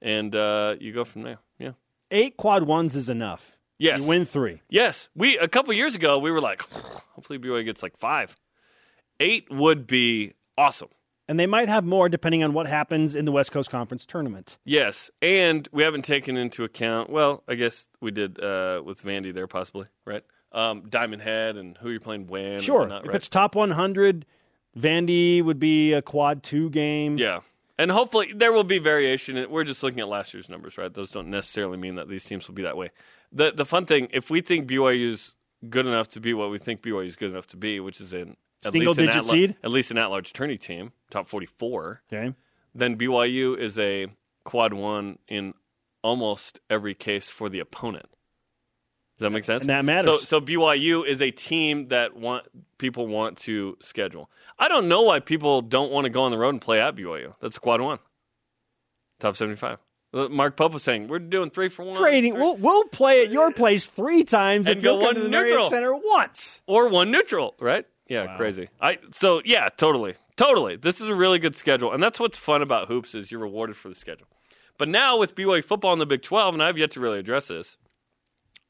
and 0.01 0.37
uh, 0.37 0.77
you 0.79 0.93
go 0.93 1.05
from 1.05 1.23
there. 1.23 1.39
Yeah. 1.59 1.73
Eight 2.13 2.37
quad 2.37 2.63
ones 2.63 2.95
is 2.95 3.09
enough. 3.09 3.54
Yes. 3.79 4.01
You 4.01 4.07
win 4.07 4.27
three. 4.27 4.63
Yes. 4.69 5.09
We 5.15 5.37
a 5.39 5.49
couple 5.49 5.73
years 5.73 5.95
ago 5.95 6.19
we 6.19 6.31
were 6.31 6.41
like, 6.41 6.63
hopefully 7.15 7.39
BYU 7.39 7.65
gets 7.65 7.83
like 7.83 7.97
five. 7.99 8.37
Eight 9.21 9.47
would 9.51 9.87
be 9.87 10.35
awesome. 10.57 10.89
And 11.27 11.41
they 11.41 11.47
might 11.47 11.69
have 11.69 11.85
more 11.85 12.09
depending 12.09 12.45
on 12.45 12.53
what 12.53 12.67
happens 12.67 13.15
in 13.15 13.25
the 13.25 13.33
West 13.33 13.51
Coast 13.51 13.71
Conference 13.71 14.05
tournament. 14.05 14.59
Yes, 14.65 15.11
and 15.23 15.67
we 15.73 15.83
haven't 15.83 16.05
taken 16.05 16.37
into 16.37 16.65
account. 16.65 17.09
Well, 17.09 17.43
I 17.49 17.55
guess 17.55 17.89
we 18.01 18.11
did 18.11 18.39
uh, 18.39 18.83
with 18.85 19.03
Vandy 19.03 19.33
there, 19.33 19.47
possibly, 19.47 19.87
right? 20.05 20.23
Um, 20.53 20.83
Diamond 20.89 21.23
Head 21.23 21.57
and 21.57 21.79
who 21.79 21.91
you're 21.91 22.01
playing 22.01 22.27
when. 22.27 22.61
Sure. 22.61 22.81
whatnot, 22.81 23.07
if 23.07 23.15
it's 23.15 23.29
top 23.31 23.55
100, 23.55 24.27
Vandy 24.79 25.43
would 25.43 25.59
be 25.59 25.95
a 25.95 26.03
quad 26.03 26.43
two 26.43 26.69
game. 26.69 27.17
Yeah. 27.17 27.41
And 27.79 27.91
hopefully 27.91 28.33
there 28.35 28.53
will 28.53 28.63
be 28.63 28.79
variation. 28.79 29.51
We're 29.51 29.65
just 29.65 29.83
looking 29.83 30.01
at 30.01 30.09
last 30.09 30.33
year's 30.33 30.49
numbers, 30.49 30.79
right? 30.79 30.93
Those 30.93 31.11
don't 31.11 31.29
necessarily 31.29 31.77
mean 31.77 31.97
that 31.97 32.09
these 32.09 32.25
teams 32.25 32.47
will 32.47 32.55
be 32.55 32.63
that 32.63 32.77
way. 32.77 32.91
The 33.35 33.53
the 33.53 33.65
fun 33.65 33.85
thing, 33.87 34.09
if 34.13 34.31
we 34.31 34.41
think 34.41 34.69
BYU's 34.69 35.35
good 35.69 35.87
enough 35.87 36.09
to 36.11 36.21
be 36.21 36.33
what 36.35 36.51
we 36.51 36.59
think 36.59 36.81
BYU's 36.83 37.17
good 37.17 37.31
enough 37.31 37.47
to 37.49 37.57
be, 37.57 37.81
which 37.81 38.01
is 38.01 38.13
an 38.13 38.37
at 38.65 38.73
Single 38.73 38.95
least 38.95 39.01
an 39.01 39.07
digit 39.07 39.25
seed? 39.27 39.57
at 39.63 39.71
least 39.71 39.91
an 39.91 39.99
at-large 39.99 40.33
tourney 40.33 40.57
team, 40.57 40.93
top 41.11 41.29
44, 41.29 42.03
Okay. 42.13 42.35
then 42.75 42.97
BYU 42.97 43.59
is 43.59 43.79
a 43.79 44.07
quad 44.45 44.73
one 44.73 45.19
in 45.29 45.53
almost 46.03 46.61
every 46.71 46.95
case 46.95 47.29
for 47.29 47.49
the 47.49 47.61
opponent. 47.61 48.07
Does 49.17 49.27
that 49.27 49.31
make 49.31 49.45
sense? 49.45 49.63
And 49.63 49.71
that 49.71 49.85
matters. 49.85 50.21
So, 50.23 50.41
so 50.41 50.41
BYU 50.41 51.07
is 51.07 51.23
a 51.23 51.31
team 51.31 51.89
that 51.89 52.17
want 52.17 52.47
people 52.79 53.07
want 53.07 53.39
to 53.39 53.77
schedule. 53.81 54.29
I 54.59 54.67
don't 54.69 54.89
know 54.89 55.03
why 55.03 55.21
people 55.21 55.61
don't 55.63 55.93
want 55.93 56.05
to 56.05 56.11
go 56.11 56.23
on 56.23 56.31
the 56.31 56.39
road 56.39 56.51
and 56.51 56.61
play 56.61 56.81
at 56.81 56.97
BYU. 56.97 57.35
That's 57.41 57.59
quad 57.59 57.81
one, 57.81 57.99
top 59.21 59.37
seventy-five. 59.37 59.75
Uh, 59.75 59.77
Mark 60.15 60.57
Pope 60.57 60.73
was 60.73 60.83
saying 60.83 61.09
we're 61.09 61.19
doing 61.19 61.51
three 61.51 61.69
for 61.69 61.85
one, 61.85 61.97
Trading. 61.97 62.35
three- 62.35 62.41
We'll, 62.41 62.57
we'll 62.57 62.85
play 62.85 63.25
at 63.25 63.31
your 63.33 63.51
place 63.53 63.85
three 63.87 64.23
times 64.25 64.67
And 64.69 64.79
if 64.79 64.85
you'll 64.85 64.99
go 65.01 65.07
come 65.07 65.15
to 65.15 65.21
one 65.21 65.25
the 65.25 65.31
Marriott 65.31 65.51
neutral. 65.51 65.69
Center 65.71 65.95
once. 65.95 66.61
or 66.67 66.89
one 66.89 67.11
neutral, 67.11 67.55
right? 67.61 67.85
Yeah, 68.09 68.27
Wow. 68.27 68.37
crazy. 68.37 68.69
I 68.81 68.99
so 69.13 69.41
yeah, 69.45 69.69
totally, 69.77 70.15
totally. 70.37 70.77
This 70.77 71.01
is 71.01 71.09
a 71.09 71.15
really 71.15 71.39
good 71.39 71.57
schedule, 71.57 71.93
and 71.93 72.03
that's 72.03 72.21
what's 72.21 72.39
fun 72.39 72.63
about 72.63 72.89
hoops 72.89 73.15
is 73.15 73.31
you're 73.33 73.41
rewarded 73.41 73.77
for 73.77 73.89
the 73.89 73.95
schedule. 73.95 74.27
But 74.79 74.89
now 74.89 75.17
with 75.19 75.35
BYU 75.35 75.65
football 75.65 75.93
in 75.93 75.99
the 75.99 76.07
Big 76.07 76.23
Twelve, 76.23 76.53
and 76.55 76.63
I've 76.63 76.77
yet 76.79 76.91
to 76.93 77.01
really 77.01 77.19
address 77.19 77.49
this. 77.49 77.77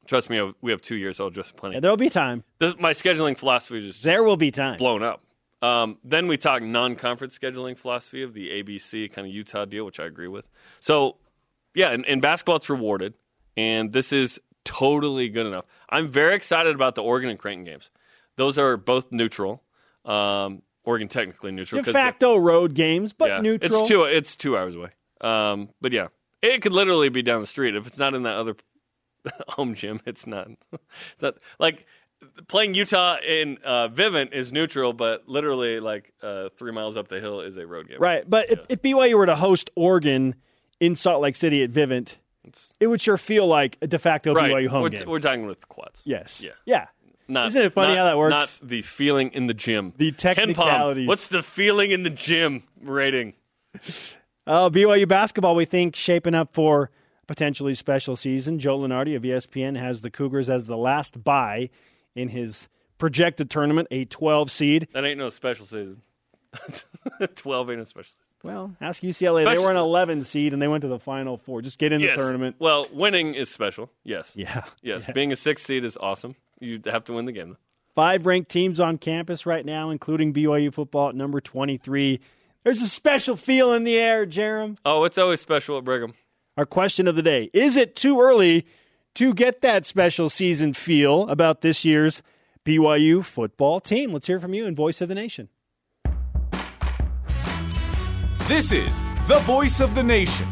Trust 0.06 0.28
me, 0.28 0.52
we 0.60 0.70
have 0.70 0.82
two 0.82 0.96
years. 0.96 1.16
So 1.16 1.24
I'll 1.24 1.28
address 1.28 1.50
plenty. 1.50 1.76
Yeah, 1.76 1.80
there'll 1.80 1.96
be 1.96 2.10
time. 2.10 2.44
This, 2.58 2.74
my 2.78 2.92
scheduling 2.92 3.38
philosophy 3.38 3.78
is 3.78 3.86
just 3.86 4.02
There 4.02 4.22
will 4.22 4.36
be 4.36 4.50
time. 4.50 4.76
blown 4.76 5.02
up. 5.02 5.22
Um, 5.62 5.96
then 6.04 6.26
we 6.28 6.36
talk 6.36 6.60
non-conference 6.62 7.38
scheduling 7.38 7.76
philosophy 7.78 8.22
of 8.22 8.34
the 8.34 8.50
ABC 8.50 9.10
kind 9.10 9.26
of 9.26 9.32
Utah 9.32 9.64
deal, 9.64 9.86
which 9.86 9.98
I 9.98 10.04
agree 10.04 10.28
with. 10.28 10.46
So, 10.80 11.16
yeah, 11.74 11.90
and, 11.90 12.04
in 12.06 12.20
basketball, 12.20 12.56
it's 12.56 12.70
rewarded, 12.70 13.14
and 13.56 13.92
this 13.92 14.12
is 14.12 14.40
totally 14.64 15.28
good 15.28 15.46
enough. 15.46 15.64
I'm 15.88 16.08
very 16.08 16.34
excited 16.34 16.74
about 16.74 16.94
the 16.94 17.02
Oregon 17.02 17.30
and 17.30 17.38
Creighton 17.38 17.64
games. 17.64 17.90
Those 18.36 18.58
are 18.58 18.76
both 18.76 19.12
neutral. 19.12 19.62
Um, 20.04 20.62
Oregon 20.84 21.08
technically 21.08 21.52
neutral. 21.52 21.82
De 21.82 21.92
facto 21.92 22.36
road 22.36 22.74
games, 22.74 23.12
but 23.12 23.28
yeah, 23.28 23.40
neutral. 23.40 23.80
It's 23.80 23.88
two. 23.88 24.04
It's 24.04 24.36
two 24.36 24.56
hours 24.56 24.74
away. 24.74 24.90
Um, 25.20 25.70
but 25.80 25.92
yeah, 25.92 26.08
it 26.42 26.60
could 26.62 26.72
literally 26.72 27.08
be 27.08 27.22
down 27.22 27.40
the 27.40 27.46
street 27.46 27.74
if 27.74 27.86
it's 27.86 27.98
not 27.98 28.14
in 28.14 28.24
that 28.24 28.36
other 28.36 28.56
home 29.48 29.74
gym. 29.74 30.00
It's 30.06 30.26
not. 30.26 30.48
It's 31.14 31.22
not 31.22 31.36
like 31.58 31.86
playing 32.48 32.74
Utah 32.74 33.16
in 33.26 33.58
uh, 33.64 33.88
Vivint 33.88 34.32
is 34.32 34.52
neutral, 34.52 34.92
but 34.92 35.28
literally 35.28 35.80
like 35.80 36.12
uh, 36.22 36.48
three 36.56 36.72
miles 36.72 36.96
up 36.96 37.08
the 37.08 37.20
hill 37.20 37.40
is 37.40 37.56
a 37.56 37.66
road 37.66 37.88
game. 37.88 37.98
Right. 38.00 38.28
But 38.28 38.50
if, 38.50 38.60
if 38.68 38.82
BYU 38.82 39.16
were 39.16 39.26
to 39.26 39.36
host 39.36 39.70
Oregon 39.74 40.34
in 40.80 40.96
Salt 40.96 41.22
Lake 41.22 41.36
City 41.36 41.62
at 41.62 41.70
Vivint, 41.70 42.16
it 42.80 42.86
would 42.88 43.00
sure 43.00 43.16
feel 43.16 43.46
like 43.46 43.78
a 43.82 43.86
de 43.86 43.98
facto 43.98 44.34
Right. 44.34 44.50
BYU 44.52 44.68
home 44.68 44.82
we're, 44.82 44.88
game. 44.90 45.08
we're 45.08 45.18
talking 45.20 45.46
with 45.46 45.66
quads. 45.68 46.02
yes. 46.04 46.40
Yeah. 46.42 46.50
Yeah. 46.66 46.86
Not, 47.26 47.46
Isn't 47.48 47.62
it 47.62 47.72
funny 47.72 47.94
not- 47.94 47.98
how 47.98 48.04
that 48.04 48.18
works? 48.18 48.60
Not 48.62 48.68
the 48.68 48.82
feeling 48.82 49.30
in 49.32 49.46
the 49.46 49.54
gym. 49.54 49.94
The 49.96 50.12
technicalities. 50.12 51.08
what's 51.08 51.28
the 51.28 51.42
feeling 51.42 51.90
in 51.90 52.02
the 52.02 52.10
gym 52.10 52.64
rating? 52.82 53.32
Uh, 54.46 54.68
BYU 54.68 55.08
basketball, 55.08 55.54
we 55.56 55.64
think, 55.64 55.96
shaping 55.96 56.34
up 56.34 56.52
for 56.52 56.90
potentially 57.26 57.72
special 57.74 58.14
season. 58.16 58.58
Joe 58.58 58.78
Lunardi 58.78 59.16
of 59.16 59.22
ESPN 59.22 59.78
has 59.78 60.02
the 60.02 60.10
Cougars 60.10 60.50
as 60.50 60.66
the 60.66 60.76
last 60.76 61.24
bye 61.24 61.70
in 62.14 62.28
his 62.28 62.68
projected 62.98 63.48
tournament, 63.48 63.88
a 63.90 64.04
12 64.04 64.50
seed. 64.50 64.88
That 64.92 65.06
ain't 65.06 65.18
no 65.18 65.30
special 65.30 65.64
season. 65.64 66.02
Twelve 67.36 67.70
ain't 67.70 67.80
a 67.80 67.84
special. 67.86 68.12
Well, 68.44 68.76
ask 68.80 69.02
UCLA. 69.02 69.44
They 69.44 69.58
were 69.58 69.70
an 69.70 69.76
11 69.76 70.22
seed 70.24 70.52
and 70.52 70.60
they 70.62 70.68
went 70.68 70.82
to 70.82 70.88
the 70.88 70.98
Final 70.98 71.38
Four. 71.38 71.62
Just 71.62 71.78
get 71.78 71.92
in 71.92 72.00
Yes. 72.00 72.16
the 72.16 72.22
tournament. 72.22 72.56
Well, 72.58 72.86
winning 72.92 73.34
is 73.34 73.48
special. 73.50 73.90
Yes. 74.04 74.30
Yeah. 74.34 74.64
Yes, 74.82 75.06
Yeah. 75.08 75.12
being 75.12 75.32
a 75.32 75.36
sixth 75.36 75.66
seed 75.66 75.84
is 75.84 75.96
awesome. 75.96 76.36
You 76.60 76.80
have 76.86 77.04
to 77.04 77.14
win 77.14 77.24
the 77.24 77.32
game. 77.32 77.56
Five 77.94 78.26
ranked 78.26 78.50
teams 78.50 78.80
on 78.80 78.98
campus 78.98 79.46
right 79.46 79.64
now, 79.64 79.90
including 79.90 80.32
BYU 80.32 80.70
football 80.72 81.08
at 81.08 81.14
number 81.14 81.40
23. 81.40 82.20
There's 82.64 82.82
a 82.82 82.88
special 82.88 83.36
feel 83.36 83.72
in 83.72 83.84
the 83.84 83.96
air, 83.96 84.26
Jerem. 84.26 84.76
Oh, 84.84 85.04
it's 85.04 85.16
always 85.18 85.40
special 85.40 85.78
at 85.78 85.84
Brigham. 85.84 86.14
Our 86.56 86.66
question 86.66 87.08
of 87.08 87.16
the 87.16 87.22
day 87.22 87.50
Is 87.52 87.76
it 87.76 87.96
too 87.96 88.20
early 88.20 88.66
to 89.14 89.32
get 89.32 89.60
that 89.62 89.86
special 89.86 90.28
season 90.28 90.72
feel 90.74 91.28
about 91.28 91.60
this 91.62 91.84
year's 91.84 92.22
BYU 92.64 93.22
football 93.24 93.80
team? 93.80 94.12
Let's 94.12 94.26
hear 94.26 94.40
from 94.40 94.54
you 94.54 94.66
in 94.66 94.74
Voice 94.74 95.00
of 95.00 95.08
the 95.08 95.14
Nation. 95.14 95.48
This 98.46 98.72
is 98.72 98.90
the 99.26 99.38
voice 99.46 99.80
of 99.80 99.94
the 99.94 100.02
nation 100.02 100.46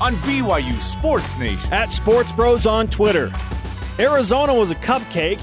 on 0.00 0.16
BYU 0.16 0.80
Sports 0.80 1.38
Nation. 1.38 1.72
At 1.72 1.92
Sports 1.92 2.32
Bros 2.32 2.66
on 2.66 2.88
Twitter. 2.88 3.32
Arizona 4.00 4.52
was 4.52 4.72
a 4.72 4.74
cupcake. 4.74 5.38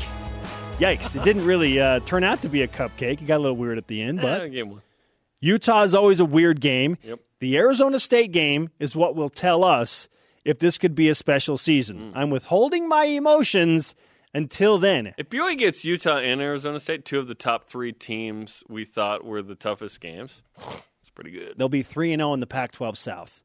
Yikes, 0.79 1.15
it 1.15 1.23
didn't 1.23 1.45
really 1.45 1.79
uh, 1.79 2.01
turn 2.01 2.25
out 2.25 2.41
to 2.41 2.49
be 2.49 2.61
a 2.61 2.67
cupcake. 2.67 3.21
It 3.21 3.25
got 3.25 3.37
a 3.37 3.39
little 3.39 3.55
weird 3.55 3.77
at 3.77 3.87
the 3.87 4.01
end, 4.01 4.19
but 4.21 4.51
game 4.51 4.71
one. 4.71 4.81
Utah 5.39 5.83
is 5.83 5.95
always 5.95 6.19
a 6.19 6.25
weird 6.25 6.59
game. 6.59 6.97
Yep. 7.03 7.19
The 7.39 7.57
Arizona 7.57 8.01
State 8.01 8.33
game 8.33 8.69
is 8.79 8.97
what 8.97 9.15
will 9.15 9.29
tell 9.29 9.63
us 9.63 10.09
if 10.43 10.59
this 10.59 10.77
could 10.77 10.95
be 10.95 11.07
a 11.07 11.15
special 11.15 11.57
season. 11.57 12.11
Hmm. 12.11 12.17
I'm 12.17 12.29
withholding 12.31 12.89
my 12.89 13.05
emotions 13.05 13.95
until 14.33 14.77
then. 14.77 15.13
If 15.17 15.29
BYU 15.29 15.57
gets 15.57 15.85
Utah 15.85 16.17
and 16.17 16.41
Arizona 16.41 16.81
State, 16.81 17.05
two 17.05 17.19
of 17.19 17.27
the 17.27 17.35
top 17.35 17.69
three 17.69 17.93
teams 17.93 18.61
we 18.67 18.83
thought 18.83 19.23
were 19.23 19.41
the 19.41 19.55
toughest 19.55 20.01
games, 20.01 20.41
it's 20.57 20.83
pretty 21.16 21.32
good. 21.32 21.53
They'll 21.57 21.70
be 21.70 21.84
3 21.84 22.14
and 22.14 22.20
0 22.20 22.34
in 22.34 22.39
the 22.39 22.47
Pac 22.47 22.72
12 22.72 22.97
South 22.97 23.41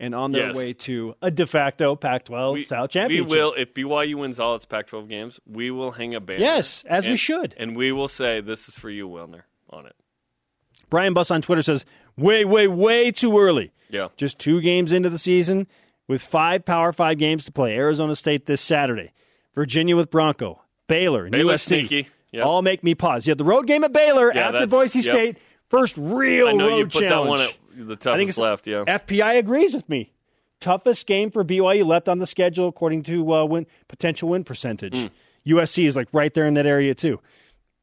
and 0.00 0.14
on 0.14 0.32
their 0.32 0.48
Yes. 0.48 0.56
way 0.56 0.72
to 0.72 1.14
a 1.22 1.30
de 1.30 1.46
facto 1.46 1.94
Pac 1.96 2.24
12 2.24 2.54
We, 2.54 2.64
South 2.64 2.90
we 2.90 2.92
championship. 3.00 3.28
will, 3.30 3.54
if 3.56 3.72
BYU 3.74 4.16
wins 4.16 4.40
all 4.40 4.54
its 4.56 4.64
Pac-12 4.64 5.08
games, 5.08 5.38
we 5.46 5.70
will 5.70 5.92
hang 5.92 6.14
a 6.14 6.20
banner. 6.20 6.40
Yes, 6.40 6.82
as 6.88 7.06
we 7.06 7.16
should. 7.16 7.54
and 7.56 7.76
we 7.76 7.92
will 7.92 8.08
say 8.08 8.40
this 8.40 8.68
is 8.68 8.76
for 8.76 8.90
you, 8.90 9.08
Wilner, 9.08 9.42
on 9.70 9.86
it. 9.86 9.94
Brian 10.90 11.14
Buss 11.14 11.30
on 11.30 11.40
Twitter 11.42 11.62
says, 11.62 11.84
way, 12.16 12.44
way, 12.44 12.66
way 12.68 13.10
too 13.10 13.38
early. 13.38 13.72
Yeah, 13.88 14.08
Just 14.16 14.38
two 14.38 14.60
games 14.62 14.90
into 14.90 15.10
the 15.10 15.18
season 15.18 15.66
with 16.08 16.22
five 16.22 16.64
Power 16.64 16.92
Five 16.94 17.18
games 17.18 17.44
to 17.44 17.52
play. 17.52 17.76
Arizona 17.76 18.16
State 18.16 18.46
this 18.46 18.60
Saturday, 18.62 19.12
Virginia 19.54 19.96
with 19.96 20.10
Bronco, 20.10 20.62
Baylor, 20.88 21.24
and 21.24 21.32
Baylor's 21.32 21.60
USC. 21.62 21.66
sneaky. 21.88 22.08
Yep. 22.32 22.46
All 22.46 22.62
make 22.62 22.82
me 22.82 22.94
pause. 22.94 23.26
You 23.26 23.32
have 23.32 23.38
the 23.38 23.44
road 23.44 23.66
game 23.66 23.84
at 23.84 23.92
Baylor 23.92 24.32
Yeah, 24.34 24.48
after 24.48 24.66
Boise 24.66 25.00
yep. 25.00 25.04
State. 25.04 25.36
First 25.72 25.96
real 25.96 26.48
I 26.48 26.52
know 26.52 26.68
road 26.68 26.76
you 26.76 26.84
put 26.84 27.00
challenge. 27.00 27.10
that 27.10 27.28
one 27.28 27.40
at 27.40 27.88
the 27.88 27.96
toughest 27.96 28.06
I 28.06 28.16
think 28.18 28.28
it's 28.28 28.38
left. 28.38 28.66
Yeah, 28.66 28.84
FPI 28.86 29.38
agrees 29.38 29.72
with 29.74 29.88
me. 29.88 30.12
Toughest 30.60 31.06
game 31.06 31.30
for 31.30 31.42
BYU 31.44 31.84
left 31.86 32.08
on 32.08 32.18
the 32.18 32.26
schedule 32.26 32.68
according 32.68 33.02
to 33.04 33.32
uh, 33.34 33.44
win 33.46 33.66
potential 33.88 34.28
win 34.28 34.44
percentage. 34.44 34.96
Hmm. 34.96 35.06
USC 35.50 35.86
is 35.88 35.96
like 35.96 36.08
right 36.12 36.32
there 36.34 36.46
in 36.46 36.54
that 36.54 36.66
area 36.66 36.94
too. 36.94 37.20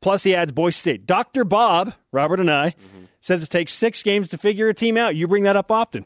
Plus, 0.01 0.23
he 0.23 0.33
adds 0.33 0.51
Boise 0.53 0.75
State. 0.79 1.05
Dr. 1.05 1.43
Bob, 1.43 1.93
Robert 2.13 2.39
Anae, 2.39 2.67
Mm-hmm. 2.75 3.03
says 3.19 3.43
it 3.43 3.49
takes 3.49 3.73
six 3.73 4.01
games 4.03 4.29
to 4.29 4.37
figure 4.37 4.69
a 4.69 4.73
team 4.73 4.95
out. 4.95 5.13
You 5.15 5.27
bring 5.27 5.43
that 5.43 5.57
up 5.57 5.71
often. 5.71 6.05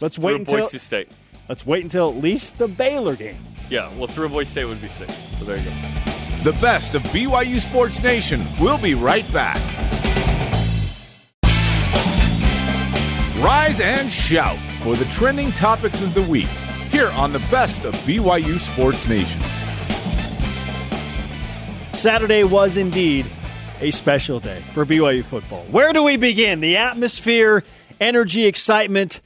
Let's 0.00 0.16
wait 0.18 0.36
until 0.36 0.60
Boise 0.60 0.78
State. 0.78 1.08
let's 1.48 1.66
wait 1.66 1.82
until 1.82 2.10
at 2.10 2.16
least 2.18 2.58
the 2.58 2.68
Baylor 2.68 3.16
game. 3.16 3.38
Yeah, 3.70 3.90
well, 3.96 4.06
through 4.06 4.28
Boise 4.28 4.50
State 4.50 4.66
would 4.66 4.80
be 4.82 4.88
six. 4.88 5.12
So 5.38 5.44
there 5.44 5.56
you 5.56 5.64
go. 5.64 5.70
The 6.44 6.56
best 6.60 6.94
of 6.94 7.02
BYU 7.04 7.58
Sports 7.58 8.00
Nation. 8.02 8.42
We'll 8.60 8.78
be 8.78 8.94
right 8.94 9.26
back. 9.32 9.60
Rise 13.42 13.80
and 13.80 14.10
shout 14.12 14.56
for 14.84 14.94
the 14.94 15.04
trending 15.06 15.50
topics 15.52 16.00
of 16.00 16.14
the 16.14 16.22
week 16.22 16.46
here 16.90 17.08
on 17.10 17.32
the 17.32 17.40
best 17.50 17.84
of 17.84 17.92
BYU 18.06 18.60
Sports 18.60 19.08
Nation. 19.08 19.40
Saturday 21.92 22.44
was 22.44 22.76
indeed 22.76 23.26
a 23.80 23.90
special 23.90 24.38
day 24.38 24.60
for 24.72 24.86
BYU 24.86 25.24
football. 25.24 25.64
Where 25.72 25.92
do 25.92 26.04
we 26.04 26.16
begin? 26.16 26.60
The 26.60 26.76
atmosphere, 26.76 27.64
energy, 28.00 28.46
excitement, 28.46 29.20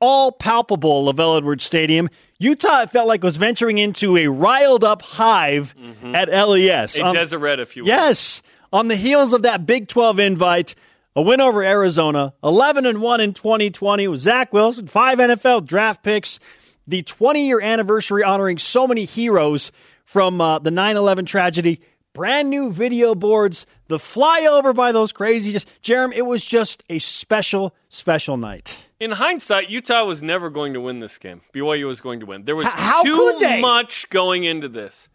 all 0.00 0.32
palpable 0.32 1.04
LaVell 1.12 1.36
Edwards 1.38 1.64
Stadium. 1.64 2.08
Utah 2.38 2.82
it 2.82 2.90
felt 2.90 3.06
like 3.06 3.22
was 3.22 3.36
venturing 3.36 3.76
into 3.76 4.16
a 4.16 4.28
riled 4.28 4.82
up 4.84 5.02
hive 5.02 5.74
at 6.14 6.30
LES. 6.30 6.98
A 6.98 7.04
Um, 7.04 7.14
Deseret, 7.14 7.58
if 7.60 7.76
you 7.76 7.82
will. 7.82 7.88
Yes, 7.88 8.40
on 8.72 8.88
the 8.88 8.96
heels 8.96 9.34
of 9.34 9.42
that 9.42 9.66
Big 9.66 9.88
12 9.88 10.20
invite, 10.20 10.74
a 11.18 11.20
win 11.20 11.40
over 11.40 11.64
Arizona, 11.64 12.32
11 12.44 12.86
and 12.86 13.02
1 13.02 13.20
in 13.20 13.34
2020 13.34 14.06
with 14.06 14.20
Zach 14.20 14.52
Wilson, 14.52 14.86
five 14.86 15.18
NFL 15.18 15.66
draft 15.66 16.04
picks, 16.04 16.38
the 16.86 17.02
20 17.02 17.44
year 17.44 17.60
anniversary 17.60 18.22
honoring 18.22 18.56
so 18.56 18.86
many 18.86 19.04
heroes 19.04 19.72
from 20.04 20.40
uh, 20.40 20.60
the 20.60 20.70
9 20.70 20.96
11 20.96 21.24
tragedy, 21.26 21.80
brand 22.12 22.50
new 22.50 22.70
video 22.70 23.16
boards, 23.16 23.66
the 23.88 23.98
flyover 23.98 24.72
by 24.72 24.92
those 24.92 25.10
crazy. 25.10 25.50
Just, 25.50 25.68
Jerem, 25.82 26.12
it 26.14 26.22
was 26.22 26.44
just 26.44 26.84
a 26.88 27.00
special, 27.00 27.74
special 27.88 28.36
night. 28.36 28.78
In 29.00 29.10
hindsight, 29.10 29.70
Utah 29.70 30.04
was 30.04 30.22
never 30.22 30.50
going 30.50 30.74
to 30.74 30.80
win 30.80 31.00
this 31.00 31.18
game. 31.18 31.40
BYU 31.52 31.88
was 31.88 32.00
going 32.00 32.20
to 32.20 32.26
win. 32.26 32.44
There 32.44 32.54
was 32.54 32.68
H- 32.68 32.72
how 32.74 33.02
too 33.02 33.60
much 33.60 34.08
going 34.10 34.44
into 34.44 34.68
this. 34.68 35.08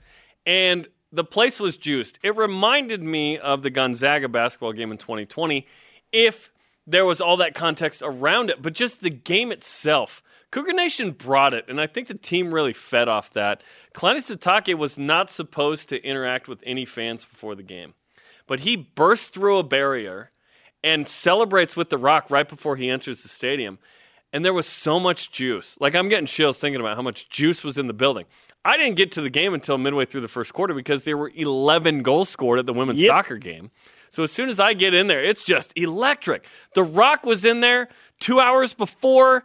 And 0.46 0.86
the 1.14 1.24
place 1.24 1.62
was 1.62 1.78
juiced. 1.78 2.20
It 2.24 2.36
reminded 2.36 3.02
me 3.02 3.38
of 3.38 3.62
the 3.62 3.70
Gonzaga 3.70 4.28
basketball 4.28 4.74
game 4.74 4.92
in 4.92 4.98
2020 4.98 5.66
if 6.14 6.52
there 6.88 7.06
was 7.06 7.20
all 7.20 7.36
that 7.38 7.56
context 7.56 8.02
around 8.06 8.50
it, 8.50 8.62
but 8.62 8.74
just 8.74 9.02
the 9.02 9.10
game 9.10 9.52
itself. 9.52 10.22
Cougar 10.52 10.74
Nation 10.74 11.12
brought 11.12 11.54
it, 11.54 11.66
and 11.68 11.82
I 11.82 11.88
think 11.88 12.08
the 12.08 12.14
team 12.14 12.54
really 12.54 12.74
fed 12.74 13.08
off 13.10 13.32
that. 13.32 13.64
Kalani 13.96 14.18
Sitake 14.20 14.78
was 14.78 14.98
not 14.98 15.30
supposed 15.30 15.90
to 15.90 16.02
interact 16.06 16.48
with 16.48 16.60
any 16.66 16.86
fans 16.86 17.26
before 17.26 17.56
the 17.56 17.64
game, 17.64 17.96
but 18.48 18.60
he 18.62 18.76
burst 18.76 19.34
through 19.34 19.58
a 19.58 19.64
barrier 19.64 20.30
and 20.84 21.08
celebrates 21.08 21.76
with 21.76 21.90
the 21.90 21.98
rock 21.98 22.30
right 22.30 22.48
before 22.48 22.76
he 22.76 22.90
enters 22.90 23.24
the 23.24 23.30
stadium. 23.30 23.80
And 24.32 24.44
there 24.44 24.54
was 24.54 24.68
so 24.68 25.00
much 25.00 25.32
juice. 25.32 25.76
Like 25.80 25.96
I'm 25.96 26.10
getting 26.10 26.26
chills 26.26 26.58
thinking 26.58 26.82
about 26.82 26.98
how 26.98 27.04
much 27.04 27.30
juice 27.30 27.64
was 27.64 27.78
in 27.78 27.88
the 27.88 27.94
building. 27.94 28.26
I 28.66 28.78
didn't 28.78 28.96
get 28.96 29.12
to 29.14 29.22
the 29.22 29.30
game 29.30 29.54
until 29.54 29.78
midway 29.78 30.06
through 30.06 30.22
the 30.22 30.28
first 30.28 30.54
quarter 30.54 30.74
because 30.74 31.04
there 31.04 31.18
were 31.18 31.32
11 31.36 32.02
goals 32.04 32.30
scored 32.30 32.60
at 32.60 32.66
the 32.66 32.74
women's 32.74 33.00
Yep. 33.00 33.10
soccer 33.10 33.38
game. 33.38 33.72
So 34.14 34.22
as 34.24 34.32
soon 34.32 34.48
as 34.50 34.60
I 34.60 34.74
get 34.74 34.94
in 34.94 35.08
there, 35.08 35.24
it's 35.24 35.44
just 35.44 35.74
electric. 35.76 36.46
The 36.76 36.84
Rock 36.84 37.26
was 37.26 37.46
in 37.46 37.62
there 37.62 37.90
two 38.20 38.40
hours 38.40 38.74
before, 38.76 39.44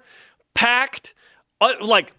packed. 0.55 1.15
Uh, 1.61 1.71
like 1.81 2.13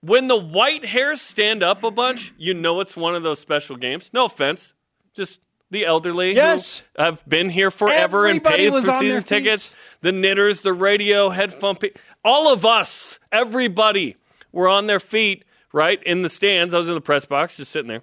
when 0.00 0.26
the 0.26 0.36
white 0.36 0.84
hairs 0.86 1.20
stand 1.20 1.62
up 1.62 1.84
a 1.84 1.90
bunch, 1.90 2.32
you 2.38 2.54
know 2.54 2.80
it's 2.80 2.96
one 2.96 3.14
of 3.14 3.22
those 3.22 3.38
special 3.38 3.76
games. 3.76 4.08
No 4.14 4.24
offense, 4.24 4.72
just 5.14 5.40
the 5.70 5.84
elderly 5.84 6.34
Yes. 6.34 6.82
have 6.96 7.22
been 7.28 7.50
here 7.50 7.70
forever 7.70 8.26
Everybody 8.26 8.66
and 8.66 8.74
paid 8.74 8.82
for 8.86 8.98
season 9.00 9.20
feet. 9.20 9.26
tickets. 9.28 9.70
The 10.00 10.10
knitters, 10.12 10.62
the 10.62 10.72
radio, 10.72 11.28
headphone, 11.28 11.76
pe- 11.76 11.90
all 12.24 12.50
of 12.50 12.64
us, 12.64 13.20
everybody, 13.30 14.16
were 14.52 14.68
on 14.70 14.86
their 14.86 15.00
feet, 15.00 15.44
right 15.72 16.02
in 16.04 16.22
the 16.22 16.30
stands. 16.30 16.72
I 16.72 16.78
was 16.78 16.88
in 16.88 16.94
the 16.94 17.00
press 17.02 17.26
box, 17.26 17.58
just 17.58 17.70
sitting 17.70 17.88
there. 17.88 18.02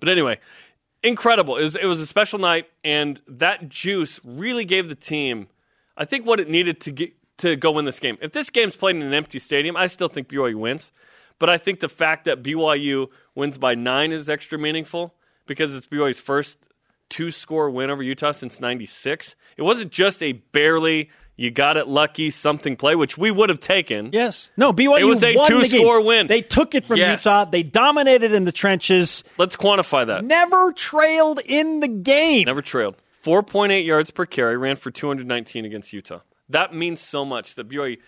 But 0.00 0.08
anyway, 0.08 0.38
incredible. 1.02 1.56
It 1.56 1.62
was, 1.62 1.76
it 1.76 1.86
was 1.86 2.00
a 2.00 2.06
special 2.06 2.38
night, 2.38 2.66
and 2.84 3.20
that 3.26 3.68
juice 3.68 4.20
really 4.24 4.64
gave 4.64 4.88
the 4.88 4.94
team, 4.94 5.48
I 5.96 6.04
think, 6.04 6.26
what 6.26 6.40
it 6.40 6.48
needed 6.48 6.80
to 6.82 6.90
get 6.90 7.14
to 7.38 7.54
go 7.54 7.70
win 7.70 7.84
this 7.84 8.00
game. 8.00 8.18
If 8.20 8.32
this 8.32 8.50
game's 8.50 8.76
played 8.76 8.96
in 8.96 9.02
an 9.02 9.14
empty 9.14 9.38
stadium, 9.38 9.76
I 9.76 9.86
still 9.86 10.08
think 10.08 10.28
BYU 10.28 10.56
wins. 10.56 10.90
But 11.38 11.48
I 11.48 11.56
think 11.56 11.80
the 11.80 11.88
fact 11.88 12.24
that 12.24 12.42
BYU 12.42 13.08
wins 13.34 13.58
by 13.58 13.76
nine 13.76 14.10
is 14.10 14.28
extra 14.28 14.58
meaningful 14.58 15.14
because 15.46 15.74
it's 15.74 15.86
BYU's 15.86 16.18
first 16.18 16.58
two 17.08 17.30
score 17.30 17.70
win 17.70 17.90
over 17.90 18.02
Utah 18.02 18.32
since 18.32 18.60
96. 18.60 19.36
It 19.56 19.62
wasn't 19.62 19.92
just 19.92 20.22
a 20.22 20.32
barely, 20.32 21.10
you 21.38 21.50
got 21.50 21.76
it 21.78 21.88
lucky 21.88 22.30
something 22.30 22.76
play, 22.76 22.94
which 22.94 23.16
we 23.16 23.30
would 23.30 23.48
have 23.48 23.60
taken. 23.60 24.10
Yes. 24.12 24.50
No, 24.56 24.72
BYU 24.74 25.00
It 25.00 25.04
was 25.04 25.22
a 25.24 25.34
won 25.34 25.46
the 25.52 25.58
game. 25.60 25.70
two-score 25.70 26.00
win. 26.02 26.26
They 26.26 26.42
took 26.42 26.74
it 26.74 26.84
from 26.84 26.98
Yes. 26.98 27.24
Utah. 27.24 27.44
They 27.46 27.62
dominated 27.62 28.32
in 28.32 28.44
the 28.44 28.52
trenches. 28.52 29.24
Let's 29.38 29.56
quantify 29.56 30.06
that. 30.08 30.24
Never 30.24 30.72
trailed 30.72 31.40
in 31.46 31.80
the 31.80 31.88
game. 31.88 32.44
Never 32.44 32.60
trailed. 32.60 32.96
4.8 33.24 33.86
yards 33.86 34.10
per 34.10 34.26
carry, 34.26 34.56
ran 34.56 34.76
for 34.76 34.90
219 34.90 35.64
against 35.64 35.92
Utah. 35.92 36.20
That 36.48 36.74
means 36.74 37.00
so 37.00 37.24
much 37.24 37.54
that 37.54 37.68
BYU. 37.68 37.98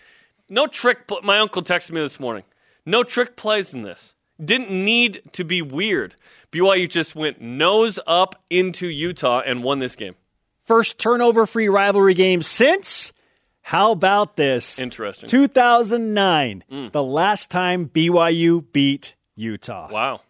No 0.49 0.67
trick. 0.67 1.07
Pl- 1.07 1.21
my 1.23 1.39
uncle 1.39 1.61
texted 1.63 1.91
me 1.91 2.01
this 2.01 2.19
morning. 2.19 2.43
No 2.85 3.03
trick 3.03 3.35
plays 3.35 3.73
in 3.73 3.83
this. 3.83 4.13
Didn't 4.43 4.71
need 4.71 5.21
to 5.33 5.43
be 5.43 5.61
weird. 5.61 6.15
BYU 6.51 6.89
just 6.89 7.15
went 7.15 7.39
nose 7.39 7.97
up 8.07 8.41
into 8.49 8.87
Utah 8.87 9.41
and 9.45 9.63
won 9.63 9.79
this 9.79 9.95
game. 9.95 10.15
First 10.63 10.97
turnover 10.97 11.45
free 11.45 11.69
rivalry 11.69 12.13
game 12.15 12.41
since. 12.41 13.13
How 13.61 13.91
about 13.91 14.35
this? 14.35 14.79
Interesting. 14.79 15.29
2009, 15.29 16.63
hmm. 16.69 16.87
the 16.91 17.03
last 17.03 17.51
time 17.51 17.87
BYU 17.87 18.65
beat 18.71 19.15
Utah. 19.35 19.89
Wow. 19.91 20.21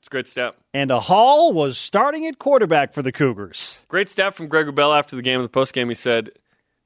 It's 0.00 0.08
a 0.08 0.10
great 0.10 0.26
stat. 0.26 0.54
And 0.72 0.90
a 0.90 1.00
Hall 1.00 1.52
was 1.52 1.78
starting 1.78 2.26
at 2.26 2.38
quarterback 2.38 2.94
for 2.94 3.02
the 3.02 3.12
Cougars. 3.12 3.80
Great 3.88 4.08
stat 4.08 4.34
from 4.34 4.48
Greg 4.48 4.66
Wrubell 4.66 4.96
after 4.96 5.16
the 5.16 5.22
game. 5.22 5.36
In 5.36 5.42
the 5.42 5.48
post 5.48 5.72
game, 5.72 5.88
he 5.88 5.94
said, 5.94 6.30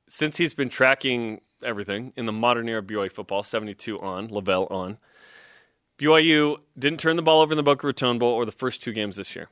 since 0.08 0.36
he's 0.36 0.54
been 0.54 0.68
tracking 0.68 1.40
everything 1.62 2.12
in 2.16 2.26
the 2.26 2.32
modern 2.32 2.68
era 2.68 2.80
of 2.80 2.86
BYU 2.86 3.10
football, 3.12 3.42
72 3.42 4.00
on, 4.00 4.28
LaVell 4.28 4.70
on, 4.70 4.98
BYU 5.98 6.56
didn't 6.78 6.98
turn 6.98 7.16
the 7.16 7.22
ball 7.22 7.40
over 7.40 7.52
in 7.52 7.56
the 7.56 7.62
Boca 7.62 7.86
Raton 7.86 8.18
Bowl 8.18 8.32
or 8.32 8.44
the 8.44 8.52
first 8.52 8.82
two 8.82 8.92
games 8.92 9.16
this 9.16 9.36
year. 9.36 9.48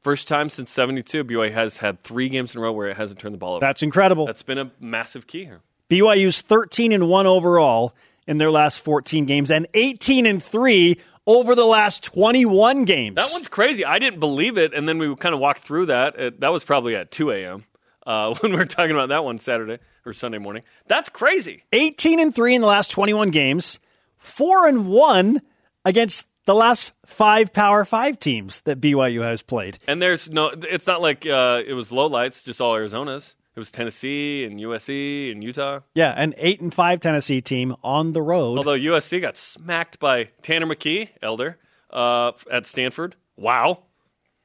First 0.00 0.28
time 0.28 0.48
since 0.48 0.70
72, 0.70 1.24
BYU 1.24 1.52
has 1.52 1.78
had 1.78 2.02
three 2.02 2.28
games 2.28 2.54
in 2.54 2.60
a 2.60 2.62
row 2.62 2.72
where 2.72 2.88
it 2.88 2.96
hasn't 2.96 3.18
turned 3.18 3.34
the 3.34 3.38
ball 3.38 3.54
over. 3.54 3.60
That's 3.60 3.82
incredible. 3.82 4.26
That's 4.26 4.42
been 4.42 4.58
a 4.58 4.70
massive 4.80 5.26
key 5.26 5.44
here. 5.44 5.60
BYU's 5.88 6.40
13 6.42 6.92
and 6.92 7.08
1 7.08 7.26
overall 7.26 7.94
in 8.26 8.38
their 8.38 8.50
last 8.50 8.80
14 8.80 9.24
games 9.24 9.50
and 9.50 9.66
18 9.74 10.26
and 10.26 10.42
3 10.42 11.00
over 11.26 11.54
the 11.54 11.64
last 11.64 12.02
21 12.04 12.84
games. 12.84 13.16
That 13.16 13.28
one's 13.32 13.48
crazy. 13.48 13.84
I 13.84 13.98
didn't 13.98 14.20
believe 14.20 14.58
it, 14.58 14.72
and 14.74 14.88
then 14.88 14.98
we 14.98 15.14
kind 15.16 15.34
of 15.34 15.40
walked 15.40 15.60
through 15.60 15.86
that. 15.86 16.18
It, 16.18 16.40
that 16.40 16.52
was 16.52 16.64
probably 16.64 16.94
at 16.96 17.10
2 17.10 17.30
a.m. 17.30 17.64
Uh, 18.06 18.34
when 18.40 18.52
we 18.52 18.58
were 18.58 18.64
talking 18.66 18.92
about 18.92 19.10
that 19.10 19.24
one 19.24 19.38
Saturday 19.38 19.78
or 20.06 20.12
Sunday 20.12 20.38
morning. 20.38 20.62
That's 20.86 21.08
crazy. 21.08 21.64
18 21.72 22.20
and 22.20 22.34
3 22.34 22.54
in 22.56 22.60
the 22.60 22.66
last 22.66 22.90
21 22.90 23.30
games, 23.30 23.78
4 24.16 24.68
and 24.68 24.88
1 24.88 25.42
against 25.84 26.26
the 26.46 26.54
last 26.54 26.92
5 27.04 27.52
Power 27.52 27.84
5 27.84 28.18
teams 28.18 28.62
that 28.62 28.80
BYU 28.80 29.22
has 29.22 29.42
played. 29.42 29.78
And 29.86 30.00
there's 30.00 30.30
no, 30.30 30.48
it's 30.48 30.86
not 30.86 31.02
like 31.02 31.26
uh, 31.26 31.60
it 31.66 31.74
was 31.74 31.92
low 31.92 32.06
lights, 32.06 32.42
just 32.42 32.60
all 32.60 32.74
Arizona's. 32.74 33.34
It 33.58 33.66
was 33.66 33.72
Tennessee 33.72 34.44
and 34.44 34.60
USC 34.60 35.32
and 35.32 35.42
Utah. 35.42 35.80
Yeah, 35.92 36.14
an 36.16 36.32
8 36.36 36.60
and 36.60 36.72
5 36.72 37.00
Tennessee 37.00 37.40
team 37.40 37.74
on 37.82 38.12
the 38.12 38.22
road. 38.22 38.56
Although 38.56 38.78
USC 38.78 39.20
got 39.20 39.36
smacked 39.36 39.98
by 39.98 40.28
Tanner 40.42 40.66
McKee, 40.66 41.08
elder, 41.20 41.58
uh, 41.90 42.30
at 42.52 42.66
Stanford. 42.66 43.16
Wow. 43.36 43.82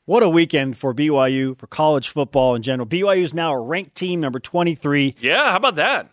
What 0.05 0.23
a 0.23 0.29
weekend 0.29 0.79
for 0.79 0.95
BYU, 0.95 1.55
for 1.59 1.67
college 1.67 2.09
football 2.09 2.55
in 2.55 2.63
general. 2.63 2.87
BYU 2.87 3.21
is 3.21 3.35
now 3.35 3.53
a 3.53 3.61
ranked 3.61 3.95
team, 3.95 4.19
number 4.19 4.39
23. 4.39 5.15
Yeah, 5.19 5.51
how 5.51 5.57
about 5.57 5.75
that? 5.75 6.09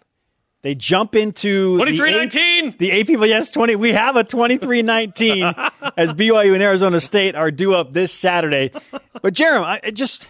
They 0.61 0.74
jump 0.74 1.14
into 1.14 1.78
the 1.78 1.84
23 1.84 2.11
AP 2.11 2.16
19. 2.16 2.74
The 2.76 3.01
AP, 3.01 3.09
yes, 3.26 3.51
20. 3.51 3.76
We 3.76 3.94
have 3.94 4.16
a 4.16 4.24
23 4.24 4.82
19 4.82 5.44
as 5.96 6.12
BYU 6.12 6.53
and 6.53 6.62
Arizona 6.62 7.01
State 7.01 7.34
are 7.34 7.51
due 7.51 7.74
up 7.74 7.92
this 7.92 8.12
Saturday. 8.12 8.72
But, 9.22 9.32
Jeremy, 9.32 9.80
I 9.82 9.90
just, 9.90 10.28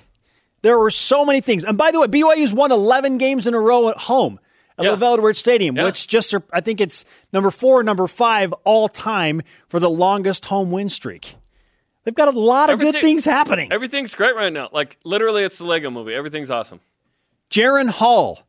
there 0.63 0.79
were 0.79 0.91
so 0.91 1.25
many 1.25 1.41
things. 1.41 1.65
And 1.65 1.77
by 1.79 1.91
the 1.91 2.01
way, 2.01 2.07
BYU's 2.07 2.53
won 2.53 2.73
11 2.73 3.19
games 3.19 3.47
in 3.47 3.55
a 3.55 3.61
row 3.61 3.89
at 3.89 3.97
home 3.97 4.39
at 4.79 4.85
Yeah. 4.85 4.93
LaVell 4.97 5.15
Edwards 5.15 5.39
Stadium, 5.39 5.77
Yeah. 5.77 5.85
which 5.85 6.07
just, 6.09 6.35
I 6.53 6.61
think 6.61 6.81
it's 6.81 7.05
number 7.33 7.51
four, 7.51 7.83
number 7.83 8.07
five 8.07 8.53
all 8.65 8.89
time 8.89 9.43
for 9.69 9.81
the 9.81 9.91
longest 9.91 10.47
home 10.47 10.71
win 10.71 10.89
streak. 10.89 11.37
They've 12.05 12.15
got 12.15 12.29
a 12.35 12.39
lot 12.39 12.71
of 12.71 12.79
good 12.81 12.95
things 13.01 13.25
happening. 13.27 13.71
Everything's 13.73 14.15
great 14.15 14.35
right 14.35 14.53
now. 14.53 14.71
Like, 14.73 14.99
literally, 15.05 15.45
it's 15.45 15.59
the 15.59 15.65
Lego 15.65 15.91
movie. 15.91 16.15
Everything's 16.15 16.51
awesome. 16.51 16.81
Jaren 17.51 17.91
Hall 17.91 18.41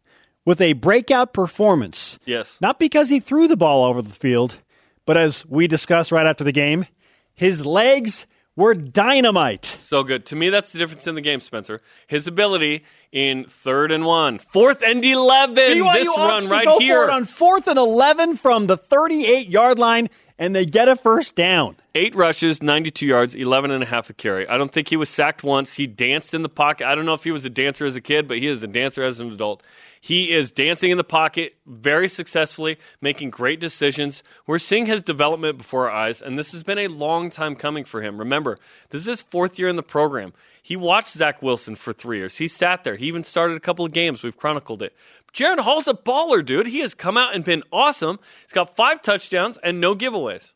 with 0.46 0.62
a 0.62 0.74
breakout 0.74 1.34
performance. 1.34 2.18
Yes. 2.26 2.58
Not 2.62 2.80
because 2.80 3.10
he 3.10 3.20
threw 3.20 3.48
the 3.48 3.58
ball 3.58 3.84
over 3.84 4.02
the 4.02 4.10
field, 4.10 4.58
but 5.06 5.18
as 5.18 5.46
we 5.46 5.68
discussed 5.68 6.12
right 6.12 6.26
after 6.26 6.44
the 6.44 6.52
game, 6.54 6.86
his 7.34 7.66
legs 7.66 8.26
were 8.56 8.74
dynamite. 8.74 9.66
So 9.66 10.04
good. 10.04 10.26
To 10.28 10.36
me, 10.36 10.50
that's 10.50 10.72
the 10.72 10.80
difference 10.80 11.08
in 11.08 11.16
the 11.16 11.22
game, 11.22 11.40
Spencer. 11.40 11.82
His 12.08 12.28
ability 12.28 12.84
in 13.12 13.46
third 13.46 13.92
and 13.92 14.06
one, 14.06 14.40
fourth 14.40 14.84
and 14.84 15.04
11. 15.04 15.56
BYU 15.56 15.94
this 15.94 16.08
run 16.08 16.48
right 16.48 16.66
go 16.66 16.80
here. 16.80 17.04
for 17.06 17.10
it 17.10 17.14
on 17.14 17.26
fourth 17.26 17.68
and 17.68 17.78
11 17.78 18.38
from 18.38 18.68
the 18.68 18.78
38 18.78 19.50
yard 19.50 19.80
line, 19.80 20.10
and 20.42 20.56
they 20.56 20.66
get 20.66 20.90
a 20.90 20.96
first 20.96 21.36
down. 21.36 21.76
Eight 21.94 22.16
rushes, 22.16 22.64
92 22.64 23.06
yards, 23.06 23.36
11 23.36 23.70
and 23.70 23.84
a 23.84 23.86
half 23.86 24.10
a 24.10 24.14
carry. 24.14 24.48
I 24.48 24.58
don't 24.58 24.72
think 24.72 24.90
he 24.90 24.98
was 24.98 25.08
sacked 25.08 25.44
once. 25.44 25.76
He 25.76 25.86
danced 25.86 26.34
in 26.34 26.42
the 26.42 26.50
pocket. 26.50 26.88
I 26.88 26.96
don't 26.96 27.06
know 27.06 27.14
if 27.14 27.24
he 27.24 27.30
was 27.30 27.46
a 27.46 27.50
dancer 27.50 27.86
as 27.86 27.96
a 27.96 28.02
kid, 28.02 28.28
but 28.28 28.40
he 28.40 28.48
is 28.48 28.64
a 28.64 28.68
dancer 28.68 29.04
as 29.04 29.20
an 29.20 29.32
adult. 29.32 29.62
He 30.02 30.34
is 30.34 30.50
dancing 30.50 30.90
in 30.90 30.98
the 30.98 31.04
pocket 31.04 31.54
very 31.68 32.10
successfully, 32.10 32.80
making 33.02 33.30
great 33.30 33.60
decisions. 33.60 34.24
We're 34.48 34.58
seeing 34.58 34.88
his 34.88 35.04
development 35.04 35.60
before 35.60 35.92
our 35.92 35.96
eyes, 35.96 36.24
and 36.24 36.40
this 36.40 36.54
has 36.54 36.64
been 36.64 36.80
a 36.80 36.88
long 36.88 37.30
time 37.30 37.56
coming 37.56 37.86
for 37.86 38.02
him. 38.02 38.18
Remember, 38.18 38.58
this 38.90 39.02
is 39.02 39.08
his 39.08 39.22
fourth 39.22 39.60
year 39.60 39.68
in 39.68 39.76
the 39.76 39.84
program. 39.84 40.34
He 40.62 40.76
watched 40.76 41.14
Zach 41.14 41.42
Wilson 41.42 41.76
for 41.76 41.92
three 41.92 42.20
years. 42.20 42.38
He 42.38 42.48
sat 42.48 42.84
there. 42.84 42.96
He 42.96 43.08
even 43.08 43.24
started 43.24 43.58
a 43.58 43.60
couple 43.60 43.84
of 43.84 43.92
games. 43.92 44.22
We've 44.22 44.38
chronicled 44.38 44.84
it. 44.84 44.96
Jaren 45.34 45.60
Hall's 45.60 45.88
a 45.88 45.94
baller, 45.94 46.46
dude. 46.46 46.68
He 46.68 46.80
has 46.80 46.94
come 46.94 47.18
out 47.18 47.34
and 47.34 47.44
been 47.44 47.64
awesome. 47.72 48.20
He's 48.44 48.54
got 48.54 48.76
five 48.76 49.02
touchdowns 49.02 49.58
and 49.64 49.82
no 49.82 49.96
giveaways. 49.96 50.52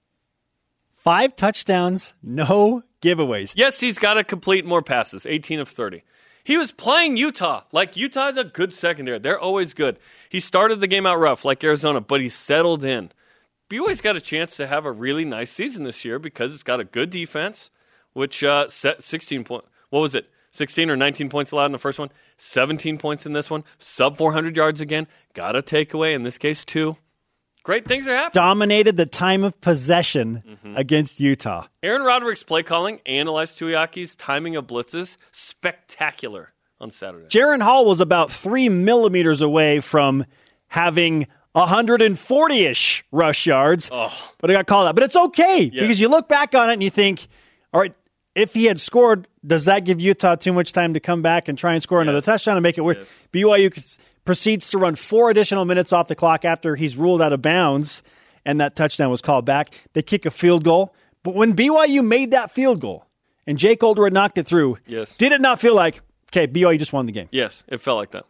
Five 0.92 1.36
touchdowns, 1.36 2.14
no 2.22 2.84
giveaways. 3.02 3.54
Yes, 3.56 3.80
he's 3.80 4.00
got 4.00 4.16
to 4.16 4.24
complete 4.24 4.66
more 4.66 4.82
passes, 4.82 5.26
18 5.26 5.60
of 5.60 5.70
30. 5.70 6.04
He 6.44 6.58
was 6.58 6.72
playing 6.72 7.18
Utah. 7.18 7.64
Like, 7.72 7.96
Utah's 7.96 8.38
a 8.38 8.44
good 8.44 8.74
secondary. 8.74 9.20
They're 9.20 9.40
always 9.40 9.74
good. 9.74 9.98
He 10.30 10.40
started 10.40 10.80
the 10.80 10.88
game 10.88 11.06
out 11.06 11.20
rough, 11.20 11.46
like 11.46 11.64
Arizona, 11.64 12.02
but 12.02 12.22
he 12.22 12.30
settled 12.30 12.84
in. 12.84 13.12
BYU's 13.70 14.02
got 14.02 14.16
a 14.16 14.22
chance 14.22 14.56
to 14.58 14.68
have 14.68 14.86
a 14.86 14.92
really 14.92 15.26
nice 15.26 15.52
season 15.52 15.84
this 15.84 16.06
year 16.06 16.20
because 16.20 16.54
it's 16.54 16.64
got 16.64 16.80
a 16.80 16.84
good 16.84 17.10
defense, 17.10 17.72
which 18.14 18.44
uh, 18.44 18.70
set 18.70 19.02
16 19.02 19.44
points. 19.44 19.68
What 19.96 20.02
was 20.02 20.14
it? 20.14 20.30
16 20.52 20.90
or 20.90 20.98
19 20.98 21.30
points 21.30 21.52
allowed 21.52 21.68
in 21.68 21.72
the 21.72 21.78
first 21.78 22.00
one, 22.00 22.10
17 22.36 22.98
points 22.98 23.26
in 23.26 23.32
this 23.32 23.50
one, 23.50 23.64
sub 23.78 24.18
400 24.18 24.54
yards 24.54 24.82
again. 24.82 25.08
Got 25.34 25.56
a 25.56 25.62
takeaway, 25.62 26.14
in 26.14 26.24
this 26.24 26.38
case, 26.38 26.66
two. 26.66 26.98
Great 27.64 27.88
things 27.88 28.06
are 28.06 28.14
happening. 28.14 28.44
Dominated 28.44 28.98
the 28.98 29.06
time 29.06 29.46
of 29.46 29.62
possession 29.62 30.44
Mm-hmm. 30.46 30.76
against 30.76 31.22
Utah. 31.22 31.68
Aaron 31.82 32.02
Roderick's 32.02 32.44
play 32.44 32.62
calling 32.62 33.00
analyzed 33.06 33.58
Tuiaki's 33.58 34.16
timing 34.16 34.58
of 34.58 34.68
blitzes, 34.68 35.16
spectacular 35.32 36.52
on 36.82 36.92
Saturday. 36.92 37.28
Jaren 37.30 37.62
Hall 37.62 37.86
was 37.86 38.02
about 38.02 38.30
three 38.30 38.68
millimeters 38.68 39.42
away 39.42 39.80
from 39.80 40.26
having 40.68 41.28
140 41.54 42.66
ish 42.66 43.06
rush 43.14 43.48
yards, 43.48 43.90
oh. 43.94 44.12
but 44.40 44.50
I 44.52 44.54
got 44.56 44.68
called 44.68 44.90
out. 44.90 44.96
But 44.96 45.06
it's 45.06 45.16
okay 45.16 45.70
because 45.70 46.02
you 46.02 46.10
look 46.10 46.28
back 46.28 46.54
on 46.54 46.70
it 46.70 46.74
and 46.74 46.84
you 46.84 46.90
think, 46.90 47.26
all 47.74 47.80
right, 47.80 47.94
if 48.36 48.54
he 48.54 48.66
had 48.66 48.80
scored, 48.80 49.28
does 49.46 49.66
that 49.66 49.86
give 49.86 50.00
Utah 50.02 50.36
too 50.36 50.54
much 50.54 50.74
time 50.74 50.94
to 50.94 51.00
come 51.00 51.22
back 51.22 51.48
and 51.48 51.58
try 51.58 51.74
and 51.74 51.82
score 51.82 52.02
another 52.02 52.22
touchdown 52.22 52.58
and 52.58 52.64
make 52.64 52.78
it 52.78 52.82
work? 52.82 53.00
BYU 53.34 54.00
proceeds 54.26 54.70
to 54.72 54.78
run 54.78 54.96
four 54.96 55.30
additional 55.30 55.66
minutes 55.66 55.94
off 55.94 56.08
the 56.08 56.16
clock 56.16 56.46
after 56.46 56.76
he's 56.76 56.98
ruled 56.98 57.22
out 57.22 57.32
of 57.34 57.42
bounds 57.42 58.04
and 58.46 58.60
that 58.62 58.76
touchdown 58.76 59.10
was 59.10 59.22
called 59.22 59.46
back. 59.46 59.74
They 59.94 60.02
kick 60.02 60.26
a 60.26 60.32
field 60.32 60.64
goal. 60.64 60.94
But 61.24 61.34
when 61.34 61.56
BYU 61.56 62.06
made 62.06 62.32
that 62.32 62.52
field 62.52 62.80
goal 62.82 63.06
and 63.48 63.58
Jake 63.58 63.82
Oldroyd 63.84 64.08
had 64.08 64.14
knocked 64.14 64.38
it 64.38 64.46
through, 64.48 64.78
Yes. 64.86 65.16
did 65.16 65.32
it 65.32 65.42
not 65.42 65.60
feel 65.60 65.74
like, 65.76 66.02
okay, 66.32 66.46
BYU 66.48 66.78
just 66.78 66.94
won 66.94 67.06
the 67.06 67.12
game? 67.12 67.30
Yes, 67.32 67.64
it 67.68 67.82
felt 67.82 67.98
like 67.98 68.12
that. 68.12 68.26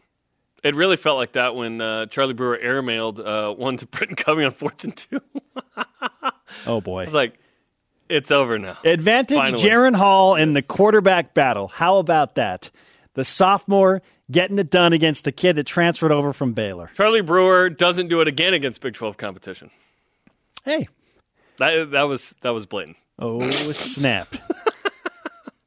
It 0.64 0.76
really 0.76 0.96
felt 0.98 1.18
like 1.18 1.34
that 1.34 1.56
when 1.56 1.80
uh, 1.82 2.06
Charlie 2.08 2.34
Brewer 2.34 2.58
airmailed 2.62 3.20
uh, 3.20 3.54
one 3.54 3.78
to 3.78 3.86
Britain 3.88 4.16
Covey 4.16 4.44
on 4.46 4.52
fourth 4.52 4.84
and 4.84 4.96
two. 4.96 5.20
Oh, 6.66 6.82
boy. 6.82 7.04
It's 7.06 7.14
like, 7.14 7.38
it's 8.10 8.32
over 8.32 8.58
now. 8.58 8.78
Advantage 8.84 9.38
Finally. 9.38 9.64
Jaren 9.64 9.96
Hall 9.96 10.36
in 10.36 10.54
the 10.54 10.62
quarterback 10.62 11.34
battle. 11.34 11.68
How 11.68 11.98
about 11.98 12.36
that? 12.36 12.70
The 13.14 13.24
sophomore 13.24 14.02
getting 14.30 14.60
it 14.60 14.70
done 14.70 14.94
against 14.94 15.24
the 15.24 15.32
kid 15.32 15.56
that 15.56 15.66
transferred 15.66 16.12
over 16.12 16.34
from 16.34 16.54
Baylor. 16.54 16.90
Charlie 16.96 17.22
Brewer 17.22 17.70
doesn't 17.70 18.08
do 18.08 18.22
it 18.22 18.28
again 18.28 18.54
against 18.54 18.82
Big 18.82 18.94
12 18.96 19.18
competition. 19.18 19.70
Hey, 20.64 20.88
That, 21.58 21.92
that 21.92 22.04
was 22.04 22.34
that 22.42 22.50
was 22.50 22.66
blatant. 22.66 22.98
oh 23.20 23.50
snap. 23.72 24.36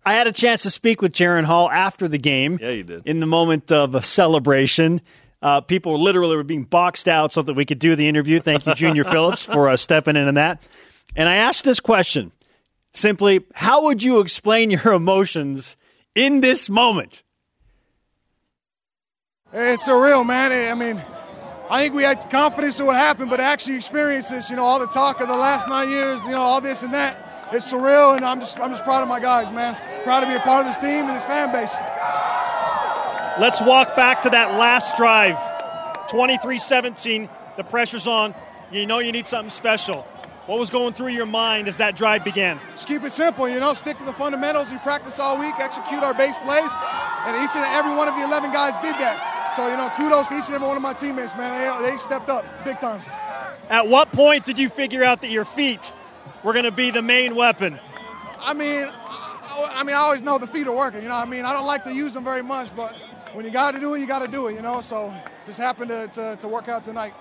I 0.04 0.14
had 0.14 0.26
a 0.26 0.32
chance 0.32 0.62
to 0.62 0.70
speak 0.70 1.02
with 1.02 1.12
Jaren 1.12 1.44
Hall 1.44 1.70
after 1.70 2.08
the 2.08 2.16
game. 2.18 2.58
Yeah, 2.60 2.70
you 2.70 2.82
did. 2.82 3.06
In 3.06 3.20
the 3.20 3.26
moment 3.26 3.70
of 3.72 3.94
a 3.94 4.02
celebration. 4.02 5.00
Uh, 5.40 5.60
people 5.60 6.02
literally 6.02 6.34
were 6.34 6.42
being 6.42 6.64
boxed 6.64 7.06
out 7.06 7.32
so 7.32 7.42
that 7.42 7.54
we 7.54 7.64
could 7.64 7.78
do 7.78 7.94
the 7.94 8.08
interview. 8.08 8.40
Thank 8.40 8.66
you, 8.66 8.74
Junior 8.74 9.04
Phillips, 9.12 9.46
for 9.46 9.68
uh, 9.68 9.76
stepping 9.76 10.16
in 10.16 10.26
on 10.26 10.34
that. 10.34 10.60
And 11.16 11.28
I 11.28 11.36
asked 11.36 11.64
this 11.64 11.80
question 11.80 12.32
simply 12.92 13.44
How 13.54 13.84
would 13.84 14.02
you 14.02 14.20
explain 14.20 14.70
your 14.70 14.92
emotions 14.92 15.76
in 16.14 16.40
this 16.40 16.68
moment? 16.68 17.22
It's 19.52 19.88
surreal, 19.88 20.26
man. 20.26 20.52
I 20.52 20.74
mean, 20.74 21.02
I 21.70 21.82
think 21.82 21.94
we 21.94 22.02
had 22.02 22.28
confidence 22.30 22.78
in 22.80 22.86
what 22.86 22.96
happened, 22.96 23.30
but 23.30 23.40
actually 23.40 23.76
experience 23.76 24.28
this, 24.28 24.50
you 24.50 24.56
know, 24.56 24.64
all 24.64 24.78
the 24.78 24.86
talk 24.86 25.20
of 25.20 25.28
the 25.28 25.36
last 25.36 25.68
nine 25.68 25.88
years, 25.88 26.22
you 26.24 26.32
know, 26.32 26.40
all 26.40 26.60
this 26.60 26.82
and 26.82 26.92
that. 26.92 27.48
It's 27.52 27.72
surreal, 27.72 28.14
and 28.14 28.26
I'm 28.26 28.40
just, 28.40 28.60
I'm 28.60 28.70
just 28.70 28.84
proud 28.84 29.02
of 29.02 29.08
my 29.08 29.20
guys, 29.20 29.50
man. 29.50 29.76
Proud 30.04 30.20
to 30.20 30.26
be 30.26 30.34
a 30.34 30.40
part 30.40 30.66
of 30.66 30.72
this 30.72 30.76
team 30.78 31.06
and 31.06 31.16
this 31.16 31.24
fan 31.24 31.50
base. 31.50 31.76
Let's 33.40 33.62
walk 33.62 33.96
back 33.96 34.22
to 34.22 34.30
that 34.30 34.58
last 34.58 34.96
drive. 34.96 35.38
23 36.08 36.58
17. 36.58 37.28
The 37.56 37.64
pressure's 37.64 38.06
on. 38.06 38.34
You 38.70 38.84
know 38.84 38.98
you 38.98 39.12
need 39.12 39.28
something 39.28 39.50
special. 39.50 40.06
What 40.48 40.58
was 40.58 40.70
going 40.70 40.94
through 40.94 41.08
your 41.08 41.26
mind 41.26 41.68
as 41.68 41.76
that 41.76 41.94
drive 41.94 42.24
began? 42.24 42.58
Just 42.70 42.88
keep 42.88 43.04
it 43.04 43.12
simple, 43.12 43.46
you 43.46 43.60
know, 43.60 43.74
stick 43.74 43.98
to 43.98 44.04
the 44.04 44.14
fundamentals. 44.14 44.72
We 44.72 44.78
practice 44.78 45.18
all 45.18 45.38
week, 45.38 45.52
execute 45.58 46.02
our 46.02 46.14
base 46.14 46.38
plays, 46.38 46.70
and 47.26 47.44
each 47.44 47.54
and 47.54 47.66
every 47.66 47.94
one 47.94 48.08
of 48.08 48.14
the 48.14 48.24
11 48.24 48.50
guys 48.50 48.72
did 48.78 48.94
that. 48.94 49.52
So, 49.54 49.68
you 49.68 49.76
know, 49.76 49.90
kudos 49.94 50.28
to 50.28 50.38
each 50.38 50.46
and 50.46 50.54
every 50.54 50.66
one 50.66 50.78
of 50.78 50.82
my 50.82 50.94
teammates, 50.94 51.36
man. 51.36 51.82
They, 51.82 51.90
they 51.90 51.96
stepped 51.98 52.30
up 52.30 52.46
big 52.64 52.78
time. 52.78 53.02
At 53.68 53.88
what 53.88 54.10
point 54.12 54.46
did 54.46 54.58
you 54.58 54.70
figure 54.70 55.04
out 55.04 55.20
that 55.20 55.28
your 55.28 55.44
feet 55.44 55.92
were 56.42 56.54
going 56.54 56.64
to 56.64 56.72
be 56.72 56.90
the 56.90 57.02
main 57.02 57.34
weapon? 57.34 57.78
I 58.38 58.54
mean, 58.54 58.86
I, 58.90 59.72
I 59.74 59.84
mean, 59.84 59.96
I 59.96 59.98
always 59.98 60.22
know 60.22 60.38
the 60.38 60.46
feet 60.46 60.66
are 60.66 60.74
working. 60.74 61.02
You 61.02 61.08
know, 61.08 61.16
what 61.16 61.26
I 61.26 61.30
mean, 61.30 61.44
I 61.44 61.52
don't 61.52 61.66
like 61.66 61.84
to 61.84 61.92
use 61.92 62.14
them 62.14 62.24
very 62.24 62.42
much, 62.42 62.74
but 62.74 62.96
when 63.34 63.44
you 63.44 63.50
got 63.50 63.72
to 63.72 63.80
do 63.80 63.92
it, 63.92 64.00
you 64.00 64.06
got 64.06 64.20
to 64.20 64.28
do 64.28 64.46
it. 64.46 64.54
You 64.54 64.62
know, 64.62 64.80
so 64.80 65.12
just 65.44 65.58
happened 65.58 65.90
to, 65.90 66.08
to, 66.08 66.36
to 66.36 66.48
work 66.48 66.68
out 66.68 66.82
tonight. 66.82 67.12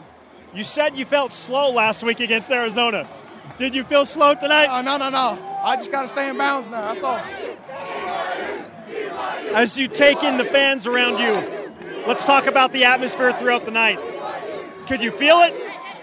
You 0.53 0.63
said 0.63 0.97
you 0.97 1.05
felt 1.05 1.31
slow 1.31 1.71
last 1.71 2.03
week 2.03 2.19
against 2.19 2.49
Arizona. 2.51 3.07
Did 3.57 3.75
you 3.75 3.83
feel 3.83 4.05
slow 4.05 4.33
tonight? 4.33 4.67
Uh, 4.67 4.81
no, 4.81 4.97
no, 4.97 5.09
no. 5.09 5.39
I 5.63 5.75
just 5.75 5.91
got 5.91 6.03
to 6.03 6.07
stay 6.07 6.29
in 6.29 6.37
bounds 6.37 6.69
now. 6.69 6.93
That's 6.93 7.03
all. 7.03 7.19
As 9.53 9.77
you 9.77 9.87
take 9.87 10.23
in 10.23 10.37
the 10.37 10.45
fans 10.45 10.87
around 10.87 11.19
you, 11.19 12.05
let's 12.07 12.23
talk 12.23 12.45
about 12.45 12.71
the 12.71 12.85
atmosphere 12.85 13.33
throughout 13.33 13.65
the 13.65 13.71
night. 13.71 13.99
Could 14.87 15.01
you 15.01 15.11
feel 15.11 15.41
it? 15.41 15.53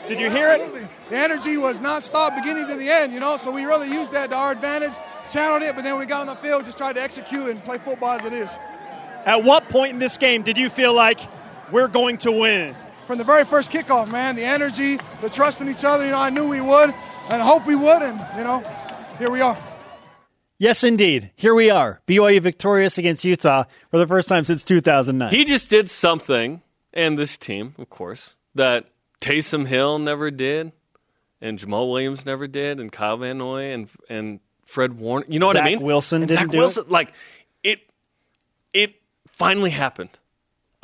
Did 0.08 0.20
you 0.20 0.30
hear 0.30 0.50
it? 0.50 0.88
The 1.08 1.16
energy 1.16 1.56
was 1.56 1.80
non-stop 1.80 2.34
beginning 2.34 2.66
to 2.66 2.76
the 2.76 2.90
end, 2.90 3.12
you 3.12 3.20
know, 3.20 3.36
so 3.36 3.50
we 3.50 3.64
really 3.64 3.90
used 3.90 4.12
that 4.12 4.30
to 4.30 4.36
our 4.36 4.52
advantage, 4.52 4.92
channeled 5.30 5.62
it, 5.62 5.74
but 5.74 5.84
then 5.84 5.98
we 5.98 6.06
got 6.06 6.20
on 6.22 6.26
the 6.26 6.36
field, 6.36 6.64
just 6.64 6.78
tried 6.78 6.94
to 6.94 7.02
execute 7.02 7.48
and 7.48 7.62
play 7.64 7.78
football 7.78 8.10
as 8.10 8.24
it 8.24 8.32
is. 8.32 8.50
At 9.24 9.44
what 9.44 9.68
point 9.68 9.92
in 9.92 9.98
this 9.98 10.18
game 10.18 10.42
did 10.42 10.58
you 10.58 10.68
feel 10.68 10.92
like 10.92 11.20
we're 11.70 11.88
going 11.88 12.18
to 12.18 12.32
win? 12.32 12.74
From 13.06 13.18
the 13.18 13.24
very 13.24 13.44
first 13.44 13.70
kickoff, 13.70 14.10
man, 14.10 14.34
the 14.34 14.44
energy, 14.44 14.98
the 15.20 15.28
trust 15.28 15.60
in 15.60 15.68
each 15.68 15.84
other, 15.84 16.04
you 16.04 16.12
know, 16.12 16.18
I 16.18 16.30
knew 16.30 16.48
we 16.48 16.60
would 16.60 16.94
and 17.28 17.42
hope 17.42 17.66
we 17.66 17.74
would, 17.74 18.02
and, 18.02 18.18
you 18.36 18.44
know, 18.44 18.64
here 19.18 19.30
we 19.30 19.40
are. 19.40 19.58
Yes, 20.58 20.84
indeed. 20.84 21.30
Here 21.36 21.54
we 21.54 21.68
are. 21.68 22.00
BYU 22.06 22.40
victorious 22.40 22.96
against 22.96 23.24
Utah 23.24 23.64
for 23.90 23.98
the 23.98 24.06
first 24.06 24.28
time 24.28 24.44
since 24.44 24.62
2009. 24.62 25.30
He 25.30 25.44
just 25.44 25.68
did 25.68 25.90
something, 25.90 26.62
and 26.92 27.18
this 27.18 27.36
team, 27.36 27.74
of 27.76 27.90
course, 27.90 28.34
that 28.54 28.86
Taysom 29.20 29.66
Hill 29.66 29.98
never 29.98 30.30
did, 30.30 30.72
and 31.40 31.58
Jamaal 31.58 31.90
Williams 31.90 32.24
never 32.24 32.46
did, 32.46 32.80
and 32.80 32.90
Kyle 32.90 33.16
Van 33.16 33.38
Noy 33.38 33.72
and 33.72 33.88
and 34.08 34.40
Fred 34.64 34.98
Warner. 34.98 35.26
You 35.28 35.40
know 35.40 35.48
what 35.48 35.56
I 35.56 35.60
Zach 35.60 35.66
mean? 35.66 35.80
Wilson 35.82 36.22
and 36.22 36.28
didn't 36.28 36.40
Zach 36.44 36.50
do 36.50 36.56
it? 36.56 36.60
Wilson, 36.60 36.84
like 36.88 37.12
it. 37.62 37.80
It 38.72 38.94
finally 39.26 39.70
happened. 39.70 40.10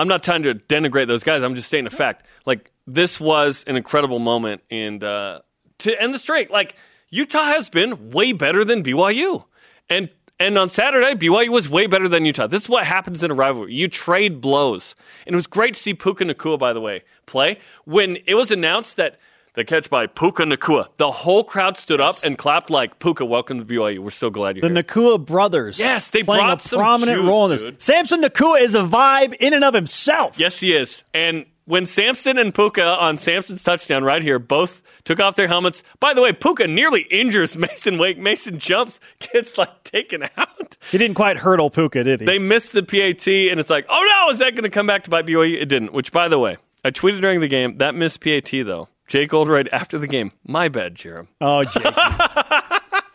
I'm 0.01 0.09
not 0.09 0.22
trying 0.22 0.44
to 0.44 0.55
denigrate 0.55 1.09
those 1.09 1.22
guys. 1.22 1.42
I'm 1.42 1.55
just 1.55 1.68
stating 1.68 1.86
a 1.86 1.90
fact. 1.90 2.26
Like 2.46 2.70
this 2.86 3.20
was 3.20 3.64
an 3.66 3.76
incredible 3.76 4.18
moment, 4.18 4.62
and 4.70 5.05
uh, 5.05 5.40
to 5.80 6.03
end 6.03 6.14
the 6.14 6.18
streak, 6.18 6.48
like 6.48 6.74
Utah 7.11 7.44
has 7.44 7.68
been 7.68 8.11
way 8.11 8.32
better 8.32 8.64
than 8.64 8.82
BYU, 8.82 9.44
and 9.90 10.09
and 10.38 10.57
on 10.57 10.70
Saturday 10.70 11.14
BYU 11.14 11.51
was 11.51 11.68
way 11.68 11.86
better 11.86 12.09
than 12.09 12.24
Utah. 12.24 12.46
This 12.46 12.62
is 12.62 12.68
what 12.70 12.86
happens 12.86 13.22
in 13.22 13.30
a 13.30 13.34
rivalry. 13.34 13.74
You 13.74 13.88
trade 13.88 14.40
blows, 14.40 14.94
and 15.26 15.34
it 15.34 15.36
was 15.36 15.46
great 15.46 15.74
to 15.74 15.80
see 15.80 15.92
Puka 15.92 16.24
Nacua, 16.24 16.59
by 16.59 16.72
the 16.72 16.80
way, 16.80 17.03
play 17.26 17.59
when 17.84 18.16
it 18.26 18.34
was 18.34 18.51
announced 18.51 18.96
that. 18.96 19.20
The 19.61 19.64
catch 19.66 19.90
by 19.90 20.06
Puka 20.06 20.44
Nacua. 20.44 20.86
The 20.96 21.11
whole 21.11 21.44
crowd 21.44 21.76
stood 21.76 22.00
up 22.00 22.16
and 22.24 22.38
clapped 22.38 22.70
like 22.70 22.98
Puka. 22.98 23.26
Welcome 23.26 23.58
to 23.58 23.64
BYU. 23.66 23.98
We're 23.98 24.08
so 24.08 24.30
glad 24.30 24.56
you're 24.56 24.66
the 24.66 24.74
here. 24.74 24.82
Nacua 24.82 25.22
brothers. 25.22 25.78
Yes, 25.78 26.08
they 26.08 26.22
playing 26.22 26.46
brought 26.46 26.64
a 26.64 26.68
some 26.68 26.78
prominent 26.78 27.18
juice, 27.18 27.28
role 27.28 27.44
in 27.44 27.50
this. 27.50 27.62
dude. 27.62 27.82
Samson 27.82 28.22
Nacua 28.22 28.62
is 28.62 28.74
a 28.74 28.80
vibe 28.82 29.34
in 29.34 29.52
and 29.52 29.62
of 29.62 29.74
himself. 29.74 30.38
Yes, 30.38 30.61
he 30.61 30.74
is. 30.74 31.04
And 31.12 31.44
when 31.66 31.84
Samson 31.84 32.38
and 32.38 32.54
Puka 32.54 32.82
on 32.82 33.18
Samson's 33.18 33.62
touchdown 33.62 34.02
right 34.02 34.22
here 34.22 34.38
both 34.38 34.80
took 35.04 35.20
off 35.20 35.36
their 35.36 35.46
helmets. 35.46 35.82
By 35.98 36.14
the 36.14 36.22
way, 36.22 36.32
Puka 36.32 36.66
nearly 36.66 37.02
injures 37.11 37.54
Masen 37.58 37.98
Wake. 37.98 38.16
Masen 38.16 38.58
jumps, 38.58 38.98
gets 39.34 39.58
like 39.58 39.84
taken 39.84 40.22
out. 40.38 40.78
He 40.90 40.96
didn't 40.96 41.16
quite 41.16 41.36
hurdle 41.36 41.68
Puka, 41.68 42.02
did 42.02 42.20
he? 42.20 42.24
They 42.24 42.38
missed 42.38 42.72
the 42.72 42.82
PAT, 42.82 43.28
and 43.28 43.61
it's 43.61 43.68
like, 43.68 43.84
oh 43.90 44.24
no, 44.26 44.32
is 44.32 44.38
that 44.38 44.54
going 44.54 44.62
to 44.62 44.70
come 44.70 44.86
back 44.86 45.04
to 45.04 45.11
bite 45.11 45.26
BYU? 45.26 45.61
It 45.61 45.66
didn't. 45.66 45.92
Which, 45.92 46.12
by 46.12 46.28
the 46.28 46.38
way, 46.38 46.56
I 46.82 46.92
tweeted 46.92 47.20
during 47.20 47.40
the 47.40 47.48
game 47.48 47.76
that 47.76 47.94
missed 47.94 48.22
PAT 48.22 48.50
though. 48.50 48.88
Jake 49.11 49.34
Oldroyd 49.34 49.68
after 49.72 49.98
the 49.98 50.06
game. 50.06 50.30
My 50.46 50.68
bad, 50.68 50.94
Jerem. 50.94 51.26
oh, 51.40 51.64
Jake. 51.64 51.94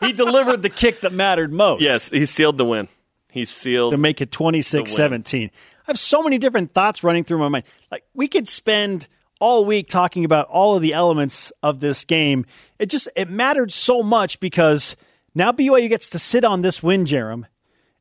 he 0.00 0.12
delivered 0.12 0.60
the 0.60 0.68
kick 0.68 1.00
that 1.00 1.12
mattered 1.12 1.54
most. 1.54 1.80
Yes, 1.80 2.10
he 2.10 2.26
sealed 2.26 2.58
the 2.58 2.66
win. 2.66 2.88
He 3.32 3.46
sealed. 3.46 3.92
to 3.92 3.96
make 3.96 4.20
it 4.20 4.30
26 4.30 4.92
17. 4.92 5.50
I 5.50 5.82
have 5.86 5.98
so 5.98 6.22
many 6.22 6.36
different 6.36 6.72
thoughts 6.72 7.02
running 7.02 7.24
through 7.24 7.38
my 7.38 7.48
mind. 7.48 7.64
Like 7.90 8.04
we 8.12 8.28
could 8.28 8.46
spend 8.46 9.08
all 9.40 9.64
week 9.64 9.88
talking 9.88 10.26
about 10.26 10.48
all 10.48 10.76
of 10.76 10.82
the 10.82 10.92
elements 10.92 11.50
of 11.62 11.80
this 11.80 12.04
game. 12.04 12.44
It 12.78 12.86
just 12.86 13.08
it 13.16 13.30
mattered 13.30 13.72
so 13.72 14.02
much 14.02 14.38
because 14.38 14.96
now 15.34 15.50
BYU 15.50 15.88
gets 15.88 16.10
to 16.10 16.18
sit 16.18 16.44
on 16.44 16.60
this 16.60 16.82
win, 16.82 17.06
Jarom, 17.06 17.44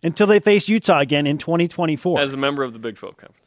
until 0.04 0.28
they 0.28 0.42
face 0.42 0.68
Utah 0.68 1.00
again 1.00 1.28
in 1.28 1.38
2024 1.38 2.20
as 2.20 2.34
a 2.34 2.38
member 2.38 2.62
of 2.62 2.74
the 2.74 2.80
Big 2.80 2.98
12 2.98 3.16
Conference. 3.16 3.45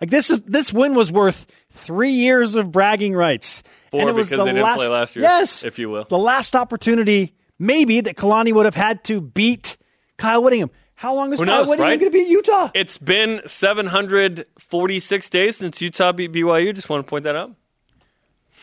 Like 0.00 0.10
this 0.10 0.30
is 0.30 0.40
this 0.42 0.72
win 0.72 0.94
was 0.94 1.10
worth 1.10 1.46
three 1.70 2.10
years 2.12 2.54
of 2.54 2.70
bragging 2.72 3.14
rights. 3.14 3.62
Four 3.90 4.00
and 4.00 4.10
it 4.10 4.14
was 4.14 4.26
because 4.28 4.40
the 4.40 4.44
they 4.44 4.50
didn't 4.52 4.64
last, 4.64 4.78
play 4.78 4.88
last 4.88 5.16
year, 5.16 5.22
Yes, 5.22 5.64
if 5.64 5.78
you 5.78 5.88
will. 5.88 6.04
the 6.04 6.18
last 6.18 6.54
opportunity 6.56 7.34
maybe 7.58 8.00
that 8.02 8.16
Kalani 8.16 8.52
would 8.52 8.64
have 8.66 8.74
had 8.74 9.02
to 9.04 9.20
beat 9.20 9.76
Kyle 10.18 10.42
Whittingham. 10.42 10.70
How 10.94 11.14
long 11.14 11.32
is 11.32 11.38
Who 11.38 11.46
Kyle 11.46 11.58
knows, 11.60 11.68
Whittingham 11.68 11.90
right? 11.90 12.00
going 12.00 12.10
to 12.10 12.18
be 12.18 12.22
at 12.22 12.28
Utah? 12.28 12.70
It's 12.74 12.96
been 12.98 13.40
746 13.46 15.30
days 15.30 15.56
since 15.56 15.80
Utah 15.82 16.12
beat 16.12 16.32
BYU. 16.32 16.74
Just 16.74 16.88
want 16.88 17.06
to 17.06 17.08
point 17.08 17.24
that 17.24 17.36
out. 17.36 17.52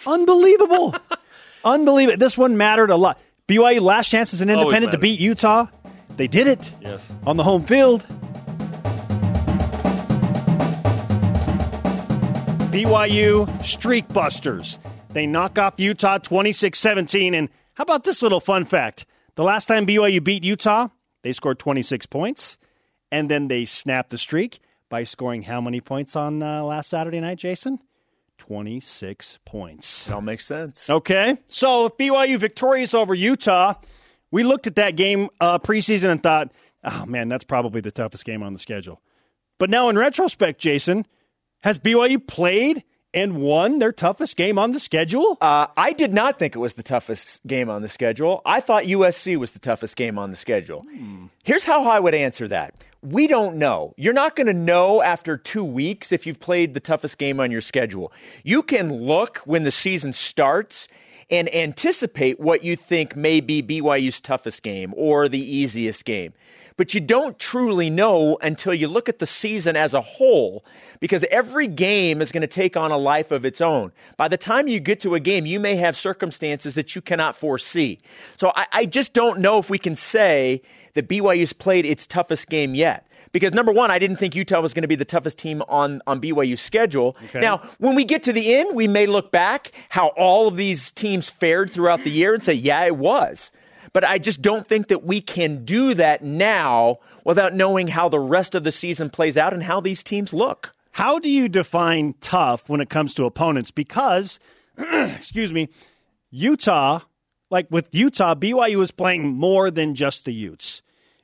Unbelievable, 0.06 0.96
unbelievable. 1.66 2.18
This 2.18 2.38
one 2.38 2.58
mattered 2.58 2.90
a 2.90 2.96
lot. 2.96 3.20
BYU 3.48 3.82
last 3.82 4.10
chance 4.10 4.34
as 4.34 4.42
an 4.42 4.50
independent 4.50 4.92
to 4.92 4.98
beat 4.98 5.20
Utah. 5.20 5.68
They 6.16 6.28
did 6.28 6.48
it 6.48 6.72
Yes. 6.82 7.08
on 7.26 7.38
the 7.38 7.44
home 7.44 7.64
field. 7.66 8.06
BYU 12.74 13.64
Streak 13.64 14.08
Busters. 14.08 14.80
They 15.12 15.28
knock 15.28 15.60
off 15.60 15.76
Utah 15.78 16.18
26 16.18 16.80
17. 16.80 17.36
And 17.36 17.50
how 17.76 17.84
about 17.84 18.04
this 18.04 18.24
little 18.24 18.40
fun 18.40 18.66
fact? 18.66 19.06
The 19.36 19.44
last 19.44 19.68
time 19.68 19.86
BYU 19.86 20.24
beat 20.24 20.44
Utah, 20.44 20.88
they 21.22 21.34
scored 21.34 21.60
26 21.60 22.08
points, 22.08 22.58
and 23.12 23.30
then 23.30 23.48
they 23.48 23.66
snapped 23.66 24.10
the 24.10 24.18
streak 24.18 24.60
by 24.90 25.04
scoring 25.04 25.44
how 25.44 25.62
many 25.62 25.82
points 25.82 26.16
on 26.16 26.42
uh, 26.42 26.64
last 26.64 26.90
Saturday 26.90 27.20
night, 27.20 27.38
Jason? 27.38 27.78
26 28.40 29.38
points. 29.46 30.06
That 30.06 30.16
all 30.16 30.22
makes 30.22 30.44
sense. 30.44 30.90
Okay. 30.90 31.38
So 31.46 31.86
if 31.86 31.98
BYU 31.98 32.40
victorious 32.40 32.96
over 32.96 33.14
Utah, 33.14 33.76
we 34.32 34.42
looked 34.42 34.66
at 34.66 34.78
that 34.78 34.96
game 34.96 35.30
uh, 35.40 35.60
preseason 35.60 36.10
and 36.10 36.24
thought, 36.24 36.52
oh 36.84 37.06
man, 37.06 37.30
that's 37.30 37.44
probably 37.44 37.82
the 37.82 37.92
toughest 37.92 38.26
game 38.26 38.42
on 38.42 38.52
the 38.52 38.60
schedule. 38.60 39.00
But 39.60 39.70
now 39.70 39.90
in 39.90 39.96
retrospect, 39.96 40.60
Jason, 40.60 41.06
has 41.64 41.80
BYU 41.80 42.26
played 42.26 42.84
and 43.14 43.38
won 43.38 43.80
their 43.80 43.92
toughest 43.92 44.36
game 44.36 44.58
on 44.58 44.72
the 44.72 44.80
schedule? 44.80 45.38
Uh, 45.40 45.68
I 45.78 45.94
did 45.94 46.14
not 46.14 46.40
think 46.40 46.56
it 46.56 46.60
was 46.60 46.74
the 46.74 46.84
toughest 46.84 47.46
game 47.46 47.70
on 47.70 47.82
the 47.82 47.90
schedule. 47.90 48.42
I 48.46 48.60
thought 48.60 48.84
USC 48.86 49.38
was 49.38 49.52
the 49.52 49.60
toughest 49.60 49.96
game 49.96 50.18
on 50.18 50.30
the 50.30 50.36
schedule. 50.36 50.86
Here's 51.44 51.64
how 51.64 51.84
I 51.84 52.00
would 52.00 52.16
answer 52.16 52.48
that. 52.48 52.74
We 53.02 53.28
don't 53.28 53.58
know. 53.58 53.94
You're 53.98 54.14
not 54.14 54.36
going 54.36 54.48
to 54.48 54.54
know 54.54 55.02
after 55.02 55.38
two 55.38 55.64
weeks 55.64 56.12
if 56.12 56.26
you've 56.26 56.40
played 56.40 56.74
the 56.74 56.80
toughest 56.80 57.18
game 57.18 57.40
on 57.40 57.52
your 57.52 57.62
schedule. 57.62 58.12
You 58.44 58.64
can 58.64 58.94
look 58.94 59.40
when 59.40 59.64
the 59.64 59.72
season 59.72 60.14
starts 60.14 60.88
and 61.30 61.54
anticipate 61.54 62.40
what 62.40 62.64
you 62.64 62.76
think 62.76 63.16
may 63.16 63.42
be 63.42 63.62
BYU's 63.62 64.22
toughest 64.22 64.64
game 64.64 64.94
or 64.96 65.28
the 65.28 65.40
easiest 65.40 66.06
game. 66.06 66.34
But 66.78 66.94
you 66.94 67.00
don't 67.00 67.38
truly 67.38 67.90
know 67.90 68.38
until 68.42 68.74
you 68.74 68.88
look 68.88 69.10
at 69.10 69.20
the 69.20 69.26
season 69.26 69.76
as 69.76 69.94
a 69.94 70.02
whole 70.02 70.66
because 71.00 71.26
every 71.26 71.68
game 71.68 72.22
is 72.22 72.32
going 72.32 72.42
to 72.42 72.48
take 72.48 72.78
on 72.78 72.92
a 72.92 72.98
life 72.98 73.32
of 73.32 73.46
its 73.46 73.62
own. 73.62 73.92
By 74.18 74.28
the 74.28 74.38
time 74.38 74.68
you 74.68 74.80
get 74.80 75.02
to 75.02 75.16
a 75.16 75.20
game, 75.20 75.46
you 75.46 75.60
may 75.60 75.76
have 75.76 75.98
circumstances 75.98 76.76
that 76.76 76.96
you 76.96 77.02
cannot 77.02 77.36
foresee. 77.36 78.00
So 78.38 78.52
I, 78.56 78.68
I 78.72 78.86
just 78.86 79.14
don't 79.14 79.40
know 79.40 79.58
if 79.60 79.70
we 79.70 79.78
can 79.78 79.96
say 79.96 80.62
that 80.94 81.08
BYU's 81.10 81.54
played 81.54 81.86
its 81.86 82.08
toughest 82.08 82.50
game 82.50 82.74
yet. 82.74 83.08
Because 83.34 83.52
number 83.52 83.72
one, 83.72 83.90
I 83.90 83.98
didn't 83.98 84.18
think 84.18 84.36
Utah 84.36 84.62
was 84.62 84.76
going 84.76 84.84
to 84.84 84.88
be 84.88 84.96
the 84.96 85.06
toughest 85.06 85.40
team 85.40 85.64
on, 85.68 86.02
on 86.06 86.22
BYU's 86.22 86.62
schedule. 86.62 87.18
Now, 87.42 87.68
when 87.80 87.96
we 87.96 88.06
get 88.06 88.22
to 88.24 88.34
the 88.34 88.54
end, 88.56 88.76
we 88.76 88.88
may 88.88 89.08
look 89.08 89.32
back 89.32 89.72
how 89.90 90.10
all 90.10 90.48
of 90.48 90.56
these 90.56 90.92
teams 90.92 91.30
fared 91.30 91.72
throughout 91.72 92.04
the 92.04 92.12
year 92.12 92.36
and 92.36 92.44
say, 92.44 92.54
yeah, 92.54 92.84
it 92.86 92.96
was. 92.96 93.52
But 93.94 94.04
I 94.04 94.18
just 94.18 94.42
don't 94.42 94.68
think 94.68 94.88
that 94.88 95.04
we 95.04 95.22
can 95.22 95.66
do 95.66 95.94
that 95.94 96.24
now 96.24 96.98
without 97.24 97.54
knowing 97.54 97.88
how 97.88 98.10
the 98.10 98.20
rest 98.20 98.56
of 98.56 98.64
the 98.64 98.72
season 98.72 99.10
plays 99.10 99.38
out 99.38 99.54
and 99.54 99.64
how 99.64 99.80
these 99.80 100.04
teams 100.04 100.34
look. 100.34 100.74
How 100.92 101.20
do 101.20 101.30
you 101.30 101.48
define 101.48 102.16
tough 102.20 102.70
when 102.70 102.82
it 102.82 102.90
comes 102.90 103.14
to 103.16 103.26
opponents? 103.26 103.72
Because, 103.72 104.40
excuse 104.78 105.54
me, 105.54 105.70
Utah, 106.32 107.02
like 107.50 107.68
with 107.70 107.94
Utah, 107.94 108.36
BYU 108.36 108.76
was 108.78 108.92
playing 108.92 109.28
more 109.28 109.70
than 109.70 109.96
just 109.96 110.26
the 110.26 110.34
Utes. 110.34 110.82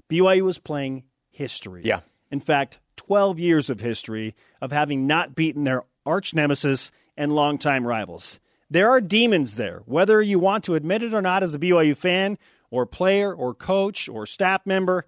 BYU 0.08 0.42
was 0.42 0.60
playing 0.60 1.04
history. 1.32 1.82
Yeah. 1.84 2.02
In 2.32 2.40
fact, 2.40 2.80
12 2.98 3.40
years 3.40 3.70
of 3.70 3.80
history 3.80 4.36
of 4.62 4.72
having 4.72 5.08
not 5.08 5.36
beaten 5.36 5.64
their 5.64 5.84
arch 6.06 6.34
nemesis 6.34 6.92
and 7.18 7.34
longtime 7.34 7.86
rivals. 7.86 8.40
There 8.72 8.90
are 8.90 9.02
demons 9.02 9.56
there, 9.56 9.82
whether 9.86 10.22
you 10.22 10.38
want 10.38 10.64
to 10.66 10.76
admit 10.76 11.02
it 11.02 11.14
or 11.14 11.22
not 11.22 11.42
as 11.42 11.56
a 11.56 11.60
BYU 11.60 11.98
fan 11.98 12.38
or 12.72 12.86
player 12.86 13.34
or 13.34 13.54
coach 13.54 14.08
or 14.10 14.26
staff 14.26 14.66
member 14.66 15.06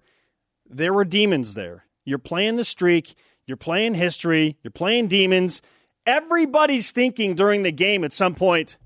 there 0.72 0.92
were 0.92 1.04
demons 1.04 1.54
there. 1.54 1.84
You're 2.04 2.18
playing 2.18 2.56
the 2.56 2.64
streak, 2.64 3.14
you're 3.46 3.56
playing 3.56 3.94
history, 3.94 4.56
you're 4.62 4.70
playing 4.70 5.08
demons. 5.08 5.62
Everybody's 6.06 6.90
thinking 6.90 7.34
during 7.34 7.62
the 7.62 7.70
game 7.70 8.04
at 8.04 8.12
some 8.12 8.34
point, 8.34 8.78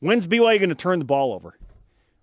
when's 0.00 0.26
BYU 0.26 0.58
going 0.58 0.68
to 0.68 0.74
turn 0.74 0.98
the 0.98 1.04
ball 1.04 1.32
over? 1.32 1.56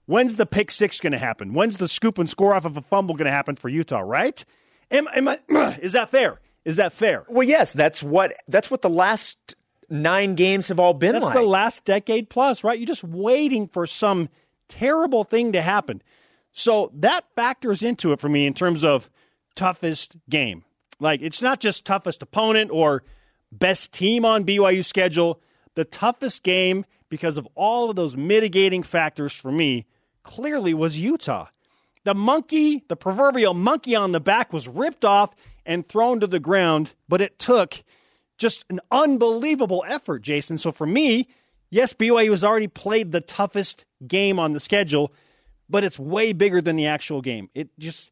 When's 0.05 0.35
the 0.35 0.45
pick 0.45 0.69
six 0.69 0.99
going 0.99 1.13
to 1.13 1.17
happen? 1.17 1.53
When's 1.53 1.77
the 1.77 1.87
scoop 1.87 2.19
and 2.19 2.29
score 2.29 2.53
off 2.53 2.65
of 2.65 2.77
a 2.77 2.81
fumble 2.81 3.15
going 3.15 3.25
to 3.25 3.31
happen 3.31 3.55
for 3.55 3.69
Utah, 3.69 4.01
right? 4.01 4.43
Am, 4.91 5.07
am 5.15 5.27
I, 5.27 5.39
is 5.81 5.93
that 5.93 6.11
fair? 6.11 6.39
Is 6.63 6.75
that 6.75 6.93
fair? 6.93 7.25
Well, 7.27 7.47
yes, 7.47 7.73
that's 7.73 8.03
what 8.03 8.33
that's 8.47 8.69
what 8.69 8.81
the 8.81 8.89
last 8.89 9.55
nine 9.89 10.35
games 10.35 10.67
have 10.67 10.79
all 10.79 10.93
been 10.95 11.13
That's 11.13 11.25
like. 11.25 11.35
the 11.35 11.43
last 11.43 11.85
decade 11.85 12.29
plus, 12.29 12.63
right? 12.63 12.77
You're 12.77 12.87
just 12.87 13.03
waiting 13.03 13.67
for 13.67 13.85
some 13.85 14.29
terrible 14.67 15.23
thing 15.23 15.51
to 15.53 15.61
happen. 15.61 16.01
So 16.51 16.91
that 16.95 17.25
factors 17.35 17.83
into 17.83 18.11
it 18.11 18.19
for 18.19 18.29
me 18.29 18.45
in 18.45 18.53
terms 18.53 18.83
of 18.83 19.09
toughest 19.55 20.15
game. 20.29 20.63
Like 20.99 21.21
it's 21.21 21.41
not 21.41 21.59
just 21.59 21.85
toughest 21.85 22.21
opponent 22.21 22.71
or 22.71 23.03
best 23.51 23.91
team 23.91 24.25
on 24.25 24.45
BYU 24.45 24.83
schedule. 24.83 25.41
The 25.75 25.85
toughest 25.85 26.43
game 26.43 26.85
because 27.09 27.37
of 27.37 27.47
all 27.55 27.89
of 27.89 27.95
those 27.95 28.15
mitigating 28.17 28.83
factors 28.83 29.33
for 29.33 29.51
me 29.51 29.85
clearly 30.23 30.73
was 30.73 30.97
Utah. 30.97 31.47
The 32.03 32.13
monkey, 32.13 32.83
the 32.87 32.95
proverbial 32.95 33.53
monkey 33.53 33.95
on 33.95 34.11
the 34.11 34.19
back 34.19 34.53
was 34.53 34.67
ripped 34.67 35.03
off 35.03 35.35
and 35.65 35.87
thrown 35.87 36.19
to 36.19 36.27
the 36.27 36.39
ground, 36.39 36.93
but 37.09 37.21
it 37.21 37.39
took 37.39 37.83
just 38.37 38.65
an 38.69 38.79
unbelievable 38.91 39.83
effort, 39.87 40.21
Jason. 40.21 40.57
So 40.57 40.71
for 40.71 40.85
me, 40.85 41.27
yes, 41.69 41.93
BYU 41.93 42.31
has 42.31 42.43
already 42.43 42.67
played 42.67 43.11
the 43.11 43.21
toughest 43.21 43.85
game 44.07 44.39
on 44.39 44.53
the 44.53 44.59
schedule, 44.59 45.13
but 45.69 45.83
it's 45.83 45.99
way 45.99 46.33
bigger 46.33 46.61
than 46.61 46.75
the 46.75 46.87
actual 46.87 47.21
game. 47.21 47.49
It 47.53 47.69
just 47.79 48.11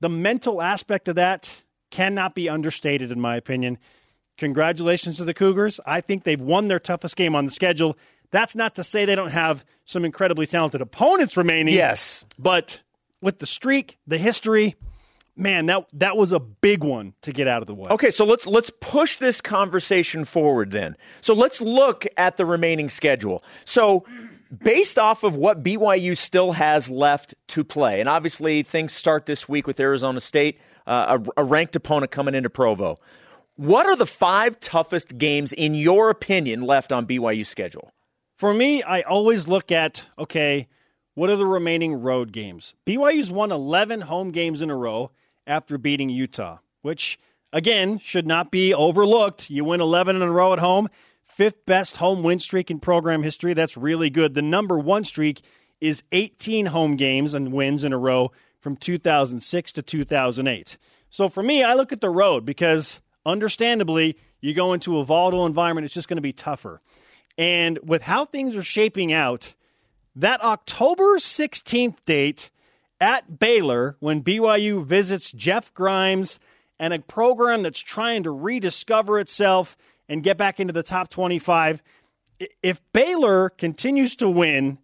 the 0.00 0.08
mental 0.08 0.60
aspect 0.60 1.08
of 1.08 1.16
that 1.16 1.62
cannot 1.90 2.34
be 2.34 2.48
understated, 2.48 3.10
in 3.10 3.20
my 3.20 3.36
opinion. 3.36 3.78
Congratulations 4.36 5.16
to 5.18 5.24
the 5.24 5.34
Cougars. 5.34 5.78
I 5.86 6.00
think 6.00 6.24
they've 6.24 6.40
won 6.40 6.68
their 6.68 6.80
toughest 6.80 7.16
game 7.16 7.36
on 7.36 7.44
the 7.44 7.52
schedule. 7.52 7.96
That's 8.30 8.56
not 8.56 8.74
to 8.74 8.84
say 8.84 9.04
they 9.04 9.14
don't 9.14 9.30
have 9.30 9.64
some 9.84 10.04
incredibly 10.04 10.46
talented 10.46 10.80
opponents 10.80 11.36
remaining. 11.36 11.74
Yes. 11.74 12.24
But 12.36 12.82
with 13.20 13.38
the 13.38 13.46
streak, 13.46 13.96
the 14.08 14.18
history, 14.18 14.74
man, 15.36 15.66
that 15.66 15.86
that 15.94 16.16
was 16.16 16.32
a 16.32 16.40
big 16.40 16.84
one 16.84 17.14
to 17.22 17.32
get 17.32 17.48
out 17.48 17.62
of 17.62 17.66
the 17.66 17.74
way. 17.74 17.86
Okay, 17.90 18.10
so 18.10 18.24
let's 18.24 18.46
let's 18.46 18.70
push 18.80 19.16
this 19.16 19.40
conversation 19.40 20.24
forward 20.24 20.70
then. 20.70 20.96
So 21.20 21.34
let's 21.34 21.60
look 21.60 22.06
at 22.16 22.36
the 22.36 22.46
remaining 22.46 22.90
schedule. 22.90 23.42
So 23.64 24.04
based 24.56 24.98
off 24.98 25.22
of 25.22 25.34
what 25.34 25.62
BYU 25.62 26.16
still 26.16 26.52
has 26.52 26.90
left 26.90 27.34
to 27.48 27.64
play, 27.64 28.00
and 28.00 28.08
obviously 28.08 28.62
things 28.62 28.92
start 28.92 29.26
this 29.26 29.48
week 29.48 29.66
with 29.66 29.80
Arizona 29.80 30.20
State, 30.20 30.58
uh, 30.86 31.18
a, 31.36 31.42
a 31.42 31.44
ranked 31.44 31.76
opponent 31.76 32.12
coming 32.12 32.34
into 32.34 32.50
Provo. 32.50 32.98
What 33.56 33.86
are 33.86 33.96
the 33.96 34.06
five 34.06 34.58
toughest 34.58 35.16
games, 35.16 35.52
in 35.52 35.74
your 35.74 36.10
opinion, 36.10 36.62
left 36.62 36.90
on 36.92 37.06
BYU 37.06 37.46
schedule? 37.46 37.92
For 38.36 38.52
me, 38.52 38.82
I 38.82 39.02
always 39.02 39.46
look 39.46 39.70
at 39.70 40.06
okay, 40.18 40.68
what 41.14 41.30
are 41.30 41.36
the 41.36 41.46
remaining 41.46 42.02
road 42.02 42.32
games? 42.32 42.74
BYU's 42.86 43.30
won 43.30 43.52
11 43.52 44.02
home 44.02 44.32
games 44.32 44.60
in 44.60 44.70
a 44.70 44.76
row 44.76 45.12
after 45.46 45.78
beating 45.78 46.08
Utah, 46.08 46.58
which 46.82 47.18
again 47.52 47.98
should 47.98 48.26
not 48.26 48.50
be 48.50 48.74
overlooked. 48.74 49.50
You 49.50 49.64
win 49.64 49.80
11 49.80 50.16
in 50.16 50.22
a 50.22 50.30
row 50.30 50.52
at 50.52 50.58
home, 50.58 50.88
fifth 51.22 51.66
best 51.66 51.96
home 51.96 52.22
win 52.22 52.38
streak 52.38 52.70
in 52.70 52.80
program 52.80 53.22
history. 53.22 53.54
That's 53.54 53.76
really 53.76 54.10
good. 54.10 54.34
The 54.34 54.42
number 54.42 54.78
one 54.78 55.04
streak 55.04 55.42
is 55.80 56.02
18 56.12 56.66
home 56.66 56.96
games 56.96 57.34
and 57.34 57.52
wins 57.52 57.84
in 57.84 57.92
a 57.92 57.98
row 57.98 58.32
from 58.60 58.76
2006 58.76 59.72
to 59.72 59.82
2008. 59.82 60.78
So 61.10 61.28
for 61.28 61.42
me, 61.42 61.62
I 61.62 61.74
look 61.74 61.92
at 61.92 62.00
the 62.00 62.10
road 62.10 62.44
because 62.44 63.00
understandably, 63.26 64.16
you 64.40 64.54
go 64.54 64.72
into 64.72 64.98
a 64.98 65.04
volatile 65.04 65.46
environment, 65.46 65.84
it's 65.84 65.94
just 65.94 66.08
going 66.08 66.16
to 66.16 66.22
be 66.22 66.32
tougher. 66.32 66.80
And 67.36 67.78
with 67.82 68.02
how 68.02 68.24
things 68.24 68.56
are 68.56 68.62
shaping 68.62 69.12
out, 69.12 69.54
that 70.16 70.42
October 70.42 71.18
16th 71.18 71.96
date 72.06 72.50
at 73.00 73.38
Baylor, 73.38 73.96
when 74.00 74.22
BYU 74.22 74.84
visits 74.84 75.32
Jeff 75.32 75.72
Grimes 75.74 76.38
and 76.78 76.92
a 76.92 76.98
program 76.98 77.62
that's 77.62 77.80
trying 77.80 78.22
to 78.24 78.30
rediscover 78.30 79.18
itself 79.18 79.76
and 80.08 80.22
get 80.22 80.36
back 80.36 80.60
into 80.60 80.72
the 80.72 80.82
top 80.82 81.08
25. 81.08 81.82
If 82.62 82.80
Baylor 82.92 83.50
continues 83.50 84.16
to 84.16 84.28
win 84.28 84.78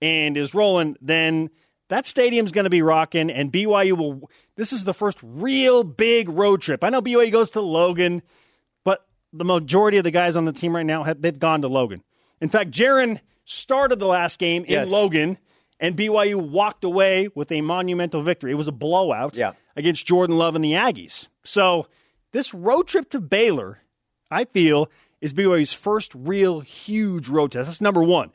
and 0.00 0.36
is 0.36 0.54
rolling, 0.54 0.96
then 1.00 1.50
that 1.88 2.06
stadium's 2.06 2.50
going 2.50 2.64
to 2.64 2.70
be 2.70 2.82
rocking, 2.82 3.30
and 3.30 3.52
BYU 3.52 3.96
will. 3.96 4.30
This 4.56 4.72
is 4.72 4.84
the 4.84 4.94
first 4.94 5.18
real 5.22 5.84
big 5.84 6.28
road 6.28 6.60
trip. 6.62 6.82
I 6.82 6.88
know 6.88 7.02
BYU 7.02 7.30
goes 7.30 7.50
to 7.52 7.60
Logan, 7.60 8.22
but 8.84 9.06
the 9.32 9.44
majority 9.44 9.98
of 9.98 10.04
the 10.04 10.10
guys 10.10 10.34
on 10.36 10.44
the 10.44 10.52
team 10.52 10.74
right 10.74 10.86
now 10.86 11.02
have 11.02 11.20
they've 11.20 11.38
gone 11.38 11.62
to 11.62 11.68
Logan. 11.68 12.02
In 12.40 12.48
fact, 12.48 12.70
Jaren 12.70 13.20
started 13.44 13.98
the 13.98 14.06
last 14.06 14.38
game 14.38 14.64
in 14.64 14.70
Yes. 14.70 14.90
Logan, 14.90 15.38
and 15.80 15.96
BYU 15.96 16.36
walked 16.36 16.84
away 16.84 17.28
with 17.34 17.50
a 17.52 17.60
monumental 17.60 18.22
victory. 18.22 18.52
It 18.52 18.56
was 18.56 18.68
a 18.68 18.72
blowout 18.72 19.36
Yeah. 19.36 19.52
against 19.76 20.06
Jordan 20.06 20.36
Love 20.38 20.54
and 20.54 20.64
the 20.64 20.72
Aggies. 20.72 21.28
So 21.44 21.86
this 22.32 22.54
road 22.54 22.86
trip 22.88 23.10
to 23.10 23.20
Baylor, 23.20 23.80
I 24.30 24.44
feel, 24.44 24.90
is 25.20 25.32
BYU's 25.34 25.72
first 25.72 26.12
real 26.14 26.60
huge 26.60 27.28
road 27.28 27.52
test. 27.52 27.66
That's 27.68 27.80
number 27.80 28.02
one. 28.02 28.30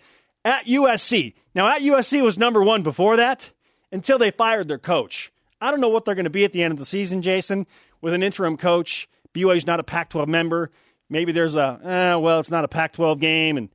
At 0.45 0.65
USC. 0.67 1.33
Now, 1.53 1.67
at 1.67 1.81
USC 1.81 2.21
was 2.23 2.37
number 2.37 2.63
one 2.63 2.81
before 2.83 3.17
that 3.17 3.51
until 3.91 4.17
they 4.17 4.31
fired 4.31 4.67
their 4.67 4.77
coach. 4.79 5.31
I 5.61 5.69
don't 5.71 5.81
know 5.81 5.89
what 5.89 6.05
they're 6.05 6.15
going 6.15 6.23
to 6.23 6.29
be 6.29 6.45
at 6.45 6.53
the 6.53 6.63
end 6.63 6.71
of 6.71 6.79
the 6.79 6.85
season, 6.85 7.21
Jason, 7.21 7.67
with 8.01 8.13
an 8.13 8.23
interim 8.23 8.55
coach. 8.55 9.09
BYU's 9.33 9.67
not 9.67 9.79
a 9.79 9.83
Pac 9.83 10.09
12 10.09 10.29
member. 10.29 10.71
Maybe 11.09 11.31
there's 11.31 11.55
a, 11.55 11.79
eh, 11.83 12.15
well, 12.15 12.39
it's 12.39 12.49
not 12.51 12.63
a 12.63 12.67
Pac 12.69 12.93
12 12.93 13.19
game, 13.19 13.57
and 13.57 13.69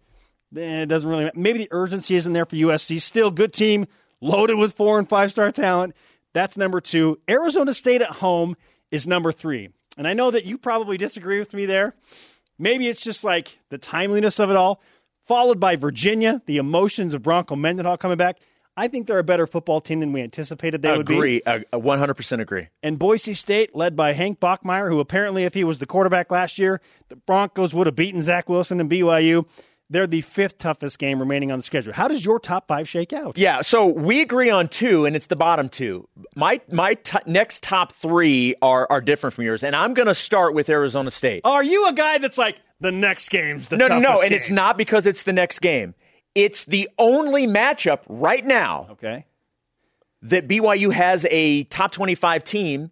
it 0.57 0.87
doesn't 0.87 1.09
really 1.09 1.25
matter. 1.25 1.39
Maybe 1.39 1.59
the 1.59 1.69
urgency 1.71 2.17
isn't 2.17 2.33
there 2.33 2.45
for 2.45 2.57
USC. 2.57 3.01
Still, 3.01 3.31
good 3.31 3.53
team, 3.53 3.87
loaded 4.21 4.57
with 4.57 4.75
four 4.75 4.99
and 4.99 5.09
five 5.09 5.33
star 5.33 5.51
talent. 5.53 5.95
That's 6.33 6.57
number 6.57 6.81
two. 6.81 7.21
Arizona 7.29 7.75
State 7.75 8.03
at 8.03 8.11
home 8.11 8.57
is 8.91 9.07
number 9.07 9.33
three. 9.33 9.71
And 9.97 10.09
I 10.09 10.15
know 10.15 10.31
that 10.31 10.45
you 10.45 10.59
probably 10.59 10.97
disagree 10.97 11.39
with 11.39 11.53
me 11.55 11.67
there. 11.67 11.95
Maybe 12.59 12.89
it's 12.89 13.01
just 13.01 13.25
like 13.25 13.59
the 13.71 13.79
timeliness 13.79 14.39
of 14.39 14.51
it 14.51 14.57
all, 14.57 14.81
followed 15.27 15.61
by 15.61 15.77
Virginia, 15.77 16.43
the 16.47 16.59
emotions 16.59 17.15
of 17.15 17.23
Bronco 17.23 17.57
Mendenhall 17.57 17.97
coming 17.97 18.19
back. 18.19 18.39
I 18.77 18.89
think 18.89 19.07
they're 19.07 19.21
a 19.21 19.25
better 19.25 19.47
football 19.47 19.81
team 19.81 20.01
than 20.01 20.13
we 20.13 20.21
anticipated 20.21 20.83
they 20.83 20.97
would 20.97 21.07
be. 21.07 21.15
I 21.15 21.17
agree. 21.17 21.43
Uh, 21.47 21.79
100% 21.79 22.41
agree. 22.41 22.69
And 22.83 22.99
Boise 22.99 23.35
State, 23.35 23.75
led 23.75 23.95
by 23.95 24.13
Hank 24.13 24.41
Bachmeier, 24.41 24.89
who 24.89 24.99
apparently, 24.99 25.45
if 25.45 25.55
he 25.55 25.63
was 25.63 25.79
the 25.79 25.87
quarterback 25.87 26.33
last 26.33 26.59
year, 26.59 26.81
the 27.09 27.15
Broncos 27.15 27.73
would 27.73 27.87
have 27.87 27.95
beaten 27.95 28.21
Zach 28.21 28.49
Wilson 28.49 28.81
and 28.81 28.91
BYU. 28.91 29.47
They're 29.91 30.07
the 30.07 30.23
fifth 30.23 30.59
toughest 30.59 30.99
game 30.99 31.21
remaining 31.21 31.53
on 31.53 31.59
the 31.59 31.63
schedule. 31.63 31.93
How 31.93 32.09
does 32.09 32.25
your 32.25 32.41
top 32.41 32.67
five 32.69 32.89
shake 32.89 33.13
out? 33.13 33.37
Yeah, 33.37 33.61
so 33.61 33.87
we 33.87 34.23
agree 34.23 34.49
on 34.49 34.69
two, 34.69 35.05
and 35.05 35.15
it's 35.15 35.27
the 35.27 35.37
bottom 35.37 35.69
two. 35.69 36.09
My 36.35 36.61
my 36.73 36.95
t- 36.95 37.19
next 37.27 37.63
top 37.63 37.93
three 37.93 38.55
are 38.63 38.87
are 38.91 39.01
different 39.03 39.35
from 39.35 39.45
yours, 39.45 39.63
and 39.63 39.77
I'm 39.77 39.93
going 39.95 40.09
to 40.09 40.15
start 40.15 40.55
with 40.55 40.69
Arizona 40.71 41.11
State. 41.11 41.43
Are 41.45 41.63
you 41.63 41.87
a 41.89 41.93
guy 41.93 42.17
that's 42.19 42.39
like 42.39 42.57
the 42.81 42.91
next 42.93 43.29
game's 43.29 43.69
the 43.69 43.77
no, 43.77 43.87
no, 43.89 43.99
no, 43.99 44.09
toughest 44.09 44.25
and 44.25 44.35
it's 44.35 44.51
not 44.51 44.77
because 44.79 45.05
it's 45.07 45.23
the 45.25 45.33
next 45.35 45.61
game. 45.61 45.95
It's 46.35 46.65
the 46.65 46.89
only 46.99 47.47
matchup 47.47 48.01
right 48.09 48.45
now 48.45 48.89
Okay. 48.93 49.25
that 50.23 50.49
BYU 50.49 50.93
has 50.93 51.25
a 51.31 51.65
top 51.65 51.93
25 51.93 52.43
team 52.43 52.91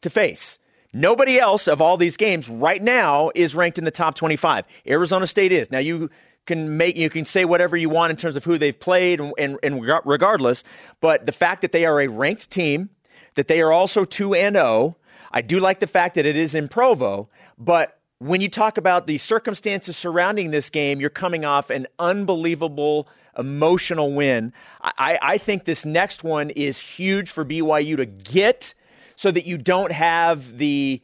to 0.00 0.08
face. 0.08 0.58
Nobody 0.92 1.38
else 1.38 1.68
of 1.68 1.80
all 1.80 1.96
these 1.96 2.16
games 2.16 2.48
right 2.48 2.82
now 2.82 3.30
is 3.34 3.54
ranked 3.54 3.78
in 3.78 3.84
the 3.84 3.90
top 3.90 4.14
25. 4.14 4.66
Arizona 4.86 5.26
State 5.26 5.52
is. 5.52 5.70
Now 5.70 5.78
you 5.78 6.10
can 6.44 6.76
make 6.76 6.96
you 6.96 7.08
can 7.08 7.24
say 7.24 7.44
whatever 7.44 7.76
you 7.76 7.88
want 7.88 8.10
in 8.10 8.16
terms 8.16 8.36
of 8.36 8.44
who 8.44 8.58
they've 8.58 8.78
played 8.78 9.20
and, 9.20 9.32
and, 9.38 9.58
and 9.62 9.82
regardless, 10.04 10.64
but 11.00 11.24
the 11.24 11.32
fact 11.32 11.62
that 11.62 11.72
they 11.72 11.86
are 11.86 12.00
a 12.00 12.08
ranked 12.08 12.50
team, 12.50 12.90
that 13.36 13.48
they 13.48 13.60
are 13.60 13.72
also 13.72 14.04
2 14.04 14.34
and 14.34 14.56
0, 14.56 14.96
I 15.30 15.40
do 15.40 15.60
like 15.60 15.80
the 15.80 15.86
fact 15.86 16.16
that 16.16 16.26
it 16.26 16.36
is 16.36 16.54
in 16.54 16.68
Provo, 16.68 17.28
but 17.58 17.98
when 18.18 18.40
you 18.40 18.48
talk 18.48 18.76
about 18.76 19.06
the 19.06 19.18
circumstances 19.18 19.96
surrounding 19.96 20.50
this 20.50 20.70
game, 20.70 21.00
you're 21.00 21.10
coming 21.10 21.44
off 21.44 21.70
an 21.70 21.86
unbelievable 21.98 23.08
emotional 23.38 24.12
win. 24.12 24.52
I, 24.82 24.92
I 24.98 25.18
I 25.22 25.38
think 25.38 25.64
this 25.64 25.86
next 25.86 26.22
one 26.22 26.50
is 26.50 26.78
huge 26.78 27.30
for 27.30 27.44
BYU 27.44 27.96
to 27.96 28.04
get 28.04 28.74
so 29.22 29.30
that 29.30 29.46
you 29.46 29.56
don't 29.56 29.92
have 29.92 30.58
the 30.58 31.00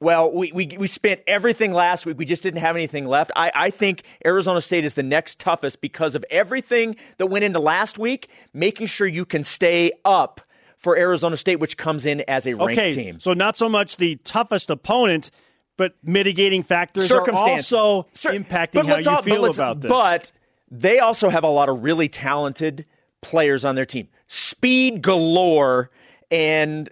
well, 0.00 0.32
we, 0.32 0.50
we, 0.50 0.66
we 0.78 0.86
spent 0.88 1.20
everything 1.28 1.70
last 1.72 2.06
week. 2.06 2.18
We 2.18 2.24
just 2.24 2.42
didn't 2.42 2.58
have 2.60 2.74
anything 2.74 3.06
left. 3.06 3.30
I, 3.36 3.52
I 3.54 3.70
think 3.70 4.02
Arizona 4.26 4.60
State 4.60 4.84
is 4.84 4.94
the 4.94 5.02
next 5.04 5.38
toughest 5.38 5.80
because 5.80 6.16
of 6.16 6.24
everything 6.28 6.96
that 7.18 7.26
went 7.26 7.44
into 7.44 7.60
last 7.60 7.98
week, 7.98 8.28
making 8.52 8.88
sure 8.88 9.06
you 9.06 9.24
can 9.24 9.44
stay 9.44 9.92
up 10.04 10.40
for 10.76 10.96
Arizona 10.96 11.36
State, 11.36 11.60
which 11.60 11.76
comes 11.76 12.04
in 12.04 12.24
as 12.26 12.48
a 12.48 12.54
ranked 12.54 12.72
Okay. 12.80 12.92
team. 12.92 13.20
So 13.20 13.32
not 13.32 13.56
so 13.56 13.68
much 13.68 13.98
the 13.98 14.16
toughest 14.24 14.70
opponent, 14.70 15.30
but 15.76 15.94
mitigating 16.02 16.64
factors 16.64 17.12
are 17.12 17.30
also 17.30 18.08
Cir- 18.12 18.32
impacting 18.32 18.88
how 18.88 18.96
you 18.96 19.08
all- 19.08 19.22
feel 19.22 19.44
about 19.44 19.82
this. 19.82 19.88
But 19.90 20.32
they 20.68 20.98
also 20.98 21.28
have 21.28 21.44
a 21.44 21.48
lot 21.48 21.68
of 21.68 21.84
really 21.84 22.08
talented 22.08 22.86
players 23.20 23.64
on 23.64 23.76
their 23.76 23.86
team, 23.86 24.08
speed 24.26 25.00
galore, 25.00 25.90
and 26.32 26.90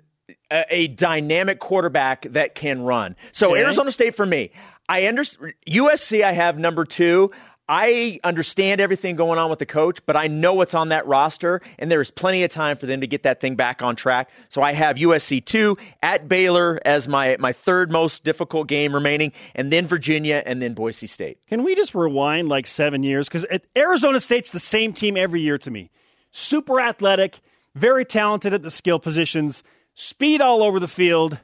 a, 0.51 0.64
a 0.70 0.86
dynamic 0.88 1.59
quarterback 1.59 2.22
that 2.30 2.55
can 2.55 2.82
run. 2.82 3.16
So 3.32 3.53
Okay. 3.53 3.61
Arizona 3.61 3.92
State 3.92 4.14
for 4.14 4.26
me, 4.26 4.51
I 4.88 5.07
understand 5.07 5.55
USC. 5.68 6.22
I 6.22 6.32
have 6.32 6.59
number 6.59 6.84
two. 6.84 7.30
I 7.72 8.18
understand 8.24 8.80
everything 8.80 9.14
going 9.14 9.38
on 9.38 9.48
with 9.48 9.61
the 9.61 9.66
coach, 9.66 10.05
but 10.05 10.16
I 10.16 10.26
know 10.26 10.55
what's 10.55 10.74
on 10.74 10.88
that 10.88 11.07
roster, 11.07 11.62
and 11.78 11.88
there 11.88 12.01
is 12.01 12.11
plenty 12.11 12.42
of 12.42 12.51
time 12.51 12.76
for 12.76 12.86
them 12.86 13.01
to 13.01 13.07
get 13.07 13.22
that 13.22 13.40
thing 13.40 13.55
back 13.55 13.80
on 13.80 13.94
track. 13.94 14.28
So 14.48 14.61
I 14.61 14.72
have 14.72 14.96
USC 14.96 15.44
two 15.44 15.78
at 16.03 16.28
Baylor 16.28 16.80
as 16.84 17.07
my 17.07 17.36
my 17.38 17.53
third 17.53 17.92
most 17.92 18.24
difficult 18.24 18.66
game 18.66 18.92
remaining, 18.92 19.30
and 19.55 19.72
then 19.72 19.86
Virginia, 19.86 20.42
and 20.44 20.61
then 20.61 20.74
Boise 20.74 21.07
State. 21.07 21.38
Can 21.46 21.62
we 21.62 21.76
just 21.76 21.94
rewind 21.94 22.48
like 22.48 22.66
seven 22.66 23.05
years? 23.05 23.28
Because 23.28 23.46
Arizona 23.78 24.18
State's 24.18 24.51
the 24.51 24.59
same 24.59 24.92
team 24.92 25.16
every 25.16 25.40
year 25.40 25.59
to 25.59 25.70
me. 25.70 25.92
Super 26.32 26.80
athletic, 26.80 27.38
very 27.76 28.05
talented 28.05 28.53
at 28.53 28.62
the 28.64 28.70
skill 28.72 28.98
positions, 28.98 29.62
speed 30.01 30.40
all 30.40 30.62
over 30.62 30.80
the 30.80 30.88
field, 30.88 31.38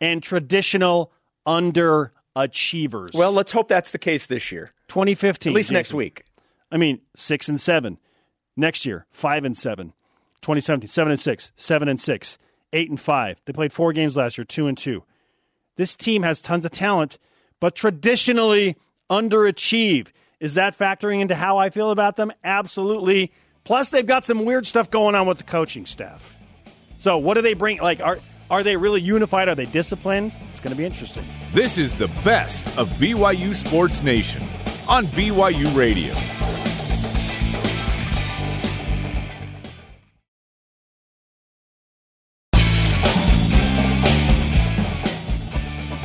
and 0.00 0.22
traditional 0.22 1.12
underachievers. 1.46 3.14
Well, 3.14 3.32
let's 3.32 3.52
hope 3.52 3.68
that's 3.68 3.92
the 3.92 3.98
case 3.98 4.26
this 4.26 4.50
year, 4.50 4.72
2015. 4.88 5.52
at 5.52 5.54
least 5.54 5.70
next 5.70 5.94
week. 5.94 6.24
I 6.70 6.76
mean, 6.76 7.00
six 7.14 7.48
and 7.48 7.60
seven. 7.60 7.98
Next 8.56 8.84
year, 8.84 9.06
five 9.10 9.44
and 9.44 9.56
seven. 9.56 9.92
2017, 10.42 10.88
seven 10.88 11.10
and 11.12 11.20
six, 11.20 11.52
seven 11.56 11.88
and 11.88 12.00
six, 12.00 12.36
eight 12.72 12.90
and 12.90 13.00
five. 13.00 13.40
They 13.46 13.52
played 13.52 13.72
four 13.72 13.92
games 13.92 14.16
last 14.16 14.36
year, 14.36 14.44
two 14.44 14.66
and 14.66 14.76
two. 14.76 15.04
This 15.76 15.96
team 15.96 16.22
has 16.22 16.40
tons 16.40 16.64
of 16.64 16.70
talent, 16.72 17.18
but 17.60 17.74
traditionally 17.74 18.76
underachieve. 19.08 20.08
Is 20.40 20.54
that 20.54 20.76
factoring 20.76 21.20
into 21.20 21.34
how 21.34 21.56
I 21.58 21.70
feel 21.70 21.90
about 21.90 22.16
them? 22.16 22.32
Absolutely. 22.42 23.32
Plus, 23.64 23.90
they've 23.90 24.06
got 24.06 24.26
some 24.26 24.44
weird 24.44 24.66
stuff 24.66 24.90
going 24.90 25.14
on 25.14 25.26
with 25.26 25.38
the 25.38 25.44
coaching 25.44 25.86
staff. 25.86 26.36
So, 26.98 27.18
what 27.18 27.34
do 27.34 27.42
they 27.42 27.54
bring? 27.54 27.78
Like, 27.78 28.00
are 28.00 28.18
are 28.50 28.62
they 28.62 28.76
really 28.76 29.00
unified? 29.00 29.48
Are 29.48 29.54
they 29.54 29.66
disciplined? 29.66 30.32
It's 30.50 30.60
going 30.60 30.72
to 30.72 30.76
be 30.76 30.84
interesting. 30.84 31.24
This 31.52 31.78
is 31.78 31.94
the 31.94 32.08
best 32.24 32.66
of 32.78 32.88
BYU 32.90 33.54
Sports 33.54 34.02
Nation 34.02 34.42
on 34.88 35.06
BYU 35.06 35.74
Radio. 35.76 36.14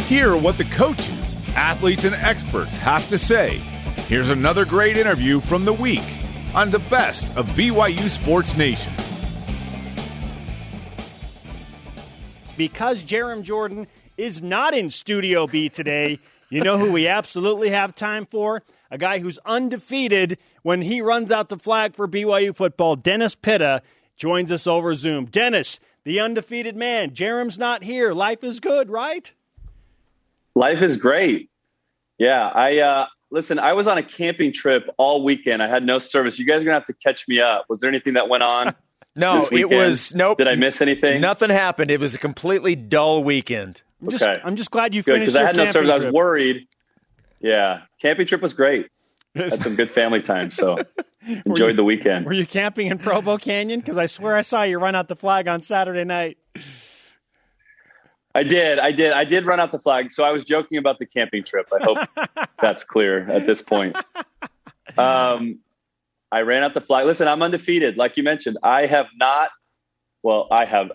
Hear 0.08 0.36
what 0.36 0.58
the 0.58 0.64
coaches, 0.64 1.38
athletes, 1.56 2.04
and 2.04 2.16
experts 2.16 2.78
have 2.78 3.08
to 3.10 3.20
say. 3.20 3.58
Here's 4.08 4.30
another 4.30 4.66
great 4.66 4.98
interview 4.98 5.40
from 5.40 5.66
the 5.66 5.74
week 5.74 6.02
on 6.56 6.72
the 6.72 6.80
best 6.80 7.28
of 7.38 7.46
BYU 7.50 8.10
Sports 8.10 8.58
Nation. 8.58 8.92
Because 12.60 13.06
Jarom 13.06 13.44
Jordan 13.44 13.88
is 14.18 14.42
not 14.42 14.74
in 14.74 14.90
Studio 14.90 15.48
B 15.48 15.70
today, 15.70 16.20
you 16.50 16.60
know 16.60 16.78
who 16.78 16.92
we 16.92 17.08
absolutely 17.08 17.70
have 17.70 17.96
time 17.96 18.26
for? 18.26 18.64
A 18.92 18.98
guy 18.98 19.20
who's 19.20 19.40
undefeated 19.46 20.38
when 20.62 20.82
he 20.82 21.00
runs 21.00 21.32
out 21.32 21.48
the 21.48 21.58
flag 21.58 21.96
for 21.96 22.06
BYU 22.06 22.54
football. 22.54 22.98
Dennis 22.98 23.34
Pitta 23.34 23.82
joins 24.18 24.52
us 24.52 24.68
over 24.68 24.94
Zoom. 24.94 25.24
Dennis, 25.28 25.80
the 26.04 26.20
undefeated 26.20 26.76
man. 26.76 27.12
Jarom's 27.12 27.58
not 27.58 27.82
here. 27.82 28.12
Life 28.12 28.44
is 28.44 28.60
good, 28.60 28.90
right? 28.90 29.32
Life 30.54 30.82
is 30.82 30.98
great. 30.98 31.50
Yeah, 32.18 32.46
I 32.46 32.80
uh, 32.80 33.08
listen. 33.32 33.58
I 33.58 33.72
was 33.72 33.88
on 33.88 33.98
a 33.98 34.04
camping 34.04 34.52
trip 34.52 34.94
all 34.98 35.24
weekend. 35.24 35.64
I 35.64 35.70
had 35.70 35.86
no 35.86 35.98
service. 35.98 36.38
You 36.38 36.46
guys 36.46 36.62
are 36.62 36.66
gonna 36.66 36.76
have 36.76 36.88
to 36.88 36.94
catch 36.94 37.26
me 37.26 37.40
up. 37.40 37.68
Was 37.70 37.80
there 37.80 37.88
anything 37.88 38.16
that 38.16 38.28
went 38.28 38.44
on? 38.44 38.76
No, 39.16 39.48
it 39.52 39.70
was 39.70 40.14
nope. 40.16 40.38
Did 40.38 40.48
I 40.48 40.56
miss 40.56 40.82
anything? 40.82 41.20
Nothing 41.22 41.50
happened. 41.50 41.92
It 41.92 42.00
was 42.00 42.16
a 42.16 42.18
completely 42.20 42.76
dull 42.76 43.24
weekend. 43.24 43.82
I'm 44.02 44.10
just, 44.10 44.24
Okay. 44.24 44.40
I'm 44.44 44.56
just 44.56 44.72
glad 44.72 44.96
you 44.96 45.04
Good 45.04 45.16
finished 45.16 45.34
because 45.34 45.36
I 45.36 45.40
your 45.40 45.48
had 45.48 45.56
no 45.58 45.64
camping 45.66 45.74
service. 45.74 45.92
I 45.92 46.06
was 46.06 46.14
worried. 46.14 46.68
Yeah, 47.42 47.82
camping 48.02 48.28
trip 48.28 48.42
was 48.42 48.54
great. 48.54 48.88
Had 49.36 49.62
some 49.62 49.76
good 49.76 49.92
family 49.92 50.22
time. 50.22 50.52
So 50.52 50.78
enjoyed 51.46 51.76
the 51.76 51.84
weekend. 51.84 52.26
Were 52.26 52.34
you 52.34 52.46
camping 52.48 52.88
in 52.88 52.98
Provo 52.98 53.38
Canyon? 53.38 53.80
Because 53.80 53.98
I 53.98 54.06
swear 54.06 54.36
I 54.36 54.42
saw 54.42 54.64
you 54.64 54.80
run 54.80 54.96
out 54.96 55.08
the 55.08 55.16
flag 55.16 55.48
on 55.48 55.62
Saturday 55.62 56.04
night. 56.04 56.38
I 58.36 58.44
did. 58.44 58.80
I 58.80 58.92
did. 58.92 59.12
I 59.12 59.24
did 59.26 59.46
run 59.46 59.60
out 59.60 59.72
the 59.72 59.80
flag. 59.80 60.12
So 60.12 60.24
I 60.24 60.32
was 60.32 60.44
joking 60.46 60.78
about 60.78 61.00
the 61.00 61.06
camping 61.06 61.44
trip. 61.44 61.68
I 61.74 61.84
hope 61.84 62.48
that's 62.62 62.84
clear 62.84 63.30
at 63.30 63.46
this 63.46 63.62
point. 63.62 63.96
Um, 64.98 65.60
I 66.32 66.42
ran 66.42 66.64
out 66.64 66.74
the 66.74 66.82
flag. 66.82 67.06
Listen, 67.06 67.28
I'm 67.28 67.42
undefeated. 67.42 67.98
Like 67.98 68.18
you 68.18 68.24
mentioned, 68.24 68.58
I 68.64 68.86
have 68.86 69.08
not. 69.18 69.50
Well, 70.24 70.48
I 70.52 70.66
have. 70.66 70.92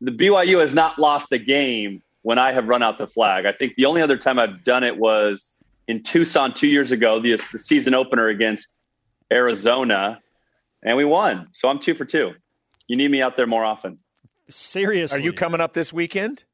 The 0.00 0.12
BYU 0.12 0.60
has 0.60 0.74
not 0.74 0.98
lost 0.98 1.30
a 1.32 1.38
game 1.38 2.02
when 2.22 2.38
I 2.38 2.52
have 2.52 2.68
run 2.68 2.82
out 2.82 2.98
the 2.98 3.06
flag. 3.06 3.46
I 3.46 3.52
think 3.52 3.74
the 3.76 3.84
only 3.84 4.00
other 4.00 4.16
time 4.16 4.38
I've 4.38 4.64
done 4.64 4.84
it 4.84 4.96
was 4.96 5.54
in 5.88 6.02
Tucson 6.02 6.54
two 6.54 6.68
years 6.68 6.92
ago, 6.92 7.18
the, 7.18 7.38
the 7.52 7.58
season 7.58 7.94
opener 7.94 8.28
against 8.28 8.68
Arizona, 9.32 10.20
and 10.82 10.96
we 10.96 11.04
won. 11.04 11.48
So 11.52 11.68
I'm 11.68 11.78
two 11.78 11.94
for 11.94 12.04
two. 12.04 12.32
You 12.86 12.96
need 12.96 13.10
me 13.10 13.22
out 13.22 13.36
there 13.36 13.46
more 13.46 13.64
often. 13.64 13.98
Seriously, 14.48 15.18
Are 15.18 15.22
you 15.22 15.32
coming 15.32 15.60
up 15.60 15.74
this 15.74 15.92
weekend? 15.92 16.44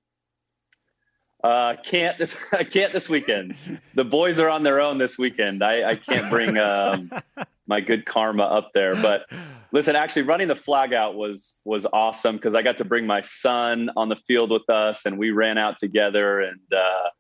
Uh, 1.46 1.76
can't 1.76 2.18
this 2.18 2.36
I 2.52 2.64
can't 2.64 2.92
this 2.92 3.08
weekend. 3.08 3.54
The 3.94 4.04
boys 4.04 4.40
are 4.40 4.48
on 4.48 4.64
their 4.64 4.80
own 4.80 4.98
this 4.98 5.16
weekend. 5.16 5.62
I, 5.62 5.90
I 5.90 5.94
can't 5.94 6.28
bring 6.28 6.58
um, 6.58 7.12
my 7.68 7.80
good 7.80 8.04
karma 8.04 8.42
up 8.42 8.72
there. 8.74 8.96
But 8.96 9.26
listen, 9.70 9.94
actually 9.94 10.22
running 10.22 10.48
the 10.48 10.56
flag 10.56 10.92
out 10.92 11.14
was 11.14 11.54
was 11.64 11.86
awesome 11.92 12.34
because 12.34 12.56
I 12.56 12.62
got 12.62 12.78
to 12.78 12.84
bring 12.84 13.06
my 13.06 13.20
son 13.20 13.90
on 13.96 14.08
the 14.08 14.16
field 14.16 14.50
with 14.50 14.68
us 14.68 15.06
and 15.06 15.18
we 15.18 15.30
ran 15.30 15.56
out 15.56 15.78
together 15.78 16.40
and 16.40 16.60
uh, 16.76 17.10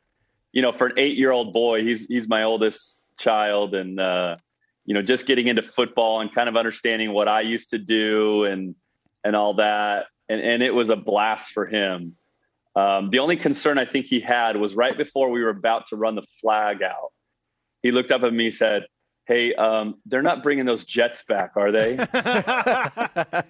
you 0.50 0.60
know, 0.60 0.72
for 0.72 0.88
an 0.88 0.94
eight 0.96 1.16
year 1.16 1.30
old 1.30 1.52
boy, 1.52 1.84
he's 1.84 2.04
he's 2.06 2.26
my 2.26 2.42
oldest 2.42 3.02
child 3.20 3.76
and 3.76 4.00
uh, 4.00 4.36
you 4.86 4.94
know, 4.94 5.02
just 5.02 5.26
getting 5.26 5.46
into 5.46 5.62
football 5.62 6.20
and 6.20 6.34
kind 6.34 6.48
of 6.48 6.56
understanding 6.56 7.12
what 7.12 7.28
I 7.28 7.42
used 7.42 7.70
to 7.70 7.78
do 7.78 8.42
and 8.42 8.74
and 9.22 9.36
all 9.36 9.54
that. 9.54 10.06
And 10.28 10.40
and 10.40 10.64
it 10.64 10.74
was 10.74 10.90
a 10.90 10.96
blast 10.96 11.52
for 11.52 11.64
him. 11.64 12.16
Um, 12.76 13.08
the 13.10 13.18
only 13.20 13.36
concern 13.38 13.78
I 13.78 13.86
think 13.86 14.04
he 14.06 14.20
had 14.20 14.58
was 14.58 14.74
right 14.74 14.96
before 14.96 15.30
we 15.30 15.42
were 15.42 15.48
about 15.48 15.86
to 15.88 15.96
run 15.96 16.14
the 16.14 16.22
flag 16.40 16.82
out. 16.82 17.10
He 17.82 17.90
looked 17.90 18.12
up 18.12 18.22
at 18.22 18.34
me 18.34 18.46
and 18.46 18.54
said, 18.54 18.84
Hey, 19.26 19.54
um, 19.54 19.96
they're 20.04 20.22
not 20.22 20.42
bringing 20.42 20.66
those 20.66 20.84
jets 20.84 21.24
back, 21.24 21.52
are 21.56 21.72
they? 21.72 21.96
the 21.96 23.44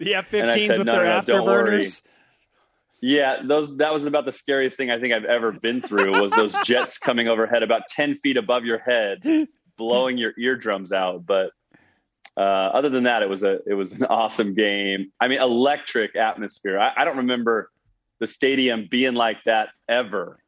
F-15s 0.00 0.66
said, 0.66 0.78
with 0.78 0.86
"No, 0.86 0.92
their 0.92 1.04
no, 1.04 1.20
afterburners. 1.22 2.02
yeah, 3.00 3.40
those 3.42 3.74
that 3.78 3.94
was 3.94 4.04
about 4.04 4.26
the 4.26 4.32
scariest 4.32 4.76
thing 4.76 4.90
I 4.90 4.98
think 4.98 5.14
I've 5.14 5.24
ever 5.24 5.52
been 5.52 5.80
through 5.80 6.20
was 6.20 6.32
those 6.32 6.54
jets 6.64 6.98
coming 6.98 7.28
overhead 7.28 7.62
about 7.62 7.82
10 7.88 8.16
feet 8.16 8.36
above 8.36 8.66
your 8.66 8.78
head, 8.78 9.22
blowing 9.78 10.18
your 10.18 10.34
eardrums 10.38 10.92
out. 10.92 11.24
But 11.24 11.50
uh, 12.36 12.40
other 12.74 12.90
than 12.90 13.04
that, 13.04 13.22
it 13.22 13.28
was 13.30 13.42
a 13.42 13.60
it 13.66 13.74
was 13.74 13.92
an 13.92 14.04
awesome 14.04 14.52
game. 14.52 15.12
I 15.20 15.28
mean, 15.28 15.40
electric 15.40 16.14
atmosphere. 16.14 16.78
I, 16.78 16.92
I 16.94 17.04
don't 17.06 17.16
remember 17.16 17.70
the 18.18 18.26
stadium 18.26 18.88
being 18.90 19.14
like 19.14 19.38
that 19.44 19.68
ever, 19.88 20.38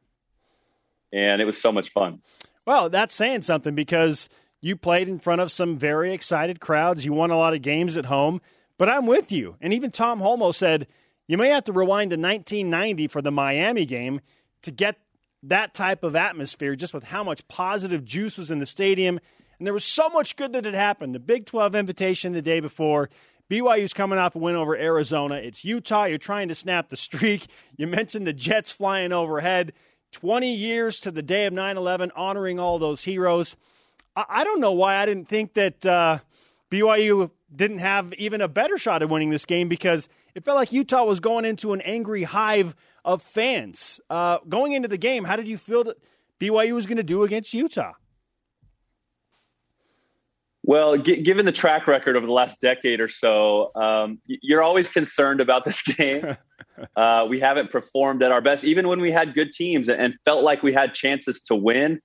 and 1.13 1.41
it 1.41 1.45
was 1.45 1.59
so 1.59 1.71
much 1.71 1.91
fun. 1.91 2.21
Well, 2.65 2.89
that's 2.89 3.15
saying 3.15 3.43
something 3.43 3.75
because 3.75 4.29
you 4.61 4.75
played 4.75 5.07
in 5.07 5.19
front 5.19 5.41
of 5.41 5.51
some 5.51 5.77
very 5.77 6.13
excited 6.13 6.59
crowds. 6.59 7.05
You 7.05 7.13
won 7.13 7.31
a 7.31 7.37
lot 7.37 7.53
of 7.53 7.61
games 7.61 7.97
at 7.97 8.05
home, 8.05 8.41
but 8.77 8.89
I'm 8.89 9.05
with 9.05 9.31
you. 9.31 9.55
And 9.61 9.73
even 9.73 9.91
Tom 9.91 10.19
Holmoe 10.19 10.53
said 10.53 10.87
you 11.27 11.37
may 11.37 11.49
have 11.49 11.63
to 11.65 11.71
rewind 11.71 12.11
to 12.11 12.17
1990 12.17 13.07
for 13.07 13.21
the 13.21 13.31
Miami 13.31 13.85
game 13.85 14.21
to 14.63 14.71
get 14.71 14.97
that 15.43 15.73
type 15.73 16.03
of 16.03 16.15
atmosphere, 16.15 16.75
just 16.75 16.93
with 16.93 17.05
how 17.05 17.23
much 17.23 17.47
positive 17.47 18.03
juice 18.03 18.37
was 18.37 18.51
in 18.51 18.59
the 18.59 18.65
stadium. 18.65 19.19
And 19.57 19.65
there 19.65 19.73
was 19.73 19.85
so 19.85 20.09
much 20.09 20.35
good 20.35 20.53
that 20.53 20.65
had 20.65 20.73
happened. 20.73 21.15
The 21.15 21.19
Big 21.19 21.45
12 21.45 21.75
invitation 21.75 22.33
the 22.33 22.41
day 22.41 22.59
before. 22.59 23.09
BYU's 23.49 23.93
coming 23.93 24.19
off 24.19 24.35
a 24.35 24.37
win 24.37 24.55
over 24.55 24.77
Arizona. 24.77 25.35
It's 25.35 25.65
Utah. 25.65 26.05
You're 26.05 26.19
trying 26.19 26.49
to 26.49 26.55
snap 26.55 26.89
the 26.89 26.97
streak. 26.97 27.47
You 27.77 27.87
mentioned 27.87 28.27
the 28.27 28.33
Jets 28.33 28.71
flying 28.71 29.11
overhead. 29.11 29.73
20 30.11 30.53
years 30.53 30.99
to 31.01 31.11
the 31.11 31.21
day 31.21 31.45
of 31.45 31.53
9 31.53 31.77
11, 31.77 32.11
honoring 32.15 32.59
all 32.59 32.79
those 32.79 33.03
heroes. 33.03 33.55
I, 34.15 34.43
don't 34.43 34.59
know 34.59 34.71
why 34.71 34.95
I 34.95 35.05
didn't 35.05 35.29
think 35.29 35.53
that 35.53 35.85
uh, 35.85 36.19
BYU 36.71 37.29
didn't 37.55 37.79
have 37.79 38.13
even 38.15 38.41
a 38.41 38.47
better 38.47 38.77
shot 38.77 39.01
at 39.01 39.09
winning 39.09 39.29
this 39.29 39.45
game 39.45 39.69
because 39.69 40.09
it 40.35 40.43
felt 40.43 40.57
like 40.57 40.71
Utah 40.71 41.03
was 41.03 41.19
going 41.19 41.45
into 41.45 41.73
an 41.73 41.81
angry 41.81 42.23
hive 42.23 42.75
of 43.05 43.21
fans. 43.21 44.01
Uh, 44.09 44.39
going 44.47 44.73
into 44.73 44.87
the 44.87 44.97
game, 44.97 45.23
how 45.23 45.35
did 45.35 45.47
you 45.47 45.57
feel 45.57 45.83
that 45.85 45.97
BYU 46.39 46.73
was 46.73 46.85
going 46.85 46.97
to 46.97 47.03
do 47.03 47.23
against 47.23 47.53
Utah? 47.53 47.93
Well, 50.69 50.97
g- 50.97 51.23
given 51.23 51.47
the 51.47 51.51
track 51.51 51.87
record 51.87 52.15
over 52.15 52.27
the 52.27 52.31
last 52.31 52.61
decade 52.61 53.01
or 53.01 53.09
so, 53.09 53.71
um, 53.73 54.19
you're 54.27 54.61
always 54.61 54.87
concerned 54.87 55.41
about 55.41 55.65
this 55.65 55.81
game. 55.97 56.37
uh, 56.95 57.25
we 57.27 57.39
haven't 57.39 57.71
performed 57.71 58.21
at 58.21 58.31
our 58.31 58.39
best, 58.39 58.63
even 58.63 58.87
when 58.87 59.01
we 59.01 59.09
had 59.09 59.33
good 59.33 59.51
teams 59.51 59.89
and 59.89 60.15
felt 60.25 60.43
like 60.43 60.61
we 60.61 60.71
had 60.71 60.93
chances 60.93 61.41
to 61.41 61.55
win. 61.55 61.99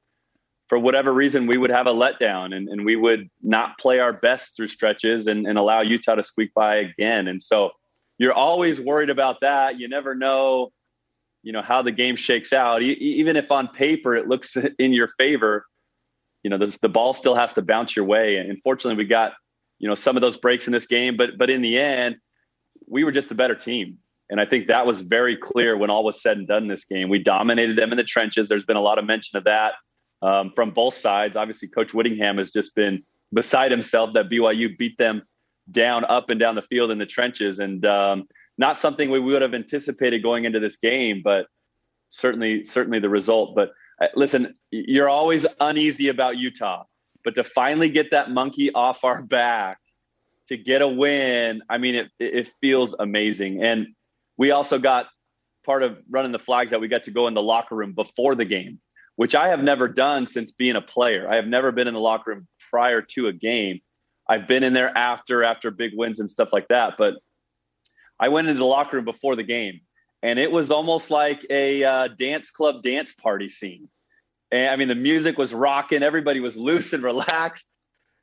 For 0.70 0.78
whatever 0.78 1.12
reason, 1.12 1.47
we 1.47 1.59
would 1.59 1.69
have 1.69 1.86
a 1.86 1.93
letdown 1.93 2.57
and, 2.57 2.70
and 2.70 2.86
we 2.86 2.97
would 2.97 3.28
not 3.43 3.77
play 3.77 3.99
our 3.99 4.15
best 4.15 4.57
through 4.57 4.69
stretches 4.69 5.27
and, 5.27 5.47
and 5.47 5.59
allow 5.59 5.82
Utah 5.82 6.15
to 6.15 6.23
squeak 6.23 6.55
by 6.55 6.77
again. 6.77 7.28
And 7.28 7.43
so 7.43 7.70
you're 8.16 8.32
always 8.32 8.81
worried 8.81 9.11
about 9.11 9.43
that. 9.43 9.78
You 9.78 9.89
never 9.89 10.15
know, 10.15 10.73
you 11.43 11.53
know, 11.53 11.61
how 11.61 11.82
the 11.82 11.93
game 11.93 12.16
shakes 12.16 12.55
out. 12.55 12.81
E- 12.81 12.95
even 12.95 13.36
if 13.36 13.53
on 13.53 13.69
paper 13.69 14.16
it 14.16 14.27
looks 14.27 14.57
in 14.78 14.95
your 14.95 15.09
favor, 15.19 15.66
you 16.44 16.50
know, 16.50 16.58
the, 16.58 16.78
the 16.82 16.88
ball 16.88 17.12
still 17.14 17.34
has 17.34 17.54
to 17.54 17.62
bounce 17.62 17.96
your 17.96 18.04
way. 18.04 18.36
And 18.36 18.62
fortunately, 18.62 19.02
we 19.02 19.08
got, 19.08 19.32
you 19.78 19.88
know, 19.88 19.96
some 19.96 20.14
of 20.14 20.20
those 20.20 20.36
breaks 20.36 20.68
in 20.68 20.72
this 20.72 20.86
game. 20.86 21.16
But 21.16 21.38
but 21.38 21.50
in 21.50 21.62
the 21.62 21.78
end, 21.78 22.16
we 22.86 23.02
were 23.02 23.10
just 23.10 23.32
a 23.32 23.34
better 23.34 23.54
team. 23.56 23.98
And 24.30 24.40
I 24.40 24.46
think 24.46 24.68
that 24.68 24.86
was 24.86 25.00
very 25.00 25.36
clear 25.36 25.76
when 25.76 25.90
all 25.90 26.04
was 26.04 26.22
said 26.22 26.38
and 26.38 26.46
done 26.46 26.62
in 26.62 26.68
this 26.68 26.84
game. 26.84 27.08
We 27.08 27.18
dominated 27.18 27.76
them 27.76 27.90
in 27.92 27.98
the 27.98 28.04
trenches. 28.04 28.48
There's 28.48 28.64
been 28.64 28.76
a 28.76 28.82
lot 28.82 28.98
of 28.98 29.04
mention 29.04 29.36
of 29.36 29.44
that 29.44 29.74
um, 30.22 30.52
from 30.54 30.70
both 30.70 30.94
sides. 30.94 31.36
Obviously, 31.36 31.68
Coach 31.68 31.92
Whittingham 31.92 32.38
has 32.38 32.50
just 32.50 32.74
been 32.74 33.02
beside 33.32 33.70
himself 33.70 34.10
that 34.14 34.30
BYU 34.30 34.76
beat 34.78 34.96
them 34.98 35.22
down, 35.70 36.04
up 36.06 36.30
and 36.30 36.38
down 36.38 36.54
the 36.54 36.62
field 36.62 36.90
in 36.90 36.98
the 36.98 37.06
trenches. 37.06 37.58
And 37.58 37.84
um, 37.86 38.26
not 38.56 38.78
something 38.78 39.10
we 39.10 39.20
would 39.20 39.42
have 39.42 39.54
anticipated 39.54 40.22
going 40.22 40.44
into 40.44 40.60
this 40.60 40.76
game, 40.76 41.20
but 41.22 41.46
certainly, 42.08 42.64
certainly 42.64 43.00
the 43.00 43.08
result. 43.08 43.54
But 43.54 43.70
listen, 44.14 44.55
you're 44.70 45.09
always 45.09 45.47
uneasy 45.60 46.09
about 46.09 46.36
Utah, 46.36 46.85
but 47.22 47.35
to 47.36 47.44
finally 47.44 47.89
get 47.89 48.10
that 48.10 48.31
monkey 48.31 48.72
off 48.72 49.05
our 49.05 49.22
back, 49.22 49.78
to 50.48 50.56
get 50.56 50.82
a 50.82 50.89
win, 50.89 51.62
I 51.70 51.78
mean, 51.78 51.94
it, 51.94 52.10
it 52.18 52.51
feels 52.60 52.94
amazing. 52.98 53.62
And 53.62 53.89
we 54.36 54.51
also 54.51 54.78
got 54.78 55.06
part 55.64 55.82
of 55.82 55.98
running 56.10 56.32
the 56.32 56.39
flags 56.39 56.70
that 56.70 56.81
we 56.81 56.89
got 56.89 57.05
to 57.05 57.10
go 57.10 57.26
in 57.26 57.35
the 57.35 57.43
locker 57.43 57.74
room 57.74 57.93
before 57.93 58.35
the 58.35 58.44
game, 58.44 58.81
which 59.16 59.35
I 59.35 59.48
have 59.48 59.62
never 59.62 59.89
done 59.89 60.26
since 60.26 60.52
being 60.52 60.76
a 60.76 60.82
player. 60.82 61.28
I 61.31 61.36
have 61.36 61.47
never 61.47 61.72
been 61.72 61.89
in 61.89 61.94
the 61.94 62.01
locker 62.01 62.32
room 62.32 62.48
prior 62.70 63.01
to 63.01 63.28
a 63.28 63.32
game. 63.32 63.81
I've 64.28 64.47
been 64.47 64.62
in 64.62 64.72
there 64.72 64.97
after 64.97 65.44
after 65.44 65.70
big 65.70 65.93
wins 65.94 66.20
and 66.20 66.28
stuff 66.28 66.51
like 66.52 66.68
that, 66.68 66.94
but 66.98 67.14
I 68.18 68.28
went 68.28 68.48
into 68.48 68.59
the 68.59 68.66
locker 68.66 68.97
room 68.97 69.05
before 69.05 69.36
the 69.36 69.43
game, 69.43 69.81
and 70.22 70.39
it 70.39 70.51
was 70.51 70.70
almost 70.70 71.10
like 71.10 71.44
a 71.51 71.85
uh, 71.85 72.09
dance 72.09 72.51
club 72.51 72.82
dance 72.82 73.12
party 73.12 73.48
scene. 73.48 73.89
And 74.50 74.70
I 74.70 74.76
mean, 74.76 74.88
the 74.88 74.94
music 74.94 75.38
was 75.38 75.52
rocking, 75.54 76.02
everybody 76.02 76.40
was 76.40 76.56
loose 76.56 76.92
and 76.92 77.02
relaxed. 77.02 77.68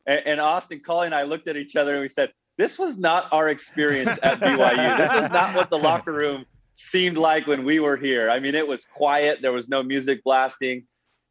And, 0.05 0.21
and 0.25 0.39
Austin 0.39 0.81
Collie 0.85 1.07
and 1.07 1.15
I 1.15 1.23
looked 1.23 1.47
at 1.47 1.57
each 1.57 1.75
other 1.75 1.93
and 1.93 2.01
we 2.01 2.07
said, 2.07 2.31
"This 2.57 2.79
was 2.79 2.97
not 2.97 3.27
our 3.31 3.49
experience 3.49 4.17
at 4.23 4.39
BYU. 4.41 4.97
this 4.97 5.13
is 5.13 5.29
not 5.29 5.55
what 5.55 5.69
the 5.69 5.77
locker 5.77 6.11
room 6.11 6.45
seemed 6.73 7.17
like 7.17 7.47
when 7.47 7.63
we 7.63 7.79
were 7.79 7.97
here. 7.97 8.29
I 8.29 8.39
mean, 8.39 8.55
it 8.55 8.67
was 8.67 8.85
quiet. 8.85 9.39
There 9.41 9.51
was 9.51 9.69
no 9.69 9.83
music 9.83 10.23
blasting. 10.23 10.85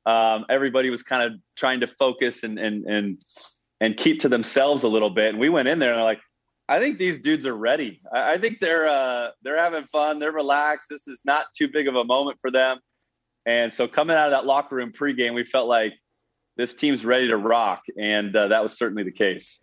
Um, 0.07 0.47
everybody 0.49 0.91
was 0.91 1.03
kind 1.03 1.23
of 1.23 1.41
trying 1.57 1.81
to 1.81 1.87
focus 1.87 2.43
and 2.45 2.59
and 2.59 2.85
and 2.87 3.19
and 3.81 3.97
keep 3.97 4.21
to 4.21 4.29
themselves 4.29 4.83
a 4.83 4.89
little 4.89 5.11
bit. 5.11 5.31
And 5.31 5.39
we 5.39 5.49
went 5.49 5.69
in 5.69 5.79
there 5.79 5.91
and 5.91 5.99
they're 5.99 6.05
like, 6.05 6.21
I 6.69 6.79
think 6.79 6.99
these 6.99 7.19
dudes 7.19 7.47
are 7.47 7.57
ready. 7.57 8.01
I, 8.13 8.35
I 8.35 8.39
think 8.39 8.61
they're 8.61 8.89
uh, 8.89 9.31
they're 9.43 9.59
having 9.59 9.85
fun. 9.87 10.19
They're 10.19 10.33
relaxed. 10.33 10.89
This 10.89 11.09
is 11.09 11.21
not 11.25 11.47
too 11.57 11.69
big 11.69 11.89
of 11.89 11.97
a 11.97 12.05
moment 12.05 12.39
for 12.41 12.51
them. 12.51 12.79
And 13.47 13.73
so 13.73 13.89
coming 13.89 14.17
out 14.17 14.27
of 14.27 14.31
that 14.33 14.47
locker 14.47 14.77
room 14.77 14.93
pregame, 14.93 15.35
we 15.35 15.45
felt 15.45 15.69
like 15.69 15.95
this 16.57 16.75
team's 16.75 17.05
ready 17.05 17.29
to 17.29 17.37
rock, 17.37 17.83
and 17.99 18.35
uh, 18.37 18.49
that 18.49 18.63
was 18.63 18.77
certainly 18.77 19.03
the 19.03 19.13
case. 19.13 19.61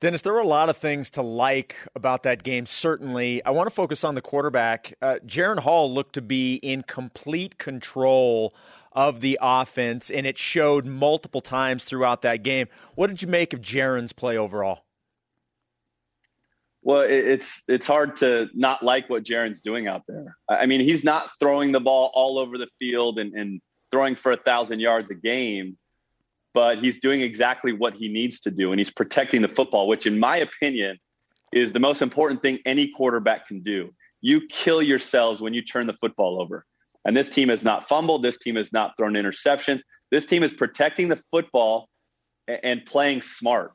Dennis, 0.00 0.22
there 0.22 0.32
were 0.32 0.38
a 0.38 0.46
lot 0.46 0.68
of 0.68 0.76
things 0.76 1.10
to 1.12 1.22
like 1.22 1.76
about 1.96 2.22
that 2.22 2.44
game. 2.44 2.66
Certainly, 2.66 3.44
I 3.44 3.50
want 3.50 3.66
to 3.68 3.74
focus 3.74 4.04
on 4.04 4.14
the 4.14 4.20
quarterback. 4.20 4.94
Uh, 5.02 5.16
Jaren 5.26 5.58
Hall 5.58 5.92
looked 5.92 6.12
to 6.14 6.22
be 6.22 6.54
in 6.56 6.82
complete 6.82 7.58
control 7.58 8.54
of 8.92 9.20
the 9.20 9.38
offense, 9.40 10.10
and 10.10 10.26
it 10.26 10.38
showed 10.38 10.86
multiple 10.86 11.40
times 11.40 11.82
throughout 11.82 12.22
that 12.22 12.42
game. 12.42 12.68
What 12.94 13.08
did 13.08 13.22
you 13.22 13.28
make 13.28 13.52
of 13.52 13.60
Jaren's 13.60 14.12
play 14.12 14.36
overall? 14.36 14.84
Well, 16.82 17.00
it's 17.00 17.64
it's 17.68 17.86
hard 17.86 18.16
to 18.18 18.48
not 18.54 18.82
like 18.82 19.10
what 19.10 19.24
Jaren's 19.24 19.60
doing 19.60 19.88
out 19.88 20.02
there. 20.06 20.36
I 20.48 20.64
mean, 20.66 20.80
he's 20.80 21.04
not 21.04 21.30
throwing 21.40 21.72
the 21.72 21.80
ball 21.80 22.10
all 22.14 22.38
over 22.38 22.56
the 22.56 22.68
field 22.78 23.18
and, 23.18 23.34
and 23.34 23.60
throwing 23.90 24.14
for 24.14 24.32
a 24.32 24.36
thousand 24.36 24.80
yards 24.80 25.10
a 25.10 25.14
game, 25.14 25.76
but 26.54 26.78
he's 26.78 26.98
doing 26.98 27.20
exactly 27.20 27.72
what 27.72 27.94
he 27.94 28.08
needs 28.08 28.40
to 28.40 28.50
do, 28.50 28.72
and 28.72 28.78
he's 28.78 28.90
protecting 28.90 29.42
the 29.42 29.48
football, 29.48 29.88
which, 29.88 30.06
in 30.06 30.18
my 30.18 30.36
opinion, 30.36 30.98
is 31.52 31.72
the 31.72 31.80
most 31.80 32.00
important 32.00 32.42
thing 32.42 32.58
any 32.64 32.88
quarterback 32.88 33.48
can 33.48 33.60
do. 33.60 33.90
you 34.20 34.46
kill 34.48 34.82
yourselves 34.82 35.40
when 35.40 35.54
you 35.54 35.62
turn 35.62 35.86
the 35.86 35.94
football 35.94 36.40
over. 36.40 36.64
And 37.04 37.16
this 37.16 37.30
team 37.30 37.48
has 37.48 37.64
not 37.64 37.88
fumbled. 37.88 38.22
This 38.22 38.38
team 38.38 38.56
has 38.56 38.72
not 38.72 38.96
thrown 38.96 39.14
interceptions. 39.14 39.82
This 40.10 40.26
team 40.26 40.42
is 40.42 40.52
protecting 40.52 41.08
the 41.08 41.16
football 41.30 41.88
and 42.48 42.84
playing 42.84 43.22
smart. 43.22 43.72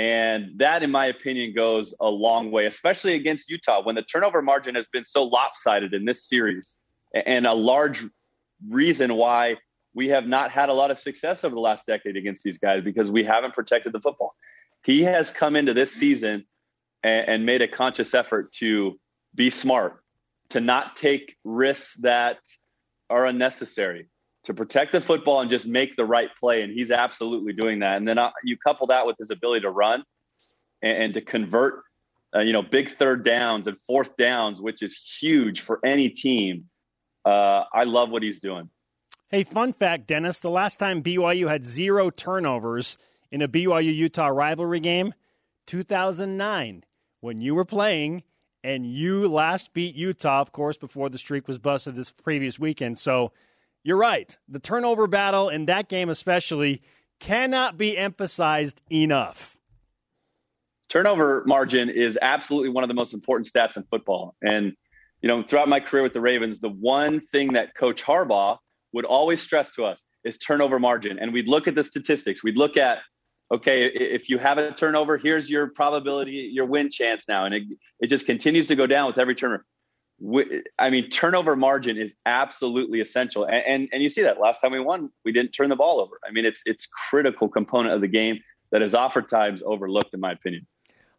And 0.00 0.52
that, 0.56 0.82
in 0.82 0.90
my 0.90 1.06
opinion, 1.06 1.52
goes 1.52 1.94
a 2.00 2.08
long 2.08 2.50
way, 2.50 2.64
especially 2.64 3.16
against 3.16 3.50
Utah 3.50 3.82
when 3.82 3.96
the 3.96 4.02
turnover 4.02 4.40
margin 4.40 4.74
has 4.74 4.88
been 4.88 5.04
so 5.04 5.24
lopsided 5.24 5.92
in 5.92 6.06
this 6.06 6.26
series. 6.26 6.78
And 7.12 7.46
a 7.46 7.52
large 7.52 8.06
reason 8.66 9.12
why 9.16 9.58
we 9.92 10.08
have 10.08 10.26
not 10.26 10.52
had 10.52 10.70
a 10.70 10.72
lot 10.72 10.90
of 10.90 10.98
success 10.98 11.44
over 11.44 11.54
the 11.54 11.60
last 11.60 11.84
decade 11.86 12.16
against 12.16 12.42
these 12.42 12.56
guys 12.56 12.82
because 12.82 13.10
we 13.10 13.22
haven't 13.22 13.52
protected 13.52 13.92
the 13.92 14.00
football. 14.00 14.34
He 14.84 15.02
has 15.02 15.30
come 15.30 15.54
into 15.54 15.74
this 15.74 15.92
season 15.92 16.46
and, 17.02 17.28
and 17.28 17.44
made 17.44 17.60
a 17.60 17.68
conscious 17.68 18.14
effort 18.14 18.52
to 18.52 18.98
be 19.34 19.50
smart, 19.50 20.02
to 20.48 20.62
not 20.62 20.96
take 20.96 21.36
risks 21.44 21.96
that 21.96 22.38
are 23.10 23.26
unnecessary, 23.26 24.06
to 24.44 24.54
protect 24.54 24.92
the 24.92 25.00
football 25.00 25.40
and 25.40 25.50
just 25.50 25.66
make 25.66 25.96
the 25.96 26.04
right 26.04 26.30
play. 26.38 26.62
And 26.62 26.72
he's 26.72 26.90
absolutely 26.90 27.52
doing 27.52 27.80
that. 27.80 27.96
And 27.96 28.08
then 28.08 28.18
uh, 28.18 28.30
you 28.42 28.56
couple 28.56 28.86
that 28.88 29.06
with 29.06 29.16
his 29.18 29.30
ability 29.30 29.62
to 29.62 29.70
run 29.70 30.04
and, 30.82 31.02
and 31.04 31.14
to 31.14 31.20
convert, 31.20 31.82
uh, 32.34 32.40
you 32.40 32.52
know, 32.52 32.62
big 32.62 32.88
third 32.88 33.24
downs 33.24 33.66
and 33.66 33.78
fourth 33.80 34.16
downs, 34.16 34.60
which 34.60 34.82
is 34.82 34.96
huge 35.20 35.60
for 35.60 35.78
any 35.84 36.08
team. 36.08 36.66
Uh, 37.24 37.64
I 37.72 37.84
love 37.84 38.10
what 38.10 38.22
he's 38.22 38.40
doing. 38.40 38.70
Hey, 39.28 39.44
fun 39.44 39.72
fact, 39.72 40.06
Dennis. 40.06 40.40
The 40.40 40.50
last 40.50 40.78
time 40.78 41.02
BYU 41.02 41.48
had 41.48 41.64
zero 41.64 42.10
turnovers 42.10 42.98
in 43.30 43.42
a 43.42 43.48
BYU 43.48 43.94
Utah 43.94 44.26
rivalry 44.26 44.80
game, 44.80 45.14
2009, 45.66 46.82
when 47.20 47.40
you 47.40 47.54
were 47.54 47.64
playing 47.64 48.24
and 48.64 48.84
you 48.84 49.28
last 49.28 49.72
beat 49.72 49.94
Utah, 49.94 50.40
of 50.40 50.52
course, 50.52 50.76
before 50.76 51.08
the 51.08 51.18
streak 51.18 51.46
was 51.46 51.58
busted 51.58 51.94
this 51.94 52.12
previous 52.12 52.58
weekend. 52.58 52.98
So 52.98 53.32
you're 53.82 53.96
right. 53.96 54.36
The 54.48 54.60
turnover 54.60 55.06
battle 55.06 55.48
in 55.48 55.66
that 55.66 55.88
game, 55.88 56.08
especially, 56.08 56.82
cannot 57.18 57.76
be 57.76 57.96
emphasized 57.96 58.80
enough. 58.90 59.56
Turnover 60.88 61.44
margin 61.46 61.88
is 61.88 62.18
absolutely 62.20 62.70
one 62.70 62.82
of 62.82 62.88
the 62.88 62.94
most 62.94 63.14
important 63.14 63.46
stats 63.46 63.76
in 63.76 63.84
football. 63.84 64.34
And, 64.42 64.72
you 65.22 65.28
know, 65.28 65.42
throughout 65.42 65.68
my 65.68 65.80
career 65.80 66.02
with 66.02 66.14
the 66.14 66.20
Ravens, 66.20 66.60
the 66.60 66.68
one 66.68 67.20
thing 67.20 67.52
that 67.52 67.74
Coach 67.74 68.02
Harbaugh 68.02 68.58
would 68.92 69.04
always 69.04 69.40
stress 69.40 69.70
to 69.76 69.84
us 69.84 70.04
is 70.24 70.36
turnover 70.36 70.78
margin. 70.78 71.18
And 71.18 71.32
we'd 71.32 71.48
look 71.48 71.68
at 71.68 71.74
the 71.74 71.84
statistics. 71.84 72.42
We'd 72.42 72.58
look 72.58 72.76
at, 72.76 72.98
okay, 73.52 73.86
if 73.86 74.28
you 74.28 74.38
have 74.38 74.58
a 74.58 74.72
turnover, 74.72 75.16
here's 75.16 75.48
your 75.48 75.68
probability, 75.68 76.50
your 76.52 76.66
win 76.66 76.90
chance 76.90 77.26
now. 77.28 77.44
And 77.44 77.54
it, 77.54 77.62
it 78.00 78.06
just 78.08 78.26
continues 78.26 78.66
to 78.66 78.74
go 78.74 78.86
down 78.86 79.06
with 79.06 79.18
every 79.18 79.34
turnover. 79.36 79.64
I 80.78 80.90
mean, 80.90 81.08
turnover 81.08 81.56
margin 81.56 81.96
is 81.96 82.14
absolutely 82.26 83.00
essential, 83.00 83.44
and, 83.44 83.62
and, 83.66 83.88
and 83.92 84.02
you 84.02 84.10
see 84.10 84.22
that 84.22 84.38
last 84.38 84.60
time 84.60 84.72
we 84.72 84.80
won, 84.80 85.10
we 85.24 85.32
didn't 85.32 85.52
turn 85.52 85.70
the 85.70 85.76
ball 85.76 86.00
over. 86.00 86.20
I 86.26 86.30
mean, 86.30 86.44
it's 86.44 86.62
it's 86.66 86.86
critical 86.86 87.48
component 87.48 87.94
of 87.94 88.00
the 88.02 88.08
game 88.08 88.38
that 88.70 88.82
is 88.82 88.94
oftentimes 88.94 89.62
overlooked, 89.64 90.12
in 90.12 90.20
my 90.20 90.32
opinion. 90.32 90.66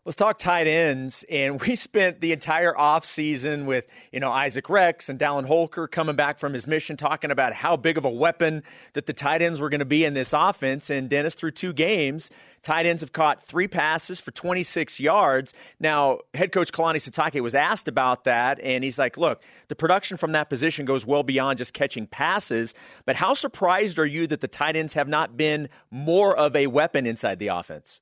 Let's 0.04 0.16
talk 0.16 0.40
tight 0.40 0.66
ends. 0.66 1.24
And 1.30 1.62
we 1.68 1.76
spent 1.76 2.22
the 2.22 2.32
entire 2.32 2.74
offseason 2.74 3.66
with, 3.66 3.86
you 4.12 4.20
know, 4.20 4.32
Isaac 4.32 4.68
Rex 4.68 5.10
and 5.10 5.20
Dallin 5.20 5.46
Holker 5.46 5.88
coming 5.88 6.16
back 6.16 6.40
from 6.40 6.54
his 6.54 6.66
mission, 6.66 6.98
talking 6.98 7.30
about 7.30 7.54
how 7.54 7.78
big 7.78 8.00
of 8.00 8.06
a 8.06 8.10
weapon 8.10 8.64
that 8.94 9.06
the 9.06 9.14
tight 9.14 9.44
ends 9.44 9.60
were 9.60 9.70
going 9.70 9.80
to 9.80 9.86
be 9.86 10.04
in 10.04 10.16
this 10.16 10.34
offense. 10.34 10.90
And 10.90 11.08
Dennis, 11.08 11.36
through 11.36 11.52
two 11.52 11.72
games, 11.72 12.32
tight 12.64 12.88
ends 12.88 13.02
have 13.02 13.14
caught 13.14 13.44
three 13.44 13.68
passes 13.68 14.20
for 14.20 14.32
26 14.32 15.00
yards. 15.00 15.54
Now, 15.80 16.22
head 16.34 16.52
coach 16.52 16.72
Kalani 16.72 16.96
Sitake 16.96 17.40
was 17.40 17.54
asked 17.54 17.88
about 17.88 18.24
that, 18.24 18.60
and 18.62 18.84
he's 18.84 18.98
like, 18.98 19.18
look, 19.18 19.44
the 19.68 19.76
production 19.76 20.18
from 20.18 20.32
that 20.32 20.50
position 20.50 20.84
goes 20.84 21.06
well 21.06 21.22
beyond 21.22 21.60
just 21.60 21.74
catching 21.74 22.08
passes. 22.08 22.74
But 23.06 23.18
how 23.18 23.36
surprised 23.36 24.00
are 24.00 24.06
you 24.08 24.26
that 24.28 24.42
the 24.42 24.48
tight 24.48 24.76
ends 24.76 24.94
have 24.94 25.08
not 25.08 25.38
been 25.38 25.70
more 25.92 26.36
of 26.36 26.56
a 26.56 26.66
weapon 26.66 27.06
inside 27.06 27.38
the 27.38 27.50
offense? 27.50 28.02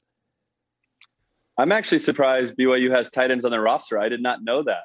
I'm 1.59 1.73
actually 1.73 1.99
surprised 1.99 2.55
BYU 2.55 2.89
has 2.91 3.09
tight 3.09 3.31
ends 3.31 3.43
on 3.43 3.51
their 3.51 3.61
roster. 3.61 3.99
I 3.99 4.07
did 4.07 4.21
not 4.21 4.41
know 4.41 4.63
that. 4.63 4.83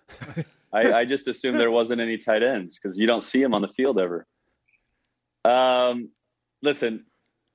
I, 0.73 0.93
I, 0.93 1.05
just 1.05 1.29
assumed 1.29 1.61
there 1.61 1.71
wasn't 1.71 2.01
any 2.01 2.19
tight 2.19 2.43
ends 2.43 2.81
because 2.81 2.99
you 2.99 3.07
don't 3.07 3.23
see 3.23 3.41
them 3.41 3.55
on 3.55 3.63
the 3.63 3.69
field 3.69 3.97
ever. 3.97 4.27
Um, 5.45 6.11
listen, 6.63 7.07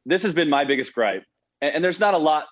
this 0.06 0.24
has 0.24 0.34
been 0.34 0.50
my 0.50 0.64
biggest 0.64 0.94
gripe, 0.94 1.26
and, 1.60 1.76
and, 1.76 1.84
there's 1.84 2.00
not 2.00 2.14
a 2.14 2.18
lot 2.18 2.48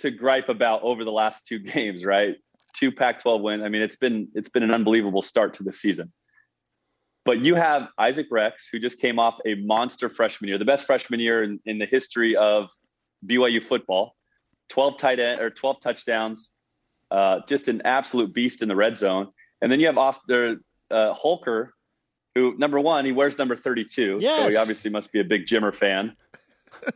to 0.00 0.10
gripe 0.10 0.50
about 0.50 0.82
over 0.82 1.04
the 1.04 1.12
last 1.12 1.46
two 1.46 1.58
games, 1.74 2.04
right? 2.04 2.36
Two 2.76 2.92
Pac-12 2.92 3.40
wins. 3.40 3.62
I 3.62 3.70
mean, 3.70 3.80
it's 3.80 3.96
been 3.96 4.28
it's 4.34 4.50
been 4.50 4.62
an 4.62 4.74
unbelievable 4.74 5.22
start 5.22 5.54
to 5.54 5.62
the 5.62 5.72
season. 5.72 6.12
But 7.24 7.38
you 7.38 7.54
have 7.54 7.88
Isaac 7.96 8.26
Rex, 8.30 8.68
who 8.70 8.78
just 8.78 9.00
came 9.00 9.18
off 9.18 9.40
a 9.46 9.54
monster 9.54 10.10
freshman 10.10 10.48
year, 10.48 10.58
the 10.58 10.66
best 10.66 10.84
freshman 10.84 11.20
year 11.20 11.42
in, 11.42 11.60
in 11.64 11.78
the 11.78 11.86
history 11.86 12.36
of 12.36 12.68
BYU 13.26 13.62
football 13.62 14.16
12 14.70 14.98
tight 14.98 15.20
end 15.20 15.40
or 15.40 15.50
12 15.50 15.80
touchdowns, 15.80 16.50
uh, 17.10 17.40
just 17.46 17.68
an 17.68 17.82
absolute 17.84 18.32
beast 18.32 18.62
in 18.62 18.68
the 18.68 18.76
red 18.76 18.96
zone. 18.96 19.28
And 19.60 19.70
then 19.70 19.80
you 19.80 19.86
have 19.86 19.98
Austin, 19.98 20.60
uh, 20.90 21.12
Holker, 21.12 21.74
who 22.34 22.56
number 22.56 22.80
one 22.80 23.04
he 23.04 23.12
wears 23.12 23.38
number 23.38 23.56
32, 23.56 24.18
yes. 24.20 24.42
so 24.42 24.50
he 24.50 24.56
obviously 24.56 24.90
must 24.90 25.12
be 25.12 25.20
a 25.20 25.24
big 25.24 25.46
Jimmer 25.46 25.74
fan. 25.74 26.16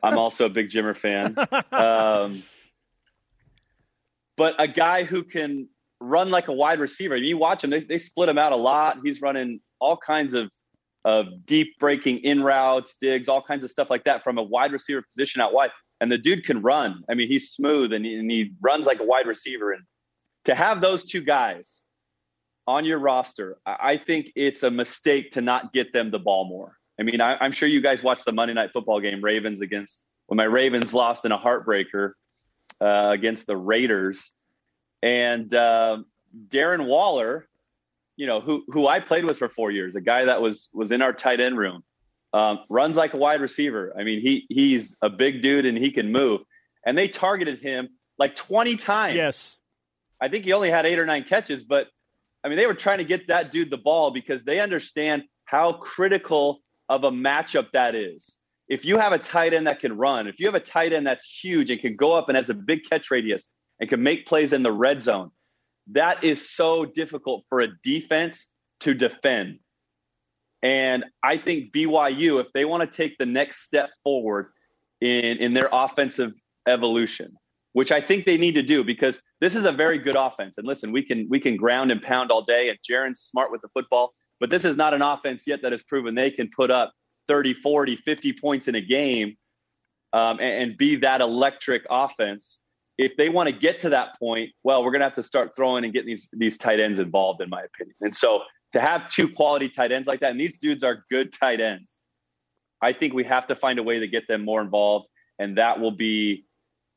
I'm 0.03 0.17
also 0.17 0.47
a 0.47 0.51
big 0.51 0.71
Jimmer 0.71 0.97
fan. 0.97 1.37
Um, 1.73 2.43
but 4.37 4.55
a 4.59 4.69
guy 4.69 5.05
who 5.05 5.23
can 5.23 5.69
run 6.01 6.31
like 6.31 6.49
a 6.49 6.53
wide 6.53 6.81
receiver. 6.81 7.17
You 7.17 7.37
watch 7.37 7.65
him; 7.65 7.71
they, 7.71 7.81
they 7.81 7.99
split 7.99 8.29
him 8.29 8.39
out 8.39 8.53
a 8.53 8.57
lot. 8.57 8.99
He's 9.05 9.21
running 9.21 9.61
all 9.81 9.97
kinds 9.97 10.35
of 10.35 10.51
of 11.05 11.45
deep 11.45 11.79
breaking 11.79 12.19
in 12.19 12.43
routes, 12.43 12.97
digs, 13.01 13.29
all 13.29 13.43
kinds 13.43 13.63
of 13.63 13.71
stuff 13.71 13.91
like 13.91 14.05
that 14.05 14.25
from 14.25 14.39
a 14.39 14.43
wide 14.43 14.73
receiver 14.73 15.03
position 15.03 15.41
out 15.41 15.53
wide 15.53 15.71
and 16.05 16.13
the 16.13 16.19
dude 16.19 16.45
can 16.45 16.61
run. 16.61 17.03
I 17.09 17.15
mean, 17.15 17.29
he's 17.29 17.53
smooth 17.53 17.95
and 17.95 18.05
he, 18.05 18.17
and 18.17 18.31
he 18.31 18.53
runs 18.61 18.85
like 18.85 19.01
a 19.01 19.05
wide 19.05 19.27
receiver. 19.27 19.73
And 19.73 19.83
to 20.45 20.55
have 20.55 20.83
those 20.83 21.03
two 21.03 21.23
guys 21.23 21.81
on 22.67 22.85
your 22.85 22.99
roster, 22.99 23.57
I 23.65 23.97
think 23.97 24.27
it's 24.37 24.65
a 24.65 24.71
mistake 24.71 25.33
to 25.33 25.41
not 25.41 25.73
get 25.73 25.95
them 25.95 26.11
the 26.11 26.19
ball 26.19 26.45
more. 26.45 26.77
I 27.01 27.05
mean, 27.05 27.23
I, 27.23 27.43
am 27.43 27.53
sure 27.53 27.71
you 27.71 27.81
guys 27.81 28.03
watched 28.03 28.27
the 28.27 28.33
Monday 28.33 28.53
Night 28.53 28.69
Football 28.75 29.01
game, 29.01 29.25
Ravens 29.25 29.63
against 29.63 30.03
when 30.27 30.37
my 30.37 30.45
Ravens 30.45 30.93
lost 30.93 31.25
in 31.25 31.33
a 31.33 31.39
heartbreaker 31.39 32.13
uh, 32.83 33.05
against 33.07 33.47
the 33.47 33.57
Raiders, 33.57 34.35
and 35.03 35.55
uh, 35.55 36.03
Darren 36.49 36.87
Waller, 36.87 37.49
you 38.17 38.27
know, 38.27 38.43
who 38.43 38.63
who 38.69 38.87
I 38.87 39.01
played 39.01 39.25
with 39.25 39.39
for 39.39 39.49
four 39.49 39.71
years, 39.71 39.97
a 39.97 40.03
guy 40.03 40.27
that 40.27 40.43
was 40.43 40.69
was 40.75 40.93
in 40.93 41.01
our 41.01 41.15
tight 41.15 41.41
end 41.41 41.57
room. 41.57 41.83
Um, 42.35 42.59
runs 42.69 42.97
like 42.97 43.15
a 43.15 43.17
wide 43.17 43.41
receiver. 43.41 43.95
I 43.97 44.03
mean, 44.03 44.21
he 44.21 44.45
he's 44.49 44.97
a 45.01 45.09
big 45.09 45.41
dude 45.41 45.67
and 45.67 45.79
he 45.79 45.93
can 45.93 46.11
move. 46.11 46.41
And 46.85 46.99
they 46.99 47.07
targeted 47.07 47.61
him 47.61 47.91
like 48.19 48.35
20 48.35 48.75
times. 48.75 49.15
Yes. 49.15 49.57
I 50.21 50.29
think 50.29 50.45
he 50.45 50.53
only 50.53 50.69
had 50.69 50.85
eight 50.85 50.99
or 50.99 51.07
nine 51.07 51.23
catches, 51.23 51.63
but 51.63 51.89
I 52.43 52.49
mean, 52.49 52.59
they 52.59 52.67
were 52.67 52.75
trying 52.75 52.99
to 52.99 53.05
get 53.05 53.29
that 53.29 53.53
dude 53.53 53.71
the 53.71 53.79
ball 53.79 54.11
because 54.11 54.43
they 54.43 54.59
understand 54.59 55.23
how 55.45 55.75
critical 55.75 56.61
of 56.89 57.05
a 57.05 57.11
matchup 57.11 57.69
that 57.73 57.95
is. 57.95 58.37
If 58.69 58.85
you 58.85 58.99
have 58.99 59.13
a 59.13 59.19
tight 59.19 59.55
end 59.55 59.69
that 59.69 59.81
can 59.81 59.97
run, 59.97 60.27
if 60.27 60.41
you 60.41 60.47
have 60.47 60.57
a 60.57 60.61
tight 60.61 60.93
end 60.93 61.07
that's 61.07 61.25
huge 61.25 61.71
and 61.71 61.81
can 61.81 61.95
go 61.95 62.17
up 62.17 62.29
and 62.29 62.37
has 62.37 62.51
a 62.51 62.55
big 62.55 62.81
catch 62.89 63.11
radius 63.11 63.49
and 63.79 63.89
can 63.89 64.03
make 64.03 64.27
plays 64.27 64.53
in 64.53 64.63
the 64.63 64.73
red 64.73 65.03
zone, 65.03 65.31
that 65.93 66.25
is 66.25 66.51
so 66.51 66.85
difficult 66.85 67.45
for 67.49 67.61
a 67.61 67.69
defense 67.83 68.49
to 68.81 68.95
defend. 68.95 69.59
And 70.65 71.05
I 71.23 71.37
think 71.37 71.73
BYU, 71.73 72.41
if 72.41 72.47
they 72.55 72.65
want 72.65 72.91
to 72.91 72.97
take 72.97 73.19
the 73.19 73.27
next 73.27 73.61
step 73.61 73.91
forward 74.03 74.51
in, 75.03 75.37
in 75.37 75.53
their 75.53 75.69
offensive 75.71 76.33
evolution, 76.67 77.37
which 77.75 77.93
I 77.93 78.01
think 78.01 78.25
they 78.25 78.39
need 78.39 78.55
to 78.55 78.63
do 78.63 78.83
because 78.83 79.21
this 79.43 79.55
is 79.55 79.67
a 79.67 79.73
very 79.73 79.99
good 79.99 80.17
offense. 80.17 80.57
And 80.57 80.67
listen, 80.67 80.91
we 80.91 81.05
can 81.05 81.27
we 81.29 81.39
can 81.39 81.57
ground 81.57 81.93
and 81.93 82.01
pound 82.01 82.31
all 82.31 82.43
day, 82.43 82.71
and 82.71 82.79
Jaren's 82.89 83.21
smart 83.21 83.53
with 83.53 83.61
the 83.61 83.69
football, 83.75 84.15
but 84.41 84.49
this 84.49 84.65
is 84.65 84.77
not 84.77 84.95
an 84.95 85.03
offense 85.03 85.45
yet 85.47 85.61
that 85.63 85.73
has 85.73 85.83
proven 85.83 86.15
they 86.15 86.31
can 86.31 86.49
put 86.57 86.71
up 86.71 86.95
30, 87.29 87.55
40, 87.55 87.97
50 87.97 88.33
points 88.33 88.67
in 88.67 88.75
a 88.75 88.81
game 88.81 89.37
um, 90.15 90.39
and, 90.41 90.63
and 90.63 90.79
be 90.79 90.97
that 90.97 91.21
electric 91.21 91.83
offense. 91.91 92.61
If 92.97 93.17
they 93.19 93.29
want 93.29 93.49
to 93.49 93.55
get 93.55 93.81
to 93.81 93.89
that 93.91 94.19
point, 94.19 94.51
well, 94.63 94.85
we're 94.85 94.93
going 94.93 95.01
to 95.01 95.07
have 95.07 95.15
to 95.15 95.23
start 95.23 95.57
throwing 95.57 95.85
and 95.85 95.93
getting 95.93 96.07
these 96.07 96.31
these 96.33 96.57
tight 96.57 96.81
ends 96.81 97.01
involved, 97.01 97.43
in 97.43 97.51
my 97.51 97.61
opinion. 97.63 97.97
And 98.01 98.15
so 98.15 98.43
to 98.75 98.81
have 98.81 99.09
two 99.09 99.29
quality 99.29 99.69
tight 99.69 99.93
ends 99.93 100.09
like 100.09 100.21
that, 100.21 100.33
and 100.33 100.41
these 100.41 100.59
dudes 100.59 100.83
are 100.83 101.05
good 101.09 101.33
tight 101.33 101.61
ends. 101.61 102.01
I 102.83 102.93
think 102.93 103.15
we 103.15 103.23
have 103.25 103.47
to 103.47 103.55
find 103.55 103.79
a 103.79 103.85
way 103.85 104.01
to 104.01 104.09
get 104.09 104.27
them 104.27 104.45
more 104.45 104.61
involved, 104.61 105.07
and 105.39 105.57
that 105.59 105.81
will 105.81 105.93
be 105.93 106.45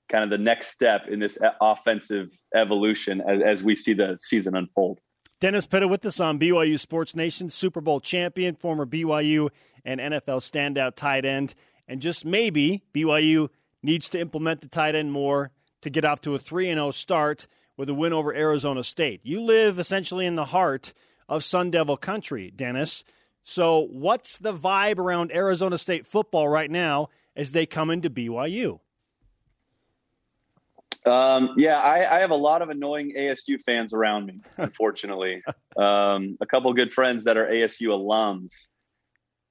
kind 0.10 0.24
of 0.24 0.32
the 0.32 0.40
next 0.40 0.70
step 0.70 1.08
in 1.08 1.20
this 1.20 1.38
offensive 1.62 2.30
evolution 2.56 3.22
as, 3.22 3.42
as 3.46 3.64
we 3.64 3.76
see 3.76 3.94
the 3.94 4.18
season 4.20 4.56
unfold. 4.56 5.00
Dennis 5.40 5.68
Pitta 5.68 5.88
with 5.88 6.04
us 6.08 6.20
on 6.20 6.40
BYU 6.40 6.80
Sports 6.80 7.16
Nation, 7.16 7.48
Super 7.48 7.80
Bowl 7.80 8.00
champion, 8.00 8.56
former 8.56 8.88
BYU 8.88 9.50
and 9.86 10.00
NFL 10.00 10.40
standout 10.40 10.96
tight 10.96 11.26
end. 11.26 11.54
And 11.88 12.02
just 12.02 12.26
maybe 12.26 12.82
BYU 12.92 13.50
needs 13.84 14.10
to 14.10 14.20
implement 14.20 14.62
the 14.62 14.68
tight 14.68 14.96
end 14.96 15.12
more 15.12 15.52
to 15.84 15.92
get 15.92 16.06
off 16.06 16.22
to 16.22 16.34
a 16.34 16.40
3 16.40 16.66
0 16.74 16.90
start 16.90 17.46
with 17.78 17.88
a 17.88 17.94
win 17.94 18.14
over 18.14 18.34
Arizona 18.34 18.84
State. 18.84 19.22
You 19.24 19.42
live 19.42 19.78
essentially 19.78 20.26
in 20.26 20.36
the 20.36 20.46
heart 20.46 20.92
of 21.30 21.44
Sun 21.44 21.72
Devil 21.72 21.98
country, 21.98 22.52
Dennis. 22.56 23.04
So, 23.42 23.88
what's 23.92 24.40
the 24.40 24.54
vibe 24.54 25.00
around 25.00 25.32
Arizona 25.32 25.78
State 25.78 26.06
football 26.06 26.48
right 26.48 26.70
now 26.70 27.10
as 27.36 27.52
they 27.52 27.66
come 27.66 27.90
into 27.90 28.10
BYU? 28.10 28.80
Um, 31.06 31.54
yeah, 31.56 31.80
I, 31.80 32.18
I, 32.18 32.20
have 32.20 32.32
a 32.32 32.36
lot 32.36 32.62
of 32.62 32.70
annoying 32.70 33.14
ASU 33.18 33.62
fans 33.62 33.94
around 33.94 34.26
me, 34.26 34.42
unfortunately. 34.58 35.42
um, 35.78 36.38
a 36.42 36.46
couple 36.46 36.74
good 36.74 36.92
friends 36.92 37.24
that 37.24 37.38
are 37.38 37.46
ASU 37.46 37.88
alums. 37.88 38.68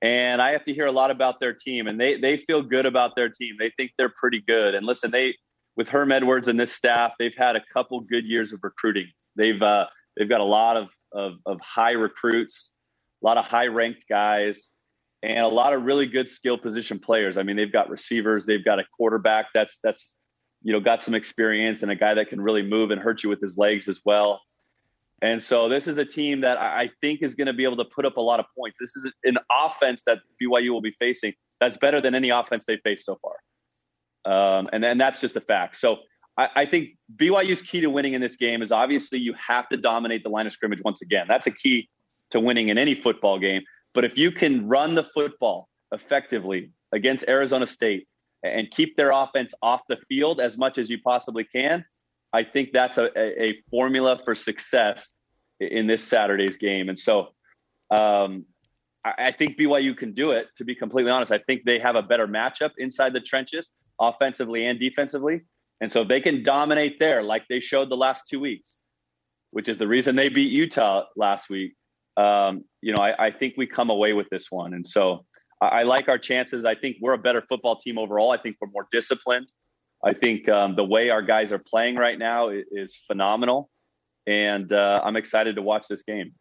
And 0.03 0.43
I 0.43 0.51
have 0.53 0.65
to 0.65 0.75
hear 0.75 0.85
a 0.85 0.93
lot 0.93 1.11
about 1.11 1.41
their 1.41 1.55
team, 1.55 1.87
and 1.87 1.99
they, 1.99 2.21
they 2.21 2.37
feel 2.37 2.61
good 2.61 2.85
about 2.85 3.17
their 3.17 3.31
team. 3.31 3.57
They 3.59 3.71
think 3.79 3.93
they're 3.97 4.13
pretty 4.15 4.43
good. 4.47 4.75
And 4.75 4.85
listen, 4.85 5.11
they 5.11 5.35
with 5.77 5.89
Herm 5.89 6.11
Edwards 6.11 6.49
and 6.49 6.59
this 6.59 6.73
staff, 6.73 7.13
they've 7.19 7.37
had 7.37 7.57
a 7.57 7.63
couple 7.73 8.01
good 8.01 8.25
years 8.25 8.53
of 8.53 8.61
recruiting. 8.63 9.07
They've 9.37 9.61
uh, 9.61 9.87
they've 10.17 10.29
got 10.29 10.41
a 10.41 10.45
lot 10.45 10.77
of, 10.77 10.89
of, 11.17 11.35
of 11.47 11.61
high 11.61 11.93
recruits, 11.93 12.73
a 13.23 13.27
lot 13.27 13.39
of 13.39 13.45
high 13.45 13.67
ranked 13.67 14.05
guys, 14.09 14.71
and 15.23 15.41
a 15.41 15.49
lot 15.49 15.73
of 15.73 15.83
really 15.83 16.07
good 16.07 16.29
skill 16.29 16.59
position 16.59 16.99
players. 16.99 17.39
I 17.39 17.43
mean, 17.43 17.57
they've 17.57 17.73
got 17.73 17.91
receivers, 17.91 18.47
they've 18.47 18.65
got 18.65 18.79
a 18.79 18.85
quarterback 18.97 19.47
that's 19.55 19.81
that's 19.83 20.17
you 20.63 20.73
know, 20.73 20.81
got 20.81 21.03
some 21.03 21.15
experience 21.15 21.83
and 21.83 21.93
a 21.93 21.95
guy 21.95 22.15
that 22.15 22.29
can 22.29 22.41
really 22.41 22.63
move 22.63 22.91
and 22.91 23.01
hurt 23.01 23.23
you 23.23 23.31
with 23.31 23.41
his 23.41 23.57
legs 23.57 23.89
as 23.89 24.01
well. 24.05 24.41
And 25.23 25.43
so 25.43 25.69
this 25.69 25.87
is 25.87 25.97
a 25.99 26.05
team 26.05 26.41
that 26.43 26.59
I 26.59 26.91
think 27.01 27.23
is 27.23 27.35
going 27.35 27.47
to 27.47 27.53
be 27.53 27.65
able 27.65 27.77
to 27.79 27.85
put 27.85 28.05
up 28.05 28.17
a 28.17 28.21
lot 28.21 28.41
of 28.41 28.47
points. 28.59 28.77
This 28.79 28.97
is 28.97 29.11
an 29.25 29.39
offense 29.51 30.03
that 30.07 30.19
BYU 30.43 30.71
will 30.71 30.83
be 30.83 30.95
facing 30.99 31.33
that's 31.61 31.77
better 31.77 32.01
than 32.01 32.15
any 32.15 32.31
offense 32.31 32.65
they've 32.67 32.81
faced 32.83 33.07
so 33.07 33.19
far. 33.23 33.37
Um, 34.27 34.69
and 34.73 34.83
then 34.83 34.99
that's 34.99 35.21
just 35.21 35.37
a 35.37 35.41
fact. 35.41 35.77
So 35.77 36.01
I, 36.37 36.49
I, 36.57 36.67
think 36.67 36.91
BYU's 37.17 37.63
key 37.63 37.81
to 37.81 37.89
winning 37.89 38.15
in 38.15 38.21
this 38.21 38.37
game 38.37 38.63
is 38.63 38.73
obviously 38.73 39.19
you 39.19 39.35
have 39.35 39.69
to 39.71 39.77
dominate 39.77 40.23
the 40.23 40.29
line 40.29 40.47
of 40.47 40.53
scrimmage 40.53 40.81
once 40.85 41.03
again. 41.03 41.27
That's 41.29 41.47
a 41.47 41.51
key 41.51 41.89
to 42.31 42.41
winning 42.41 42.69
in 42.69 42.79
any 42.79 42.95
football 42.95 43.39
game. 43.39 43.63
But 43.95 44.05
if 44.05 44.19
you 44.19 44.31
can 44.31 44.69
run 44.69 44.95
the 44.95 45.05
football 45.05 45.69
effectively 45.93 46.73
against 46.93 47.29
Arizona 47.29 47.67
State, 47.67 48.07
and 48.43 48.71
keep 48.71 48.97
their 48.97 49.11
offense 49.11 49.55
off 49.63 49.83
the 49.89 49.99
field 50.09 50.41
as 50.41 50.57
much 50.57 50.79
as 50.79 50.91
you 50.91 50.99
possibly 51.01 51.45
can, 51.45 51.85
I 52.33 52.45
think 52.45 52.73
that's 52.73 52.99
a, 52.99 53.11
a 53.19 53.63
formula 53.71 54.21
for 54.25 54.35
success 54.35 55.13
in 55.61 55.87
this 55.87 56.03
Saturday's 56.03 56.57
game. 56.57 56.89
And 56.89 56.99
so 56.99 57.29
um, 57.91 58.45
I, 59.05 59.15
I 59.19 59.33
think 59.33 59.59
BYU 59.59 59.97
can 59.97 60.13
do 60.13 60.33
it, 60.33 60.49
to 60.57 60.65
be 60.65 60.75
completely 60.75 61.11
honest. 61.11 61.33
I 61.33 61.39
think 61.39 61.63
they 61.65 61.79
have 61.79 61.97
a 61.97 62.03
better 62.03 62.27
matchup 62.27 62.73
inside 62.79 63.13
the 63.13 63.21
trenches, 63.21 63.71
offensively 64.01 64.67
and 64.67 64.79
defensively. 64.79 65.43
And 65.81 65.93
so 65.93 66.05
they 66.05 66.21
can 66.21 66.43
dominate 66.43 66.99
there 66.99 67.23
like 67.23 67.45
they 67.49 67.61
showed 67.61 67.91
the 67.91 67.97
last 67.97 68.25
two 68.29 68.41
weeks, 68.41 68.81
which 69.51 69.69
is 69.69 69.79
the 69.79 69.87
reason 69.87 70.17
they 70.17 70.29
beat 70.29 70.51
Utah 70.51 71.05
last 71.17 71.51
week. 71.51 71.75
Um, 72.17 72.65
you 72.81 72.95
know, 72.95 73.01
I, 73.01 73.27
I 73.27 73.31
think 73.31 73.55
we 73.57 73.67
come 73.67 73.91
away 73.91 74.15
with 74.15 74.29
this 74.31 74.51
one. 74.51 74.73
And 74.73 74.87
so 74.87 75.27
I, 75.61 75.83
like 75.83 76.09
our 76.09 76.19
chances. 76.19 76.65
I 76.65 76.75
think 76.75 76.97
we're 77.01 77.15
a 77.15 77.19
better 77.19 77.43
football 77.49 77.77
team 77.77 77.99
overall. 77.99 78.31
I 78.31 78.39
think 78.39 78.57
we're 78.61 78.71
more 78.71 78.87
disciplined. 78.91 79.47
I 80.05 80.13
think 80.13 80.49
um, 80.49 80.77
the 80.77 80.85
way 80.85 81.11
our 81.11 81.23
guys 81.23 81.53
are 81.53 81.59
playing 81.59 81.97
right 81.97 82.19
now 82.19 82.51
is, 82.51 82.65
is 82.71 83.01
phenomenal, 83.07 83.71
and 84.27 84.71
uh, 84.73 85.01
I'm 85.03 85.17
excited 85.17 85.57
to 85.57 85.63
watch 85.63 85.89
this 85.89 86.03
game. 86.03 86.33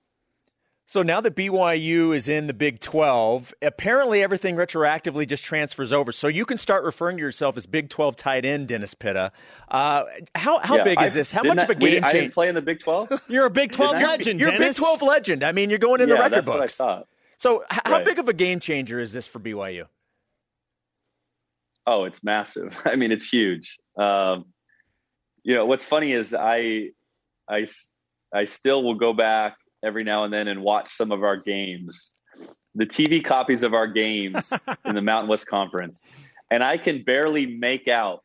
So 0.88 1.02
now 1.02 1.20
that 1.22 1.36
BYU 1.36 2.16
is 2.16 2.30
in 2.30 2.45
the 2.45 2.53
Big 2.53 2.80
12, 2.80 3.56
apparently 3.64 4.22
everything 4.22 4.56
retroactively 4.56 5.28
just 5.28 5.44
transfers 5.44 5.91
over. 5.91 6.12
So 6.12 6.28
you 6.28 6.45
can 6.45 6.57
start 6.57 6.84
referring 6.84 7.18
to 7.18 7.22
yourself 7.22 7.57
as 7.57 7.66
Big 7.66 7.90
12 7.90 8.16
tight 8.16 8.45
end, 8.45 8.68
Dennis 8.68 8.94
Pitta. 8.94 9.32
Uh, 9.68 10.03
how 10.36 10.60
how 10.60 10.78
yeah, 10.78 10.84
big 10.84 11.02
is 11.02 11.16
this? 11.16 11.32
How 11.32 11.41
much 11.41 11.64
of 11.64 11.72
a 11.72 11.76
game 11.76 11.94
change? 11.94 12.06
I 12.06 12.14
didn't 12.14 12.34
play 12.36 12.49
in 12.49 12.56
the 12.56 12.62
Big 12.62 12.80
12. 12.82 13.24
You're 13.28 13.48
a 13.48 13.49
Big 13.49 13.72
12 13.72 13.94
legend. 13.94 14.40
You're 14.40 14.52
Dennis. 14.52 14.78
a 14.78 14.82
Big 14.82 14.86
12 14.99 15.02
legend. 15.02 15.44
I 15.44 15.53
mean, 15.53 15.72
you're 15.72 15.80
going 15.80 16.02
in 16.02 16.10
yeah, 16.10 16.16
the 16.16 16.22
record 16.22 16.45
books. 16.45 16.80
I. 16.80 17.02
So, 17.38 17.64
h- 17.72 17.82
how 17.86 18.03
big 18.03 18.20
of 18.20 18.30
a 18.30 18.34
game 18.34 18.60
changer 18.60 18.99
is 18.99 19.12
this 19.12 19.28
for 19.28 19.40
BYU? 19.40 19.88
Oh, 21.88 22.06
it's 22.06 22.24
massive. 22.24 22.78
I 22.86 22.95
mean, 22.95 23.12
it's 23.12 23.28
huge. 23.28 23.80
Um, 23.98 24.45
you 25.44 25.56
know, 25.56 25.66
what's 25.66 25.84
funny 25.84 26.14
is 26.14 26.34
I, 26.34 26.91
I, 27.49 27.66
I 28.34 28.45
still 28.45 28.84
will 28.84 28.95
go 28.95 29.14
back 29.14 29.57
every 29.86 30.03
now 30.03 30.24
and 30.24 30.34
then 30.34 30.48
and 30.48 30.62
watch 30.62 30.91
some 30.91 31.12
of 31.12 31.24
our 31.24 31.38
games, 31.38 32.14
the 32.74 32.86
TV 32.86 33.24
copies 33.24 33.64
of 33.64 33.74
our 33.74 33.88
games 33.88 34.52
in 34.86 34.95
the 34.95 35.02
Mountain 35.02 35.30
West 35.30 35.48
Conference, 35.48 36.03
and 36.52 36.64
I 36.64 36.78
can 36.78 37.03
barely 37.03 37.45
make 37.45 37.88
out 37.88 38.24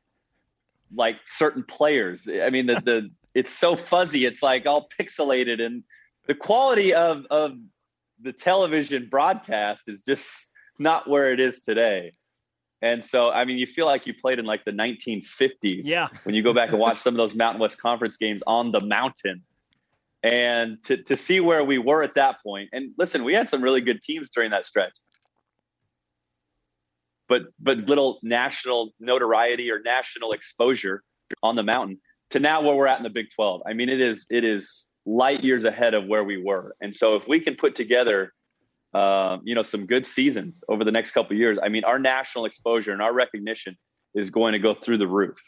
like 0.94 1.16
certain 1.26 1.62
players. 1.62 2.28
I 2.28 2.50
mean, 2.50 2.66
the 2.66 2.80
the 2.84 3.10
it's 3.34 3.50
so 3.50 3.76
fuzzy. 3.76 4.24
It's 4.24 4.42
like 4.42 4.66
all 4.66 4.88
pixelated, 4.98 5.60
and 5.60 5.84
the 6.26 6.34
quality 6.34 6.94
of 6.94 7.26
of 7.30 7.56
the 8.22 8.32
television 8.32 9.08
broadcast 9.08 9.84
is 9.88 10.02
just 10.02 10.50
not 10.78 11.08
where 11.08 11.32
it 11.32 11.40
is 11.40 11.60
today. 11.60 12.12
And 12.82 13.04
so, 13.04 13.30
I 13.30 13.44
mean, 13.44 13.58
you 13.58 13.66
feel 13.66 13.86
like 13.86 14.06
you 14.06 14.14
played 14.14 14.38
in 14.38 14.46
like 14.46 14.64
the 14.64 14.72
1950s. 14.72 15.82
Yeah. 15.82 16.08
When 16.24 16.34
you 16.34 16.42
go 16.42 16.54
back 16.54 16.70
and 16.70 16.78
watch 16.78 16.98
some 16.98 17.14
of 17.14 17.18
those 17.18 17.34
Mountain 17.34 17.60
West 17.60 17.78
Conference 17.78 18.16
games 18.16 18.42
on 18.46 18.72
the 18.72 18.80
mountain. 18.80 19.42
And 20.22 20.82
to, 20.84 21.02
to 21.04 21.16
see 21.16 21.40
where 21.40 21.64
we 21.64 21.78
were 21.78 22.02
at 22.02 22.14
that 22.14 22.42
point, 22.42 22.68
and 22.72 22.92
listen, 22.98 23.24
we 23.24 23.32
had 23.32 23.48
some 23.48 23.62
really 23.62 23.80
good 23.80 24.02
teams 24.02 24.28
during 24.28 24.50
that 24.50 24.66
stretch. 24.66 24.92
But 27.28 27.44
but 27.58 27.78
little 27.78 28.18
national 28.22 28.90
notoriety 28.98 29.70
or 29.70 29.80
national 29.80 30.32
exposure 30.32 31.02
on 31.42 31.56
the 31.56 31.62
mountain 31.62 32.00
to 32.30 32.40
now 32.40 32.60
where 32.60 32.74
we're 32.74 32.86
at 32.86 32.98
in 32.98 33.04
the 33.04 33.10
Big 33.10 33.26
12. 33.34 33.62
I 33.66 33.72
mean, 33.72 33.88
it 33.88 34.00
is 34.00 34.26
it 34.30 34.44
is 34.44 34.88
light 35.06 35.42
years 35.42 35.64
ahead 35.64 35.94
of 35.94 36.06
where 36.06 36.24
we 36.24 36.42
were. 36.42 36.74
And 36.80 36.94
so 36.94 37.16
if 37.16 37.26
we 37.26 37.40
can 37.40 37.54
put 37.54 37.74
together, 37.74 38.32
uh, 38.94 39.38
you 39.44 39.54
know, 39.54 39.62
some 39.62 39.86
good 39.86 40.04
seasons 40.04 40.62
over 40.68 40.84
the 40.84 40.92
next 40.92 41.12
couple 41.12 41.36
years, 41.36 41.58
I 41.62 41.68
mean, 41.68 41.84
our 41.84 41.98
national 41.98 42.44
exposure 42.44 42.92
and 42.92 43.00
our 43.00 43.12
recognition 43.12 43.76
is 44.14 44.30
going 44.30 44.52
to 44.52 44.58
go 44.58 44.74
through 44.74 44.98
the 44.98 45.06
roof. 45.06 45.38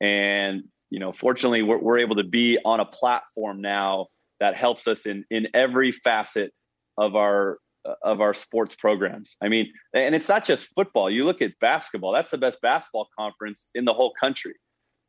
And 0.00 0.64
you 0.92 0.98
know, 0.98 1.10
fortunately, 1.10 1.62
we're, 1.62 1.78
we're 1.78 1.98
able 2.00 2.16
to 2.16 2.22
be 2.22 2.58
on 2.66 2.78
a 2.78 2.84
platform 2.84 3.62
now 3.62 4.08
that 4.40 4.56
helps 4.56 4.86
us 4.86 5.06
in 5.06 5.24
in 5.30 5.48
every 5.54 5.90
facet 5.90 6.52
of 6.98 7.16
our 7.16 7.58
of 8.04 8.20
our 8.20 8.34
sports 8.34 8.76
programs. 8.76 9.34
I 9.40 9.48
mean, 9.48 9.72
and 9.94 10.14
it's 10.14 10.28
not 10.28 10.44
just 10.44 10.68
football. 10.76 11.08
You 11.10 11.24
look 11.24 11.40
at 11.40 11.58
basketball; 11.60 12.12
that's 12.12 12.30
the 12.30 12.36
best 12.36 12.60
basketball 12.60 13.08
conference 13.18 13.70
in 13.74 13.86
the 13.86 13.94
whole 13.94 14.12
country. 14.20 14.52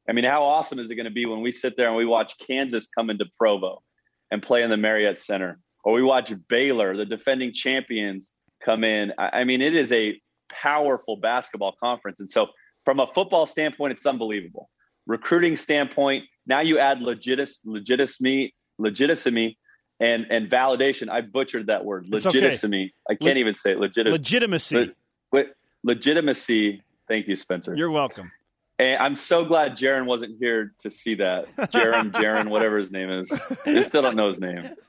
I 0.09 0.13
mean, 0.13 0.23
how 0.23 0.43
awesome 0.43 0.79
is 0.79 0.89
it 0.89 0.95
going 0.95 1.03
to 1.03 1.11
be 1.11 1.25
when 1.25 1.41
we 1.41 1.51
sit 1.51 1.75
there 1.75 1.87
and 1.87 1.97
we 1.97 2.05
watch 2.05 2.37
Kansas 2.37 2.87
come 2.97 3.09
into 3.09 3.25
Provo 3.37 3.83
and 4.31 4.41
play 4.41 4.63
in 4.63 4.69
the 4.69 4.77
Marriott 4.77 5.19
Center, 5.19 5.59
or 5.83 5.93
we 5.93 6.01
watch 6.01 6.31
Baylor, 6.47 6.95
the 6.95 7.05
defending 7.05 7.51
champions, 7.53 8.31
come 8.63 8.85
in? 8.85 9.11
I 9.17 9.43
mean, 9.43 9.61
it 9.61 9.75
is 9.75 9.91
a 9.91 10.17
powerful 10.49 11.17
basketball 11.17 11.75
conference. 11.77 12.21
And 12.21 12.31
so, 12.31 12.47
from 12.85 13.01
a 13.01 13.07
football 13.13 13.45
standpoint, 13.45 13.91
it's 13.91 14.05
unbelievable. 14.05 14.69
Recruiting 15.05 15.55
standpoint, 15.55 16.25
now 16.47 16.61
you 16.61 16.79
add 16.79 16.99
legitis, 16.99 17.59
legitimacy, 17.65 18.53
legitimacy, 18.77 19.57
and 19.99 20.25
and 20.29 20.49
validation. 20.49 21.09
I 21.09 21.21
butchered 21.21 21.67
that 21.67 21.83
word, 21.83 22.07
legitimacy. 22.09 22.67
Okay. 22.67 22.91
I 23.09 23.15
can't 23.15 23.35
Le- 23.35 23.39
even 23.39 23.55
say 23.55 23.73
it. 23.73 23.79
Legit- 23.79 24.07
legitimacy. 24.07 24.91
Le- 25.31 25.45
legitimacy. 25.83 26.81
Thank 27.07 27.27
you, 27.27 27.35
Spencer. 27.35 27.75
You're 27.75 27.91
welcome. 27.91 28.31
And 28.79 29.01
I'm 29.01 29.15
so 29.15 29.45
glad 29.45 29.77
Jaron 29.77 30.05
wasn't 30.05 30.37
here 30.39 30.73
to 30.79 30.89
see 30.89 31.15
that. 31.15 31.53
Jaron, 31.71 32.11
Jaron, 32.11 32.47
whatever 32.47 32.77
his 32.77 32.91
name 32.91 33.09
is. 33.09 33.31
I 33.65 33.81
still 33.81 34.01
don't 34.01 34.15
know 34.15 34.27
his 34.27 34.39
name. 34.39 34.69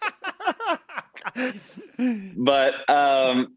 But 2.37 2.89
um, 2.91 3.57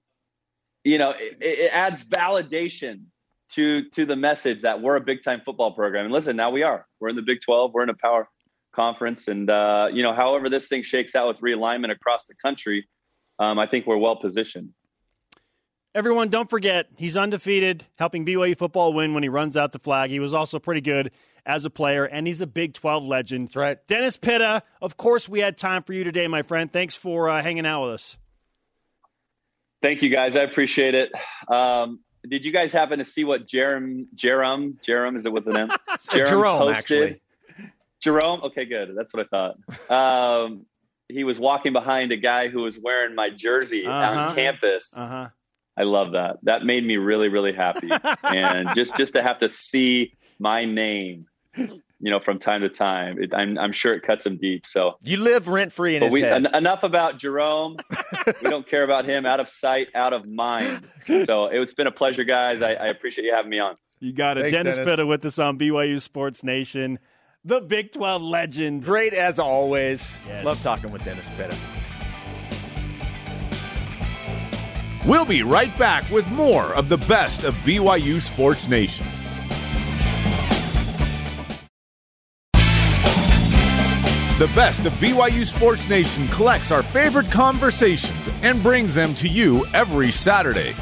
you 0.83 0.97
know, 0.97 1.11
it, 1.11 1.37
it, 1.41 1.73
adds 1.73 2.03
validation 2.03 3.01
to 3.49 3.83
to 3.89 4.05
the 4.05 4.15
message 4.15 4.61
that 4.61 4.81
we're 4.81 4.95
a 4.95 5.01
big 5.01 5.21
time 5.23 5.41
football 5.45 5.71
program. 5.71 6.05
And 6.05 6.13
listen, 6.13 6.35
now 6.35 6.49
we 6.49 6.63
are. 6.63 6.85
We're 6.99 7.09
in 7.09 7.15
the 7.15 7.21
Big 7.21 7.39
12. 7.41 7.73
We're 7.73 7.83
in 7.83 7.89
a 7.89 7.95
power 7.95 8.27
conference, 8.73 9.27
and 9.27 9.49
uh, 9.49 9.89
you 9.91 10.03
know, 10.03 10.13
however 10.13 10.49
this 10.49 10.67
thing 10.67 10.83
shakes 10.83 11.15
out 11.15 11.27
with 11.27 11.39
realignment 11.39 11.91
across 11.91 12.25
the 12.25 12.35
country, 12.35 12.87
um, 13.39 13.59
I 13.59 13.65
think 13.65 13.87
we're 13.87 13.97
well 13.97 14.15
positioned. 14.15 14.69
Everyone, 15.95 16.29
don't 16.29 16.49
forget, 16.49 16.89
he's 16.95 17.17
undefeated, 17.17 17.85
helping 17.97 18.23
BYU 18.23 18.55
football 18.55 18.93
win 18.93 19.15
when 19.15 19.23
he 19.23 19.29
runs 19.29 19.57
out 19.57 19.71
the 19.71 19.79
flag. 19.79 20.11
He 20.11 20.19
was 20.19 20.31
also 20.31 20.59
pretty 20.59 20.81
good 20.81 21.11
as 21.43 21.65
a 21.65 21.71
player, 21.71 22.05
and 22.05 22.27
he's 22.27 22.39
a 22.39 22.45
Big 22.45 22.75
12 22.75 23.03
legend. 23.05 23.47
That's 23.47 23.55
right. 23.55 23.87
Dennis 23.87 24.15
Pitta, 24.15 24.61
of 24.79 24.97
course, 24.97 25.27
we 25.27 25.39
had 25.39 25.57
time 25.57 25.81
for 25.81 25.93
you 25.93 26.03
today, 26.03 26.27
my 26.27 26.43
friend. 26.43 26.71
Thanks 26.71 26.93
for 26.93 27.29
uh, 27.29 27.41
hanging 27.41 27.65
out 27.65 27.85
with 27.85 27.93
us. 27.95 28.17
Thank 29.81 30.03
you, 30.03 30.09
guys. 30.09 30.35
I 30.35 30.41
appreciate 30.41 30.93
it. 30.93 31.11
Um, 31.47 32.01
did 32.27 32.45
you 32.45 32.51
guys 32.51 32.71
happen 32.71 32.99
to 32.99 33.05
see 33.05 33.23
what 33.23 33.47
Jerem, 33.47 34.05
Jerem, 34.15 34.81
Jerem, 34.81 35.15
is 35.15 35.25
it 35.25 35.31
with 35.31 35.47
an 35.47 35.57
M? 35.57 35.69
Jerem 36.09 36.29
Jerome, 36.29 36.59
posted? 36.59 37.03
Actually. 37.03 37.21
Jerome? 37.99 38.41
Okay, 38.43 38.65
good. 38.65 38.95
That's 38.95 39.13
what 39.13 39.25
I 39.25 39.55
thought. 39.89 40.41
Um, 40.43 40.65
he 41.09 41.23
was 41.23 41.39
walking 41.39 41.73
behind 41.73 42.11
a 42.11 42.17
guy 42.17 42.47
who 42.47 42.61
was 42.61 42.77
wearing 42.79 43.15
my 43.15 43.29
jersey 43.29 43.85
uh-huh. 43.85 44.19
on 44.19 44.35
campus. 44.35 44.95
Uh-huh 44.95 45.29
I 45.77 45.83
love 45.83 46.13
that. 46.13 46.37
That 46.43 46.65
made 46.65 46.85
me 46.85 46.97
really, 46.97 47.29
really 47.29 47.53
happy. 47.53 47.89
and 48.23 48.69
just 48.73 48.97
just 48.97 49.13
to 49.13 49.21
have 49.21 49.37
to 49.39 49.47
see 49.47 50.17
my 50.39 50.65
name 50.65 51.27
you 51.99 52.11
know, 52.11 52.19
from 52.19 52.39
time 52.39 52.61
to 52.61 52.69
time. 52.69 53.21
It, 53.21 53.33
I'm, 53.33 53.57
I'm 53.57 53.71
sure 53.71 53.91
it 53.91 54.03
cuts 54.03 54.25
him 54.25 54.37
deep. 54.37 54.65
So 54.65 54.97
you 55.01 55.17
live 55.17 55.47
rent 55.47 55.73
free 55.73 55.95
in 55.95 56.01
but 56.01 56.05
his 56.07 56.13
we, 56.13 56.21
head. 56.21 56.45
en- 56.45 56.55
enough 56.55 56.83
about 56.83 57.17
Jerome. 57.17 57.77
we 58.43 58.49
don't 58.49 58.67
care 58.67 58.83
about 58.83 59.05
him. 59.05 59.25
Out 59.25 59.39
of 59.39 59.49
sight, 59.49 59.89
out 59.95 60.13
of 60.13 60.27
mind. 60.27 60.87
So 61.25 61.45
it's 61.45 61.73
been 61.73 61.87
a 61.87 61.91
pleasure, 61.91 62.23
guys. 62.23 62.61
I, 62.61 62.73
I 62.73 62.87
appreciate 62.87 63.25
you 63.25 63.33
having 63.33 63.49
me 63.49 63.59
on. 63.59 63.75
You 63.99 64.13
got 64.13 64.37
it. 64.37 64.41
Thanks, 64.41 64.57
Dennis, 64.57 64.75
Dennis. 64.75 64.91
Pitta 64.91 65.05
with 65.05 65.25
us 65.25 65.39
on 65.39 65.57
BYU 65.57 65.99
Sports 66.01 66.43
Nation, 66.43 66.99
the 67.43 67.61
Big 67.61 67.91
12 67.93 68.21
legend. 68.21 68.83
Great 68.83 69.13
as 69.13 69.39
always. 69.39 70.17
Yes. 70.27 70.45
Love 70.45 70.61
talking 70.61 70.91
with 70.91 71.03
Dennis 71.03 71.29
Pitta. 71.35 71.57
We'll 75.07 75.25
be 75.25 75.41
right 75.41 75.75
back 75.79 76.09
with 76.11 76.27
more 76.27 76.73
of 76.73 76.89
the 76.89 76.97
best 76.97 77.45
of 77.45 77.55
BYU 77.57 78.19
Sports 78.19 78.67
Nation. 78.67 79.05
The 84.37 84.45
best 84.53 84.85
of 84.85 84.93
BYU 84.93 85.47
Sports 85.47 85.89
Nation 85.89 86.27
collects 86.27 86.71
our 86.71 86.83
favorite 86.83 87.31
conversations 87.31 88.29
and 88.43 88.61
brings 88.61 88.93
them 88.93 89.15
to 89.15 89.27
you 89.27 89.65
every 89.73 90.11
Saturday. 90.11 90.75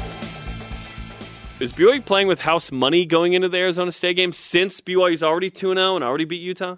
Is 1.58 1.72
BYU 1.72 2.04
playing 2.04 2.26
with 2.28 2.42
house 2.42 2.70
money 2.70 3.06
going 3.06 3.32
into 3.32 3.48
the 3.48 3.56
Arizona 3.56 3.92
State 3.92 4.16
game 4.16 4.32
since 4.32 4.82
BYU's 4.82 5.22
already 5.22 5.48
2 5.48 5.72
0 5.72 5.96
and 5.96 6.04
already 6.04 6.26
beat 6.26 6.42
Utah? 6.42 6.76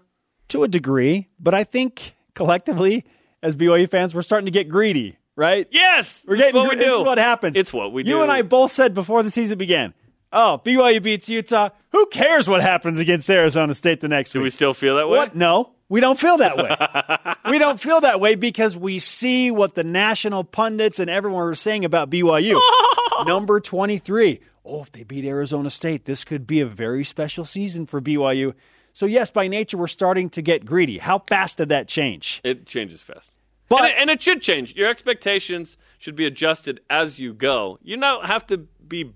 To 0.51 0.63
a 0.63 0.69
degree, 0.69 1.27
but 1.41 1.53
I 1.53 1.65
think 1.65 2.15
collectively, 2.37 3.05
as 3.43 3.57
BYU 3.57 3.91
fans, 3.91 4.15
we're 4.15 4.23
starting 4.23 4.47
to 4.47 4.53
get 4.53 4.69
greedy, 4.69 5.19
right? 5.35 5.67
Yes! 5.73 6.25
We're 6.29 6.37
This 6.37 6.53
getting 6.53 6.61
is 6.61 6.65
what 6.65 6.71
we 6.71 6.77
do. 6.77 6.91
This 6.91 6.99
is 6.99 7.03
what 7.03 7.19
happens. 7.19 7.57
It's 7.57 7.73
what 7.73 7.93
we 7.93 8.05
do. 8.05 8.11
You 8.11 8.23
and 8.23 8.31
I 8.31 8.43
both 8.43 8.71
said 8.71 8.95
before 8.95 9.25
the 9.25 9.33
season 9.33 9.59
began. 9.59 9.95
Oh, 10.33 10.61
BYU 10.65 11.03
beats 11.03 11.29
Utah. 11.29 11.71
Who 11.91 12.07
cares 12.07 12.47
what 12.47 12.63
happens 12.63 13.01
against 13.01 13.29
Arizona 13.29 13.75
State 13.75 14.01
the 14.01 14.07
next 14.07 14.31
Do 14.31 14.39
week? 14.39 14.43
Do 14.43 14.45
we 14.45 14.51
still 14.51 14.75
feel 14.75 14.95
that 14.95 15.09
way? 15.09 15.19
What? 15.19 15.35
No, 15.35 15.73
we 15.89 16.01
don't 16.01 16.19
feel 16.19 16.39
that 16.39 16.57
way. 16.57 17.35
we 17.51 17.59
don't 17.59 17.81
feel 17.81 18.01
that 18.01 18.21
way 18.21 18.35
because 18.35 18.77
we 18.77 18.99
see 18.99 19.51
what 19.51 19.75
the 19.75 19.85
national 19.85 20.45
pundits 20.45 20.99
and 20.99 21.09
everyone 21.11 21.47
are 21.47 21.55
saying 21.55 21.85
about 21.85 22.11
BYU. 22.11 22.61
Number 23.27 23.61
23. 23.61 24.41
Oh, 24.65 24.83
if 24.83 24.93
they 24.93 25.03
beat 25.03 25.25
Arizona 25.25 25.71
State, 25.71 26.05
this 26.05 26.25
could 26.25 26.47
be 26.47 26.61
a 26.61 26.67
very 26.67 27.05
special 27.05 27.45
season 27.45 27.87
for 27.87 28.01
BYU. 28.01 28.55
So, 28.93 29.07
yes, 29.07 29.31
by 29.31 29.49
nature, 29.49 29.79
we're 29.79 29.87
starting 29.87 30.29
to 30.31 30.43
get 30.43 30.67
greedy. 30.67 30.99
How 30.99 31.21
fast 31.21 31.57
did 31.57 31.71
that 31.71 31.89
change? 31.89 32.41
It 32.45 32.67
changes 32.67 33.01
fast. 33.01 33.31
But- 33.69 33.83
and, 33.83 33.89
it, 33.91 33.95
and 34.01 34.11
it 34.11 34.23
should 34.23 34.43
change. 34.43 34.75
Your 34.75 34.89
expectations 34.89 35.79
should 35.99 36.17
be 36.17 36.27
adjusted 36.27 36.81
as 36.91 37.19
you 37.19 37.33
go. 37.33 37.79
You 37.83 37.97
don't 37.97 38.27
have 38.27 38.47
to 38.49 38.59
be 38.59 39.13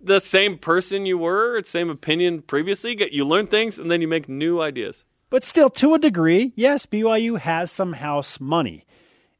the 0.00 0.20
same 0.20 0.58
person 0.58 1.06
you 1.06 1.16
were, 1.18 1.62
same 1.64 1.90
opinion 1.90 2.42
previously. 2.42 2.96
You 3.10 3.24
learn 3.24 3.46
things 3.46 3.78
and 3.78 3.90
then 3.90 4.00
you 4.00 4.08
make 4.08 4.28
new 4.28 4.60
ideas. 4.60 5.04
But 5.34 5.42
still, 5.42 5.68
to 5.68 5.94
a 5.94 5.98
degree, 5.98 6.52
yes, 6.54 6.86
BYU 6.86 7.40
has 7.40 7.72
some 7.72 7.92
house 7.92 8.38
money. 8.38 8.86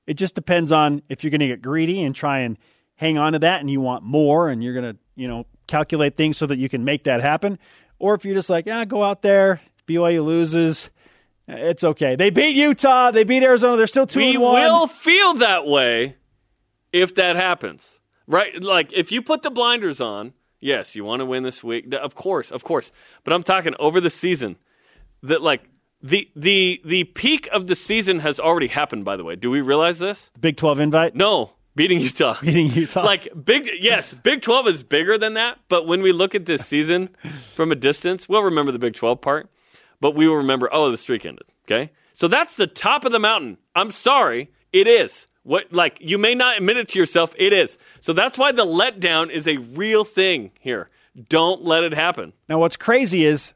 It 0.09 0.15
just 0.15 0.35
depends 0.35 0.73
on 0.73 1.03
if 1.09 1.23
you're 1.23 1.31
going 1.31 1.39
to 1.39 1.47
get 1.47 1.63
greedy 1.63 2.03
and 2.03 2.13
try 2.13 2.41
and 2.41 2.59
hang 2.97 3.17
on 3.17 3.35
to 3.35 3.39
that 3.39 3.61
and 3.61 3.71
you 3.71 3.81
want 3.81 4.03
more 4.03 4.49
and 4.49 4.61
you're 4.61 4.75
going 4.75 4.95
to, 4.95 4.99
you 5.15 5.29
know, 5.29 5.47
calculate 5.69 6.17
things 6.17 6.37
so 6.37 6.47
that 6.47 6.59
you 6.59 6.69
can 6.69 6.85
make 6.85 7.05
that 7.05 7.21
happen. 7.21 7.61
Or 8.01 8.15
if 8.15 8.25
you're 8.25 8.35
just 8.35 8.51
like, 8.51 8.67
ah, 8.69 8.85
go 8.85 9.05
out 9.05 9.23
there, 9.23 9.61
BYU 9.87 10.25
loses, 10.25 10.91
it's 11.47 11.85
okay. 11.85 12.17
They 12.17 12.31
beat 12.31 12.57
Utah, 12.57 13.13
they 13.13 13.23
beat 13.23 13.45
Arizona, 13.45 13.77
they're 13.77 13.87
still 13.87 14.09
2 14.09 14.19
we 14.19 14.31
and 14.35 14.43
1. 14.43 14.63
will 14.65 14.87
feel 14.89 15.35
that 15.35 15.65
way 15.65 16.17
if 16.93 17.15
that 17.15 17.37
happens. 17.37 18.01
Right? 18.27 18.61
Like 18.61 18.93
if 18.93 19.13
you 19.13 19.23
put 19.23 19.43
the 19.43 19.51
blinders 19.51 20.01
on, 20.01 20.33
yes, 20.59 20.97
you 20.97 21.05
want 21.05 21.21
to 21.21 21.25
win 21.25 21.45
this 21.45 21.63
week. 21.63 21.95
Of 21.95 22.17
course, 22.17 22.51
of 22.51 22.65
course. 22.65 22.91
But 23.23 23.33
I'm 23.33 23.45
talking 23.45 23.77
over 23.79 24.01
the 24.01 24.11
season. 24.11 24.57
That 25.23 25.41
like 25.41 25.63
the 26.05 26.31
the 26.37 26.81
the 26.85 27.05
peak 27.05 27.49
of 27.51 27.67
the 27.67 27.75
season 27.75 28.21
has 28.21 28.39
already 28.39 28.69
happened 28.69 29.05
by 29.05 29.17
the 29.17 29.25
way. 29.25 29.35
Do 29.37 29.51
we 29.51 29.61
realize 29.63 29.99
this? 29.99 30.31
Big 30.39 30.57
12 30.57 30.79
invite, 30.81 31.15
No, 31.17 31.53
beating 31.75 31.99
Utah. 31.99 32.37
beating 32.43 32.67
Utah. 32.69 33.03
like 33.05 33.27
big 33.45 33.69
yes 33.81 34.13
big 34.13 34.43
12 34.43 34.69
is 34.69 34.83
bigger 34.85 35.19
than 35.19 35.35
that 35.35 35.59
but 35.69 35.87
when 35.87 36.03
we 36.03 36.13
look 36.13 36.35
at 36.35 36.47
this 36.47 36.65
season 36.67 37.09
from 37.55 37.73
a 37.73 37.75
distance 37.75 38.29
we'll 38.29 38.43
remember 38.45 38.71
the 38.71 38.79
big 38.79 38.95
12 38.95 39.21
part 39.21 39.49
but 40.01 40.15
we 40.15 40.29
will 40.29 40.37
remember 40.37 40.69
oh 40.73 40.91
the 40.91 40.99
streak 40.99 41.25
ended 41.27 41.45
okay 41.67 41.91
so 42.13 42.29
that's 42.29 42.55
the 42.55 42.67
top 42.69 43.05
of 43.05 43.11
the 43.13 43.19
mountain 43.19 43.57
i'm 43.75 43.91
sorry 43.91 44.51
it 44.73 44.87
is 44.87 45.27
what 45.43 45.73
like 45.73 45.99
you 46.01 46.17
may 46.19 46.35
not 46.35 46.57
admit 46.59 46.77
it 46.77 46.89
to 46.89 46.99
yourself 46.99 47.35
it 47.39 47.53
is 47.53 47.77
so 48.01 48.13
that's 48.13 48.39
why 48.39 48.53
the 48.53 48.65
letdown 48.65 49.31
is 49.31 49.49
a 49.49 49.57
real 49.57 50.05
thing 50.05 50.51
here 50.61 50.89
don't 51.29 51.65
let 51.65 51.83
it 51.83 51.95
happen 51.95 52.33
now, 52.49 52.59
what's 52.59 52.77
crazy 52.77 53.25
is 53.25 53.54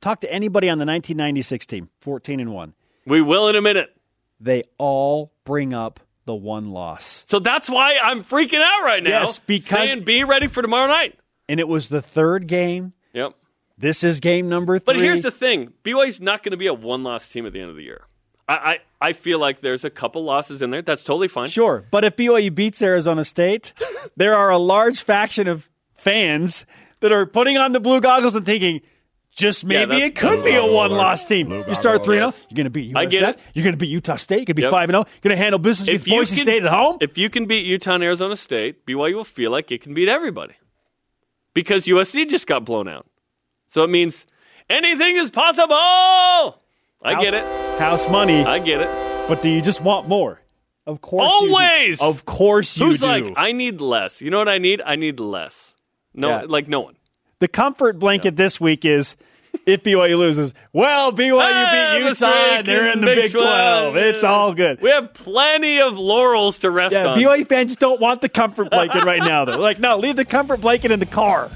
talk 0.00 0.20
to 0.20 0.32
anybody 0.32 0.68
on 0.68 0.78
the 0.78 0.86
1996 0.86 1.66
team, 1.66 1.90
14 2.00 2.40
and 2.40 2.52
1. 2.52 2.74
we 3.06 3.20
will 3.20 3.48
in 3.48 3.56
a 3.56 3.62
minute 3.62 3.90
They 4.40 4.64
all 4.78 5.32
bring 5.44 5.72
up 5.74 6.00
the 6.24 6.34
one 6.34 6.70
loss. 6.70 7.24
so 7.28 7.38
that's 7.38 7.68
why 7.70 7.98
i'm 8.02 8.24
freaking 8.24 8.60
out 8.60 8.82
right 8.84 9.02
now 9.02 9.10
Yes, 9.22 9.38
because- 9.38 9.78
saying 9.78 10.04
be 10.04 10.24
ready 10.24 10.46
for 10.48 10.60
tomorrow 10.62 10.88
night 10.88 11.18
And 11.48 11.60
it 11.60 11.68
was 11.68 11.88
the 11.88 12.02
third 12.02 12.46
game. 12.48 12.92
yep 13.12 13.32
This 13.78 14.02
is 14.02 14.20
game 14.20 14.48
number 14.48 14.78
three. 14.78 14.84
But 14.94 14.96
here's 14.96 15.22
the 15.22 15.30
thing: 15.30 15.72
BYU's 15.84 16.20
not 16.20 16.42
going 16.42 16.50
to 16.52 16.56
be 16.56 16.66
a 16.66 16.74
one-loss 16.74 17.28
team 17.28 17.46
at 17.46 17.52
the 17.52 17.60
end 17.60 17.70
of 17.70 17.76
the 17.76 17.82
year. 17.82 18.02
I, 18.48 18.54
I, 18.54 18.78
I 19.08 19.12
feel 19.12 19.38
like 19.38 19.60
there's 19.60 19.84
a 19.84 19.90
couple 19.90 20.24
losses 20.24 20.62
in 20.62 20.70
there. 20.70 20.80
That's 20.82 21.04
totally 21.04 21.28
fine. 21.28 21.48
Sure, 21.50 21.84
but 21.90 22.02
if 22.04 22.16
BYU 22.16 22.54
beats 22.54 22.80
Arizona 22.82 23.24
State, 23.24 23.72
there 24.16 24.34
are 24.34 24.50
a 24.50 24.56
large 24.58 25.02
faction 25.02 25.46
of 25.46 25.68
fans 25.94 26.64
that 27.00 27.12
are 27.12 27.26
putting 27.26 27.58
on 27.58 27.72
the 27.72 27.80
blue 27.80 28.00
goggles 28.00 28.34
and 28.34 28.46
thinking, 28.46 28.80
just 29.36 29.62
Yeah, 29.64 29.68
maybe 29.86 29.90
that's- 30.00 30.08
it 30.08 30.14
could 30.16 30.42
be 30.44 30.54
a 30.54 30.64
one-loss 30.66 31.24
team. 31.26 31.50
You 31.52 31.74
start 31.74 32.04
three 32.04 32.16
zero, 32.16 32.28
oh, 32.28 32.34
you're 32.48 32.56
going 32.56 32.64
to 32.64 32.70
beat 32.70 32.96
I 32.96 33.04
get 33.04 33.22
USF. 33.22 33.40
You're 33.54 33.62
going 33.64 33.74
to 33.74 33.78
beat 33.78 33.88
Utah 33.90 34.16
State. 34.16 34.36
You're 34.40 34.44
going 34.46 34.56
to 34.56 34.62
be 34.62 34.70
five 34.70 34.88
and 34.88 34.94
zero. 34.94 35.04
You're 35.22 35.28
going 35.30 35.36
to 35.36 35.42
handle 35.42 35.58
business 35.58 35.88
against 35.88 36.06
Boise 36.08 36.36
State 36.36 36.62
at 36.64 36.72
home. 36.72 36.96
if 37.00 37.16
you 37.18 37.30
can 37.30 37.44
beat 37.46 37.66
Utah 37.66 37.94
and 37.94 38.02
Arizona 38.02 38.34
State, 38.36 38.84
BYU 38.86 39.14
will 39.14 39.24
feel 39.24 39.50
like 39.50 39.70
it 39.70 39.82
can 39.82 39.94
beat 39.94 40.08
everybody 40.08 40.54
because 41.54 41.84
USC 41.86 42.28
just 42.28 42.46
got 42.46 42.64
blown 42.64 42.88
out. 42.88 43.06
So 43.68 43.82
it 43.84 43.90
means 43.90 44.26
anything 44.70 45.16
is 45.16 45.30
possible. 45.30 45.74
I 47.02 47.22
get 47.22 47.34
it. 47.34 47.44
House 47.78 48.08
money, 48.08 48.42
I 48.44 48.58
get 48.58 48.80
it. 48.80 48.88
but 49.28 49.42
do 49.42 49.48
you 49.48 49.60
just 49.60 49.80
want 49.80 50.08
more? 50.08 50.40
Of 50.86 51.00
course, 51.00 51.30
you 51.42 51.48
do. 51.48 51.52
Always. 51.54 52.00
Of 52.00 52.24
course, 52.24 52.78
you 52.78 52.86
Who's 52.86 53.00
do. 53.00 53.06
like, 53.06 53.24
I 53.36 53.52
need 53.52 53.80
less? 53.80 54.22
You 54.22 54.30
know 54.30 54.38
what 54.38 54.48
I 54.48 54.58
need? 54.58 54.80
I 54.84 54.94
need 54.96 55.18
less. 55.20 55.74
No, 56.14 56.28
Yeah. 56.28 56.42
like 56.48 56.68
no 56.68 56.80
one. 56.80 56.94
The 57.38 57.48
comfort 57.48 57.98
blanket 57.98 58.36
this 58.36 58.58
week 58.60 58.84
is 58.86 59.14
if 59.66 59.82
BYU 59.82 60.16
loses, 60.18 60.54
well, 60.72 61.12
BYU 61.12 61.38
Ah, 61.38 61.92
beat 61.94 62.02
the 62.02 62.08
Utah 62.08 62.26
and 62.56 62.66
they're 62.66 62.90
in 62.92 63.00
the 63.00 63.06
Big 63.06 63.32
12. 63.32 63.96
It's 63.96 64.24
all 64.24 64.54
good. 64.54 64.80
We 64.80 64.88
have 64.90 65.12
plenty 65.12 65.80
of 65.80 65.98
laurels 65.98 66.60
to 66.60 66.70
rest 66.70 66.94
Yeah, 66.94 67.08
on. 67.08 67.18
BYU 67.18 67.46
fans 67.46 67.72
just 67.72 67.78
don't 67.80 68.00
want 68.00 68.22
the 68.22 68.28
comfort 68.30 68.70
blanket 68.70 69.04
right 69.04 69.22
now. 69.22 69.44
They're 69.44 69.58
like, 69.58 69.78
no, 69.78 69.98
leave 69.98 70.16
the 70.16 70.24
comfort 70.24 70.62
blanket 70.62 70.90
in 70.92 70.98
the 70.98 71.04
car. 71.06 71.50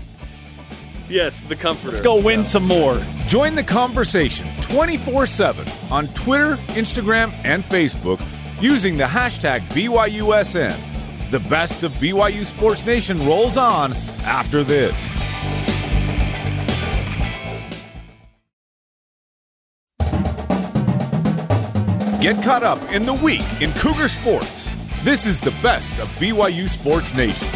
yes, 1.09 1.41
the 1.43 1.57
comfort. 1.57 1.89
Let's 1.89 2.01
go 2.03 2.21
win 2.21 2.45
some 2.45 2.65
more. 2.67 3.01
Join 3.29 3.55
the 3.55 3.65
conversation 3.65 4.47
24 4.63 5.27
7 5.27 5.67
on 5.91 6.09
Twitter, 6.09 6.57
Instagram, 6.75 7.33
and 7.43 7.65
Facebook 7.65 8.21
using 8.61 8.99
the 8.99 9.05
hashtag 9.05 9.61
BYUSN. 9.71 10.79
The 11.31 11.41
best 11.41 11.85
of 11.85 11.93
BYU 11.93 12.45
Sports 12.45 12.85
Nation 12.85 13.19
rolls 13.27 13.57
on 13.57 13.93
after 14.25 14.63
this. 14.63 14.99
Get 22.21 22.43
caught 22.43 22.63
up 22.63 22.83
in 22.93 23.07
the 23.07 23.15
week 23.15 23.63
in 23.63 23.73
Cougar 23.73 24.09
Sports. 24.09 24.71
This 25.03 25.25
is 25.25 25.41
the 25.41 25.53
best 25.63 25.99
of 25.99 26.09
BYU 26.19 26.69
Sports 26.69 27.15
Nation. 27.15 27.49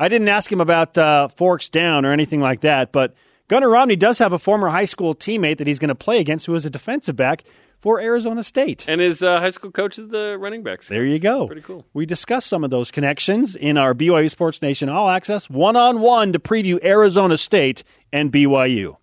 I 0.00 0.08
didn't 0.08 0.28
ask 0.28 0.50
him 0.50 0.62
about 0.62 0.96
uh, 0.96 1.28
Forks 1.28 1.68
Down 1.68 2.06
or 2.06 2.12
anything 2.12 2.40
like 2.40 2.62
that, 2.62 2.90
but 2.90 3.14
Gunnar 3.48 3.68
Romney 3.68 3.96
does 3.96 4.18
have 4.18 4.32
a 4.32 4.38
former 4.38 4.70
high 4.70 4.86
school 4.86 5.14
teammate 5.14 5.58
that 5.58 5.66
he's 5.66 5.78
going 5.78 5.90
to 5.90 5.94
play 5.94 6.20
against 6.20 6.46
who 6.46 6.54
is 6.54 6.64
a 6.64 6.70
defensive 6.70 7.16
back 7.16 7.44
for 7.80 8.00
Arizona 8.00 8.42
State. 8.42 8.86
And 8.88 9.02
his 9.02 9.22
uh, 9.22 9.38
high 9.38 9.50
school 9.50 9.70
coach 9.70 9.98
is 9.98 10.08
the 10.08 10.38
running 10.38 10.62
backs. 10.62 10.88
There 10.88 11.04
you 11.04 11.18
go. 11.18 11.48
Pretty 11.48 11.60
cool. 11.60 11.84
We 11.92 12.06
discussed 12.06 12.46
some 12.46 12.64
of 12.64 12.70
those 12.70 12.90
connections 12.90 13.56
in 13.56 13.76
our 13.76 13.92
BYU 13.92 14.30
Sports 14.30 14.62
Nation 14.62 14.88
All 14.88 15.10
Access 15.10 15.50
one 15.50 15.76
on 15.76 16.00
one 16.00 16.32
to 16.32 16.38
preview 16.38 16.82
Arizona 16.82 17.36
State 17.36 17.84
and 18.10 18.32
BYU. 18.32 18.96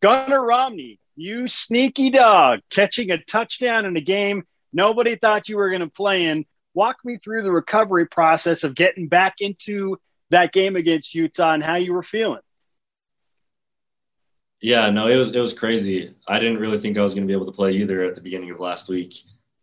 Gunnar 0.00 0.44
Romney, 0.44 0.98
you 1.18 1.48
sneaky 1.48 2.10
dog, 2.10 2.60
catching 2.70 3.10
a 3.10 3.18
touchdown 3.18 3.84
in 3.84 3.96
a 3.96 4.00
game 4.00 4.44
nobody 4.72 5.16
thought 5.16 5.48
you 5.48 5.56
were 5.56 5.70
going 5.70 5.80
to 5.80 5.88
play 5.88 6.26
in. 6.26 6.44
Walk 6.74 6.96
me 7.04 7.18
through 7.18 7.42
the 7.42 7.52
recovery 7.52 8.06
process 8.06 8.64
of 8.64 8.74
getting 8.74 9.08
back 9.08 9.36
into 9.40 9.98
that 10.30 10.52
game 10.52 10.76
against 10.76 11.14
Utah 11.14 11.54
and 11.54 11.62
how 11.62 11.76
you 11.76 11.92
were 11.92 12.02
feeling. 12.02 12.40
Yeah, 14.60 14.90
no, 14.90 15.06
it 15.06 15.16
was 15.16 15.30
it 15.30 15.38
was 15.38 15.52
crazy. 15.52 16.10
I 16.26 16.38
didn't 16.40 16.58
really 16.58 16.78
think 16.78 16.98
I 16.98 17.02
was 17.02 17.14
going 17.14 17.26
to 17.26 17.30
be 17.30 17.34
able 17.34 17.46
to 17.46 17.52
play 17.52 17.72
either 17.72 18.02
at 18.02 18.16
the 18.16 18.20
beginning 18.20 18.50
of 18.50 18.58
last 18.58 18.88
week. 18.88 19.14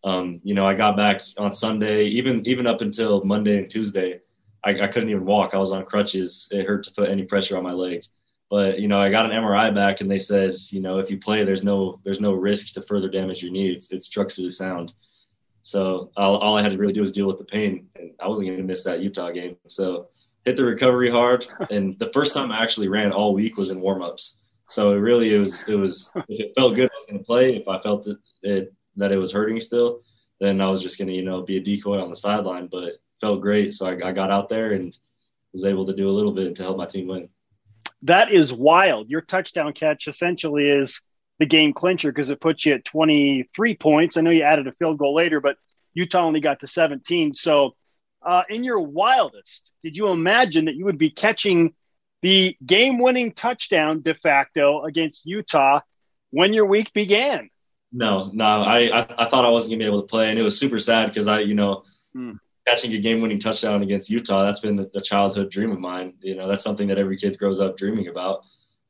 Um, 0.05 0.39
you 0.43 0.53
know, 0.53 0.65
I 0.65 0.73
got 0.73 0.95
back 0.95 1.21
on 1.37 1.51
Sunday, 1.51 2.05
even 2.05 2.45
even 2.47 2.65
up 2.65 2.81
until 2.81 3.23
Monday 3.25 3.57
and 3.57 3.69
Tuesday, 3.69 4.21
I, 4.63 4.81
I 4.81 4.87
couldn't 4.87 5.09
even 5.09 5.25
walk. 5.25 5.53
I 5.53 5.57
was 5.57 5.71
on 5.71 5.85
crutches. 5.85 6.47
It 6.51 6.65
hurt 6.65 6.85
to 6.85 6.91
put 6.91 7.09
any 7.09 7.23
pressure 7.23 7.57
on 7.57 7.63
my 7.63 7.73
leg. 7.73 8.03
But 8.49 8.79
you 8.79 8.87
know, 8.87 8.99
I 8.99 9.09
got 9.09 9.25
an 9.25 9.31
MRI 9.31 9.73
back, 9.73 10.01
and 10.01 10.09
they 10.09 10.19
said, 10.19 10.55
you 10.69 10.81
know, 10.81 10.99
if 10.99 11.09
you 11.09 11.17
play, 11.17 11.43
there's 11.43 11.63
no 11.63 11.99
there's 12.03 12.21
no 12.21 12.33
risk 12.33 12.73
to 12.73 12.81
further 12.81 13.09
damage 13.09 13.41
your 13.41 13.51
knee. 13.51 13.71
It's 13.71 13.91
it's 13.91 14.05
structurally 14.05 14.49
sound. 14.49 14.93
So 15.61 16.11
all, 16.15 16.37
all 16.37 16.57
I 16.57 16.61
had 16.61 16.71
to 16.73 16.77
really 16.77 16.93
do 16.93 17.01
was 17.01 17.11
deal 17.11 17.25
with 17.25 17.39
the 17.39 17.43
pain, 17.43 17.87
and 17.95 18.11
I 18.21 18.27
wasn't 18.27 18.49
going 18.49 18.59
to 18.59 18.63
miss 18.63 18.83
that 18.83 19.01
Utah 19.01 19.31
game. 19.31 19.57
So 19.67 20.09
hit 20.45 20.57
the 20.57 20.63
recovery 20.63 21.09
hard, 21.09 21.47
and 21.71 21.97
the 21.97 22.11
first 22.13 22.33
time 22.33 22.51
I 22.51 22.61
actually 22.61 22.87
ran 22.87 23.11
all 23.11 23.33
week 23.33 23.57
was 23.57 23.71
in 23.71 23.81
warmups. 23.81 24.35
So 24.69 24.91
it 24.91 24.97
really 24.97 25.33
it 25.33 25.39
was 25.39 25.63
it 25.67 25.75
was 25.75 26.11
if 26.27 26.39
it 26.39 26.53
felt 26.55 26.75
good, 26.75 26.89
I 26.91 26.95
was 26.95 27.05
going 27.07 27.19
to 27.19 27.25
play. 27.25 27.55
If 27.55 27.67
I 27.67 27.81
felt 27.81 28.07
it, 28.07 28.17
it 28.43 28.73
that 28.95 29.11
it 29.11 29.17
was 29.17 29.31
hurting 29.31 29.59
still, 29.59 30.01
then 30.39 30.61
I 30.61 30.67
was 30.67 30.83
just 30.83 30.99
going 30.99 31.07
to 31.07 31.13
you 31.13 31.23
know 31.23 31.41
be 31.41 31.57
a 31.57 31.61
decoy 31.61 31.99
on 31.99 32.11
the 32.11 32.15
sideline. 32.15 32.67
But 32.71 32.83
it 32.83 33.01
felt 33.19 33.41
great, 33.41 33.73
so 33.73 33.87
I, 33.87 34.09
I 34.09 34.11
got 34.11 34.31
out 34.31 34.49
there 34.49 34.73
and 34.73 34.95
was 35.51 35.65
able 35.65 35.85
to 35.85 35.95
do 35.95 36.07
a 36.07 36.11
little 36.11 36.31
bit 36.31 36.53
to 36.55 36.63
help 36.63 36.77
my 36.77 36.85
team 36.85 37.07
win. 37.07 37.29
That 38.03 38.31
is 38.31 38.53
wild. 38.53 39.09
Your 39.09 39.21
touchdown 39.21 39.73
catch 39.73 40.07
essentially 40.07 40.69
is 40.69 41.01
the 41.39 41.45
game 41.45 41.73
clincher 41.73 42.11
because 42.11 42.29
it 42.29 42.39
puts 42.39 42.65
you 42.65 42.73
at 42.73 42.85
23 42.85 43.75
points. 43.75 44.17
I 44.17 44.21
know 44.21 44.29
you 44.29 44.43
added 44.43 44.67
a 44.67 44.71
field 44.73 44.97
goal 44.97 45.15
later, 45.15 45.41
but 45.41 45.57
Utah 45.93 46.23
only 46.23 46.39
got 46.39 46.59
to 46.61 46.67
17. 46.67 47.33
So, 47.33 47.75
uh, 48.25 48.43
in 48.49 48.63
your 48.63 48.79
wildest, 48.79 49.69
did 49.83 49.95
you 49.95 50.09
imagine 50.09 50.65
that 50.65 50.75
you 50.75 50.85
would 50.85 50.97
be 50.97 51.11
catching 51.11 51.73
the 52.21 52.57
game 52.65 52.97
winning 52.97 53.33
touchdown 53.33 54.01
de 54.01 54.15
facto 54.15 54.83
against 54.83 55.25
Utah 55.25 55.81
when 56.31 56.53
your 56.53 56.65
week 56.65 56.91
began? 56.93 57.49
No, 57.91 58.29
no, 58.33 58.43
I, 58.45 58.87
I, 58.87 59.07
I 59.19 59.25
thought 59.25 59.45
I 59.45 59.49
wasn't 59.49 59.71
gonna 59.71 59.79
be 59.79 59.85
able 59.85 60.01
to 60.01 60.07
play, 60.07 60.29
and 60.29 60.39
it 60.39 60.41
was 60.41 60.59
super 60.59 60.79
sad 60.79 61.07
because 61.07 61.27
I, 61.27 61.41
you 61.41 61.53
know, 61.53 61.83
hmm. 62.13 62.33
Catching 62.67 62.93
a 62.93 62.97
game-winning 62.97 63.39
touchdown 63.39 63.83
against 63.83 64.09
Utah, 64.09 64.43
that's 64.43 64.59
been 64.59 64.89
a 64.95 65.01
childhood 65.01 65.49
dream 65.49 65.71
of 65.71 65.79
mine. 65.79 66.13
You 66.21 66.35
know, 66.35 66.47
that's 66.47 66.63
something 66.63 66.87
that 66.87 66.97
every 66.97 67.17
kid 67.17 67.37
grows 67.37 67.59
up 67.59 67.77
dreaming 67.77 68.07
about. 68.07 68.43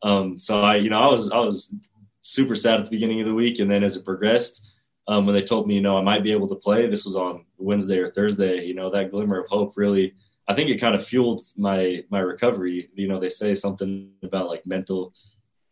Um, 0.03 0.39
so 0.39 0.61
I, 0.61 0.77
you 0.77 0.89
know, 0.89 0.99
I 0.99 1.07
was 1.07 1.31
I 1.31 1.39
was 1.39 1.73
super 2.21 2.55
sad 2.55 2.79
at 2.79 2.85
the 2.85 2.91
beginning 2.91 3.21
of 3.21 3.27
the 3.27 3.33
week, 3.33 3.59
and 3.59 3.69
then 3.69 3.83
as 3.83 3.95
it 3.95 4.05
progressed, 4.05 4.71
um, 5.07 5.25
when 5.25 5.35
they 5.35 5.41
told 5.41 5.67
me, 5.67 5.75
you 5.75 5.81
know, 5.81 5.97
I 5.97 6.01
might 6.01 6.23
be 6.23 6.31
able 6.31 6.47
to 6.47 6.55
play, 6.55 6.87
this 6.87 7.05
was 7.05 7.15
on 7.15 7.45
Wednesday 7.57 7.99
or 7.99 8.11
Thursday. 8.11 8.63
You 8.65 8.73
know, 8.73 8.89
that 8.91 9.11
glimmer 9.11 9.39
of 9.39 9.47
hope 9.47 9.73
really, 9.75 10.13
I 10.47 10.53
think 10.53 10.69
it 10.69 10.79
kind 10.79 10.95
of 10.95 11.05
fueled 11.05 11.41
my 11.57 12.03
my 12.09 12.19
recovery. 12.19 12.89
You 12.93 13.07
know, 13.07 13.19
they 13.19 13.29
say 13.29 13.55
something 13.55 14.11
about 14.23 14.47
like 14.47 14.65
mental 14.65 15.13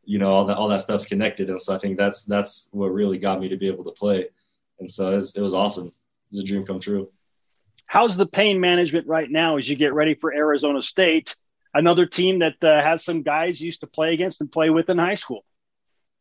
you 0.06 0.20
know 0.20 0.32
all 0.32 0.46
that 0.46 0.58
all 0.58 0.68
that 0.68 0.82
stuff's 0.82 1.06
connected 1.06 1.50
and 1.50 1.62
so 1.62 1.74
i 1.74 1.78
think 1.78 1.98
that's 1.98 2.26
that's 2.26 2.68
what 2.72 2.88
really 2.88 3.18
got 3.18 3.40
me 3.40 3.48
to 3.48 3.58
be 3.58 3.68
able 3.68 3.84
to 3.84 3.92
play 3.92 4.28
and 4.80 4.90
so 4.90 5.12
it 5.12 5.16
was, 5.16 5.36
it 5.36 5.42
was 5.42 5.54
awesome 5.54 5.88
it 5.88 5.94
was 6.32 6.40
a 6.40 6.46
dream 6.46 6.64
come 6.64 6.80
true 6.80 7.10
how's 7.94 8.18
the 8.18 8.26
pain 8.26 8.60
management 8.60 9.08
right 9.08 9.30
now 9.30 9.58
as 9.58 9.70
you 9.70 9.76
get 9.76 9.94
ready 9.94 10.16
for 10.16 10.34
arizona 10.34 10.82
state 10.82 11.36
another 11.76 12.08
team 12.08 12.40
that 12.40 12.56
uh, 12.64 12.82
has 12.82 13.06
some 13.06 13.22
guys 13.22 13.62
used 13.62 13.82
to 13.82 13.88
play 13.88 14.14
against 14.16 14.42
and 14.42 14.52
play 14.52 14.72
with 14.72 14.90
in 14.90 14.98
high 14.98 15.14
school 15.14 15.46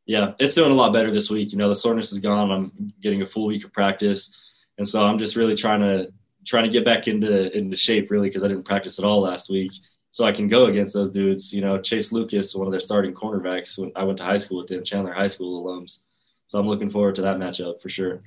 yeah 0.04 0.34
it's 0.38 0.54
doing 0.54 0.70
a 0.70 0.74
lot 0.74 0.92
better 0.92 1.10
this 1.10 1.30
week 1.30 1.50
you 1.50 1.56
know 1.56 1.70
the 1.70 1.74
soreness 1.74 2.12
is 2.12 2.18
gone 2.18 2.50
i'm 2.50 2.92
getting 3.00 3.22
a 3.22 3.26
full 3.26 3.46
week 3.46 3.64
of 3.64 3.72
practice 3.72 4.36
and 4.76 4.86
so 4.86 5.02
i'm 5.02 5.16
just 5.16 5.34
really 5.34 5.54
trying 5.54 5.80
to 5.80 6.12
trying 6.44 6.64
to 6.64 6.70
get 6.70 6.84
back 6.84 7.08
into 7.08 7.56
into 7.56 7.76
shape 7.76 8.10
really 8.10 8.28
because 8.28 8.44
i 8.44 8.48
didn't 8.48 8.64
practice 8.64 8.98
at 8.98 9.04
all 9.06 9.22
last 9.22 9.48
week 9.48 9.72
so 10.12 10.26
I 10.26 10.32
can 10.32 10.46
go 10.46 10.66
against 10.66 10.92
those 10.92 11.10
dudes. 11.10 11.54
You 11.54 11.62
know, 11.62 11.80
Chase 11.80 12.12
Lucas, 12.12 12.54
one 12.54 12.66
of 12.66 12.70
their 12.70 12.80
starting 12.80 13.14
cornerbacks. 13.14 13.78
When 13.78 13.92
I 13.96 14.04
went 14.04 14.18
to 14.18 14.24
high 14.24 14.36
school 14.36 14.58
with 14.58 14.66
them, 14.66 14.84
Chandler 14.84 15.14
High 15.14 15.26
School 15.26 15.64
alums. 15.64 16.00
So 16.48 16.60
I'm 16.60 16.68
looking 16.68 16.90
forward 16.90 17.14
to 17.14 17.22
that 17.22 17.38
matchup 17.38 17.80
for 17.80 17.88
sure. 17.88 18.22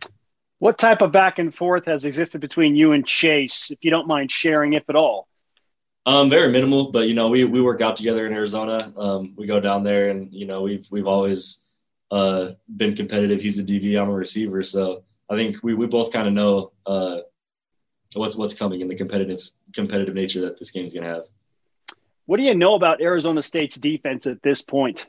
What 0.60 0.78
type 0.78 1.02
of 1.02 1.12
back 1.12 1.38
and 1.38 1.54
forth 1.54 1.86
has 1.86 2.06
existed 2.06 2.42
between 2.42 2.76
you 2.76 2.94
and 2.94 3.06
Chase, 3.06 3.72
if 3.72 3.80
you 3.82 3.92
don't 3.92 4.08
mind 4.08 4.32
sharing, 4.32 4.74
if 4.74 4.90
at 4.90 4.96
all? 4.96 5.28
Um, 6.06 6.30
very 6.30 6.52
minimal, 6.52 6.92
but 6.92 7.08
you 7.08 7.14
know, 7.14 7.30
we 7.30 7.44
we 7.46 7.62
work 7.62 7.82
out 7.82 7.96
together 7.96 8.26
in 8.28 8.34
Arizona. 8.34 8.94
Um, 8.96 9.34
we 9.36 9.48
go 9.48 9.60
down 9.60 9.84
there, 9.84 10.10
and 10.10 10.32
you 10.32 10.46
know, 10.46 10.62
we've 10.62 10.88
we've 10.92 11.08
always 11.08 11.64
uh, 12.12 12.52
been 12.74 12.96
competitive. 12.96 13.42
He's 13.42 13.60
a 13.60 13.64
DB, 13.64 14.00
I'm 14.00 14.10
a 14.10 14.14
receiver, 14.14 14.62
so 14.62 15.04
I 15.30 15.36
think 15.36 15.58
we 15.64 15.74
we 15.74 15.88
both 15.88 16.12
kind 16.12 16.28
of 16.28 16.34
know 16.34 16.72
uh, 16.86 17.20
what's 18.14 18.36
what's 18.36 18.54
coming 18.54 18.82
in 18.82 18.88
the 18.88 18.96
competitive 18.96 19.42
competitive 19.74 20.14
nature 20.14 20.42
that 20.42 20.60
this 20.60 20.72
game's 20.72 20.94
gonna 20.94 21.08
have. 21.08 21.24
What 22.28 22.38
do 22.38 22.44
you 22.44 22.56
know 22.56 22.76
about 22.76 23.02
Arizona 23.02 23.42
State's 23.42 23.76
defense 23.76 24.28
at 24.28 24.42
this 24.44 24.62
point? 24.62 25.08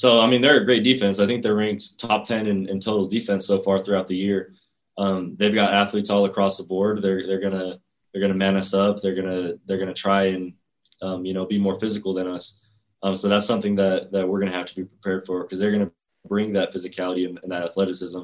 So, 0.00 0.18
I 0.18 0.26
mean, 0.26 0.40
they're 0.40 0.62
a 0.62 0.64
great 0.64 0.82
defense. 0.82 1.18
I 1.18 1.26
think 1.26 1.42
they're 1.42 1.54
ranked 1.54 1.98
top 1.98 2.24
10 2.24 2.46
in, 2.46 2.66
in 2.70 2.80
total 2.80 3.04
defense 3.04 3.46
so 3.46 3.60
far 3.60 3.78
throughout 3.78 4.08
the 4.08 4.16
year. 4.16 4.54
Um, 4.96 5.36
they've 5.36 5.54
got 5.54 5.74
athletes 5.74 6.08
all 6.08 6.24
across 6.24 6.56
the 6.56 6.62
board. 6.62 7.02
They're, 7.02 7.26
they're 7.26 7.38
going 7.38 7.52
to, 7.52 7.78
they're 8.10 8.26
to 8.26 8.32
man 8.32 8.56
us 8.56 8.72
up. 8.72 9.02
They're 9.02 9.14
going 9.14 9.28
to, 9.28 9.60
they're 9.66 9.84
to 9.84 9.92
try 9.92 10.28
and, 10.28 10.54
um, 11.02 11.26
you 11.26 11.34
know, 11.34 11.44
be 11.44 11.58
more 11.58 11.78
physical 11.78 12.14
than 12.14 12.28
us. 12.28 12.62
Um, 13.02 13.14
so 13.14 13.28
that's 13.28 13.44
something 13.44 13.74
that, 13.74 14.10
that 14.10 14.26
we're 14.26 14.40
going 14.40 14.50
to 14.50 14.56
have 14.56 14.68
to 14.68 14.74
be 14.74 14.84
prepared 14.84 15.26
for 15.26 15.42
because 15.42 15.58
they're 15.58 15.70
going 15.70 15.84
to 15.84 15.92
bring 16.26 16.54
that 16.54 16.72
physicality 16.72 17.28
and, 17.28 17.38
and 17.42 17.52
that 17.52 17.64
athleticism. 17.64 18.22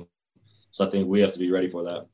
So 0.70 0.86
I 0.86 0.88
think 0.88 1.06
we 1.06 1.20
have 1.20 1.34
to 1.34 1.38
be 1.38 1.50
ready 1.50 1.68
for 1.68 1.84
that. 1.84 2.06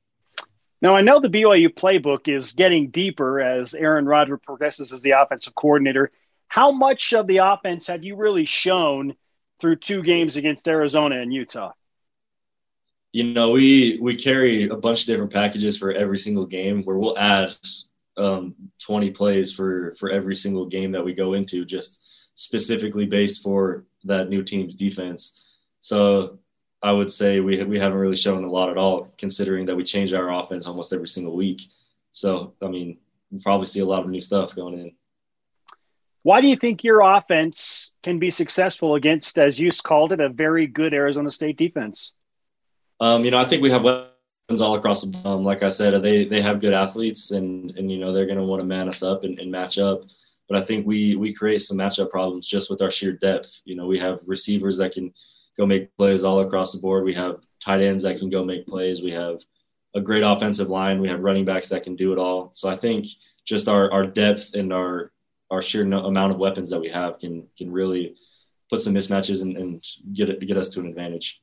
Now, 0.80 0.96
I 0.96 1.02
know 1.02 1.20
the 1.20 1.28
BYU 1.28 1.72
playbook 1.72 2.26
is 2.26 2.50
getting 2.50 2.90
deeper 2.90 3.40
as 3.40 3.74
Aaron 3.74 4.06
Roderick 4.06 4.42
progresses 4.42 4.92
as 4.92 5.02
the 5.02 5.12
offensive 5.12 5.54
coordinator. 5.54 6.10
How 6.48 6.72
much 6.72 7.12
of 7.12 7.28
the 7.28 7.36
offense 7.36 7.86
have 7.86 8.02
you 8.02 8.16
really 8.16 8.44
shown 8.44 9.14
through 9.62 9.76
two 9.76 10.02
games 10.02 10.36
against 10.36 10.68
Arizona 10.68 11.20
and 11.20 11.32
Utah? 11.32 11.72
You 13.12 13.24
know, 13.24 13.50
we 13.50 13.98
we 14.02 14.16
carry 14.16 14.68
a 14.68 14.76
bunch 14.76 15.02
of 15.02 15.06
different 15.06 15.32
packages 15.32 15.78
for 15.78 15.92
every 15.92 16.18
single 16.18 16.46
game 16.46 16.82
where 16.82 16.98
we'll 16.98 17.16
add 17.16 17.54
um, 18.16 18.54
20 18.80 19.10
plays 19.12 19.52
for 19.52 19.94
for 19.98 20.10
every 20.10 20.34
single 20.34 20.66
game 20.66 20.92
that 20.92 21.04
we 21.04 21.14
go 21.14 21.34
into, 21.34 21.64
just 21.64 22.04
specifically 22.34 23.06
based 23.06 23.42
for 23.42 23.84
that 24.04 24.28
new 24.28 24.42
team's 24.42 24.74
defense. 24.74 25.44
So 25.80 26.38
I 26.82 26.90
would 26.90 27.12
say 27.12 27.40
we 27.40 27.62
we 27.62 27.78
haven't 27.78 27.98
really 27.98 28.16
shown 28.16 28.44
a 28.44 28.50
lot 28.50 28.70
at 28.70 28.78
all, 28.78 29.14
considering 29.16 29.66
that 29.66 29.76
we 29.76 29.84
change 29.84 30.12
our 30.12 30.32
offense 30.32 30.66
almost 30.66 30.92
every 30.92 31.08
single 31.08 31.36
week. 31.36 31.62
So, 32.10 32.54
I 32.60 32.68
mean, 32.68 32.98
we 33.30 33.38
probably 33.40 33.66
see 33.66 33.80
a 33.80 33.86
lot 33.86 34.02
of 34.02 34.10
new 34.10 34.20
stuff 34.20 34.56
going 34.56 34.78
in. 34.78 34.92
Why 36.22 36.40
do 36.40 36.46
you 36.46 36.56
think 36.56 36.84
your 36.84 37.00
offense 37.00 37.92
can 38.02 38.18
be 38.18 38.30
successful 38.30 38.94
against, 38.94 39.38
as 39.38 39.58
you 39.58 39.70
called 39.82 40.12
it, 40.12 40.20
a 40.20 40.28
very 40.28 40.66
good 40.66 40.94
Arizona 40.94 41.30
State 41.30 41.56
defense? 41.56 42.12
Um, 43.00 43.24
you 43.24 43.32
know, 43.32 43.40
I 43.40 43.44
think 43.44 43.62
we 43.62 43.70
have 43.70 43.82
weapons 43.82 44.60
all 44.60 44.76
across 44.76 45.02
the. 45.02 45.20
Um, 45.26 45.44
like 45.44 45.62
I 45.64 45.68
said, 45.68 46.00
they 46.02 46.24
they 46.24 46.40
have 46.40 46.60
good 46.60 46.72
athletes, 46.72 47.32
and 47.32 47.76
and 47.76 47.90
you 47.90 47.98
know 47.98 48.12
they're 48.12 48.26
going 48.26 48.38
to 48.38 48.44
want 48.44 48.60
to 48.60 48.66
man 48.66 48.88
us 48.88 49.02
up 49.02 49.24
and, 49.24 49.38
and 49.40 49.50
match 49.50 49.78
up. 49.78 50.02
But 50.48 50.58
I 50.58 50.64
think 50.64 50.86
we 50.86 51.16
we 51.16 51.34
create 51.34 51.62
some 51.62 51.78
matchup 51.78 52.10
problems 52.10 52.46
just 52.46 52.70
with 52.70 52.82
our 52.82 52.90
sheer 52.90 53.12
depth. 53.12 53.60
You 53.64 53.74
know, 53.74 53.86
we 53.86 53.98
have 53.98 54.20
receivers 54.24 54.76
that 54.78 54.92
can 54.92 55.12
go 55.56 55.66
make 55.66 55.96
plays 55.96 56.22
all 56.22 56.40
across 56.40 56.72
the 56.72 56.80
board. 56.80 57.04
We 57.04 57.14
have 57.14 57.40
tight 57.60 57.82
ends 57.82 58.04
that 58.04 58.18
can 58.18 58.30
go 58.30 58.44
make 58.44 58.66
plays. 58.66 59.02
We 59.02 59.10
have 59.10 59.38
a 59.94 60.00
great 60.00 60.22
offensive 60.22 60.68
line. 60.68 61.00
We 61.00 61.08
have 61.08 61.20
running 61.20 61.44
backs 61.44 61.68
that 61.68 61.82
can 61.82 61.96
do 61.96 62.12
it 62.12 62.18
all. 62.18 62.50
So 62.52 62.68
I 62.68 62.76
think 62.76 63.06
just 63.44 63.68
our, 63.68 63.92
our 63.92 64.04
depth 64.04 64.54
and 64.54 64.72
our 64.72 65.12
our 65.52 65.62
sheer 65.62 65.84
no, 65.84 66.06
amount 66.06 66.32
of 66.32 66.38
weapons 66.38 66.70
that 66.70 66.80
we 66.80 66.88
have 66.88 67.18
can 67.18 67.46
can 67.56 67.70
really 67.70 68.16
put 68.70 68.80
some 68.80 68.94
mismatches 68.94 69.42
and, 69.42 69.56
and 69.56 69.84
get 70.14 70.30
it, 70.30 70.40
get 70.46 70.56
us 70.56 70.70
to 70.70 70.80
an 70.80 70.86
advantage. 70.86 71.42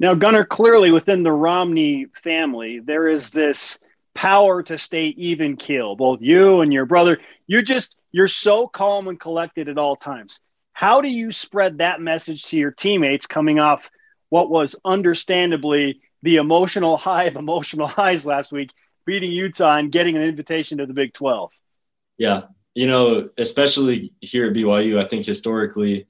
Now, 0.00 0.14
Gunner, 0.14 0.44
clearly 0.44 0.90
within 0.90 1.22
the 1.22 1.32
Romney 1.32 2.06
family, 2.24 2.80
there 2.80 3.08
is 3.08 3.30
this 3.30 3.78
power 4.14 4.64
to 4.64 4.76
stay 4.76 5.06
even 5.16 5.56
keel. 5.56 5.94
Both 5.94 6.20
you 6.22 6.60
and 6.60 6.72
your 6.72 6.86
brother, 6.86 7.20
you're 7.46 7.62
just 7.62 7.94
you're 8.10 8.28
so 8.28 8.66
calm 8.66 9.06
and 9.06 9.20
collected 9.20 9.68
at 9.68 9.78
all 9.78 9.94
times. 9.94 10.40
How 10.72 11.00
do 11.00 11.08
you 11.08 11.30
spread 11.30 11.78
that 11.78 12.00
message 12.00 12.44
to 12.46 12.58
your 12.58 12.72
teammates 12.72 13.26
coming 13.26 13.60
off 13.60 13.88
what 14.28 14.50
was 14.50 14.74
understandably 14.84 16.00
the 16.22 16.36
emotional 16.36 16.96
high 17.08 17.24
of 17.24 17.36
emotional 17.36 17.86
highs 17.86 18.26
last 18.26 18.50
week, 18.50 18.70
beating 19.06 19.30
Utah 19.30 19.76
and 19.76 19.92
getting 19.92 20.16
an 20.16 20.22
invitation 20.22 20.78
to 20.78 20.86
the 20.86 20.94
Big 20.94 21.14
12? 21.14 21.52
Yeah. 22.18 22.42
You 22.76 22.86
know, 22.86 23.30
especially 23.38 24.12
here 24.20 24.46
at 24.46 24.52
BYU, 24.52 25.02
I 25.02 25.08
think 25.08 25.24
historically 25.24 26.06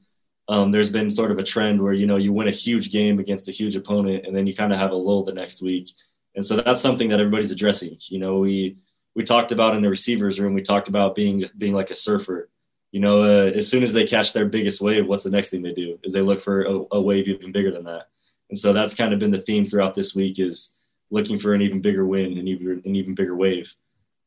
um, 0.48 0.70
there's 0.70 0.90
been 0.90 1.09
sort 1.10 1.30
of 1.30 1.38
a 1.38 1.43
trend 1.43 1.80
where, 1.80 1.93
you 1.93 2.06
know, 2.06 2.16
you 2.16 2.32
win 2.32 2.48
a 2.48 2.62
huge 2.66 2.90
game 2.90 3.18
against 3.18 3.48
a 3.48 3.52
huge 3.52 3.76
opponent 3.76 4.26
and 4.26 4.34
then 4.34 4.47
you 4.47 4.55
kind 4.55 4.72
of 4.72 4.78
have 4.78 4.90
a 4.90 4.97
lull 4.97 5.24
the 5.24 5.32
next 5.32 5.62
week. 5.62 5.90
And 6.34 6.44
so 6.44 6.56
that's 6.56 6.80
something 6.80 7.09
that 7.10 7.20
everybody's 7.20 7.52
addressing. 7.52 7.97
You 8.09 8.18
know, 8.18 8.38
we, 8.38 8.76
we 9.14 9.22
talked 9.22 9.52
about 9.52 9.76
in 9.76 9.82
the 9.82 9.88
receivers 9.88 10.40
room, 10.40 10.55
we 10.55 10.62
talked 10.62 10.88
about 10.88 11.14
being, 11.14 11.44
being 11.56 11.72
like 11.72 11.90
a 11.90 11.94
surfer 11.94 12.51
you 12.93 13.01
know, 13.01 13.22
uh, 13.22 13.51
as 13.51 13.68
soon 13.68 13.82
as 13.82 13.93
they 13.93 14.06
catch 14.06 14.32
their 14.32 14.47
biggest 14.47 14.80
wave, 14.80 15.06
what's 15.06 15.22
the 15.22 15.30
next 15.30 15.51
thing 15.51 15.62
they 15.62 15.74
do? 15.74 15.98
Is 16.02 16.14
they 16.14 16.22
look 16.22 16.40
for 16.40 16.62
a, 16.62 16.84
a, 16.93 17.01
wave 17.01 17.28
even 17.28 17.52
bigger 17.52 17.70
than 17.70 17.84
that. 17.84 18.09
And 18.48 18.59
so 18.59 18.72
that's 18.72 18.94
kind 18.94 19.12
of 19.12 19.18
been 19.18 19.30
the 19.30 19.43
theme 19.43 19.66
throughout 19.66 19.94
this 19.94 20.14
week 20.14 20.38
is 20.38 20.74
looking 21.10 21.38
for 21.38 21.52
an 21.52 21.62
even 21.62 21.82
bigger 21.82 22.06
win 22.06 22.38
and 22.38 22.48
even 22.48 22.82
an 22.84 22.97
even 22.97 23.14
bigger 23.14 23.36
wave. 23.36 23.74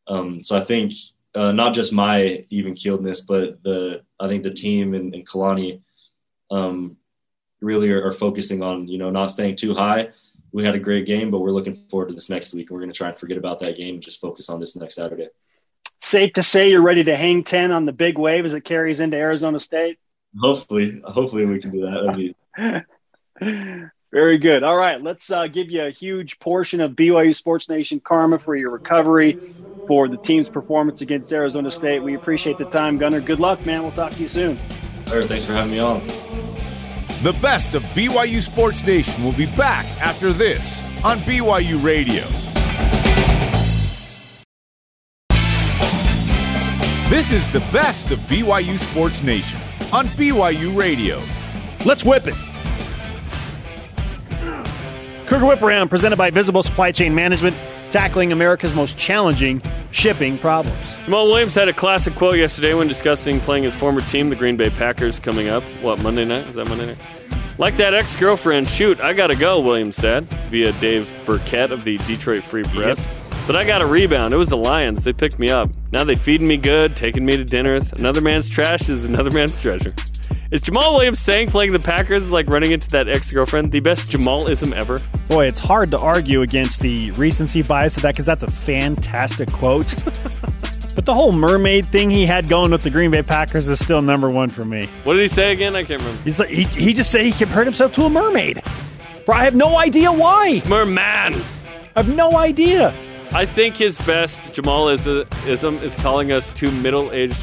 Um, 0.07 0.44
so 0.44 0.57
I 0.57 0.66
think 0.66 0.94
uh, 1.36 1.52
not 1.52 1.74
just 1.74 1.94
my 1.94 2.46
even 2.50 2.74
keeledness, 2.74 3.22
but 3.26 3.62
the 3.64 4.04
I 4.20 4.28
think 4.28 4.44
the 4.44 4.54
team 4.54 4.94
and, 4.94 5.14
and 5.14 5.28
Kalani 5.28 5.82
um, 6.52 6.98
really 7.62 7.92
are, 7.92 8.08
are, 8.08 8.12
focusing 8.12 8.64
on 8.64 8.88
you 8.88 8.98
know 8.98 9.10
not 9.10 9.28
staying 9.28 9.56
too 9.56 9.74
high. 9.74 10.10
We 10.52 10.64
had 10.66 10.76
a 10.76 10.80
great 10.80 11.06
game, 11.06 11.30
but 11.30 11.40
we're 11.40 11.52
looking 11.52 11.86
forward 11.90 12.10
to 12.10 12.16
this 12.16 12.30
next 12.30 12.54
week. 12.54 12.70
And 12.70 12.76
we're 12.76 12.82
going 12.82 12.92
to 12.92 12.98
try 12.98 13.10
and 13.10 13.20
forget 13.20 13.38
about 13.38 13.60
that 13.60 13.78
game 13.78 13.96
and 13.96 14.04
just 14.04 14.20
focus 14.20 14.50
on 14.50 14.60
this 14.60 14.76
next 14.76 14.96
Saturday 14.96 15.30
safe 16.00 16.34
to 16.34 16.44
say 16.44 16.70
you're 16.70 16.82
ready 16.82 17.04
to 17.04 17.16
hang 17.16 17.44
10 17.44 17.72
on 17.72 17.86
the 17.86 17.92
big 17.92 18.18
wave 18.18 18.46
as 18.46 18.54
it 18.54 18.62
carries 18.64 19.00
into 19.00 19.18
Arizona 19.18 19.60
State? 19.60 20.00
Hopefully, 20.40 21.02
hopefully 21.04 21.46
we 21.46 21.60
can 21.60 21.72
do 21.72 21.82
that. 21.82 22.36
That'd 22.62 22.86
be 23.42 23.86
very 24.11 24.38
good. 24.38 24.64
All 24.64 24.77
right, 24.77 25.02
let's 25.02 25.31
uh, 25.31 25.48
give 25.48 25.69
you 25.69 25.84
a 25.84 25.91
huge 25.91 26.40
portion 26.40 26.81
of 26.81 26.91
BYU 26.91 27.36
Sports 27.36 27.69
Nation 27.69 27.99
karma 27.99 28.40
for 28.40 28.56
your 28.56 28.72
recovery 28.72 29.38
for 29.88 30.07
the 30.07 30.18
team's 30.18 30.49
performance 30.49 31.02
against 31.02 31.31
Arizona 31.31 31.72
State. 31.72 32.02
We 32.02 32.15
appreciate 32.15 32.57
the 32.57 32.65
time, 32.65 32.98
Gunner. 32.98 33.22
Good 33.22 33.40
luck, 33.40 33.65
man. 33.65 33.84
We'll 33.84 33.91
talk 33.91 34.14
to 34.14 34.22
you 34.22 34.30
soon. 34.30 34.57
All 35.07 35.18
right, 35.18 35.27
thanks 35.27 35.45
for 35.45 35.53
having 35.53 35.72
me 35.72 35.80
on. 35.80 36.06
The 37.22 37.38
best 37.41 37.76
of 37.76 37.84
BYU 37.84 38.41
Sports 38.41 38.86
Nation 38.86 39.23
will 39.23 39.34
be 39.34 39.48
back 39.57 39.86
after 40.02 40.31
this 40.31 40.84
on 41.03 41.18
BYU 41.19 41.84
Radio. 41.84 42.23
This 47.10 47.31
is 47.31 47.52
the 47.52 47.60
best 47.72 48.11
of 48.11 48.19
BYU 48.19 48.80
Sports 48.80 49.23
Nation 49.23 49.60
on 49.91 50.06
BYU 50.10 50.77
Radio. 50.77 51.22
Let's 51.84 52.06
whip 52.06 52.27
it. 52.27 52.36
Cougar 55.30 55.46
Whip 55.46 55.62
Around, 55.62 55.90
presented 55.90 56.16
by 56.16 56.32
Visible 56.32 56.64
Supply 56.64 56.92
Chain 56.92 57.14
Management, 57.14 57.56
tackling 57.92 58.32
America's 58.32 58.74
most 58.74 58.98
challenging 58.98 59.62
shipping 59.92 60.40
problems. 60.40 60.76
Jamaal 61.06 61.28
Williams 61.28 61.54
had 61.54 61.68
a 61.68 61.74
classic 61.74 62.16
quote 62.16 62.38
yesterday 62.38 62.74
when 62.74 62.88
discussing 62.88 63.40
playing 63.42 63.64
his 63.64 63.76
former 63.76 64.02
team, 64.02 64.32
the 64.32 64.36
Green 64.36 64.58
Bay 64.58 64.72
Packers, 64.72 65.20
coming 65.20 65.48
up. 65.48 65.62
What, 65.84 66.02
Monday 66.02 66.26
night? 66.26 66.48
Is 66.48 66.56
that 66.56 66.68
Monday 66.68 66.88
night? 66.88 66.98
Like 67.60 67.78
that 67.78 67.94
ex 67.94 68.16
girlfriend, 68.16 68.68
shoot, 68.68 69.00
I 69.02 69.14
gotta 69.14 69.36
go, 69.36 69.60
Williams 69.60 69.98
said, 69.98 70.28
via 70.50 70.72
Dave 70.74 71.08
Birkett 71.28 71.72
of 71.72 71.84
the 71.84 72.00
Detroit 72.00 72.44
Free 72.44 72.64
Press. 72.64 72.98
Yep. 72.98 73.08
But 73.46 73.56
I 73.56 73.66
got 73.66 73.84
a 73.84 73.86
rebound. 73.86 74.34
It 74.34 74.38
was 74.38 74.50
the 74.50 74.58
Lions. 74.58 75.04
They 75.04 75.14
picked 75.14 75.38
me 75.38 75.52
up. 75.52 75.70
Now 75.92 76.04
they 76.06 76.16
feeding 76.16 76.48
me 76.48 76.58
good, 76.58 76.98
taking 76.98 77.24
me 77.24 77.38
to 77.38 77.44
dinners. 77.44 77.94
Another 77.94 78.22
man's 78.22 78.50
trash 78.50 78.90
is 78.90 79.06
another 79.06 79.30
man's 79.30 79.60
treasure. 79.62 79.94
Is 80.52 80.62
Jamaal 80.62 80.94
Williams 80.94 81.20
saying 81.20 81.50
playing 81.50 81.74
the 81.74 81.80
Packers 81.80 82.24
is 82.24 82.32
like 82.32 82.50
running 82.50 82.72
into 82.72 82.90
that 82.90 83.08
ex 83.08 83.32
girlfriend 83.32 83.72
the 83.72 83.82
best 83.82 84.12
Jamalism 84.12 84.74
ever? 84.74 84.98
Boy, 85.28 85.46
it's 85.46 85.60
hard 85.60 85.92
to 85.92 86.00
argue 86.00 86.42
against 86.42 86.80
the 86.80 87.12
recency 87.12 87.62
bias 87.62 87.96
of 87.98 88.02
that 88.02 88.16
because 88.16 88.26
that's 88.26 88.42
a 88.42 88.50
fantastic 88.50 89.52
quote. 89.52 90.04
but 90.96 91.06
the 91.06 91.14
whole 91.14 91.34
mermaid 91.34 91.92
thing 91.92 92.10
he 92.10 92.26
had 92.26 92.48
going 92.50 92.72
with 92.72 92.82
the 92.82 92.90
Green 92.90 93.12
Bay 93.12 93.22
Packers 93.22 93.70
is 93.70 93.78
still 93.80 94.02
number 94.02 94.28
one 94.28 94.50
for 94.50 94.66
me. 94.66 94.90
What 95.04 95.14
did 95.14 95.22
he 95.22 95.28
say 95.28 95.52
again? 95.52 95.76
I 95.76 95.84
can't 95.84 96.02
remember. 96.02 96.24
He's 96.24 96.40
like 96.40 96.50
he, 96.50 96.64
he 96.64 96.96
just 96.96 97.12
said 97.12 97.26
he 97.26 97.32
compared 97.32 97.68
himself 97.68 97.92
to 97.94 98.06
a 98.06 98.10
mermaid. 98.10 98.64
Bro, 99.28 99.36
I 99.36 99.44
have 99.44 99.54
no 99.54 99.78
idea 99.78 100.12
why. 100.12 100.64
Merman. 100.68 101.36
I 101.96 102.02
have 102.02 102.16
no 102.16 102.38
idea. 102.40 102.92
I 103.34 103.46
think 103.46 103.76
his 103.76 104.00
best 104.00 104.40
Jamalism 104.54 105.84
is 105.84 105.96
calling 105.98 106.32
us 106.32 106.52
two 106.54 106.72
middle-aged 106.72 107.38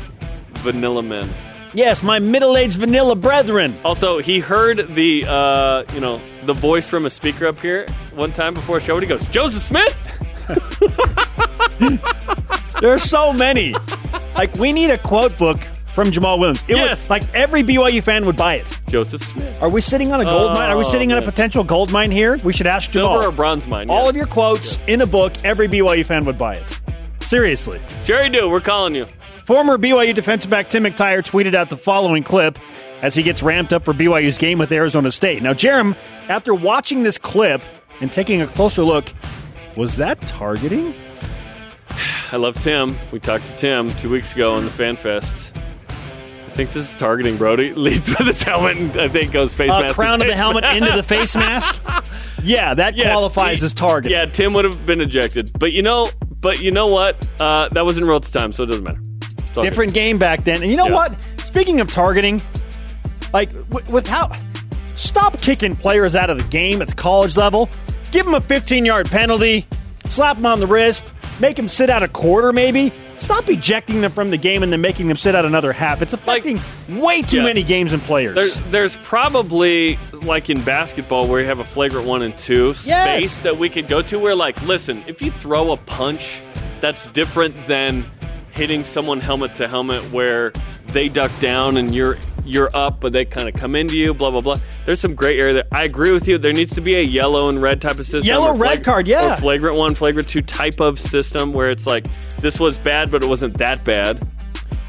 vanilla 0.57 1.05
men. 1.05 1.31
Yes, 1.77 2.03
my 2.03 2.19
middle-aged 2.19 2.79
vanilla 2.79 3.15
brethren. 3.15 3.77
Also, 3.85 4.19
he 4.19 4.41
heard 4.41 4.95
the 4.95 5.27
uh, 5.29 5.85
you 5.93 6.01
know 6.01 6.23
the 6.47 6.55
voice 6.55 6.89
from 6.89 7.05
a 7.05 7.11
speaker 7.11 7.47
up 7.47 7.61
here 7.61 7.87
one 8.15 8.33
time 8.33 8.55
before 8.55 8.79
a 8.79 8.81
show, 8.81 8.95
and 8.95 9.03
he 9.03 9.09
goes, 9.09 9.23
"Joseph 9.27 9.63
Smith." 9.63 9.95
there 12.81 12.93
are 12.95 12.99
so 12.99 13.31
many. 13.31 13.75
Like 14.35 14.55
we 14.55 14.73
need 14.73 14.91
a 14.91 14.97
quote 14.97 15.37
book 15.37 15.61
from 15.89 16.11
Jamaal 16.11 16.39
Williams. 16.39 16.63
It 16.67 16.77
yes. 16.77 16.91
Was, 16.91 17.11
like 17.11 17.35
every 17.35 17.63
BYU 17.63 18.03
fan 18.03 18.25
would 18.25 18.37
buy 18.37 18.55
it. 18.55 18.81
Joseph 18.89 19.23
Smith. 19.23 19.63
Are 19.63 19.69
we 19.69 19.83
sitting 19.83 20.13
on 20.13 20.23
a 20.23 20.25
gold 20.25 20.53
oh, 20.53 20.55
mine? 20.55 20.73
Are 20.73 20.79
we 20.79 20.85
sitting 20.85 21.11
man. 21.11 21.19
on 21.19 21.25
a 21.25 21.27
potential 21.27 21.63
gold 21.63 21.93
mine 21.93 22.11
here? 22.11 22.39
We 22.43 22.55
should 22.55 22.67
ask 22.67 22.89
Jamaal. 22.89 23.21
Silver 23.21 23.27
or 23.27 23.33
bronze 23.33 23.67
mine? 23.67 23.91
All 23.91 24.05
yes. 24.05 24.11
of 24.11 24.17
your 24.17 24.27
quotes 24.27 24.79
in 24.87 25.03
a 25.03 25.07
book. 25.07 25.35
Every 25.45 25.69
BYU 25.69 26.07
fan 26.07 26.25
would 26.25 26.39
buy 26.39 26.55
it. 26.55 26.81
Seriously. 27.21 27.81
Jerry 28.07 28.31
Do, 28.31 28.49
we're 28.49 28.61
calling 28.61 28.95
you. 28.95 29.07
Former 29.47 29.79
BYU 29.79 30.13
defensive 30.13 30.51
back 30.51 30.69
Tim 30.69 30.83
McTyer 30.83 31.19
tweeted 31.19 31.55
out 31.55 31.71
the 31.71 31.77
following 31.77 32.25
clip 32.25 32.59
as 33.01 33.15
he 33.15 33.23
gets 33.23 33.45
ramped 33.45 33.73
up 33.73 33.85
for 33.85 33.95
BYU's 33.95 34.39
game 34.39 34.59
with 34.59 34.73
Arizona 34.73 35.13
State. 35.13 35.41
Now, 35.41 35.53
Jarom, 35.53 35.97
after 36.29 36.53
watching 36.53 37.05
this 37.05 37.17
clip 37.17 37.63
and 38.01 38.13
taking 38.13 38.43
a 38.43 38.49
closer 38.49 38.83
look, 38.83 39.13
was 39.77 39.95
that 39.97 40.21
targeting? 40.23 40.93
I 42.33 42.39
love 42.39 42.61
Tim. 42.61 42.97
We 43.13 43.21
talked 43.21 43.47
to 43.47 43.57
Tim 43.57 43.91
two 43.91 44.11
weeks 44.11 44.35
ago 44.35 44.55
on 44.55 44.65
the 44.65 44.71
Fan 44.71 44.97
Fest. 44.97 45.53
I 45.89 46.51
think 46.57 46.73
this 46.73 46.89
is 46.89 46.97
targeting 46.97 47.37
Brody. 47.37 47.73
Leads 47.77 48.09
with 48.09 48.27
his 48.27 48.43
helmet 48.43 48.79
and 48.79 48.97
I 48.97 49.07
think 49.07 49.31
goes 49.31 49.55
face 49.55 49.71
uh, 49.71 49.83
mask. 49.83 49.95
Crown 49.95 50.23
of 50.23 50.27
the 50.27 50.35
helmet 50.35 50.63
mask. 50.63 50.77
into 50.77 50.93
the 50.93 51.05
face 51.05 51.37
mask. 51.37 51.81
Yeah, 52.43 52.75
that 52.75 52.95
yes, 52.95 53.09
qualifies 53.11 53.59
he, 53.59 53.67
as 53.67 53.75
targeting. 53.75 54.17
Yeah, 54.17 54.27
Tim 54.27 54.53
would 54.53 54.65
have 54.65 54.87
been 54.87 55.01
ejected. 55.01 55.51
But 55.59 55.73
you 55.73 55.83
know, 55.83 56.09
but 56.41 56.61
you 56.61 56.71
know 56.71 56.87
what? 56.87 57.27
Uh, 57.41 57.69
that 57.71 57.85
wasn't 57.85 58.07
real 58.07 58.19
at 58.19 58.23
the 58.23 58.39
time, 58.39 58.53
so 58.53 58.63
it 58.63 58.67
doesn't 58.67 58.85
matter. 58.85 59.01
Different 59.65 59.95
game 59.95 60.19
back 60.19 60.45
then. 60.45 60.63
And 60.63 60.71
you 60.71 60.77
know 60.77 60.89
yeah. 60.89 60.95
what? 60.95 61.29
Speaking 61.39 61.81
of 61.81 61.91
targeting, 61.91 62.43
like 63.33 63.53
w- 63.69 63.95
with 63.95 64.07
how 64.07 64.31
stop 64.95 65.41
kicking 65.41 65.77
players 65.77 66.15
out 66.15 66.31
of 66.31 66.39
the 66.39 66.45
game 66.45 66.83
at 66.83 66.89
the 66.89 66.95
college 66.95 67.37
level. 67.37 67.69
Give 68.11 68.25
them 68.25 68.35
a 68.35 68.41
15 68.41 68.85
yard 68.85 69.11
penalty, 69.11 69.67
slap 70.07 70.37
them 70.37 70.47
on 70.47 70.61
the 70.61 70.67
wrist, 70.67 71.13
make 71.41 71.57
them 71.57 71.69
sit 71.69 71.91
out 71.91 72.03
a 72.03 72.09
quarter 72.09 72.53
maybe. 72.53 72.93
Stop 73.17 73.49
ejecting 73.49 74.03
them 74.03 74.13
from 74.13 74.31
the 74.31 74.37
game 74.37 74.63
and 74.63 74.71
then 74.71 74.83
making 74.83 75.09
them 75.09 75.17
sit 75.17 75.35
out 75.35 75.45
another 75.45 75.73
half. 75.73 76.03
It's 76.03 76.13
affecting 76.13 76.57
like, 76.89 77.03
way 77.03 77.23
too 77.23 77.39
yeah. 77.39 77.45
many 77.45 77.63
games 77.63 77.95
and 77.95 78.03
players. 78.03 78.35
There's, 78.35 78.57
there's, 78.71 78.97
probably 78.99 79.99
like 80.13 80.51
in 80.51 80.63
basketball 80.63 81.27
where 81.27 81.41
you 81.41 81.47
have 81.47 81.59
a 81.59 81.65
flagrant 81.65 82.07
one 82.07 82.23
and 82.23 82.37
two 82.37 82.75
yes. 82.85 83.09
space 83.09 83.41
that 83.41 83.59
we 83.59 83.71
could 83.71 83.89
go 83.89 84.03
to 84.03 84.19
where 84.19 84.35
like 84.35 84.61
listen, 84.63 85.03
if 85.07 85.23
you 85.23 85.31
throw 85.31 85.73
a 85.73 85.77
punch 85.77 86.43
that's 86.81 87.07
different 87.09 87.55
than 87.67 88.05
hitting 88.57 88.83
someone 88.85 89.21
helmet 89.21 89.55
to 89.57 89.69
helmet 89.69 90.03
where 90.11 90.53
they 90.89 91.09
duck 91.09 91.31
down 91.41 91.77
and 91.77 91.95
you're 91.95 92.17
you're 92.45 92.71
up, 92.75 93.01
but 93.01 93.13
they 93.13 93.25
kind 93.25 93.49
of 93.49 93.55
come 93.55 93.75
into 93.77 93.99
you. 93.99 94.15
Blah 94.15 94.31
blah 94.31 94.41
blah. 94.41 94.57
There's 94.87 95.01
some 95.01 95.15
gray 95.15 95.39
area 95.39 95.55
there. 95.55 95.69
I 95.73 95.85
agree 95.85 96.13
with 96.13 96.27
you. 96.27 96.39
There 96.39 96.53
needs 96.53 96.75
to 96.75 96.81
be 96.81 96.97
a 96.97 97.03
yellow 97.03 97.49
and 97.49 97.59
red 97.59 97.83
type 97.83 97.99
of 97.99 98.07
system. 98.07 98.25
Yellow 98.25 98.55
red 98.55 98.83
card, 98.83 99.07
yeah. 99.07 99.35
Or 99.35 99.37
flagrant 99.37 99.77
one, 99.77 99.95
flagrant 99.95 100.29
two 100.29 100.43
type 100.43 100.81
of 100.81 100.99
system 100.99 101.53
where 101.53 101.71
it's 101.71 101.87
like 101.87 102.05
this 102.39 102.59
was 102.59 102.79
bad, 102.79 103.11
but 103.11 103.23
it 103.23 103.29
wasn't 103.29 103.59
that 103.59 103.85
bad. 103.85 104.27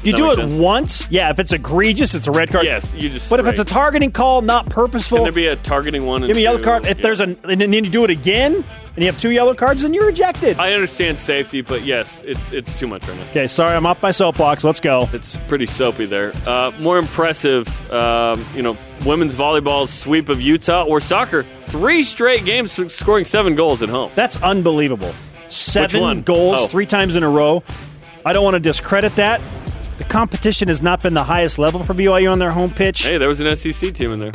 You 0.02 0.12
do 0.12 0.30
it 0.30 0.36
sense? 0.36 0.54
once, 0.54 1.10
yeah. 1.10 1.30
If 1.30 1.38
it's 1.38 1.52
egregious, 1.52 2.14
it's 2.14 2.28
a 2.28 2.30
red 2.30 2.50
card. 2.50 2.66
Yes, 2.66 2.92
you 2.94 3.08
just. 3.08 3.28
But 3.28 3.40
if 3.40 3.46
it's 3.46 3.58
a 3.58 3.64
targeting 3.64 4.12
call, 4.12 4.42
not 4.42 4.70
purposeful, 4.70 5.18
can 5.18 5.24
there 5.24 5.32
be 5.32 5.46
a 5.46 5.56
targeting 5.56 6.06
one? 6.06 6.22
Give 6.26 6.36
me 6.36 6.42
a 6.42 6.50
yellow 6.50 6.62
card. 6.62 6.86
If 6.86 6.98
yeah. 6.98 7.02
there's 7.02 7.20
a, 7.20 7.24
and 7.24 7.60
then 7.60 7.72
you 7.72 7.90
do 7.90 8.04
it 8.04 8.10
again, 8.10 8.54
and 8.54 9.04
you 9.04 9.06
have 9.06 9.20
two 9.20 9.30
yellow 9.30 9.54
cards, 9.54 9.82
then 9.82 9.94
you're 9.94 10.08
ejected. 10.08 10.58
I 10.58 10.72
understand 10.72 11.18
safety, 11.18 11.60
but 11.60 11.84
yes, 11.84 12.22
it's 12.24 12.52
it's 12.52 12.74
too 12.76 12.86
much 12.86 13.06
right 13.08 13.16
now. 13.16 13.30
Okay, 13.30 13.46
sorry, 13.46 13.74
I'm 13.74 13.86
off 13.86 14.02
my 14.02 14.10
soapbox. 14.10 14.64
Let's 14.64 14.80
go. 14.80 15.08
It's 15.12 15.36
pretty 15.48 15.66
soapy 15.66 16.06
there. 16.06 16.32
Uh, 16.46 16.72
more 16.78 16.98
impressive, 16.98 17.68
um, 17.90 18.44
you 18.54 18.62
know, 18.62 18.76
women's 19.04 19.34
volleyball's 19.34 19.92
sweep 19.92 20.28
of 20.28 20.40
Utah 20.40 20.84
or 20.84 21.00
soccer. 21.00 21.44
Three 21.66 22.04
straight 22.04 22.44
games 22.44 22.72
scoring 22.92 23.24
seven 23.24 23.56
goals 23.56 23.82
at 23.82 23.88
home. 23.88 24.12
That's 24.14 24.36
unbelievable. 24.42 25.12
Seven 25.48 26.22
goals 26.22 26.56
oh. 26.58 26.66
three 26.68 26.86
times 26.86 27.16
in 27.16 27.22
a 27.22 27.28
row. 27.28 27.62
I 28.24 28.32
don't 28.32 28.44
want 28.44 28.54
to 28.54 28.60
discredit 28.60 29.14
that. 29.16 29.40
The 29.98 30.04
competition 30.04 30.68
has 30.68 30.80
not 30.80 31.02
been 31.02 31.14
the 31.14 31.24
highest 31.24 31.58
level 31.58 31.82
for 31.82 31.92
BYU 31.92 32.30
on 32.30 32.38
their 32.38 32.52
home 32.52 32.70
pitch. 32.70 33.02
Hey, 33.02 33.18
there 33.18 33.28
was 33.28 33.40
an 33.40 33.54
SEC 33.56 33.92
team 33.94 34.12
in 34.12 34.20
there. 34.20 34.32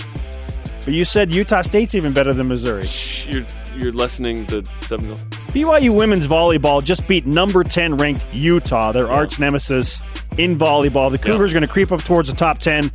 But 0.84 0.94
you 0.94 1.06
said 1.06 1.34
Utah 1.34 1.62
State's 1.62 1.96
even 1.96 2.12
better 2.12 2.34
than 2.34 2.50
Missouri. 2.50 2.86
Shh, 2.86 3.28
you're, 3.28 3.46
you're 3.78 3.94
lessening 3.94 4.46
the 4.48 4.70
seven 4.82 5.08
goals. 5.08 5.24
BYU 5.54 5.96
women's 5.96 6.28
volleyball 6.28 6.84
just 6.84 7.08
beat 7.08 7.26
number 7.26 7.64
10 7.64 7.96
ranked 7.96 8.36
Utah, 8.36 8.92
their 8.92 9.06
yeah. 9.06 9.14
arch 9.14 9.40
nemesis 9.40 10.04
in 10.38 10.58
volleyball. 10.58 11.10
The 11.10 11.18
Cougars 11.18 11.52
yeah. 11.52 11.58
are 11.58 11.60
going 11.62 11.68
to 11.68 11.72
creep 11.72 11.94
up 11.94 12.04
towards 12.04 12.28
the 12.28 12.36
top 12.36 12.58
10. 12.58 12.92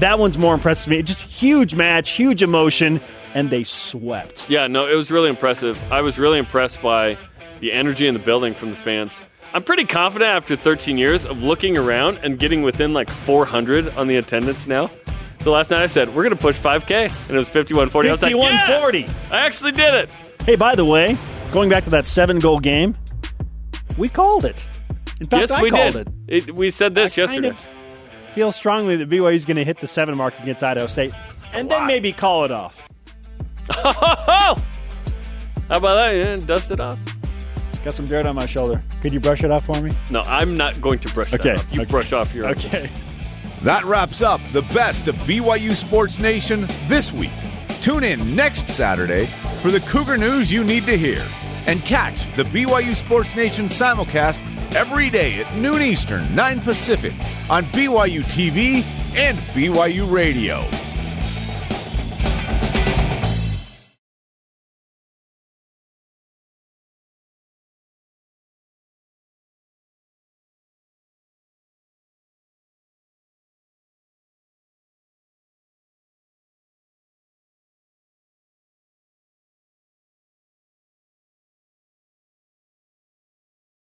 That 0.00 0.18
one's 0.18 0.36
more 0.36 0.52
impressive 0.52 0.84
to 0.84 0.90
me. 0.90 1.02
Just 1.02 1.20
huge 1.20 1.74
match, 1.74 2.10
huge 2.10 2.42
emotion, 2.42 3.00
and 3.32 3.48
they 3.48 3.64
swept. 3.64 4.50
Yeah, 4.50 4.66
no, 4.66 4.86
it 4.86 4.94
was 4.94 5.10
really 5.10 5.30
impressive. 5.30 5.80
I 5.90 6.02
was 6.02 6.18
really 6.18 6.38
impressed 6.38 6.82
by 6.82 7.16
the 7.60 7.72
energy 7.72 8.06
in 8.06 8.12
the 8.12 8.20
building 8.20 8.52
from 8.52 8.68
the 8.68 8.76
fans. 8.76 9.14
I'm 9.54 9.62
pretty 9.62 9.84
confident 9.84 10.30
after 10.32 10.56
13 10.56 10.98
years 10.98 11.24
of 11.24 11.44
looking 11.44 11.78
around 11.78 12.18
and 12.24 12.40
getting 12.40 12.62
within 12.62 12.92
like 12.92 13.08
400 13.08 13.88
on 13.96 14.08
the 14.08 14.16
attendance 14.16 14.66
now. 14.66 14.90
So 15.40 15.52
last 15.52 15.70
night 15.70 15.80
I 15.80 15.86
said, 15.86 16.08
we're 16.08 16.24
going 16.24 16.36
to 16.36 16.42
push 16.42 16.58
5K. 16.58 16.90
And 17.28 17.30
it 17.30 17.38
was 17.38 17.46
5140. 17.46 18.08
5140. 18.08 18.98
Yeah, 18.98 19.12
I 19.30 19.46
actually 19.46 19.70
did 19.70 19.94
it. 19.94 20.10
Hey, 20.44 20.56
by 20.56 20.74
the 20.74 20.84
way, 20.84 21.16
going 21.52 21.70
back 21.70 21.84
to 21.84 21.90
that 21.90 22.04
seven 22.04 22.40
goal 22.40 22.58
game, 22.58 22.96
we 23.96 24.08
called 24.08 24.44
it. 24.44 24.66
In 25.20 25.28
fact, 25.28 25.40
yes, 25.42 25.50
I 25.52 25.62
we 25.62 25.70
called 25.70 25.92
did. 25.92 26.08
It. 26.26 26.48
it. 26.48 26.56
We 26.56 26.70
said 26.70 26.96
this 26.96 27.16
I 27.16 27.22
yesterday. 27.22 27.50
Kind 27.50 27.56
of 27.56 28.34
feel 28.34 28.50
strongly 28.50 28.96
that 28.96 29.08
BYU 29.08 29.36
is 29.36 29.44
going 29.44 29.56
to 29.58 29.64
hit 29.64 29.78
the 29.78 29.86
seven 29.86 30.16
mark 30.16 30.36
against 30.40 30.64
Idaho 30.64 30.88
State 30.88 31.12
and 31.52 31.70
then 31.70 31.86
maybe 31.86 32.12
call 32.12 32.44
it 32.44 32.50
off. 32.50 32.88
How 33.70 34.56
about 35.68 35.94
that? 35.94 36.10
Yeah, 36.10 36.36
dust 36.38 36.72
it 36.72 36.80
off. 36.80 36.98
Got 37.84 37.92
some 37.92 38.06
dirt 38.06 38.24
on 38.24 38.34
my 38.34 38.46
shoulder. 38.46 38.82
Could 39.02 39.12
you 39.12 39.20
brush 39.20 39.44
it 39.44 39.50
off 39.50 39.66
for 39.66 39.78
me? 39.78 39.90
No, 40.10 40.22
I'm 40.22 40.54
not 40.54 40.80
going 40.80 40.98
to 41.00 41.12
brush 41.12 41.34
okay. 41.34 41.50
that 41.50 41.58
off. 41.58 41.74
You 41.74 41.82
okay. 41.82 41.90
brush 41.90 42.12
off 42.14 42.34
your 42.34 42.48
Okay. 42.48 42.88
That 43.62 43.84
wraps 43.84 44.22
up 44.22 44.40
the 44.52 44.62
best 44.74 45.06
of 45.06 45.14
BYU 45.16 45.74
Sports 45.74 46.18
Nation 46.18 46.66
this 46.86 47.12
week. 47.12 47.30
Tune 47.82 48.04
in 48.04 48.34
next 48.34 48.68
Saturday 48.68 49.26
for 49.60 49.70
the 49.70 49.80
Cougar 49.80 50.16
news 50.16 50.50
you 50.50 50.64
need 50.64 50.84
to 50.84 50.96
hear. 50.96 51.22
And 51.66 51.82
catch 51.82 52.24
the 52.36 52.44
BYU 52.44 52.94
Sports 52.94 53.36
Nation 53.36 53.66
simulcast 53.66 54.38
every 54.74 55.10
day 55.10 55.40
at 55.40 55.54
noon 55.56 55.82
Eastern, 55.82 56.34
9 56.34 56.60
Pacific 56.60 57.12
on 57.50 57.64
BYU 57.64 58.22
TV, 58.24 58.82
and 59.14 59.36
BYU 59.54 60.10
Radio. 60.10 60.64